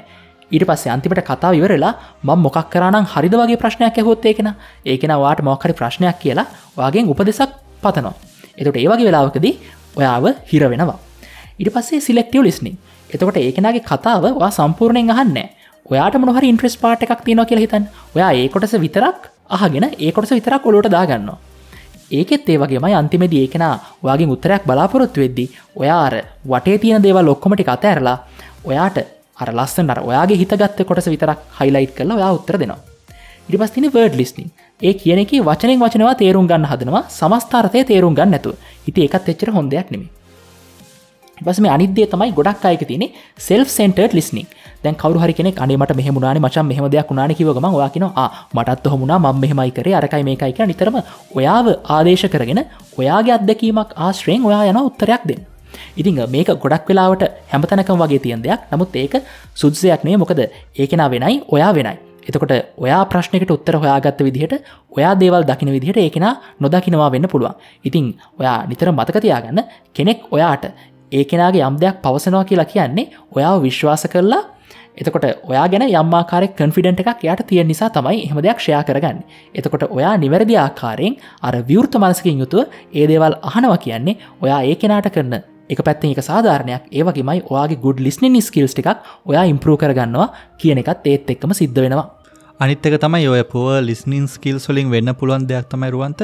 ඊට 0.52 0.66
පස්සේ 0.70 0.92
අන්තිමට 0.96 1.22
කතා 1.30 1.52
විවරලා 1.56 1.94
මං 2.24 2.40
මොකක් 2.46 2.70
කරනම් 2.74 3.06
හරිද? 3.14 3.34
වගේ 3.34 3.58
ප්‍රශ්නයක් 3.64 3.98
ඇහොත් 4.00 4.26
ඒකෙන 4.26 4.50
ඒකෙන 4.86 5.14
වාට 5.24 5.42
මොක්හරි 5.42 5.74
ප්‍රශ්නයක් 5.74 6.20
කියලා 6.24 6.48
වගේ 6.78 7.04
උපදෙසක් 7.06 7.52
පතනවා. 7.84 8.14
එතට 8.58 8.76
ඒවගේ 8.76 9.08
වෙලාවකදී 9.10 9.54
ඔයාව 9.98 10.26
හිර 10.52 10.64
වෙනවා. 10.72 10.98
ඉට 11.60 11.70
පස්සේ 11.74 12.02
සිලෙක්ටව 12.02 12.44
ලිස්නි 12.44 12.72
එතකොට 13.10 13.38
ඒකෙනගේ 13.38 13.82
කතාව 13.82 14.26
වා 14.42 14.52
සම්පූර්ණයෙන් 14.52 15.12
අහන්න 15.14 15.38
ඔයාට 15.86 16.16
මොහර 16.22 16.44
ඉන්ට්‍රස් 16.44 16.78
පාට 16.78 17.04
එකක් 17.06 17.22
තියෙනවා 17.26 17.50
කියලා 17.50 17.66
හිතන් 17.66 17.84
ඔයා 18.16 18.32
ඒ 18.34 18.48
කොටස 18.54 18.76
විතරක් 18.86 19.30
අහගෙන 19.50 19.86
ඒ 20.00 20.12
කොටස 20.12 20.32
විතරක් 20.38 20.66
ඔලුට 20.66 20.90
දාගන්නවා. 20.96 21.38
ඒකෙත් 22.12 22.50
ඒ 22.50 22.58
වගේමයි 22.58 22.94
අන්තිමේද 22.94 23.34
ඒකෙන 23.34 23.64
වගේ 24.04 24.28
උත්තරයක් 24.28 24.64
බලාපොරොත්තු 24.66 25.22
වෙද්දි 25.22 25.46
ඔයාර 25.76 26.14
වටේ 26.46 26.78
තියෙන 26.78 27.04
දේවල් 27.04 27.28
ඔක්කොමටි 27.28 27.64
කත 27.64 27.86
ඇරලා 27.86 28.18
ඔයාට 28.64 28.98
අර 29.38 29.50
ලස්සන 29.52 29.90
අර 29.90 30.00
ඔයාගේ 30.02 30.38
හිතගත්ත 30.38 30.84
කොටස 30.86 31.10
විතරක් 31.10 31.40
හයිලයිට් 31.60 31.96
කරලා 31.98 32.18
ඔයා 32.18 32.34
උත්තර 32.34 32.60
දෙනවා. 32.60 32.80
ඉරිපස් 33.50 33.72
තින 33.72 33.90
වර්ඩ් 33.94 34.16
ලිස්නිින් 34.16 34.52
ඒ 34.82 34.94
කියන 34.94 35.20
එක 35.20 35.32
වචනෙන් 35.42 35.80
වචනවා 35.80 36.16
තේරුම් 36.16 36.48
ගන්න 36.48 36.70
හදනවා 36.72 37.04
සමස්ථාරතය 37.10 37.84
තේරුම් 37.84 38.16
ගන්න 38.16 38.32
නැතුව. 38.32 38.56
හිති 38.86 39.08
එකත් 39.08 39.30
එච්චර 39.30 39.52
හොඳයක් 39.52 39.92
නෙමේ 39.92 40.15
පස 41.38 41.60
මේ 41.60 41.72
අනිදේ 41.72 42.08
තමයි 42.08 42.32
ගොඩක් 42.32 42.66
අයක 42.66 42.84
තින 42.88 43.04
සෙල් 43.38 43.64
සෙන්ටර් 43.68 44.12
ලිස්නිින් 44.14 44.48
දැන් 44.84 44.96
කවරු 44.96 45.20
හරි 45.20 45.34
කෙනෙක් 45.34 45.58
අනේමට 45.58 45.94
මෙහමුණනේ 46.00 46.40
මචන් 46.40 46.68
මෙහම 46.72 46.88
දෙයක් 46.90 47.10
වුණන 47.10 47.36
කිවගම 47.40 47.68
වාකින 47.76 48.06
මටත් 48.56 48.86
හොමුණා 48.94 49.20
ම 49.20 49.42
මෙහමයි 49.44 49.72
කරේ 49.72 49.96
අරකයි 50.00 50.24
මේකයි 50.24 50.54
කිය 50.54 50.68
නිතරම 50.72 50.98
ඔයාව 51.36 51.68
ආදේශ 51.98 52.26
කරගෙන 52.28 52.62
ඔයාගේ 52.98 53.36
අත්දැකීමක් 53.38 53.92
ආශ්‍රයෙන් 53.98 54.48
ඔයා 54.50 54.64
යන 54.72 54.80
උත්තරයක් 54.88 55.24
දෙන්න. 55.30 55.44
ඉතිං 56.00 56.24
මේක 56.30 56.50
ගොඩක් 56.64 56.90
වෙලාවට 56.90 57.24
හැමතැනකම් 57.52 58.02
වගේ 58.04 58.24
තියන් 58.26 58.42
දෙයක්. 58.42 58.60
නමුත් 58.72 58.96
ඒක 58.96 59.14
සුද්සයක් 59.56 60.04
නේ 60.04 60.18
මොකද 60.18 60.40
ඒකෙනා 60.76 61.10
වෙනයි 61.10 61.44
ඔයා 61.50 61.72
වෙනයි. 61.74 61.98
එතකොට 62.28 62.54
ඔයා 62.78 63.04
ප්‍රශ්නකට 63.06 63.52
උත්තර 63.52 63.76
හොයාගත්ත 63.78 64.20
විදිහට 64.28 64.54
ඔයා 64.98 65.14
දේවල් 65.22 65.44
දකින 65.44 65.70
විදිහට 65.76 65.98
ඒකෙන 65.98 66.26
නොදකිනවා 66.60 67.12
වෙන්න 67.12 67.28
පුළුවන්. 67.28 67.56
ඉතිං 67.84 68.06
ඔයා 68.40 68.58
නිතර 68.68 68.92
මතකතියාගන්න 68.92 69.64
කෙනෙක් 69.94 70.20
ඔයාට 70.32 70.66
ඒකෙනගේ 71.18 71.64
යම් 71.68 71.80
දෙයක් 71.82 72.04
පවසනවා 72.04 72.46
කියලා 72.50 72.72
කියන්නේ 72.74 73.10
ඔයාව 73.32 73.64
විශ්වාස 73.66 74.06
කරලා 74.14 74.44
එතකොට 74.98 75.26
ඔයා 75.44 75.66
ගැන 75.68 75.88
යම්මාකාරෙක් 75.88 76.56
කන්ෆිඩන්ට 76.60 77.02
එකක් 77.04 77.26
යට 77.26 77.44
තිය 77.50 77.64
නිසා 77.64 77.90
තමයි 77.90 78.22
එහම 78.28 78.40
දෙයක් 78.46 78.60
ෂයා 78.60 78.84
කරගන්න. 78.84 79.20
එතකොට 79.54 79.84
ඔයා 79.90 80.16
නිවැරදි 80.18 80.56
ආකාරයෙන් 80.58 81.18
අර 81.42 81.56
විවෘත 81.70 82.00
මනසකින් 82.00 82.40
යුතුව 82.40 82.64
ඒ 82.94 83.08
දේවල් 83.08 83.36
අහනවා 83.42 83.78
කියන්නේ 83.78 84.18
ඔයා 84.42 84.62
ඒ 84.64 84.76
කෙනාට 84.76 85.12
කරන 85.12 85.36
එක 85.70 85.80
පැත්තිෙන් 85.84 86.14
එක 86.14 86.24
සාධාරණයක්. 86.24 86.84
ඒවගේමයි 86.92 87.44
ඔයාගේ 87.50 87.82
ගුඩ් 87.86 88.00
ලිස්නින් 88.00 88.42
ස්කිල්ස් 88.42 88.78
එකක් 88.78 88.90
ඔයා 89.26 89.46
ඉම්පරූ 89.46 89.78
කරගන්නවා 89.78 90.30
කියන 90.58 90.84
එකත් 90.84 91.12
ඒත් 91.14 91.30
එක්කම 91.30 91.54
සිද්ධ 91.54 91.82
වෙනවා. 91.82 92.08
අනිත්තක 92.60 92.96
තමයි 92.98 93.28
ඔය 93.28 93.44
පුව 93.44 93.68
ලිස්නින් 93.84 94.28
ස්කිල් 94.28 94.60
සොලින් 94.60 94.92
වෙන්න 94.92 95.12
පුළුවන් 95.14 95.48
දෙයක් 95.48 95.68
තමයි 95.68 95.92
රුවන්ත. 95.92 96.22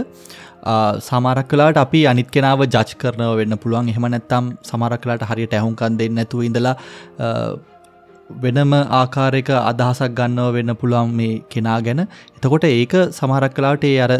සමාරක් 1.07 1.47
කලාට 1.49 1.77
අපි 1.77 2.05
අනිත් 2.05 2.31
කෙනාව 2.31 2.63
ජච් 2.65 2.97
කරනව 2.97 3.35
වෙන්න 3.41 3.57
පුළුවන්. 3.57 3.89
එහෙම 3.89 4.07
නැත්තම් 4.13 4.53
සමරක් 4.69 5.01
කලාට 5.03 5.27
හරියට 5.31 5.53
ඇහුන්කන් 5.53 5.99
දෙන්න 5.99 6.17
නැතුව 6.19 6.47
ඉඳලා 6.47 6.75
වෙනම 8.43 8.73
ආකාරයක 8.73 9.49
අදහසක් 9.61 10.17
ගන්නව 10.19 10.53
වෙන්න 10.57 10.75
පුළුවන් 10.81 11.15
මේ 11.19 11.39
කෙනා 11.53 11.79
ගැන. 11.81 12.01
එතකොට 12.37 12.67
ඒක 12.71 12.93
සමහරක් 13.19 13.55
කලාට 13.59 13.87
ඒ 13.91 13.95
අර 14.07 14.13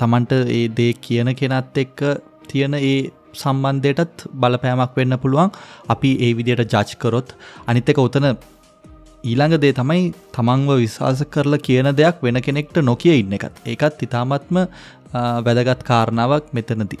තමන්ට 0.00 0.32
ඒ 0.58 0.64
දේ 0.78 0.92
කියන 1.06 1.34
කෙනත් 1.34 1.78
එක්ක 1.84 2.02
තියෙන 2.48 2.74
ඒ 2.80 2.96
සම්බන්ධයටත් 3.42 4.26
බලපෑමක් 4.32 4.98
වෙන්න 4.98 5.18
පුළුවන්. 5.22 5.54
අපි 5.88 6.10
ඒ 6.26 6.32
විදියට 6.34 6.74
ජච් 6.74 6.98
කරොත්. 6.98 7.30
අනිත් 7.68 7.88
එක 7.88 8.02
උතන 8.06 8.28
ඊළඟ 9.24 9.56
දේ 9.60 9.72
තමයි 9.72 10.12
තමන්ව 10.36 10.78
විශවාස 10.82 11.24
කරලා 11.34 11.64
කියන 11.66 11.88
දෙයක් 12.00 12.16
වෙන 12.24 12.40
කෙනෙක්ට 12.46 12.76
නොකිය 12.90 13.16
ඉන්න 13.20 13.36
එකත්. 13.38 13.54
ඒකත් 13.72 14.02
ඉතාමත්ම 14.06 14.58
වැදගත් 15.46 15.86
කාරණාවක් 15.90 16.52
මෙතනදී 16.58 17.00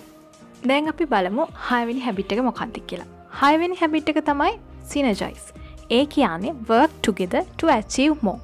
දැන් 0.68 0.94
අපි 0.94 1.10
බලමු 1.14 1.46
හයවිනි 1.68 2.06
හැබිට්ක 2.06 2.46
මොකන්ති 2.48 2.86
කියලා 2.90 3.10
හයවෙනි 3.42 3.76
හැබිට්ක 3.82 4.20
තමයි 4.30 4.52
සිනජයිස් 4.92 5.44
ඒ 5.90 6.04
කියන්නේ 6.06 6.54
work 6.68 6.92
together 7.02 7.42
to 7.58 7.72
achieve 7.78 8.14
more. 8.22 8.40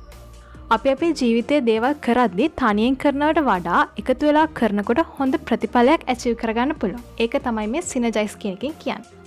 අපි 0.70 0.88
අපේ 0.94 1.12
ජීවිතය 1.20 1.60
දේවල් 1.68 1.94
කරද්දි 2.06 2.48
තනියෙන් 2.60 2.96
කරනවට 2.96 3.40
වඩා 3.48 3.80
එකතු 4.02 4.26
වෙලා 4.26 4.48
කරනකොට 4.58 5.00
හොඳ 5.16 5.38
ප්‍රතිඵලයක් 5.46 6.04
ඇචිව් 6.06 6.36
කරගන්න 6.42 6.74
පුළුවන් 6.74 7.06
ඒක 7.18 7.34
තමයි 7.46 7.66
මේ 7.66 7.82
සිනජයිස් 7.82 8.36
කියනකින් 8.36 8.76
කියන්න. 8.84 9.19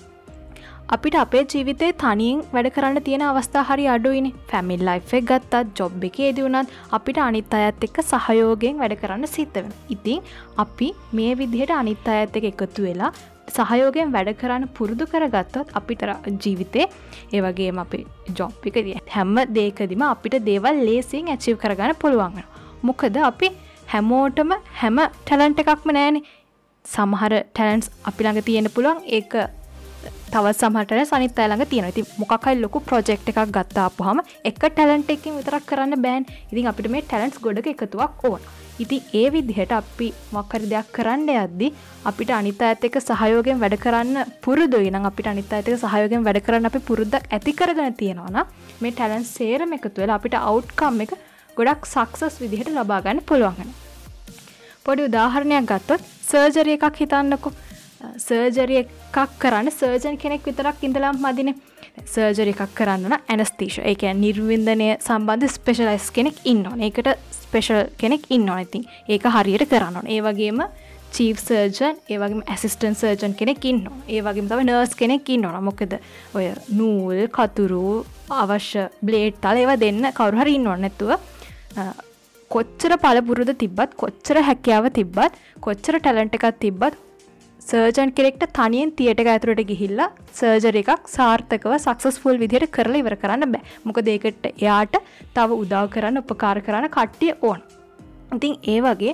අපිට 0.93 1.15
අපේ 1.21 1.41
ජීවිතේ 1.51 1.87
තනියෙන් 2.01 2.39
වැඩ 2.53 2.67
කරන්න 2.73 2.97
තියෙන 3.05 3.21
අවස්ථා 3.27 3.61
හරි 3.69 3.85
අඩුයිනි 3.93 4.29
ෆැමිල් 4.49 4.81
ලයිෆ් 4.87 5.13
එක 5.19 5.23
ගත්තත් 5.29 5.61
ජොබ් 5.79 6.03
එක 6.09 6.17
ඒදි 6.25 6.43
වුණත් 6.45 6.73
අපිට 6.97 7.19
අනිත් 7.27 7.53
අයත් 7.59 7.85
එක්ක 7.87 7.97
සහයෝගෙන් 8.09 8.75
වැඩ 8.81 8.93
කරන්න 9.01 9.25
සිත්තවෙන. 9.35 9.71
ඉතින් 9.95 10.19
අපි 10.63 10.89
මේ 11.19 11.31
විදිහට 11.39 11.73
අනිත් 11.77 12.09
අයත් 12.15 12.37
එක 12.39 12.45
එකතු 12.51 12.85
වෙලා 12.87 13.09
සහයෝගෙන් 13.55 14.13
වැඩ 14.15 14.29
කරන්න 14.41 14.67
පුරුදු 14.77 15.07
කරගත්තොත් 15.13 15.73
අපිට 15.81 16.05
ජීවිතේ 16.43 16.85
ඒවගේම 17.31 17.81
අපි 17.85 18.03
ජොප්පිකදිය 18.41 18.99
හැම්ම 19.15 19.35
දේකදිම 19.57 20.05
අපිට 20.11 20.37
දේවල් 20.51 20.85
ලේසින් 20.89 21.33
ඇචිව් 21.35 21.57
කරගන්න 21.63 21.97
පුළුවන් 22.03 22.37
වෙන. 22.37 22.47
මොකද 22.83 23.19
අපි 23.31 23.51
හැමෝටම 23.87 24.55
හැම 24.83 25.03
ටැලන්ට 25.25 25.65
එකක්ම 25.65 25.97
නෑන 25.99 26.23
සමහර 26.85 27.33
ටැලන්ස් 27.41 27.93
අපි 28.09 28.21
ළඟ 28.23 28.47
තියෙන 28.47 28.73
පුළුවන් 28.77 29.03
ඒ 29.17 29.25
තව 30.33 30.53
සමහට 30.53 30.93
සනිත් 31.11 31.39
අයළඟ 31.43 31.65
තියෙන 31.71 31.91
ති 31.97 32.03
මොකයි 32.21 32.55
ලොකු 32.63 32.79
ප්‍රජෙක්් 32.89 33.29
එකක් 33.31 33.39
ගත්තාපුහම 33.57 34.19
එක 34.49 34.59
ටැලන්ට 34.65 35.13
එකින් 35.15 35.37
විතරක් 35.39 35.65
කරන්න 35.69 36.01
බෑන්. 36.05 36.25
ඉතින් 36.51 36.69
අපිට 36.71 36.91
මේ 36.93 37.03
ටැලන්ස් 37.03 37.39
ගොඩ 37.45 37.67
එකතුවක් 37.73 38.23
ඕන. 38.29 38.41
ඉති 38.83 38.97
ඒ 39.19 39.27
විදිහට 39.33 39.73
අපි 39.79 40.07
මොක්කරි 40.35 40.69
දෙයක් 40.71 40.87
කරන්න 40.95 41.27
යද්දි 41.35 41.67
අපිට 42.09 42.31
අනිත 42.39 42.63
ඇත 42.69 42.87
එක 42.87 42.97
සහයෝගෙන් 43.09 43.61
වැඩ 43.63 43.77
කරන්න 43.83 44.17
පුරුදුයි. 44.45 44.89
නම් 44.93 45.05
අපිට 45.11 45.29
අනිත 45.33 45.53
ඇතක 45.53 45.77
සහයෝගෙන් 45.83 46.25
වැඩ 46.27 46.41
කරන්න 46.47 46.69
අපි 46.71 46.81
පුරුද්දක් 46.89 47.29
ඇති 47.37 47.53
කරගෙන 47.59 47.99
තියෙනවන 48.01 48.39
මේ 48.81 48.95
ටැලන් 48.97 49.29
සේරම 49.35 49.77
එකතු 49.77 50.01
වෙලා 50.03 50.17
අපිට 50.21 50.39
අවුට්කම් 50.41 51.05
එක 51.05 51.13
ගොඩක් 51.57 51.85
සක්සස් 51.93 52.41
විදිහට 52.43 52.73
ලබාගන්න 52.73 53.21
පුළුවන්ගෙන 53.29 53.69
පොඩි 54.85 55.07
උදාහරණයක් 55.09 55.69
ගත්තොත් 55.71 56.01
සර්ජරිය 56.29 56.75
එකක් 56.77 56.97
හිතන්නකො. 57.01 57.49
සර්ජරිය 58.19 58.81
එකක් 58.81 59.37
කරන්න. 59.39 59.71
සර්ජන් 59.71 60.17
කෙනෙක් 60.17 60.43
විතරක් 60.43 60.83
ඉඳලම් 60.83 61.21
මදින. 61.21 61.53
සර්ජරි 62.05 62.53
එකක් 62.53 62.71
කරන්න 62.75 63.13
ඇනස්තීශ 63.13 63.77
එක 63.83 64.05
නිර්වින්දනය 64.15 64.87
සම්බන්ධ 64.97 65.51
ස්පෙශලයිස් 65.51 66.07
කෙනෙක් 66.11 66.39
ඉන්න 66.45 66.65
ඒකට 66.79 67.09
ස්පෙෂල් 67.33 67.83
කෙනෙක් 67.97 68.25
ඉන්න 68.29 68.49
ඉතින් 68.55 68.87
ඒක 69.07 69.27
හරියට 69.35 69.65
කරන්න 69.69 70.07
ඒ 70.07 70.21
වගේම 70.21 70.63
චීප් 71.13 71.37
සර්ජන් 71.37 71.99
ඒවගේ 72.09 72.45
ඇසිස්ටන් 72.47 72.97
සර්ජන් 72.97 73.35
කෙනෙක් 73.35 73.67
ඉන්න 73.71 73.83
ඒ 74.07 74.21
වගේ 74.21 74.47
තව 74.49 74.65
නර්ස් 74.65 74.95
කෙනෙක් 74.95 75.29
ඉන්න 75.29 75.45
මොකද 75.67 75.93
ඔය 76.33 76.47
නූල් 76.71 77.21
කතුරු 77.29 77.83
අවශ්‍ය 78.39 78.87
බ්ලේට් 79.01 79.39
තල 79.45 79.61
ඒව 79.63 79.75
දෙන්න 79.85 80.09
කවරුහර 80.11 80.49
ඉන්න 80.49 80.69
නැතුව 80.79 81.13
කොච්චර 82.51 82.97
පලපුරුද 82.97 83.53
තිබ්බත් 83.61 83.93
කොච්චර 83.95 84.41
හැකියාව 84.49 84.89
තිබ්බත් 84.97 85.41
කොච්චර 85.61 85.99
ටැලන්ට 85.99 86.39
එකත් 86.39 86.61
තිබ්බත් 86.65 86.97
සර්ජන් 87.64 88.10
කෙනෙක්ට 88.18 88.44
තනියෙන් 88.57 88.90
තියට 88.98 89.22
ඇතුරට 89.26 89.61
ගිහිල්ලා 89.69 90.10
සර්ජර 90.40 90.77
එකක් 90.81 91.06
සාර්ථකව 91.14 91.73
සක්සස්ෆුල් 91.77 92.41
විදිහයට 92.41 92.73
කරලා 92.77 93.02
ඉවර 93.03 93.15
කරන්න 93.22 93.53
බෑ. 93.53 93.64
මොක 93.85 93.99
දෙකට 94.10 94.45
එයාට 94.52 94.98
තව 95.35 95.60
උදාව 95.64 95.85
කරන්න 95.94 96.22
උපකාර 96.23 96.60
කරන්න 96.68 96.90
කට්ටිය 96.95 97.31
ඕන්. 97.41 97.61
ඉතින් 98.35 98.53
ඒ 98.73 98.80
වගේ 98.85 99.14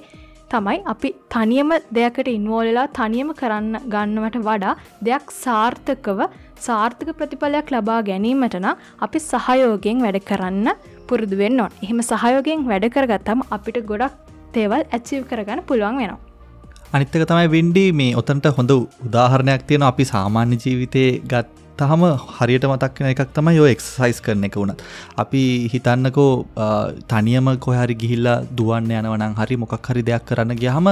තමයි 0.51 0.77
අපි 0.93 1.09
තනියම 1.33 1.71
දෙයකට 1.97 2.29
ඉන්වෝලලා 2.37 2.85
තනියම 2.99 3.29
කරන්න 3.41 3.75
ගන්නවට 3.93 4.39
වඩා 4.47 4.73
දෙයක් 5.07 5.27
සාර්ථකව 5.43 6.21
සාර්ථක 6.67 7.11
ප්‍රතිඵලයක් 7.19 7.69
ලබා 7.75 7.99
ගැනීමට 8.09 8.57
නම් 8.61 8.81
අපි 9.07 9.21
සහයෝගෙන් 9.27 10.01
වැඩ 10.05 10.19
කරන්න 10.31 10.69
පුරුදුවෙන්න 11.09 11.61
ඕන්. 11.65 11.77
එහෙම 11.85 12.01
සහයෝගෙන් 12.11 12.65
වැඩ 12.71 12.89
කරගත්තම 12.97 13.45
අපිට 13.57 13.79
ගොඩක් 13.91 14.17
තේවල් 14.57 14.83
ඇචිව් 14.89 15.29
කරගන්න 15.29 15.63
පුළුවන් 15.69 16.01
වෙනවා. 16.01 16.28
අනිත්තක 16.93 17.25
තමයි 17.29 17.49
වෙන්ඩි 17.55 17.85
මේ 17.93 18.15
ඔතන්ට 18.21 18.49
හොඳ 18.57 18.71
උදාහරණයක් 18.75 19.65
තියෙන 19.69 19.83
අපි 19.89 20.05
සාමාන්‍ය 20.11 20.57
ජීවිතය 20.63 21.03
ගත් 21.31 21.59
ගත්තහම 21.79 22.03
හරියට 22.37 22.65
මතක්න 22.69 23.07
එකක් 23.09 23.21
තම 23.35 23.49
යෝ 23.55 23.67
එක්සයිස් 23.73 24.19
කරන 24.25 24.43
එක 24.47 24.55
වුණත්. 24.59 24.81
අපි 25.23 25.41
හිතන්නකෝ 25.73 26.31
තනියම 27.11 27.47
කොහරි 27.65 27.95
ගිහිල්ලා 28.01 28.37
දුවන්න 28.57 28.91
යනවනං 28.99 29.35
හරි 29.39 29.57
මොකක් 29.63 29.89
හරි 29.91 30.03
දෙයක් 30.09 30.25
කරන්න 30.29 30.59
ගියහම 30.63 30.89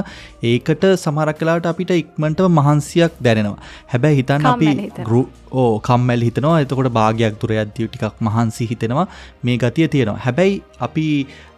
ඒකට 0.51 0.85
සමරක් 0.93 1.39
කලාට 1.41 1.67
අපිට 1.71 1.91
ඉක්මට 1.97 2.43
මහන්සියක් 2.59 3.19
දැනෙනවා. 3.27 3.59
හැබැයි 3.93 4.19
හිතන්න 4.21 4.49
අපි 4.53 4.69
ගරු 5.01 5.21
ඕ 5.53 5.73
කම්මැල් 5.89 6.25
හිතනවා. 6.27 6.61
එතකොට 6.63 6.91
භාගයක් 6.99 7.39
තුර 7.41 7.51
ඇද්දිය 7.57 7.89
ටිකක් 7.89 8.23
මහන්සි 8.29 8.69
හිතෙනවා. 8.71 9.07
මේ 9.43 9.57
ගතිය 9.57 9.87
තියෙනවා. 9.87 10.23
හැබැයි 10.27 10.61
අපි 10.87 11.07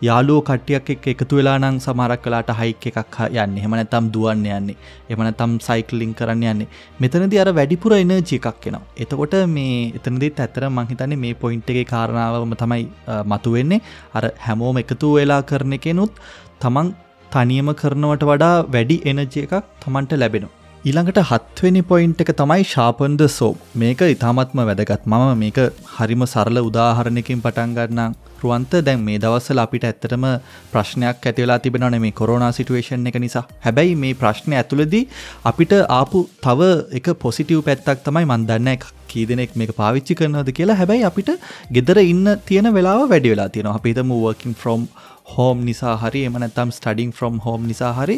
යාලුවෝ 0.08 0.44
කට්ටියක් 0.48 0.90
එක් 0.94 1.06
එකතු 1.14 1.40
වෙලා 1.40 1.56
නම් 1.62 1.78
සමහරක් 1.86 2.22
කලාට 2.26 2.52
හයික් 2.60 2.86
එකක් 2.92 3.16
යන්න. 3.44 3.56
හෙමනැතම් 3.64 4.06
දුවන්න 4.16 4.46
යන්නේ. 4.58 4.78
එමනතම් 5.14 5.54
සයිකලින් 5.68 6.14
කරන්න 6.20 6.44
යන්නේ. 6.52 6.70
මෙතනද 7.02 7.36
අර 7.44 7.52
වැඩිපුර 7.60 7.94
එනර්ජි 7.98 8.40
එකක් 8.40 8.68
එනවා. 8.70 8.84
එතකොට 9.04 9.36
මේ 9.56 9.80
එතනදිත් 10.00 10.40
ඇතර 10.46 10.66
මංහිතන්නේ 10.78 11.22
මේ 11.26 11.34
පොයින්ට් 11.44 11.74
එකේ 11.74 11.88
කාරණාවම 11.94 12.56
තමයි 12.62 12.86
මතුවෙන්නේ. 13.34 13.82
අර 14.18 14.24
හැමෝම 14.46 14.82
එකතු 14.84 15.10
වෙලා 15.18 15.42
කරන 15.52 15.76
එකෙනුත් 15.80 16.24
තමන් 16.64 16.96
තනියම 17.36 17.74
කරනවට 17.82 18.30
වඩා 18.32 18.56
වැඩි 18.76 18.98
එනජය 19.12 19.44
එකක් 19.48 19.56
තමන්ට 19.84 20.22
ලැබෙනවා. 20.24 20.59
ඊළඟට 20.88 21.18
හත්වෙනි 21.30 21.82
පොයින්ට් 21.88 22.22
එක 22.24 22.30
තමයි 22.40 22.64
ශාපන්ද 22.74 23.22
සෝ 23.28 23.50
මේක 23.82 24.02
ඉතාමත්ම 24.14 24.60
වැදගත්. 24.68 25.02
මම 25.06 25.40
මේක 25.42 25.58
හරිම 25.96 26.22
සරල 26.26 26.60
උදාහරණයකින් 26.60 27.42
පටන්ගන්නම් 27.44 28.14
රුවන්ත 28.44 28.76
දැන් 28.88 29.02
මේ 29.08 29.20
දවස්සල 29.24 29.60
අපිට 29.64 29.88
ඇත්තටම 29.90 30.24
ප්‍රශ්නයක් 30.72 31.28
ඇතිවෙලා 31.32 31.60
තිබෙනවන 31.66 32.00
මේ 32.04 32.16
කොරෝනා 32.20 32.52
සිටුවේෂන් 32.58 33.10
එක 33.12 33.20
නිසා. 33.20 33.44
හැබැයි 33.66 33.98
මේ 34.04 34.14
ප්‍රශ්නය 34.22 34.56
ඇතුළදී 34.56 35.04
අපිට 35.52 35.74
ආපු 36.00 36.22
තව 36.46 36.70
එක 37.00 37.10
පොසිටව් 37.24 37.60
පැත්තක් 37.68 38.06
තමයි 38.06 38.24
මන්දන්න 38.32 38.70
එක 38.76 38.86
කී 39.12 39.26
දෙනෙක් 39.32 39.58
මේක 39.60 39.76
පාවිච්චි 39.82 40.16
කරනවද 40.16 40.54
කියලා. 40.60 40.80
හැබැයි 40.82 41.04
අපිට 41.12 41.32
ගෙදර 41.76 42.00
ඉන්න 42.06 42.38
තියෙන 42.48 42.72
වෙලාව 42.78 43.04
වැඩි 43.12 43.34
වෙලා 43.34 43.50
තියෙනවා. 43.50 43.76
අපිතම 43.82 44.16
වර්කින් 44.24 44.56
ෆ්‍රොම් 44.62 44.88
හෝම් 45.34 45.58
නිසා 45.72 45.98
හරි 46.06 46.24
එමනැතම් 46.30 46.72
ස්ටඩිං 46.78 47.12
ෆ්‍රොම් 47.12 47.44
හෝම් 47.48 47.68
නිසා 47.74 47.92
හරි. 48.00 48.18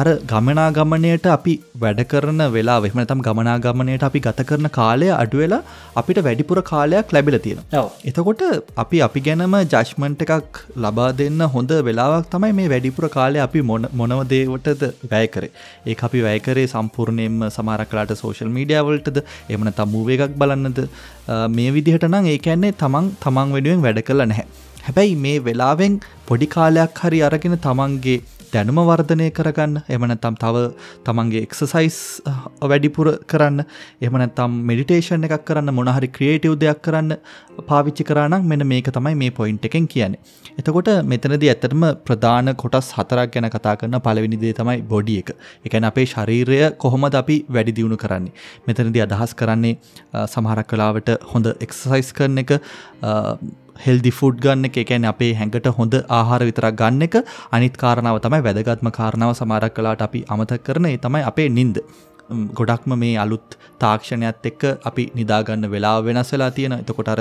අර 0.00 0.06
ගමනාගමනයට 0.30 1.26
අපි 1.34 1.54
වැඩ 1.82 2.00
කරන 2.10 2.42
වෙලා 2.54 2.78
වෙහමනතම් 2.84 3.22
ගමනාගමනයට 3.26 4.04
අපි 4.08 4.20
ගත 4.26 4.46
කරන 4.50 4.70
කාලය 4.78 5.08
අඩුවෙලා 5.14 5.60
අපිට 6.00 6.20
වැඩිපුර 6.26 6.60
කාලයක් 6.70 7.14
ලැබිල 7.16 7.38
තියෙන 7.46 7.62
එතකොට 8.10 8.44
අපි 8.76 9.02
අපි 9.06 9.22
ගැනම 9.28 9.56
ජශ්මන්ට 9.74 10.24
එකක් 10.26 10.60
ලබා 10.78 11.08
දෙන්න 11.20 11.46
හොඳ 11.54 11.74
වෙලාවක් 11.88 12.28
තමයි 12.34 12.52
මේ 12.52 12.68
වැඩිපුර 12.74 13.08
කාලය 13.08 13.40
අපි 13.46 13.62
මොනවදේවටද 13.68 14.84
වැය 15.12 15.26
කරේ. 15.28 15.50
ඒ 15.86 15.96
අපි 16.08 16.22
වැයකරේ 16.28 16.66
සම්පූර්ණයෙන්ම 16.66 17.38
සමාරක්ලාට 17.50 18.14
සෝශල් 18.22 18.54
මීඩියවල්ටද 18.56 19.20
එමන 19.54 19.74
තම්මූව 19.80 20.14
එකක් 20.16 20.38
බලන්නද. 20.40 20.80
මේ 21.50 21.74
විදිහට 21.76 22.08
නම් 22.12 22.32
ඒ 22.32 22.38
ඇන්නේ 22.46 22.78
තමන් 22.82 23.12
තමන් 23.24 23.54
වැඩුවෙන් 23.54 23.84
වැඩ 23.86 24.02
කළ 24.08 24.24
නැහැ. 24.24 24.48
හැබැයි 24.86 25.22
මේ 25.24 25.38
වෙලාවෙන් 25.46 25.94
පොඩි 26.28 26.46
කාලයක් 26.56 27.00
හරි 27.02 27.20
අරගෙන 27.26 27.56
තමන්ගේ 27.66 28.18
දැනුම 28.52 28.78
වර්ධනය 28.82 29.26
කරගන්න 29.30 29.74
එමනැතම් 29.88 30.36
තව 30.36 30.62
තමන්ගේ 31.06 31.42
එක්සසයිස් 31.46 31.98
වැඩිපුර 32.62 33.08
කරන්න 33.26 33.64
එමනැතම් 34.02 34.54
මෙඩිටේෂන් 34.68 35.26
එකක් 35.28 35.44
කරන්න 35.48 35.74
මොනහරි 35.78 36.08
ක්‍රියේටව් 36.10 36.56
දෙයක් 36.58 36.80
කරන්න 36.80 37.16
පාවිච්චි 37.66 38.08
කරනම් 38.10 38.46
මෙන 38.46 38.66
මේක 38.66 38.90
තමයි 38.90 39.14
මේ 39.14 39.30
පොයින්ට් 39.32 39.68
එකෙන් 39.70 39.88
කියන්නේ. 39.88 40.20
එතකොට 40.58 40.90
මෙතනද 41.04 41.36
ඇත්තටම 41.42 41.84
ප්‍රධාන 42.04 42.54
කොටස් 42.56 42.90
හතරක් 42.96 43.34
ගැන 43.34 43.50
කතා 43.50 43.76
කරන 43.76 44.00
පළවෙනිදේ 44.00 44.54
තමයි 44.54 44.82
බොඩි 44.84 45.18
එක 45.22 45.34
එකන 45.64 45.88
අපේ 45.90 46.08
ශරීරය 46.08 46.60
කොහොමද 46.78 47.14
අපි 47.14 47.38
වැඩි 47.48 47.76
දියුණු 47.78 47.98
කරන්නේ. 47.98 48.34
මෙතනද 48.66 49.00
අදහස් 49.06 49.34
කරන්නේ 49.34 49.78
සමහරක් 50.26 50.68
කලාවට 50.68 51.16
හොඳ 51.32 51.54
එක්සසයිස් 51.58 52.12
කරන 52.12 52.44
එක 52.44 52.52
හෙල්දි 53.86 54.10
ෆුඩ් 54.18 54.42
ගන්න 54.44 54.68
එක 54.68 54.76
එකැන 54.82 55.06
අපේ 55.12 55.30
හැඟට 55.38 55.70
හොඳ 55.78 55.94
ආහාර 56.18 56.42
විතරක් 56.48 56.76
ගන්න 56.80 57.06
එක 57.06 57.16
අනිත් 57.58 57.76
කාරණාව 57.82 58.18
තමයි 58.24 58.42
වැදගත්ම 58.46 58.90
කාරණාව 58.98 59.32
සමාරක් 59.40 59.74
කලාට 59.78 60.04
අපි 60.06 60.24
අමතක් 60.34 60.64
කරන 60.68 60.88
ඒ 60.90 60.98
තමයි 61.06 61.22
අපේ 61.30 61.48
නින්ද. 61.58 61.78
ගොඩක්ම 62.58 62.92
මේ 63.02 63.14
අලුත් 63.24 63.56
තාක්ෂණයත් 63.82 64.48
එක්ක 64.50 64.64
අපි 64.90 65.04
නිදාගන්න 65.18 65.70
වෙලා 65.74 65.94
වෙනස් 66.08 66.32
වෙලා 66.34 66.50
තියෙන. 66.56 66.74
එතකොට 66.82 67.12
අර 67.14 67.20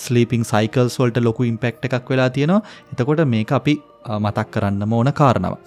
ස්ලීපිං 0.00 0.46
සයිකල්ස් 0.52 0.96
වලට 1.00 1.24
ලොකු 1.28 1.48
ඉම්පෙක්ට් 1.50 1.88
එකක් 1.88 2.14
වෙලා 2.14 2.30
තියෙනවා. 2.36 2.62
එතකොට 2.92 3.26
මේක 3.34 3.52
අපි 3.58 3.74
මතක් 4.24 4.46
කරන්න 4.54 4.94
ඕන 4.98 5.12
කාරණාව. 5.20 5.58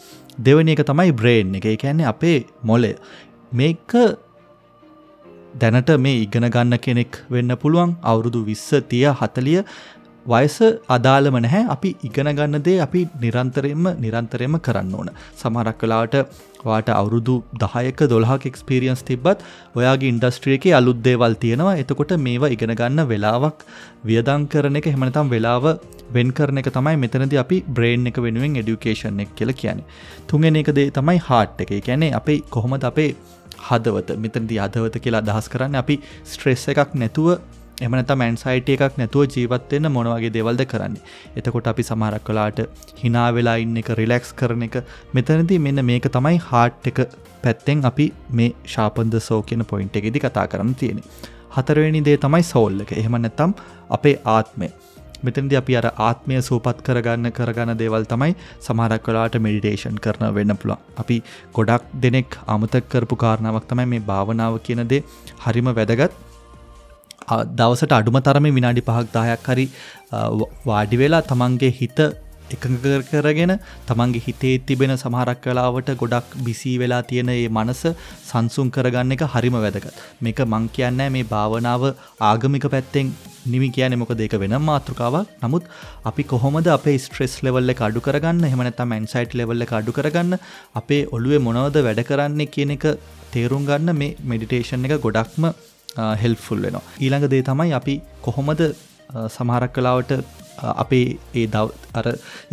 දෙවනි 0.46 0.74
එක 0.76 0.84
තමයි 0.90 1.12
බ්‍රේන් 1.22 1.56
එක. 1.60 1.66
ඒ 1.66 1.78
කියන්නේ 1.84 2.10
අපේ 2.14 2.40
මොලය 2.64 2.92
මේක 3.52 3.94
දැනට 5.62 5.90
මේ 6.06 6.18
ඉගෙන 6.26 6.50
ගන්න 6.56 6.80
කෙනෙක් 6.86 7.14
වෙන්න 7.30 7.58
පුළුවන්. 7.62 7.96
අවුරුදු 8.04 8.46
විස්ස 8.50 8.68
තිය 8.90 9.06
හතලිය 9.22 9.62
වයස 10.32 10.58
අදාළම 10.96 11.38
නැහැ. 11.46 11.64
අපි 11.76 11.90
ඉගෙන 12.08 12.30
ගන්න 12.38 12.64
දේ 12.68 12.78
අපි 12.86 13.02
නිරන්තරයෙන්ම 13.24 13.88
නිරන්තරයම 14.04 14.56
කරන්න 14.68 14.94
ඕන. 15.00 15.10
සමහරක් 15.42 15.80
කලාට 15.82 16.16
වාට 16.68 16.90
අවුරුදු 17.00 17.36
දහයක 17.64 18.02
දොල්හක් 18.14 18.46
එක්ස්පිරියන්ස් 18.52 19.04
තිබ්බත් 19.10 19.46
ඔයාගේ 19.80 20.12
ඉන්ඩස්ට්‍රියක 20.14 20.66
අලුත් 20.80 21.00
දේවල් 21.08 21.36
තියෙනවා. 21.44 21.78
එතකොට 21.84 22.14
මේවා 22.28 22.54
ඉගෙන 22.56 22.76
ගන්න 22.82 23.08
වෙලාවක් 23.12 23.66
වියදං 24.10 24.48
කරන 24.54 24.80
එක 24.82 24.90
හෙමනතම් 24.94 25.32
වෙලාව 25.36 25.66
වෙන් 26.16 26.32
කරන 26.38 26.62
එක 26.62 26.70
තමයි 26.78 26.96
මෙතනද 27.04 27.36
අපි 27.44 27.60
බ්‍රේන් 27.78 28.08
එක 28.12 28.20
වෙනුවෙන් 28.26 28.62
එඩියුකේෂන් 28.64 29.22
එක 29.26 29.36
කියල 29.40 29.54
කියන්නේ. 29.62 29.88
තුන්ගෙන 30.30 30.62
එක 30.62 30.72
දේ 30.80 30.90
තමයි 31.00 31.20
හාට් 31.30 31.62
එක. 31.66 31.74
කියන්නේ 31.88 32.16
අපේ 32.22 32.40
කොහොමද 32.56 32.90
අපේ 32.92 33.12
හදවත 33.70 34.18
මෙතනදි 34.24 34.60
අදවත 34.66 35.00
කියලා 35.06 35.24
අදහස් 35.26 35.48
කරන්න 35.54 35.80
අපි 35.84 35.96
ස්ට්‍රෙස් 36.32 36.68
එකක් 36.74 36.94
නැතුව 37.02 37.40
එමනත 37.82 38.12
මැන්සයිට 38.22 38.70
එකක් 38.74 38.98
නැතුව 39.00 39.26
ජීවත්වන්න 39.36 39.92
මොනවගේ 39.96 40.34
දෙවල්ද 40.38 40.64
කරන්නේ? 40.72 41.04
එතකොට 41.38 41.70
අපි 41.72 41.84
සමහරක් 41.84 42.24
කලාට 42.28 42.60
හිනාවෙලා 43.04 43.58
ඉන්න 43.64 43.80
එක 43.82 43.92
රිලෙක්ස් 44.00 44.32
කරන 44.42 44.68
එක 44.68 44.78
මෙතනති 45.14 45.60
මෙන්න 45.66 45.86
මේක 45.86 46.12
තමයි 46.18 46.42
හාට් 46.50 46.92
එක 46.92 47.02
පැත්තෙන් 47.44 47.86
අපි 47.92 48.12
මේ 48.32 48.54
ශාපන්ද 48.76 49.20
සෝ 49.22 49.42
කියන 49.44 49.66
පොයින්ට් 49.72 50.00
එකෙදි 50.02 50.24
කතා 50.26 50.48
කරන්න 50.48 50.76
තියෙන 50.76 51.02
හතරවෙනි 51.56 52.04
දේ 52.04 52.18
තමයි 52.18 52.44
සෝල් 52.44 52.86
එක. 52.86 52.92
එහෙම 52.94 53.18
නැත්තම් 53.18 53.58
අපේ 53.90 54.16
ආත්මය. 54.28 54.70
මෙතන්දි 55.24 55.56
අපි 55.62 55.76
අර 55.80 55.88
ආත්මය 56.08 56.40
සූපත් 56.42 56.84
කරගන්න 56.86 57.32
කරගන්න 57.38 57.80
දේවල් 57.82 58.08
තමයි 58.14 58.36
සමහරක් 58.60 59.04
කලාට 59.08 59.36
මෙඩිටේෂන් 59.46 60.00
කරන 60.06 60.34
වෙන්න 60.38 60.56
පුළුවන්. 60.56 60.80
අපි 60.98 61.18
ගොඩක් 61.56 61.92
දෙනෙක් 62.04 62.40
අමතක් 62.48 62.90
කරපු 62.94 63.16
කාරණාවක් 63.24 63.70
තමයි 63.72 63.88
මේ 63.94 64.08
භාවනාව 64.10 64.60
කියනදේ 64.68 65.06
හරිම 65.46 65.72
වැදගත්. 65.80 66.29
දවසට 67.54 68.00
අඩුම 68.00 68.22
තරම 68.22 68.50
විනාඩි 68.52 68.88
පහක් 68.88 69.14
දායක් 69.14 69.52
හරි 69.52 69.68
වාඩි 70.66 71.04
වෙලා 71.04 71.24
තමන්ගේ 71.24 71.76
හිත 71.80 72.02
එකඟ 72.56 72.78
කරගෙන 73.10 73.54
තමන්ගේ 73.88 74.24
හිතේ 74.28 74.54
තිබෙන 74.62 74.94
සමහරක් 74.96 75.42
කලාවට 75.44 75.90
ගොඩක් 76.02 76.36
බිසී 76.46 76.76
වෙලා 76.82 77.02
තියෙන 77.04 77.30
ඒ 77.30 77.48
මනස 77.50 77.82
සංසුන් 78.30 78.72
කරගන්න 78.76 79.16
එක 79.16 79.24
හරිම 79.34 79.58
වැදගත්. 79.58 80.00
මේක 80.22 80.42
මං 80.46 80.70
කියන්න 80.70 81.04
මේ 81.16 81.26
භාවනාව 81.26 81.86
ආගමික 82.22 82.66
පැත්තෙන් 82.76 83.14
නිමි 83.46 83.70
කියන 83.70 83.98
මොක 84.00 84.14
දෙක 84.16 84.36
වෙන 84.44 84.58
මාතෘකාවක්. 84.62 85.30
නමුත් 85.44 85.70
අපි 86.06 86.28
කොහොමද 86.34 86.70
අපේ 86.70 86.98
ස්ට්‍රෙස් 86.98 87.36
ලෙවල්ල 87.46 87.76
අඩු 87.80 88.06
කරගන්න 88.08 88.44
හෙමනතම 88.54 88.96
ඇන්සයිට් 88.98 89.38
ලෙවල්ල 89.42 89.68
අඩු 89.72 89.98
කරගන්න 90.00 90.40
අපේ 90.76 91.02
ඔළුවේ 91.10 91.46
මොනවද 91.48 91.84
වැඩ 91.88 92.06
කරන්නේ 92.12 92.54
කියන 92.56 92.78
එක 92.78 92.88
තේරුම් 93.34 93.66
ගන්න 93.66 94.00
මේ 94.02 94.16
මෙඩිටේෂන් 94.26 94.88
එක 94.88 95.02
ගොඩක්ම 95.08 95.52
හෙල්ෆුල් 95.96 96.62
වෙනවා. 96.62 96.86
ඊළඟ 97.00 97.28
දේ 97.30 97.44
තමයි 97.44 97.74
අපි 97.74 98.02
කොහොමද 98.22 98.62
සමහරක් 99.38 99.74
කලාවට 99.74 100.12
අපේ 100.82 101.18
ඒ 101.34 101.46
දව 101.48 101.70
අර 102.00 102.06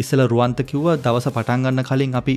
ඉස්සල 0.03 0.21
රුවන්ත 0.33 0.61
කිව්ව 0.71 0.87
දවස 1.05 1.27
පටන්ගන්න 1.37 1.83
කලින් 1.89 2.15
අපි 2.21 2.35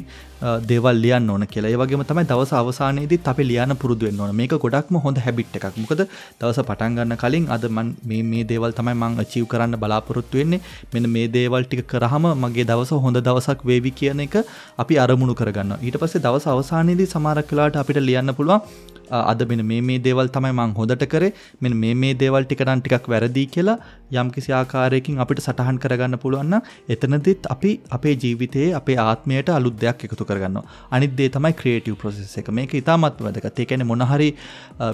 දේවල් 0.69 0.97
ලියන්න 1.03 1.29
ඕන 1.29 1.45
කියලා. 1.47 1.71
ඒවගේම 1.73 2.03
තමයි 2.09 2.25
දවස 2.31 2.51
අවසානයේදී 2.61 3.19
අපි 3.31 3.43
ලියන 3.51 3.75
පුරුදුවෙන් 3.83 4.19
ඕන. 4.19 4.35
මේක 4.35 4.55
ගොඩක්ම 4.65 4.99
හොඳ 5.05 5.21
හැබිට් 5.25 5.55
එකක්. 5.59 5.77
මොකද 5.77 6.03
දවස 6.41 6.59
පටන්ගන්න 6.69 7.17
කලින් 7.23 7.47
අද 7.55 7.65
මන් 7.69 7.95
මේ 8.11 8.23
මේ 8.31 8.43
දේවල් 8.51 8.75
තමයි 8.79 8.95
මං 9.01 9.23
අචීව් 9.25 9.47
කරන්න 9.53 9.79
බලාපොරොත්තු 9.83 10.41
වෙන්නේ. 10.41 10.61
මෙන්න 10.93 11.09
මේ 11.15 11.27
දේවල් 11.37 11.63
ටික 11.65 11.85
කරාම 11.87 12.27
මගේ 12.43 12.67
දවස 12.71 12.93
හොඳ 13.05 13.21
දවසක් 13.21 13.67
වේවි 13.71 13.93
කියන 14.01 14.25
එක 14.27 14.37
අපි 14.83 15.01
අරමුණු 15.05 15.35
කරගන්න 15.41 15.77
ඊට 15.79 15.99
පස්සේ 16.03 16.25
දවස 16.27 16.47
අවසානයේදී 16.55 17.11
සමහරක් 17.13 17.51
වෙලාවට 17.53 17.83
අපිට 17.83 18.01
ලියන්න 18.09 18.35
පුළුවන් 18.39 18.97
අද 19.11 19.41
මෙන 19.49 19.65
මේ 19.65 19.81
මේ 19.81 19.99
දේවල් 19.99 20.29
තමයි 20.29 20.53
මං 20.53 20.75
හොදට 20.79 21.05
කරේ. 21.05 21.33
මෙ 21.61 21.69
මේ 21.75 21.93
මේ 21.95 22.13
දේවල් 22.13 22.45
ටිකටන් 22.45 22.81
ටිකක් 22.81 23.07
වැරදිී 23.07 23.47
කියලා 23.47 23.77
යම් 24.13 24.31
කිසි 24.31 24.53
ආකාරයකින් 24.53 25.19
අපිට 25.19 25.43
සටහන් 25.43 25.79
කරගන්න 25.79 26.17
පුළුවන්න 26.17 26.61
එතනදිත් 26.89 27.49
අපි 27.49 27.71
අපේ 27.89 28.15
ජීවිතයේ 28.23 28.73
අපේ 28.73 28.97
ආත්මයට 28.99 29.49
අලුත් 29.49 29.77
දෙයක් 29.83 30.05
එකතු 30.07 30.25
කරගන්න 30.25 30.61
අනිත් 30.91 31.15
දේ 31.19 31.29
තමයි 31.29 31.53
ක්‍රේටව 31.53 31.99
ප්‍රසෙස් 32.01 32.37
එක. 32.37 32.49
මේක 32.51 32.73
ඉතාමත් 32.73 33.19
වැදගත්. 33.19 33.59
ඒකැන 33.59 33.85
මොනහරි 33.85 34.29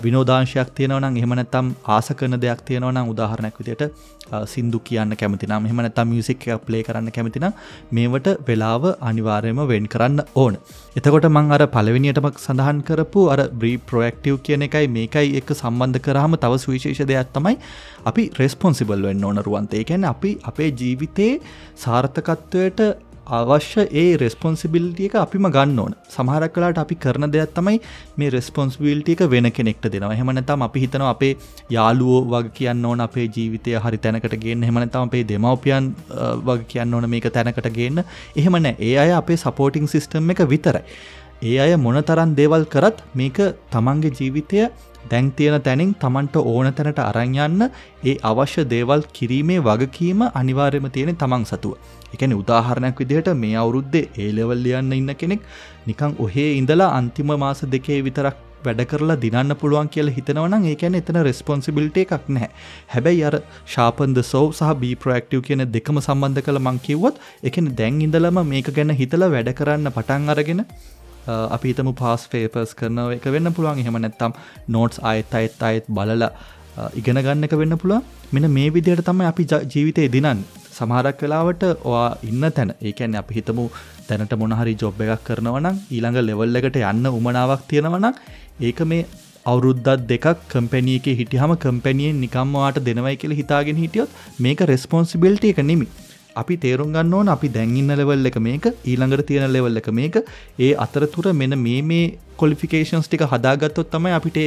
විනෝදාංශයක් 0.06 0.76
තියෙනවනම් 0.78 1.22
එහෙමනැතම් 1.22 1.74
ආස 1.96 2.10
කරන 2.20 2.42
දෙයක් 2.42 2.62
තියෙනවනම් 2.68 3.14
උදාහරණයක් 3.14 3.60
විදියට 3.62 3.84
සිින්දු 4.46 4.80
කියන්න 4.80 5.16
කැමතිනම් 5.16 5.68
එහමනැතම් 5.70 6.08
මියසික් 6.10 6.48
එක 6.48 6.66
ප්ලේ 6.68 6.84
කරන්න 6.84 7.12
කැමතිනම් 7.12 7.54
මේවට 7.92 8.28
වෙලාව 8.48 8.84
අනිවාර්යම 9.02 9.60
වෙන් 9.68 9.88
කරන්න 9.88 10.20
ඕන. 10.36 10.58
එතකොට 10.96 11.28
මං 11.30 11.52
අර 11.52 11.64
පලවිනියටම 11.68 12.30
සඳහන් 12.36 12.82
කරපු 12.88 13.28
අර 13.34 13.40
බ්‍රී 13.62 13.78
ප්‍රෝක්ටව් 14.06 14.44
කියන 14.46 14.66
එකයි 14.68 14.88
මේකයි 14.98 15.38
එක 15.40 15.56
සම්බන්ධ 15.56 16.02
කරහම 16.06 16.38
තව 16.44 16.60
සුවිශේෂ 16.66 17.08
දෙයක් 17.12 17.34
තමයි 17.34 17.58
අපි 18.12 18.30
රෙස්පොන්සිබල් 18.40 19.08
වෙන්න 19.08 19.24
ඕන 19.24 19.42
රුවන්තේ. 19.48 19.84
ගැන 19.84 20.06
අපි 20.14 20.38
අපේ 20.52 20.70
ජීවිතයේ 20.82 21.42
සාර්ථකත්වයට 21.86 22.82
අවශ්‍ය 23.28 23.84
ඒ 24.02 24.18
රෙස්පොන්සිබිලිටිය 24.22 25.08
එක 25.10 25.16
අපිම 25.22 25.48
ගන්න 25.56 25.80
ඕන. 25.84 25.94
සමහරක් 26.16 26.54
කලාට 26.56 26.78
අපි 26.84 26.96
කරන 26.96 27.32
දෙයක් 27.36 27.54
තමයි 27.58 27.80
මේ 28.18 28.30
රෙස්පොන්ස්බිල්ටිය 28.36 29.16
එක 29.18 29.24
වෙන 29.34 29.50
කෙනෙක්ට 29.52 29.88
දෙනවා. 29.94 30.14
හෙමනතම් 30.22 30.66
අපි 30.68 30.84
හිතනවා 30.84 31.10
අපේ 31.16 31.34
යාලුවෝ 31.76 32.22
වග 32.34 32.54
කියන්න 32.60 32.86
ඕන 32.86 33.02
අපේ 33.08 33.28
ජීවිතය 33.36 33.76
හරි 33.86 33.98
තැනකට 33.98 34.38
ගන්න. 34.44 34.64
හෙමනතම 34.70 35.02
අපේ 35.08 35.24
දෙමවපියන් 35.34 35.92
වග 36.48 36.62
කියන්න 36.74 36.94
ඕන 36.94 37.10
මේක 37.10 37.30
තැනකට 37.38 37.70
ගන්න. 37.78 38.04
එහෙමන 38.36 38.72
ඒ 38.76 38.96
අය 39.04 39.12
අපේ 39.22 39.38
සපෝටිං 39.38 39.88
සිිස්ටම් 39.88 40.30
එක 40.36 40.46
විතරයි. 40.54 40.84
ඒ 41.42 41.56
අය 41.60 41.76
මොන 41.78 41.98
තරන් 42.02 42.36
දේවල් 42.36 42.64
කරත් 42.66 43.00
මේක 43.14 43.40
තමන්ගේ 43.72 44.12
ජීවිතය 44.12 44.60
දැන් 45.12 45.32
තියෙන 45.32 45.62
තැනින් 45.62 45.92
තමන්ට 45.96 46.36
ඕන 46.44 46.72
තැනට 46.74 47.00
අරංයන්න 47.02 47.66
ඒ 48.04 48.16
අවශ්‍ය 48.24 48.64
දේවල් 48.66 49.04
කිරීමේ 49.12 49.60
වගකීම 49.60 50.24
අනිවාර්යම 50.34 50.88
තියෙන 50.90 51.16
තමන් 51.16 51.46
සතුව. 51.46 51.76
එකන 52.14 52.34
උදාහරණයක් 52.34 53.00
විදිහට 53.00 53.30
මේ 53.36 53.56
අවුරුද්දේ 53.56 54.10
ඒලෙවල් 54.18 54.64
ලියන්න 54.66 54.94
ඉන්න 54.94 55.12
කෙනෙක් 55.16 55.42
නිකං 55.86 56.16
ඔහේ 56.18 56.50
ඉඳලා 56.56 56.90
අන්තිම 56.98 57.32
මාස 57.38 57.62
දෙකේ 57.68 58.00
විතරක් 58.02 58.38
වැඩ 58.66 58.82
කරලා 58.92 59.20
දිනන්න 59.24 59.56
පුළුවන් 59.62 59.90
කියල 59.90 60.10
හිතනවනම් 60.10 60.66
ඒකැන 60.72 60.98
එතන 61.00 61.20
රෙස්පොන්සිබිලිට 61.28 62.00
එකක් 62.04 62.30
නැහැ 62.30 62.50
හැබැයි 62.94 63.24
අර 63.30 63.36
ශාපන්ද 63.68 64.20
සෝ 64.24 64.46
සහ 64.52 64.74
බී 64.82 64.96
ප්‍රක්ටව් 64.96 65.46
කියන 65.48 65.66
දෙකම 65.76 66.00
සම්බන්ධ 66.00 66.46
කළ 66.48 66.62
මංකිව්වොත් 66.68 67.22
එකන 67.44 67.70
දැන් 67.80 68.02
ඉඳලම 68.02 68.42
මේක 68.52 68.70
ගැන 68.78 68.98
හිතලා 69.02 69.32
වැඩ 69.36 69.52
කරන්න 69.60 69.92
පටන් 69.92 70.36
අරගෙන 70.36 70.64
Uh, 71.28 71.48
අපි 71.56 71.74
හිතමු 71.74 71.94
පාස් 72.02 72.28
ෆේපර්ස් 72.34 72.74
කරනව. 72.82 73.16
එක 73.18 73.26
වෙන්න 73.36 73.54
පුළුවන්. 73.58 73.82
එහෙම 73.84 73.98
නැත්තම් 74.04 74.38
නෝට්ස් 74.76 75.02
අයත් 75.12 75.34
අයත් 75.40 75.66
අයත් 75.70 75.90
බලලා 75.98 76.30
uh, 76.80 76.90
ඉගෙන 77.00 77.22
ගන්න 77.26 77.48
එක 77.48 77.58
වෙන්න 77.62 77.78
පුළුවන්. 77.84 78.06
මෙන 78.36 78.48
මේ 78.58 78.70
විදියට 78.78 79.04
තමයි 79.10 79.28
අපි 79.32 79.46
ජීවිතය 79.74 80.08
දිනන් 80.16 80.46
සමහරක් 80.78 81.22
වෙලාවට 81.26 81.68
ඔයා 81.90 82.08
ඉන්න 82.30 82.46
තැන. 82.58 82.72
ඒකැන්නේ 82.88 83.22
අපි 83.24 83.40
හිතමු 83.40 83.66
තැනට 84.08 84.34
මොනහරි 84.42 84.74
ජොබ් 84.82 85.02
එකක් 85.06 85.28
කරනවනම් 85.28 85.78
ඊළඟ 85.96 86.20
ලෙවල් 86.30 86.60
එකට 86.62 86.82
යන්න 86.82 87.14
උමනාවක් 87.20 87.64
තියෙනවනම් 87.72 88.14
ඒක 88.68 88.82
මේ 88.92 89.06
අවුරුද්දත් 89.52 90.06
දෙකක් 90.12 90.26
කම්පැනියක 90.52 91.08
හිටියහම 91.20 91.52
කම්පැනියෙන් 91.64 92.22
නිකම්වාට 92.24 92.78
දෙනවයි 92.88 93.16
කියල 93.22 93.34
හිතාගෙන 93.40 93.82
හිටියොත් 93.84 94.16
මේක 94.46 94.62
රෙස්පොන්සිබිල්ට 94.72 95.46
එක 95.52 95.62
නෙමි 95.70 95.88
අපි 96.42 96.56
තේරුම් 96.64 96.94
ගන්න 96.96 97.18
ඕන 97.18 97.34
අපි 97.36 97.50
දැන්ඉන්න 97.58 97.98
ලෙවල් 98.02 98.30
එක 98.32 98.40
මේක 98.48 98.66
ඊළඟට 98.92 99.28
තියෙන 99.30 99.52
ලෙවල් 99.56 99.82
එක 99.82 99.90
මේක. 100.00 100.16
ඒ 100.60 100.72
අතරතුර 100.86 101.34
මෙන 101.42 101.58
මේ 101.66 101.82
මේ 101.92 102.14
කොලිෆිකේෂන්ස් 102.38 103.08
ටික 103.08 103.26
හදාගත්තොත් 103.34 103.92
තමයි 103.94 104.16
අපිට 104.20 104.40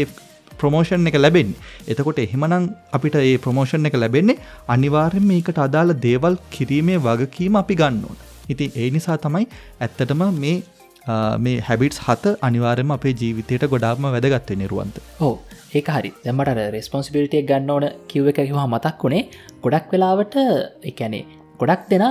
ප්‍රමෝෂන් 0.60 1.10
එක 1.10 1.19
ලැබෙන් 1.24 1.51
එතකොට 1.93 2.19
එහෙමනම් 2.24 2.70
අපිට 2.97 3.19
ඒ 3.20 3.36
ප්‍රමෝෂන් 3.44 3.90
එක 3.90 3.98
ලැබෙන්නේ 4.02 4.40
අනිවාර්යෙන් 4.74 5.28
මේකට 5.32 5.60
අදාළ 5.66 5.94
දේවල් 6.06 6.40
කිරීමේ 6.56 6.98
වගකීම 7.06 7.60
අපි 7.62 7.78
ගන්න 7.82 8.02
ඕන. 8.09 8.19
ඉතින් 8.48 8.74
ඒ 8.74 8.90
නිසා 8.97 9.19
තමයි 9.27 9.47
ඇත්තටම 9.81 10.24
මේ 10.43 10.56
මේ 11.44 11.60
හැබිටස් 11.69 12.01
හත 12.06 12.35
අනිවාර්යම 12.48 12.90
අපේ 12.97 13.15
ජීවිතයට 13.20 13.65
ගොඩාක්ම 13.74 14.09
වැදගත්ව 14.15 14.59
නිරුවන්ත 14.62 14.97
ඕ 15.20 15.35
ඒක 15.74 15.89
හරි. 15.97 16.10
දැමට 16.24 16.60
රෙස්පොන්සිබිලිටිය 16.77 17.43
ගන්න 17.51 17.70
ඕන 17.70 17.86
කිව්ව 18.10 18.32
එක 18.32 18.40
කිවා 18.43 18.66
මතක් 18.66 19.05
වුණේ 19.05 19.24
ගොඩක් 19.65 19.93
වෙලාවට 19.94 20.36
එකැනේ 20.90 21.24
ගොඩක් 21.60 21.89
දෙෙන 21.90 22.02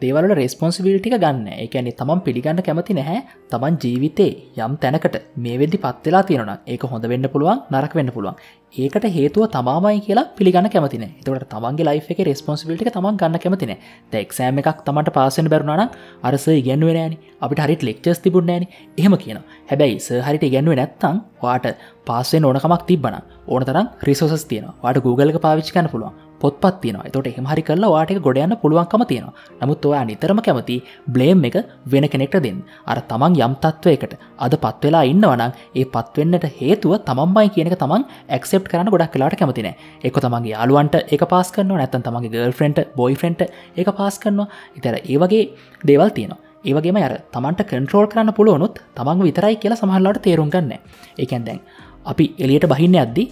දේවල 0.00 0.32
රෙස්පොන්සිබිලිටික 0.32 1.14
ගන්න. 1.14 1.48
එකැනෙ 1.64 1.90
තමන් 1.92 2.20
පිළිගන්න 2.26 2.60
කැමති 2.62 2.94
නැහැ 2.98 3.18
තමන් 3.52 3.74
ජීවිතේ 3.82 4.30
යම් 4.58 4.76
තැනකට 4.76 5.16
මේ 5.36 5.58
වෙදදි 5.60 5.78
පත්වෙලා 5.78 6.22
තියෙන 6.22 6.52
ඒක 6.66 6.84
හොඳ 6.84 7.04
වෙන්න 7.04 7.28
පුළුවන් 7.28 7.60
නරක් 7.70 7.94
වෙන්න 7.94 8.12
පුළුවන්. 8.14 8.36
ඒකට 8.74 9.06
හේතුව 9.08 9.44
තමාමයි 9.48 10.00
කියලා 10.06 10.24
පිළිගන්න 10.38 10.68
කැමතින 10.68 11.04
තවට 11.20 11.50
තමන්ගේ 11.52 11.86
ලයි් 11.86 12.00
එක 12.14 12.20
රෙස්පොන්සිබිලිට 12.28 12.90
තමන් 12.90 13.20
ගන්න 13.20 13.38
කැමතින 13.38 13.74
දැක්සෑම 14.12 14.58
එකක් 14.58 14.80
තමට 14.82 15.12
පාසෙන් 15.12 15.52
බැරුණන 15.52 15.92
අරස 16.22 16.46
ඉගැන්වෙනෑන 16.54 17.20
අපිට 17.40 17.64
හරිට 17.64 17.84
ලෙක්චස් 17.84 18.24
තිබුණෑන 18.24 18.64
එහෙම 18.98 19.16
කියන 19.16 19.40
හැබැයි 19.70 20.00
සහරිට 20.00 20.48
ඉගැන්ුව 20.48 20.80
නැත්තං 20.80 21.20
වාට 21.42 21.68
පාසෙන් 22.06 22.44
ඕනකමක් 22.44 22.84
තිබන 22.86 23.18
ඕන 23.46 23.64
තරම් 23.64 23.86
රිසෝසස් 24.02 24.46
තියෙන 24.46 24.72
වාට 24.82 25.04
Googleක 25.04 25.38
පාවිච්චිකන්න 25.40 25.92
පුළුවන්. 25.92 26.14
පොත්පත් 26.40 26.80
තියෙනවා. 26.82 27.10
තොට 27.14 27.26
එහමහරි 27.26 27.62
කරලා 27.62 27.90
වාටක 27.94 28.20
ගොඩයන්න 28.26 28.56
පුළුවන්කම 28.62 29.04
තියෙනවා. 29.10 29.34
නමුත් 29.60 29.84
ඔයා 29.84 30.04
නිතරම 30.04 30.40
කැමති 30.46 30.76
බ්ලේම් 31.08 31.44
එක 31.44 31.56
වෙන 31.86 32.06
කෙනෙක්ට 32.08 32.38
දෙන්න. 32.46 32.58
අර 32.86 32.98
තමන් 33.10 33.36
යම් 33.38 33.54
තත්වයකට 33.64 34.14
අද 34.38 34.54
පත්වෙලා 34.64 35.04
ඉන්නවනම් 35.12 35.52
ඒ 35.74 35.84
පත්වෙන්නට 35.86 36.46
හේතුව 36.60 36.94
තමන්බයි 37.08 37.52
කියනක 37.56 37.76
තමන් 37.76 38.06
එක්සෙප් 38.38 38.68
කරන්න 38.70 38.92
ගොඩක් 38.94 39.12
කලාට 39.14 39.38
කැමතින 39.40 39.70
එක 40.02 40.16
තමන්ගේ 40.16 40.54
යාලුවන්ට 40.54 40.96
එක 41.08 41.24
පාස් 41.32 41.52
කරනවා 41.54 41.80
නැත්තන් 41.80 42.06
තමන්ගේ 42.08 42.32
ගල් 42.34 42.56
ෆ්‍රෙන්ට් 42.58 42.80
බොයි 42.96 43.14
ෆ්‍රෙන්ට් 43.14 43.46
එක 43.76 43.88
පාස් 44.00 44.18
කරනවා 44.18 44.48
ඉතර 44.78 44.98
ඒ 45.02 45.18
වගේ 45.18 45.44
දේවල් 45.82 46.10
තියෙනවා. 46.10 46.42
ඒවගේම 46.64 46.98
අර 46.98 47.14
තමන්ට 47.32 47.64
කන්ට්‍රෝල් 47.70 48.06
කරන්න 48.08 48.36
පුළුවනුත් 48.36 48.80
තමන් 48.96 49.24
විතරයි 49.28 49.56
කියලා 49.62 49.80
සමහල්ලාට 49.80 50.22
තේරුම් 50.26 50.50
ගන්න 50.50 50.72
ඒකැන් 51.18 51.44
දැන් 51.46 51.60
අපි 52.04 52.24
එලියට 52.38 52.68
බහින්න 52.72 52.96
අද්දි 52.96 53.24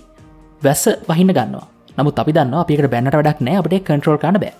වැස්ස 0.62 0.84
වහින්න 1.08 1.32
ගන්නවා. 1.32 1.71
නමුත් 1.98 2.18
අපි 2.18 2.32
දන්න 2.32 2.60
අපිකට 2.64 2.92
බැන්නට 2.92 3.14
වැඩක් 3.14 3.40
නෑ 3.40 3.62
අපට 3.62 3.80
කන්ට්‍රෝල් 3.88 4.18
කන 4.18 4.38
බෑ. 4.38 4.52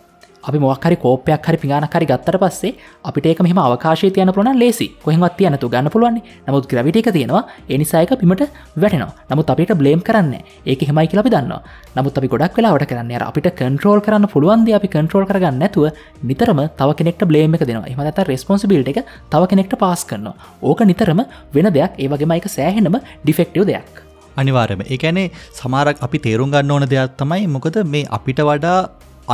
අපි 0.45 0.59
මොක්හරි 0.59 0.97
කෝපයක් 0.97 1.47
හරි 1.47 1.59
පිගානකරි 1.63 2.07
ගත්තර 2.11 2.37
පස්සේ 2.43 2.73
අපිට 3.05 3.27
ඒක 3.27 3.41
මෙම 3.47 3.59
අවකාශය 3.59 4.11
තියන 4.11 4.33
පුළන 4.37 4.59
ලේසි 4.63 4.87
කොහෙමත් 5.05 5.37
තියනතු 5.39 5.71
ගන්න 5.73 5.91
පුළුවන් 5.95 6.19
නමුත් 6.49 6.67
ග්‍රවිටික 6.67 7.09
තියෙනවා 7.17 7.43
එනිසායක 7.69 8.13
පිමට 8.21 8.43
වැටනවා. 8.77 9.11
නමුත් 9.31 9.51
අපිට 9.55 9.73
බ්ලේම් 9.81 10.03
කරන්න 10.03 10.35
ඒක 10.67 10.83
හෙමයි 10.89 11.07
කියලපි 11.07 11.31
දන්න 11.31 11.55
නමුත් 11.97 12.19
අපි 12.19 12.33
ගොඩක් 12.35 12.59
වෙලාවට 12.59 12.87
කරන්න 12.91 13.27
අපිට 13.31 13.51
කන්ට්‍රෝල් 13.55 14.01
කරන්න 14.01 14.31
පුළුවන්ද 14.35 14.69
අපි 14.75 14.89
කන්ට්‍රෝල් 14.89 15.27
කරගන්න 15.27 15.59
නැතුව 15.63 15.91
නිතරම 16.23 16.63
තව 16.79 16.89
කෙනෙක්ට 17.01 17.25
බ්ලේම 17.25 17.55
එක 17.55 17.67
දෙනවා. 17.69 17.87
එමත 17.87 18.23
රෙස්පොන්සිබිල්ට 18.31 18.93
එක 18.93 19.05
තව 19.31 19.43
කෙනෙක්ට 19.47 19.79
පාස් 19.79 20.05
කරනවා. 20.05 20.35
ඕක 20.63 20.81
නිතරම 20.83 21.23
වෙන 21.55 21.69
දෙයක්. 21.77 21.93
ඒවගේමයික 21.99 22.49
සෑහෙනම 22.49 22.99
ඩිෆෙක්ටව 23.25 23.67
දෙයක්. 23.67 24.12
අනිවාර්යම 24.41 24.83
ඒකැනේ 24.87 25.29
සමාරක් 25.61 26.05
අපි 26.07 26.19
තේරුම් 26.27 26.53
ගන්න 26.55 26.75
ඕන 26.77 26.87
දෙයක් 26.93 27.17
තමයි 27.23 27.47
මොකද 27.57 27.79
මේ 27.95 28.05
අපිට 28.19 28.41
වඩා 28.51 28.79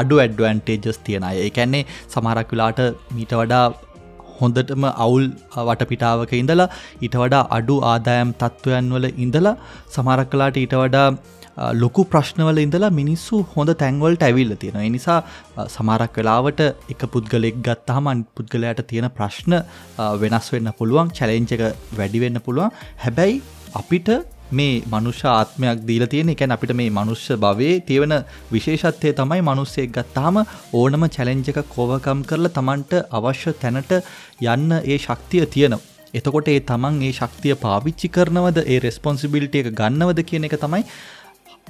අඩු 0.00 0.16
ඇඩ්වන්ටේජස් 0.24 0.98
තියෙන 1.06 1.28
අය. 1.28 1.36
ඒකැන්නේ 1.46 1.86
සමහරක් 2.14 2.50
වෙලාට 2.54 2.80
මීට 3.16 3.32
වඩා 3.40 3.64
හොඳටම 4.40 4.84
අවුල් 5.04 5.24
වටපිටාවක 5.68 6.32
ඉඳලා 6.42 6.68
ඊට 7.04 7.16
වඩා 7.22 7.42
අඩු 7.56 7.76
ආදායම් 7.92 8.30
තත්ත්වයන් 8.42 8.92
වල 8.94 9.08
ඉඳලා 9.24 9.56
සමහරක් 9.96 10.30
කලාට 10.34 10.60
ඊට 10.62 10.76
වඩා 10.82 11.08
ලොකු 11.82 12.02
ප්‍රශ්නවල 12.12 12.58
ඉඳලා 12.64 12.90
මිනිස්සු 13.00 13.36
හොඳ 13.54 13.70
තැන්වල්ට 13.82 14.22
ඇවිල්ල 14.26 14.54
තියෙන 14.62 14.78
නිසා 14.96 15.18
සමාරක් 15.76 16.18
වෙලාවට 16.20 16.60
එක 16.94 17.02
පුද්ගලෙක් 17.14 17.56
ගත්තහමන් 17.66 18.20
පුද්ගලයට 18.36 18.82
තියෙන 18.90 19.08
ප්‍රශ්න 19.18 19.54
වෙනස් 20.22 20.48
වෙන්න 20.54 20.70
පුළුවන් 20.80 21.14
චැලෙන්ජ 21.18 21.54
එක 21.56 21.64
වැඩිවෙන්න 22.00 22.40
පුළුවන්. 22.46 22.74
හැබැයි 23.04 23.42
අපිට 23.80 24.10
මේ 24.50 24.82
මනුෂ්‍ය 24.86 25.26
ආත්මයක් 25.28 25.84
දීල 25.84 26.06
තියෙන 26.06 26.30
එකැන 26.30 26.50
අපිට 26.50 26.72
මේ 26.74 26.90
මනුෂ්‍ය 26.90 27.36
භවේ 27.36 27.74
තියෙන 27.82 28.14
විශේෂත්වය 28.50 29.12
තමයි 29.14 29.42
මනුස්සෙක් 29.42 29.92
ගත්තාම 29.92 30.40
ඕනම 30.74 31.04
චැලෙන්ජ 31.08 31.50
එක 31.52 31.60
කෝවකම් 31.68 32.24
කරලා 32.24 32.54
තමන්ට 32.54 32.92
අවශ්‍ය 33.12 33.52
තැනට 33.60 33.92
යන්න 34.46 34.72
ඒ 34.82 34.98
ශක්තිය 34.98 35.46
තියෙනවා. 35.46 35.84
එතකොට 36.14 36.48
ඒ 36.48 36.60
තමන් 36.62 37.02
ඒ 37.02 37.12
ශක්තිය 37.12 37.54
පාවිච්චි 37.56 38.08
කරනවද 38.08 38.64
ඒ 38.64 38.78
රෙස්පොන්සිබිලිට 38.80 39.58
එක 39.60 39.72
ගන්නවද 39.72 40.24
කියන 40.24 40.48
එක 40.48 40.56
තමයි 40.56 40.82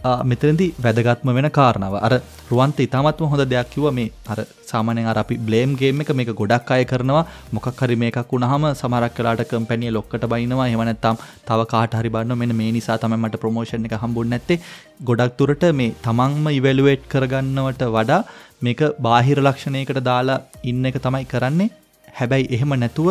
මෙතනදි 0.04 0.66
වැදගත්ම 0.84 1.30
වෙන 1.36 1.48
කාරණාව. 1.58 1.94
අර 2.06 2.12
රුවන්ත 2.50 2.80
ඉතාමත්ම 2.86 3.30
හොඳ 3.32 3.44
දෙයක් 3.52 3.70
කිව 3.74 3.86
මේ 3.98 4.10
අර 4.32 4.38
සාමානය 4.70 5.04
අර 5.12 5.16
අපි 5.22 5.36
බ්ලේම්ගේම 5.46 6.02
එක 6.04 6.10
මේක 6.18 6.30
ගොඩක් 6.40 6.70
අය 6.76 6.84
කරනවා. 6.84 7.24
මොකක් 7.52 7.68
හරි 7.80 7.96
මේකක් 8.02 8.18
වුණහම 8.32 8.66
සමරක් 8.80 9.14
කලාට 9.18 9.42
කම්පැනිය 9.52 9.94
ලොක්කට 9.96 10.26
බයිනවා. 10.32 10.68
හෙමනැත්තම් 10.74 11.16
තව 11.48 11.68
කාට 11.72 11.98
හරි 12.00 12.10
බන්න 12.16 12.38
මෙ 12.42 12.46
මේ 12.60 12.72
නිසා 12.78 12.98
තමයිමට 13.04 13.40
ප්‍රමෝෂණ 13.44 13.88
එක 13.88 13.96
හම්බුන් 14.02 14.30
නැත්තේ. 14.34 14.60
ගොඩක් 15.08 15.36
තුරට 15.40 15.64
මේ 15.80 15.96
තමන්ම 16.06 16.46
ඉවැලුවේට් 16.58 17.08
කරගන්නවට 17.14 17.84
වඩා 17.96 18.20
මේක 18.66 18.80
බාහිර 19.06 19.38
ලක්ෂණයකට 19.46 20.02
දාලා 20.10 20.42
ඉන්න 20.70 20.90
එක 20.90 20.98
තමයි 21.06 21.24
කරන්නේ. 21.32 21.70
හැබැයි 22.18 22.52
එහෙම 22.56 22.72
නැතුව 22.82 23.08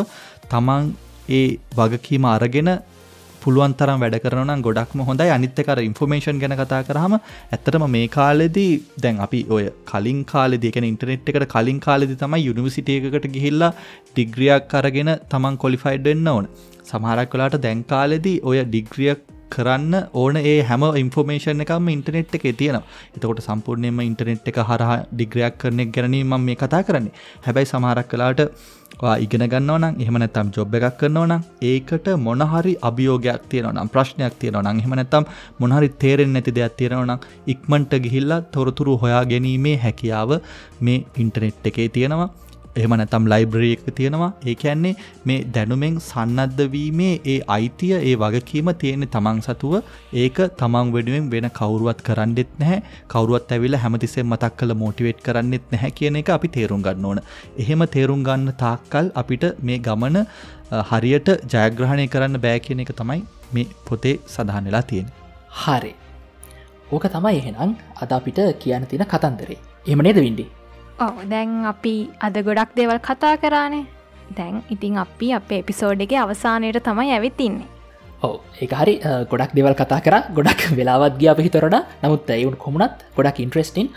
තමන් 0.54 0.94
ඒ 1.40 1.48
වගකීම 1.80 2.26
අරගෙන 2.36 2.70
පුළුවන් 3.48 3.76
තරම් 3.80 4.00
වැඩ 4.04 4.18
කරන 4.24 4.64
ගොඩක්ම 4.68 5.04
හොඳයි. 5.10 5.30
අනිත්තකර 5.36 5.80
ඉන්ෆර්මේෂන් 5.90 6.42
ගැන 6.44 6.56
කතා 6.62 6.82
කරහම 6.88 7.14
ඇත්තටම 7.18 7.86
මේ 7.96 8.08
කාලෙදී 8.18 8.74
දැන් 9.04 9.24
අපි 9.26 9.42
ඔය 9.58 9.64
කලින් 9.92 10.20
කාලෙදිකන 10.34 10.90
ඉන්ටනෙට් 10.92 11.32
එකට 11.32 11.48
කලින් 11.56 11.80
කාලෙදි 11.88 12.20
තමයි 12.24 12.44
යුනිවසිටයකට 12.50 13.32
ගිහිල්ලා 13.38 13.72
ඩිග්‍රියක් 14.12 14.78
අරගෙන 14.82 15.12
තමන් 15.32 15.62
කොලිෆයිඩ් 15.64 16.12
වෙන්න 16.12 16.34
ඕන. 16.36 16.52
සමහරක් 16.92 17.34
කලාට 17.34 17.58
දැන්කාලෙදී 17.66 18.38
ඔය 18.50 18.60
ඩිග්‍රියක් 18.66 19.24
කරන්න 19.56 19.94
ඕන 20.22 20.38
ඒ 20.42 20.58
හැම 20.70 20.84
ඉන්ෆෝමේෂන් 21.02 21.64
එකම 21.66 21.88
ඉන්ටනෙට් 21.94 22.36
එක 22.38 22.46
තියෙන 22.62 22.78
එතකොට 23.16 23.42
සම්පූර්ණයම 23.46 24.02
ඉන්ටනෙට් 24.08 24.50
එක 24.52 24.60
හරහා 24.70 24.98
ඩිග්‍රයක් 25.14 25.56
කරන 25.62 25.82
ගැනීම 25.96 26.36
මේ 26.48 26.58
කතා 26.64 26.82
කරන්නේ. 26.90 27.14
හැබැයි 27.46 27.72
සමහරක් 27.72 28.10
කලාට 28.14 28.42
ඉගෙන 28.98 29.46
ගන්නවනම් 29.46 30.00
එහෙම 30.02 30.16
නැත්තම් 30.18 30.48
ජොබ් 30.52 30.76
එකක් 30.76 30.98
කරනවනම් 31.00 31.44
ඒකට 31.62 32.08
මොනහරි 32.18 32.74
අභියෝගයක් 32.82 33.44
තියෙනවනම් 33.52 33.92
ප්‍රශ්නයක් 33.94 34.40
තියෙනවනම් 34.40 34.80
එහෙම 34.82 34.96
නැත්තම් 35.00 35.30
මොනහරි 35.60 35.90
තේරෙන්නේ 36.04 36.34
නැති 36.36 36.56
දෙයක් 36.58 36.78
තියෙනවනම් 36.80 37.20
ඉක්මනට 37.48 37.94
ගිහිල්ලා 38.06 38.42
තොරතුරු 38.52 38.98
හොයා 38.98 39.24
ගැනීමේ 39.26 39.78
හැකියාව 39.78 40.32
මේ 40.82 41.06
ඉන්ටර්නෙට් 41.16 41.70
එකේ 41.72 41.90
තියෙනවා. 41.90 42.30
එහෙම 42.80 42.94
නැතම් 43.02 43.28
ලයිබ්‍රරී 43.34 43.72
එක 43.76 43.86
තියෙනවා. 44.00 44.32
ඒ 44.50 44.56
ඇන්නේ 44.64 44.94
මේ 45.28 45.40
දැනුමෙන් 45.56 45.96
සන්නද්ධවීමේ 46.08 47.14
ඒ 47.34 47.38
අයිතිය 47.56 47.94
ඒ 48.00 48.16
වගකීම 48.24 48.72
තියෙන 48.84 49.08
තමන් 49.16 49.40
සතුව 49.48 49.76
ඒක 50.24 50.40
තමන් 50.62 50.94
වෙනුවෙන් 50.96 51.30
වෙන 51.34 51.50
කවරුවත් 51.60 52.02
කරන්නෙත් 52.10 52.52
නැහැ. 52.62 52.80
කවරුවත් 53.14 53.56
ඇවිල 53.58 53.80
හැමතිසේ 53.84 54.28
මතක් 54.32 54.54
කළ 54.60 54.78
මෝටිවේට් 54.84 55.24
කරන්නෙත් 55.28 55.66
නැහැ 55.74 55.92
කියන 56.00 56.20
එක 56.22 56.34
අපි 56.38 56.54
තේරුම් 56.58 56.84
ගන්න 56.88 57.10
ඕන. 57.12 57.22
එහෙම 57.64 57.88
තේරුම් 57.96 58.28
ගන්න 58.28 58.58
තාක්කල් 58.64 59.14
අපිට 59.22 59.46
මේ 59.70 59.80
ගමන 59.88 60.18
හරියට 60.92 61.30
ජයග්‍රහණය 61.54 62.08
කරන්න 62.14 62.44
බෑ 62.46 62.60
කියන 62.68 62.84
එක 62.86 62.92
තමයි 63.02 63.22
මේ 63.56 63.72
පොතේ 63.88 64.16
සඳහන් 64.34 64.70
වෙලා 64.70 64.86
තියෙන 64.92 65.08
හරි. 65.62 65.94
ඕක 66.94 67.06
තමයි 67.16 67.36
එහෙනම් 67.42 67.72
අද 68.02 68.12
අපිට 68.18 68.40
කියන්න 68.64 68.88
තින 68.92 69.04
කතන්දරේ. 69.14 69.60
එම 69.92 70.02
නේද 70.08 70.20
වින්ඩි 70.26 70.46
ඔව 70.98 71.18
දැන් 71.32 71.50
අපි 71.72 71.96
අද 72.20 72.38
ගොඩක් 72.46 72.72
දෙවල් 72.78 73.00
කතා 73.00 73.38
කරානේ. 73.38 73.86
දැන් 74.38 74.56
ඉතින් 74.74 74.98
අපි 74.98 75.28
අප 75.34 75.52
එපිසෝඩ් 75.52 76.02
එක 76.02 76.14
අවසානයට 76.18 76.80
තමයි 76.88 77.12
ඇවිත්තින්නේ 77.16 77.68
ඔව 78.22 78.34
ඒ 78.62 78.68
හරි 78.72 78.96
ගොඩක් 79.32 79.52
දෙවල් 79.58 79.76
කතා 79.76 80.00
කර. 80.02 80.16
ගොඩක් 80.38 80.62
වෙලාවත් 80.80 81.20
ගිය 81.20 81.30
අපහි 81.34 81.50
තොරට 81.50 81.78
නමුත් 82.04 82.30
ඇයවුන් 82.30 82.58
කොමුණත් 82.58 83.06
ගොඩක් 83.18 83.44
ඉන්ට්‍රෙස්ටින් 83.46 83.90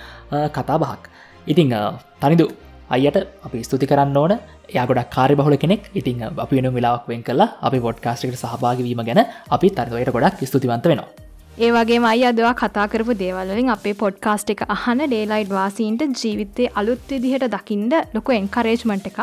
කතා 0.56 0.78
බහක් 0.78 1.02
ඉතිං 1.46 1.72
තනිදු 2.20 2.46
අයට 2.90 3.16
අපි 3.46 3.58
ස්තුති 3.62 3.86
කරන්න 3.86 4.16
ඕන. 4.16 4.36
යා 4.68 4.86
ගොඩක් 4.86 5.10
කාරය 5.16 5.34
බහුල 5.34 5.56
කෙනෙක්. 5.56 5.82
ඉතින් 5.94 6.22
අපි 6.36 6.54
වෙන 6.56 6.68
වෙලාක් 6.76 7.08
වෙන් 7.08 7.22
කලා 7.22 7.48
අපි 7.62 7.78
පොඩ්කාස්ටකට 7.80 8.42
සහභාගවීම 8.44 9.02
ගැන 9.08 9.24
අපි 9.50 9.66
තර්වයට 9.70 10.12
ගොඩක් 10.12 10.44
ස්තුතිවන්ත 10.44 10.84
වෙනවා. 10.84 11.29
ඒ 11.60 11.70
වගේ 11.72 11.96
අයි 12.08 12.22
අදවා 12.26 12.52
කතා 12.54 12.84
කරපු 12.92 13.14
දේවලින් 13.22 13.66
අපේ 13.72 13.92
පොඩ්කාස්ට් 13.94 14.50
එක 14.52 14.60
අහන 14.74 15.00
ඩේලයිඩ් 15.02 15.50
වාසීන්ට 15.50 16.04
ජීවිතය 16.20 16.68
අලුත් 16.80 17.10
විදිහට 17.10 17.44
දකිින්ට 17.54 18.14
ලොක 18.14 18.30
එන්කරේජ්මට් 18.36 19.08
එක 19.10 19.18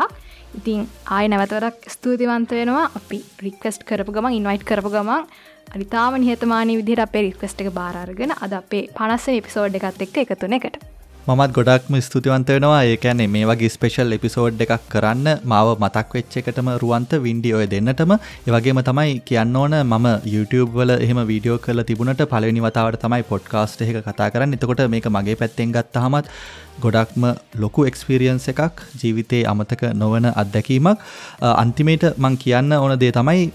ඉතින් 0.58 0.84
ආය 1.16 1.26
නැවතරක් 1.28 1.88
ස්තුතිවන්ත 1.94 2.54
වෙනවා. 2.58 2.84
අපි 2.98 3.18
රික්වස්ට් 3.46 3.82
කරපු 3.88 4.14
ගම 4.16 4.28
ඉන්වයිට් 4.30 4.68
කරපු 4.70 4.92
ගමන් 4.94 5.26
අනිතාම 5.74 6.20
නිහතමානී 6.20 6.78
විදිහට 6.82 7.04
අපේ 7.06 7.24
රික්වස්ට් 7.26 7.64
එක 7.64 7.72
බාරගෙන 7.80 8.36
අද 8.38 8.54
අපේ 8.60 8.84
පනස්ස 8.96 9.28
එපිසෝඩ් 9.34 9.80
එකත් 9.80 10.06
එක්ක 10.06 10.22
එකතුන 10.24 10.56
එකට. 10.60 10.78
මත් 11.28 11.52
ගොඩක්ම 11.56 11.94
ස්තුතිවන්ත 12.06 12.50
වෙනවා. 12.54 12.82
ඒකැනේ 12.90 13.26
මේ 13.32 13.46
වගේ 13.48 13.68
ස්පේෂල් 13.74 14.14
එපිසෝඩ් 14.16 14.62
එකක් 14.64 14.84
කරන්න 14.92 15.26
මාව 15.52 15.68
මතක් 15.84 16.14
වෙච්ච 16.16 16.36
එකටම 16.40 16.70
රුවන්ත 16.82 17.12
වින්ඩි 17.26 17.50
ඔය 17.58 17.66
දෙන්නටම. 17.72 18.12
ඒවගේම 18.48 18.80
තමයි 18.88 19.18
කියන්න 19.28 19.58
ඕන 19.62 19.76
මම 19.80 20.06
YouTube 20.34 20.70
වල 20.78 20.92
එහෙම 20.96 21.20
වීඩියෝ 21.30 21.58
කල 21.66 21.84
තිබුණට 21.90 22.24
පලවෙනි 22.32 22.64
වතාවට 22.66 23.00
තමයි 23.04 23.28
පොඩ්කාස්ට් 23.32 23.84
එක 23.88 24.00
කතා 24.08 24.30
කරන්න. 24.32 24.56
එතකොට 24.58 24.82
මේක 24.94 25.08
මගේ 25.16 25.38
පැත්තෙන් 25.42 25.74
ගත්තහමත් 25.76 26.32
ගොඩක්ම 26.84 27.24
ලොකු 27.64 27.88
එක්ස්පිරියන්ස 27.90 28.48
එකක් 28.54 28.84
ජීවිතයේ 29.02 29.44
අමතක 29.52 29.82
නොවන 30.02 30.32
අත්දැකීමක්. 30.32 30.98
අන්තිමේට 31.64 32.06
මං 32.16 32.40
කියන්න 32.44 32.78
ඕන 32.82 32.96
දේ 33.04 33.12
තමයි 33.18 33.50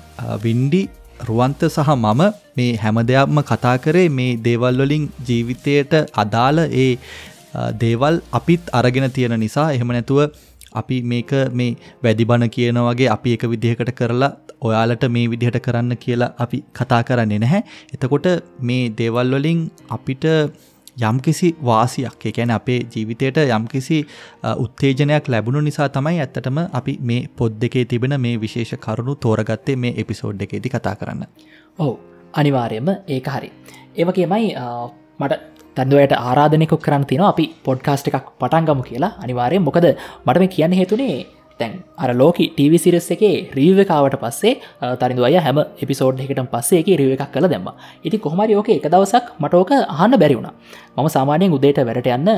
වින්ඩි 0.46 0.84
රුවන්ත 1.28 1.62
සහ 1.74 1.90
මම 1.98 2.22
මේ 2.58 2.72
හැම 2.84 2.98
දෙයක්ම 3.10 3.38
කතා 3.50 3.76
කරේ 3.84 4.08
මේ 4.18 4.32
දේවල්වලින් 4.46 5.06
ජීවිතයට 5.28 5.94
අදාළ 6.24 6.60
ඒ 6.84 6.90
දේවල් 7.80 8.20
අපිත් 8.32 8.74
අරගෙන 8.74 9.12
තියෙන 9.12 9.40
නිසා 9.40 9.68
එහෙම 9.72 9.94
නැතුව 9.98 10.20
අපි 10.74 10.98
මේක 11.04 11.32
මේ 11.54 11.78
වැඩිබන 12.04 12.50
කියන 12.50 12.80
වගේ 12.80 13.10
අපි 13.10 13.34
එක 13.38 13.46
විදිහකට 13.54 13.94
කරලා 13.94 14.32
ඔයාලට 14.62 15.08
මේ 15.10 15.30
විදිහට 15.30 15.60
කරන්න 15.66 15.98
කියලා 15.98 16.34
අපි 16.40 16.64
කතා 16.74 17.02
කරන්නේ 17.04 17.40
නැහැ. 17.40 17.64
එතකොට 17.94 18.28
මේ 18.62 18.84
දේවල් 19.00 19.36
වලින් 19.36 19.66
අපිට 19.90 20.26
යම්කිසි 21.02 21.56
වාසියක් 21.66 22.26
ඒ 22.26 22.32
කියන්නේ 22.32 22.56
අපේ 22.56 22.80
ජීවිතයට 22.86 23.38
යම්කිසි 23.50 24.00
උත්තේජනයක් 24.56 25.28
ලැබුණු 25.28 25.62
නිසා 25.62 25.90
තමයි 25.90 26.20
ඇත්තටම 26.20 26.60
අපි 26.72 26.98
මේ 27.02 27.22
පොත් 27.38 27.62
දෙකේ 27.62 27.86
තිබෙන 27.86 28.18
මේ 28.22 28.36
විශේෂ 28.38 28.76
කරුණු 28.78 29.16
තෝරගත්තේ 29.18 29.76
මේ 29.76 29.94
එපිසෝඩ් 29.98 30.42
එකේදී 30.42 30.74
කතා 30.76 30.96
කරන්න. 30.96 31.24
ඔව් 31.80 31.94
අනිවාර්යයෙන්ම 32.34 32.90
ඒක 33.08 33.28
හරි. 33.28 33.52
ඒ 33.98 34.06
වගේමයි 34.06 34.54
මට 35.20 35.53
තැන්දුවයට 35.78 36.18
ආරාධනයකොක් 36.22 36.84
කරන්න 36.88 37.06
තින 37.12 37.24
අපි 37.32 37.46
පොඩ්කාස්ට් 37.68 38.10
එකක් 38.10 38.28
පටන්ගමු 38.42 38.84
කියලා. 38.90 39.16
අනිවාරය 39.24 39.64
මොකද 39.70 39.88
මට 40.26 40.38
මේ 40.42 40.54
කියන්න 40.56 40.80
හේතුනේ 40.82 41.16
තැන් 41.60 41.74
අර 42.04 42.10
ලෝක 42.22 42.38
ටීවිසිරස් 42.56 43.08
එකේ 43.16 43.34
රීවකාවට 43.58 44.16
පස්සේ 44.24 44.54
තරිදු 45.02 45.26
අය 45.28 45.36
හැම 45.46 45.60
එපිසෝඩ් 45.84 46.22
එකට 46.24 46.42
පස්සේ 46.54 46.96
රිව 47.02 47.12
එකක් 47.16 47.26
කළ 47.36 47.48
දෙම 47.54 47.68
ඉති 48.08 48.18
කොහමරි 48.26 48.56
ඕක 48.60 48.70
එක 48.78 48.88
දවසක් 48.94 49.26
මටෝක 49.44 49.72
අහන්න 49.96 50.16
බැරිවුණ 50.24 50.50
මම 50.98 51.10
සාමානයෙන් 51.16 51.56
උදේට 51.58 51.82
වැඩට 51.90 52.10
යන්න 52.18 52.32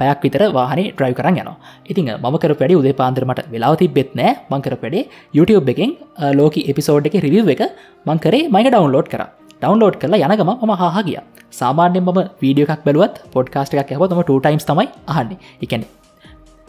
පැයක් 0.00 0.22
විතර 0.26 0.44
වාහනේ 0.58 0.92
ට්‍රයි 0.92 1.18
කරන්න 1.18 1.40
යනවා. 1.42 1.56
ඉතින් 1.90 2.12
මකර 2.24 2.54
පැඩි 2.60 2.80
උදේ 2.82 2.94
පාන්දරමට 3.00 3.42
වෙලාවති 3.54 3.88
බෙත් 3.98 4.14
නෑ. 4.20 4.32
මංකර 4.52 4.76
පැඩේ 4.82 5.04
YouTube 5.36 5.68
එකෙන් 5.74 5.92
ලෝක 6.40 6.56
එපිසෝඩ් 6.72 7.10
එක 7.10 7.18
රිව් 7.26 7.52
එක 7.56 7.62
මංකරේ 8.06 8.42
මයික 8.54 8.70
ඩවන්ලෝඩ් 8.72 9.10
කර. 9.14 9.22
ඩවන්ලෝඩ් 9.62 9.96
කරලා 10.02 10.26
යනගම 10.26 10.50
ම 10.68 10.74
හා 10.82 11.02
ගිය. 11.08 11.20
සාමාන්‍යෙන් 11.60 12.04
ම 12.06 12.20
වීඩියෝ 12.42 12.72
එකක් 12.74 12.84
බලුවත් 12.86 13.16
පොඩ්කාස්ට 13.32 13.80
එකක් 13.82 13.90
ඇහව 13.92 14.04
ම 14.10 14.22
ටයිම්ස් 14.44 14.68
තමයි 14.68 14.86
අහන්නේ. 15.14 15.40
එකන 15.64 15.82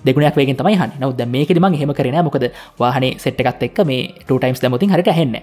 දෙගුණක් 0.05 0.35
වේගෙන් 0.35 0.57
තමයි 0.57 0.75
හන්න 0.75 0.91
නවද 1.01 1.27
මේකෙ 1.27 1.53
ම 1.55 1.73
හෙම 1.73 1.93
කරන 1.93 2.19
මොකද 2.23 2.45
වාහනේ 2.79 3.17
සෙට්ටකත් 3.17 3.63
එක් 3.63 3.83
මේ 3.85 4.09
ටයිම්ස් 4.27 4.61
දමතින් 4.61 4.93
හරිට 4.93 5.11
හෙන්න 5.11 5.35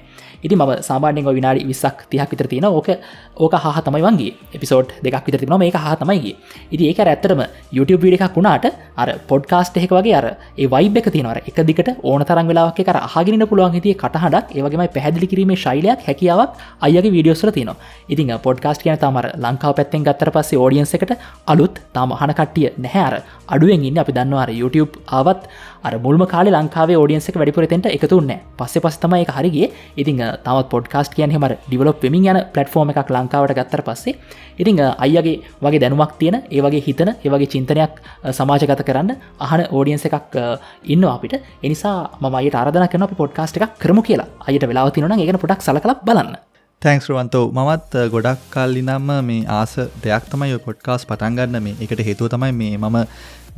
ඉති 0.42 0.54
ම 0.54 0.62
සාමාන්‍යෙන් 0.80 1.28
විනාඩි 1.28 1.66
විස්සක් 1.66 2.06
තිහක් 2.10 2.30
විතර 2.30 2.46
තියෙන 2.46 2.68
ඕක 2.70 2.88
ඕක 3.36 3.54
හා 3.56 3.82
තමයි 3.82 4.02
වන්ගේ 4.02 4.32
එපිසෝඩ් 4.54 4.94
දෙකක් 5.04 5.26
විතර 5.26 5.40
තින 5.40 5.54
මේ 5.58 5.70
හා 5.76 5.96
තමයිගේ 5.96 6.36
ඉති 6.70 6.84
ඒක 6.90 7.00
ඇත්තටම 7.04 7.42
YouTube 7.72 8.02
වීඩ 8.02 8.18
එකක් 8.18 8.36
වුණාට 8.36 8.66
අර 8.96 9.08
පොඩ්කාස්ට් 9.30 9.76
එහෙක 9.78 9.92
වගේ 9.92 10.14
අර 10.14 10.26
ඒ 10.56 10.66
වයිබ 10.66 10.96
එක 11.00 11.08
තිනවර 11.14 11.40
එක 11.40 11.58
දිකට 11.68 11.90
ඕන 12.02 12.24
තරන් 12.24 12.46
වෙලාක් 12.50 12.80
කර 12.80 12.98
අහගෙන 12.98 13.46
පුළුවන්. 13.48 13.72
හිතිය 13.72 13.94
කටහඩක් 13.94 14.54
ඒවගේම 14.56 14.82
පැදිලි 14.96 15.26
කිරීමේ 15.26 15.56
ශෛලයක් 15.56 16.04
හැකියාවක් 16.08 16.50
අයගේ 16.80 17.12
වීඩියෝස්ල 17.16 17.50
තින 17.50 17.70
ඉතින් 18.08 18.32
පොඩ්කාස්ට 18.46 18.82
කියන 18.82 18.98
තමර 18.98 19.26
ලංකාව 19.36 19.74
පැත්තෙන් 19.78 20.04
ගත්තර 20.04 20.30
පස්සේ 20.30 20.58
ෝඩියන්ස 20.58 20.94
එකට 20.94 21.12
අලුත් 21.46 21.80
තම 21.94 22.14
හන 22.20 22.34
කට්ටිය 22.38 22.72
නැහැර 22.78 23.14
අඩුවෙන් 23.48 23.84
ඉන්න. 23.84 23.98
අපි 23.98 24.12
දන්නවාර 24.48 24.60
YouTube 24.60 24.98
ආවත් 25.08 25.42
අර 25.84 25.92
මුල්ම 25.98 26.22
කාල 26.26 26.46
ලංකාවේ 26.48 26.96
ෝඩියන්සක 26.96 27.36
වැඩිපුරතෙන්ට 27.36 27.86
එකතුන්න 27.88 28.32
පස්සේ 28.58 28.82
පස්තමයි 28.84 29.24
එක 29.24 29.32
හරිගේ 29.36 29.68
ඉතින් 29.96 30.22
තවත් 30.44 30.68
පොඩ්කාස්ට 30.72 31.14
කියන 31.14 31.30
හෙම 31.30 31.44
ඩිවලොප් 31.68 32.00
පෙමින් 32.00 32.28
යන 32.32 32.40
පලටෆෝර්ම 32.54 32.92
එකක් 32.92 33.12
ලංකාවට 33.16 33.56
ගත්තර 33.58 33.82
පස්සේ 33.88 34.14
ඉතිං 34.58 34.80
අයිගේ 34.80 35.36
වගේ 35.62 35.82
දැනුමක් 35.84 36.18
තියෙන 36.18 36.42
ඒවගේ 36.50 36.82
හිතන 36.88 37.12
ඒවගේ 37.16 37.52
චින්තනයක් 37.54 38.02
සමාජගත 38.32 38.84
කරන්න 38.88 39.16
අහන 39.40 39.64
ෝඩියන්ස 39.70 40.06
එකක් 40.08 40.36
ඉන්න 40.84 41.04
අපිට. 41.04 41.34
එනිසා 41.62 41.96
මයි 42.20 42.50
අරධන 42.54 42.88
කන 42.88 43.08
පොඩ්කාස්ට 43.22 43.56
එකක් 43.58 43.78
කරමු 43.78 44.02
කියලා. 44.02 44.28
අයට 44.48 44.68
වෙලාව 44.70 44.92
තිනන 44.92 45.18
ඒගෙන 45.18 45.42
පොඩක් 45.44 45.62
සලකලක් 45.62 46.04
බලන්න. 46.04 46.36
තැන්ක්රුවන්තෝ 46.82 47.46
මමත් 47.50 47.94
ගොඩක් 48.12 48.42
කල්ලිනම්ම 48.54 49.08
මේ 49.28 49.46
ආස 49.50 49.72
දෙයක් 50.02 50.26
තමයි 50.32 50.58
පොඩ්කාස් 50.66 51.04
පටන්ගන්න 51.10 51.62
මේ 51.64 51.74
එකට 51.84 52.02
හේතුව 52.08 52.28
තමයි 52.34 52.52
මේ 52.60 52.76
මම 52.78 52.98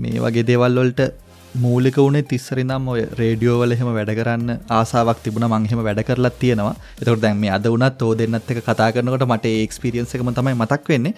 මේ 0.05 0.23
වගේ 0.27 0.47
දේවල්වොල්ට 0.53 1.03
මූලික 1.55 1.97
වුණේ 1.97 2.23
තිස්සරිනම් 2.31 2.85
ඔය 2.93 3.01
රේඩියෝවල 3.21 3.73
එහෙම 3.75 3.89
වැඩ 3.97 4.13
කරන්න 4.19 4.51
ආසාවක් 4.77 5.23
තිබුණ 5.25 5.47
මංහෙම 5.51 5.81
වැඩ 5.87 6.03
කරලත් 6.09 6.37
තියෙනවා. 6.43 6.75
එතකට 7.01 7.23
දැන් 7.25 7.41
මේ 7.43 7.51
අද 7.57 7.67
වනත් 7.73 8.07
ඕ 8.07 8.13
දෙන්නත් 8.21 8.53
එක 8.55 8.61
කතා 8.69 8.91
කරනකට 8.95 9.27
මට 9.27 9.51
ඒක්ස්පිරියන්ස 9.61 10.15
එකම 10.15 10.31
තමයි 10.37 10.55
මතක් 10.55 10.93
වෙන්නේ. 10.93 11.15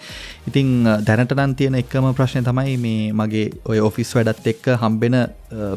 ඉතිං 0.49 0.71
දැනටනන් 1.09 1.53
තියෙන 1.59 1.77
එකම 1.81 2.09
ප්‍රශ්නය 2.19 2.41
තමයි 2.49 2.75
මේ 2.85 3.11
මගේ 3.19 3.45
ඔය 3.73 3.79
ඔෆිස් 3.89 4.15
වැඩත් 4.17 4.49
එක්ක 4.53 4.71
හම්බෙන 4.83 5.19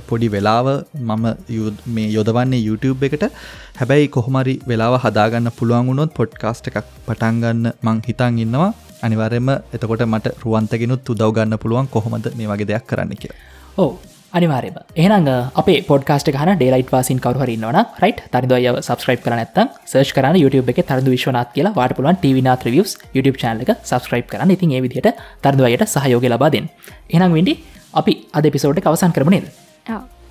පොඩි 0.08 0.32
වෙලාව 0.36 0.72
මම 0.94 1.26
මේ 1.98 2.08
යොදවන්නේ 2.16 2.64
YouTube 2.68 3.06
එකට. 3.10 3.28
හැබැයි 3.80 4.08
කොහොමරි 4.16 4.56
වෙලාව 4.72 5.00
හදාගන්න 5.04 5.52
පුළුවන් 5.60 5.92
වුණොත් 5.92 6.16
පොඩ්කාස්ට 6.20 6.72
එකක් 6.72 6.82
පටන්ගන්න 7.06 7.72
මං 7.86 8.04
හිතන් 8.08 8.42
ඉන්නවා. 8.46 8.72
අනිවාරෙන්ම 9.02 9.48
එතකොට 9.72 10.04
මට 10.06 10.34
රුවන්තගෙනුත් 10.42 11.14
උදවගන්න 11.14 11.58
පුළුවන් 11.58 11.88
කොහොමද 11.88 12.28
මේ 12.34 12.48
වගේ 12.48 12.68
දෙයක් 12.70 12.86
කරන්න 12.86 13.16
කියලා. 13.16 13.40
ඕ 13.78 13.90
අනිවාරම 14.32 14.78
එහනං 14.96 15.28
අපේ 15.60 15.78
පොඩ්කාස්ට 15.82 16.30
හන 16.34 16.50
ඩේලයිට 16.54 16.90
වාසින් 16.94 17.20
කවරන්නවන 17.24 17.78
රයිට් 18.02 18.20
තරිදය 18.32 18.58
සබස්ක්‍රයිප් 18.80 19.22
කරන 19.24 19.40
ඇත 19.42 19.60
සර්ච් 19.84 20.10
කරන 20.16 20.38
YouTube 20.42 20.72
එක 20.72 20.80
තරදු 20.90 21.14
විශ්වනාත් 21.14 21.52
කියලා 21.54 21.76
වාට 21.78 21.94
පුලන් 21.98 22.16
ටවනා 22.16 22.56
්‍රියස් 22.64 22.96
YouTube 23.14 23.38
චනල 23.42 23.62
එක 23.64 23.72
සබස්ක්‍රයිප් 23.82 24.26
කරන 24.32 24.54
ඉතින් 24.56 24.74
ඒ 24.76 24.82
විදිහට 24.86 25.22
තර්දවයට 25.44 25.86
සහයෝග 25.94 26.26
ලබාදෙන් 26.26 26.68
එනම් 27.10 27.38
වෙඩි 27.38 27.54
අපි 27.94 28.14
අද 28.32 28.50
පිසෝඩ් 28.56 28.82
අවසන් 28.84 29.16
කරමනේද 29.16 29.46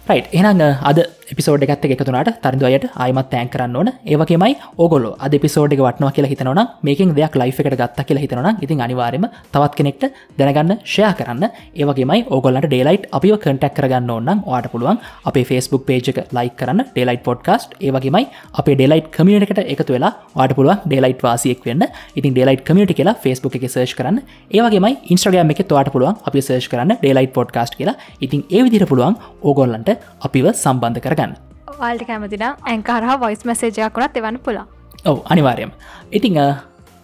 රයි් 0.07 0.21
එහන 0.33 0.61
අද 0.83 0.99
පිසෝඩ් 1.33 1.63
එකත් 1.65 1.85
එකතුනට 1.89 2.29
තරිදවයට 2.43 2.85
ආයමත් 3.01 3.29
තෑන් 3.31 3.49
කරන්න 3.49 3.75
ඕන. 3.75 3.89
ඒවගේමයි 4.05 4.55
ඕගොල 4.77 5.05
අද 5.25 5.33
පිසෝඩ් 5.41 5.73
වටනවා 5.73 6.11
කියලා 6.15 6.29
හිතනවන 6.31 6.59
මේකින් 6.85 7.13
දෙයක් 7.17 7.35
ලයි් 7.41 7.49
එකට 7.49 7.77
ගත්ත 7.81 8.05
කියලා 8.07 8.23
හිතන 8.25 8.63
ඉතින් 8.65 8.81
අනිවාරම 8.85 9.25
තවත් 9.53 9.75
කෙනෙක්ට 9.75 10.03
දැනගන්න 10.37 10.77
ෂය 10.83 11.01
කරන්න. 11.19 11.45
ඒවගේමයි 11.73 12.25
ඕගොල්ලට 12.29 12.67
ඩේලයිට් 12.69 13.07
අපිව 13.11 13.37
කටක් 13.37 13.73
කරගන්න 13.77 14.11
ඕන්න 14.15 14.43
වාට 14.45 14.69
පුළුවන් 14.73 14.99
අපේ 15.25 15.45
ෆස්බුක් 15.49 15.85
පේජ් 15.87 16.09
එක 16.11 16.19
ලයි 16.37 16.51
කරන්න 16.59 16.83
ඩේලයිට් 16.93 17.25
පොඩ්කාස්ට් 17.25 17.73
ඒවගේමයි 17.81 18.29
අපේ 18.61 18.75
ඩෙලයිට් 18.75 19.09
කමියටකට 19.17 19.63
එකතු 19.65 19.97
වෙලා 19.97 20.13
වාට 20.35 20.53
පුළුවන් 20.53 20.85
ඩේලයිට් 20.85 21.25
වාසියෙක් 21.25 21.65
වෙන්න. 21.65 21.87
ඉතින් 22.15 22.37
ඩේලයිට් 22.37 22.65
කමියට 22.69 22.93
කියලා 22.93 23.15
ෆස්බුක් 23.23 23.57
එක 23.57 23.67
සර්ච් 23.71 23.97
කරන්න. 23.97 24.21
ඒවගේමයි 24.53 25.01
ඉන්ස්ට්‍රගෑම 25.09 25.55
එක 25.55 25.65
තුවාට 25.65 25.89
පුළුවන් 25.89 26.21
අපි 26.27 26.45
සර්ච් 26.45 26.69
කරන්න 26.69 27.01
ඩේලයිට් 27.01 27.33
පොඩ්කාස්ට් 27.33 27.81
කියලා. 27.81 27.97
ඉතින් 28.21 28.45
ඒ 28.51 28.63
විදිර 28.63 28.85
පුළුවන් 28.85 29.17
ඕගොල්ලන්ට 29.41 29.89
අපිව 30.21 30.53
සම්බන්ධ 30.53 31.14
කරගන්න. 31.15 31.35
වාල්ට 31.81 32.07
කැමතින 32.11 32.45
ඇංකාරහා 32.45 33.19
වොයිස් 33.25 33.43
මසේජයක් 33.49 33.99
වුණත් 33.99 34.17
එවන්න 34.21 34.39
පුලා 34.45 34.65
ඔව 35.11 35.19
අනිවාර්යම 35.33 35.71
ඉතිං 36.11 36.41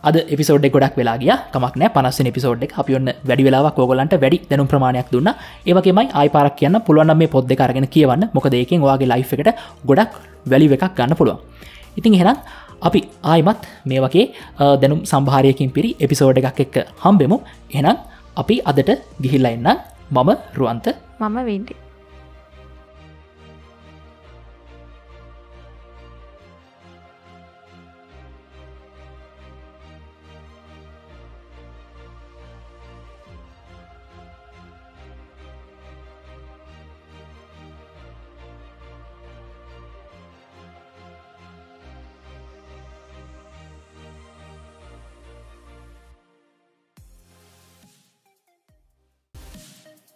අද 0.04 0.16
එපිසෝඩ් 0.34 0.66
ගොඩක් 0.76 0.96
වෙලා 1.00 1.18
ගිය. 1.22 1.32
කමක් 1.54 1.76
නෑ. 1.80 1.90
පනස්ස 1.96 2.20
එපිසෝඩ් 2.32 2.64
එක 2.66 2.74
අපියන්න 2.82 3.10
වැඩි 3.30 3.44
වෙලාවක් 3.48 3.78
ෝගලන්ට 3.84 4.16
වැඩි 4.24 4.40
දැනුම් 4.50 4.68
ප්‍රමාණයක් 4.72 5.12
දුන්න. 5.14 5.30
ඒවගේමයි 5.70 6.10
ආයිපාරක් 6.20 6.56
කියන්න 6.62 6.78
පුළුවන් 6.88 7.14
මේ 7.22 7.32
පොද්ද 7.36 7.54
කරගෙන 7.60 7.88
කියවන්න. 7.96 8.24
මොකද 8.36 8.54
ඒකින් 8.62 8.82
වගේ 8.86 9.12
ලයි් 9.12 9.24
එකට 9.24 9.50
ගොඩක් 9.90 10.14
වැලි 10.52 10.68
එකක් 10.78 10.96
ගන්න 10.98 11.16
පුළුවන්. 11.20 11.40
ඉතින් 12.00 12.18
එහෙනම් 12.18 12.38
අපි 12.88 13.02
ආයිමත් 13.34 13.64
මේ 13.86 14.02
වගේ 14.06 14.26
දැනුම් 14.82 15.02
සම්භාරයකින් 15.12 15.70
පිරි 15.76 15.92
එපිසෝඩ් 16.06 16.42
එකක් 16.42 16.60
එක්ක 16.66 16.76
හම්බෙමු. 17.04 17.38
එහෙනම් 17.72 17.98
අපි 18.42 18.58
අදට 18.72 18.92
ගිහිල්ල 19.24 19.46
එන්න 19.54 19.70
මම 20.12 20.30
රුවන්ත. 20.60 20.88
මම 21.22 21.38
විඩි 21.50 21.76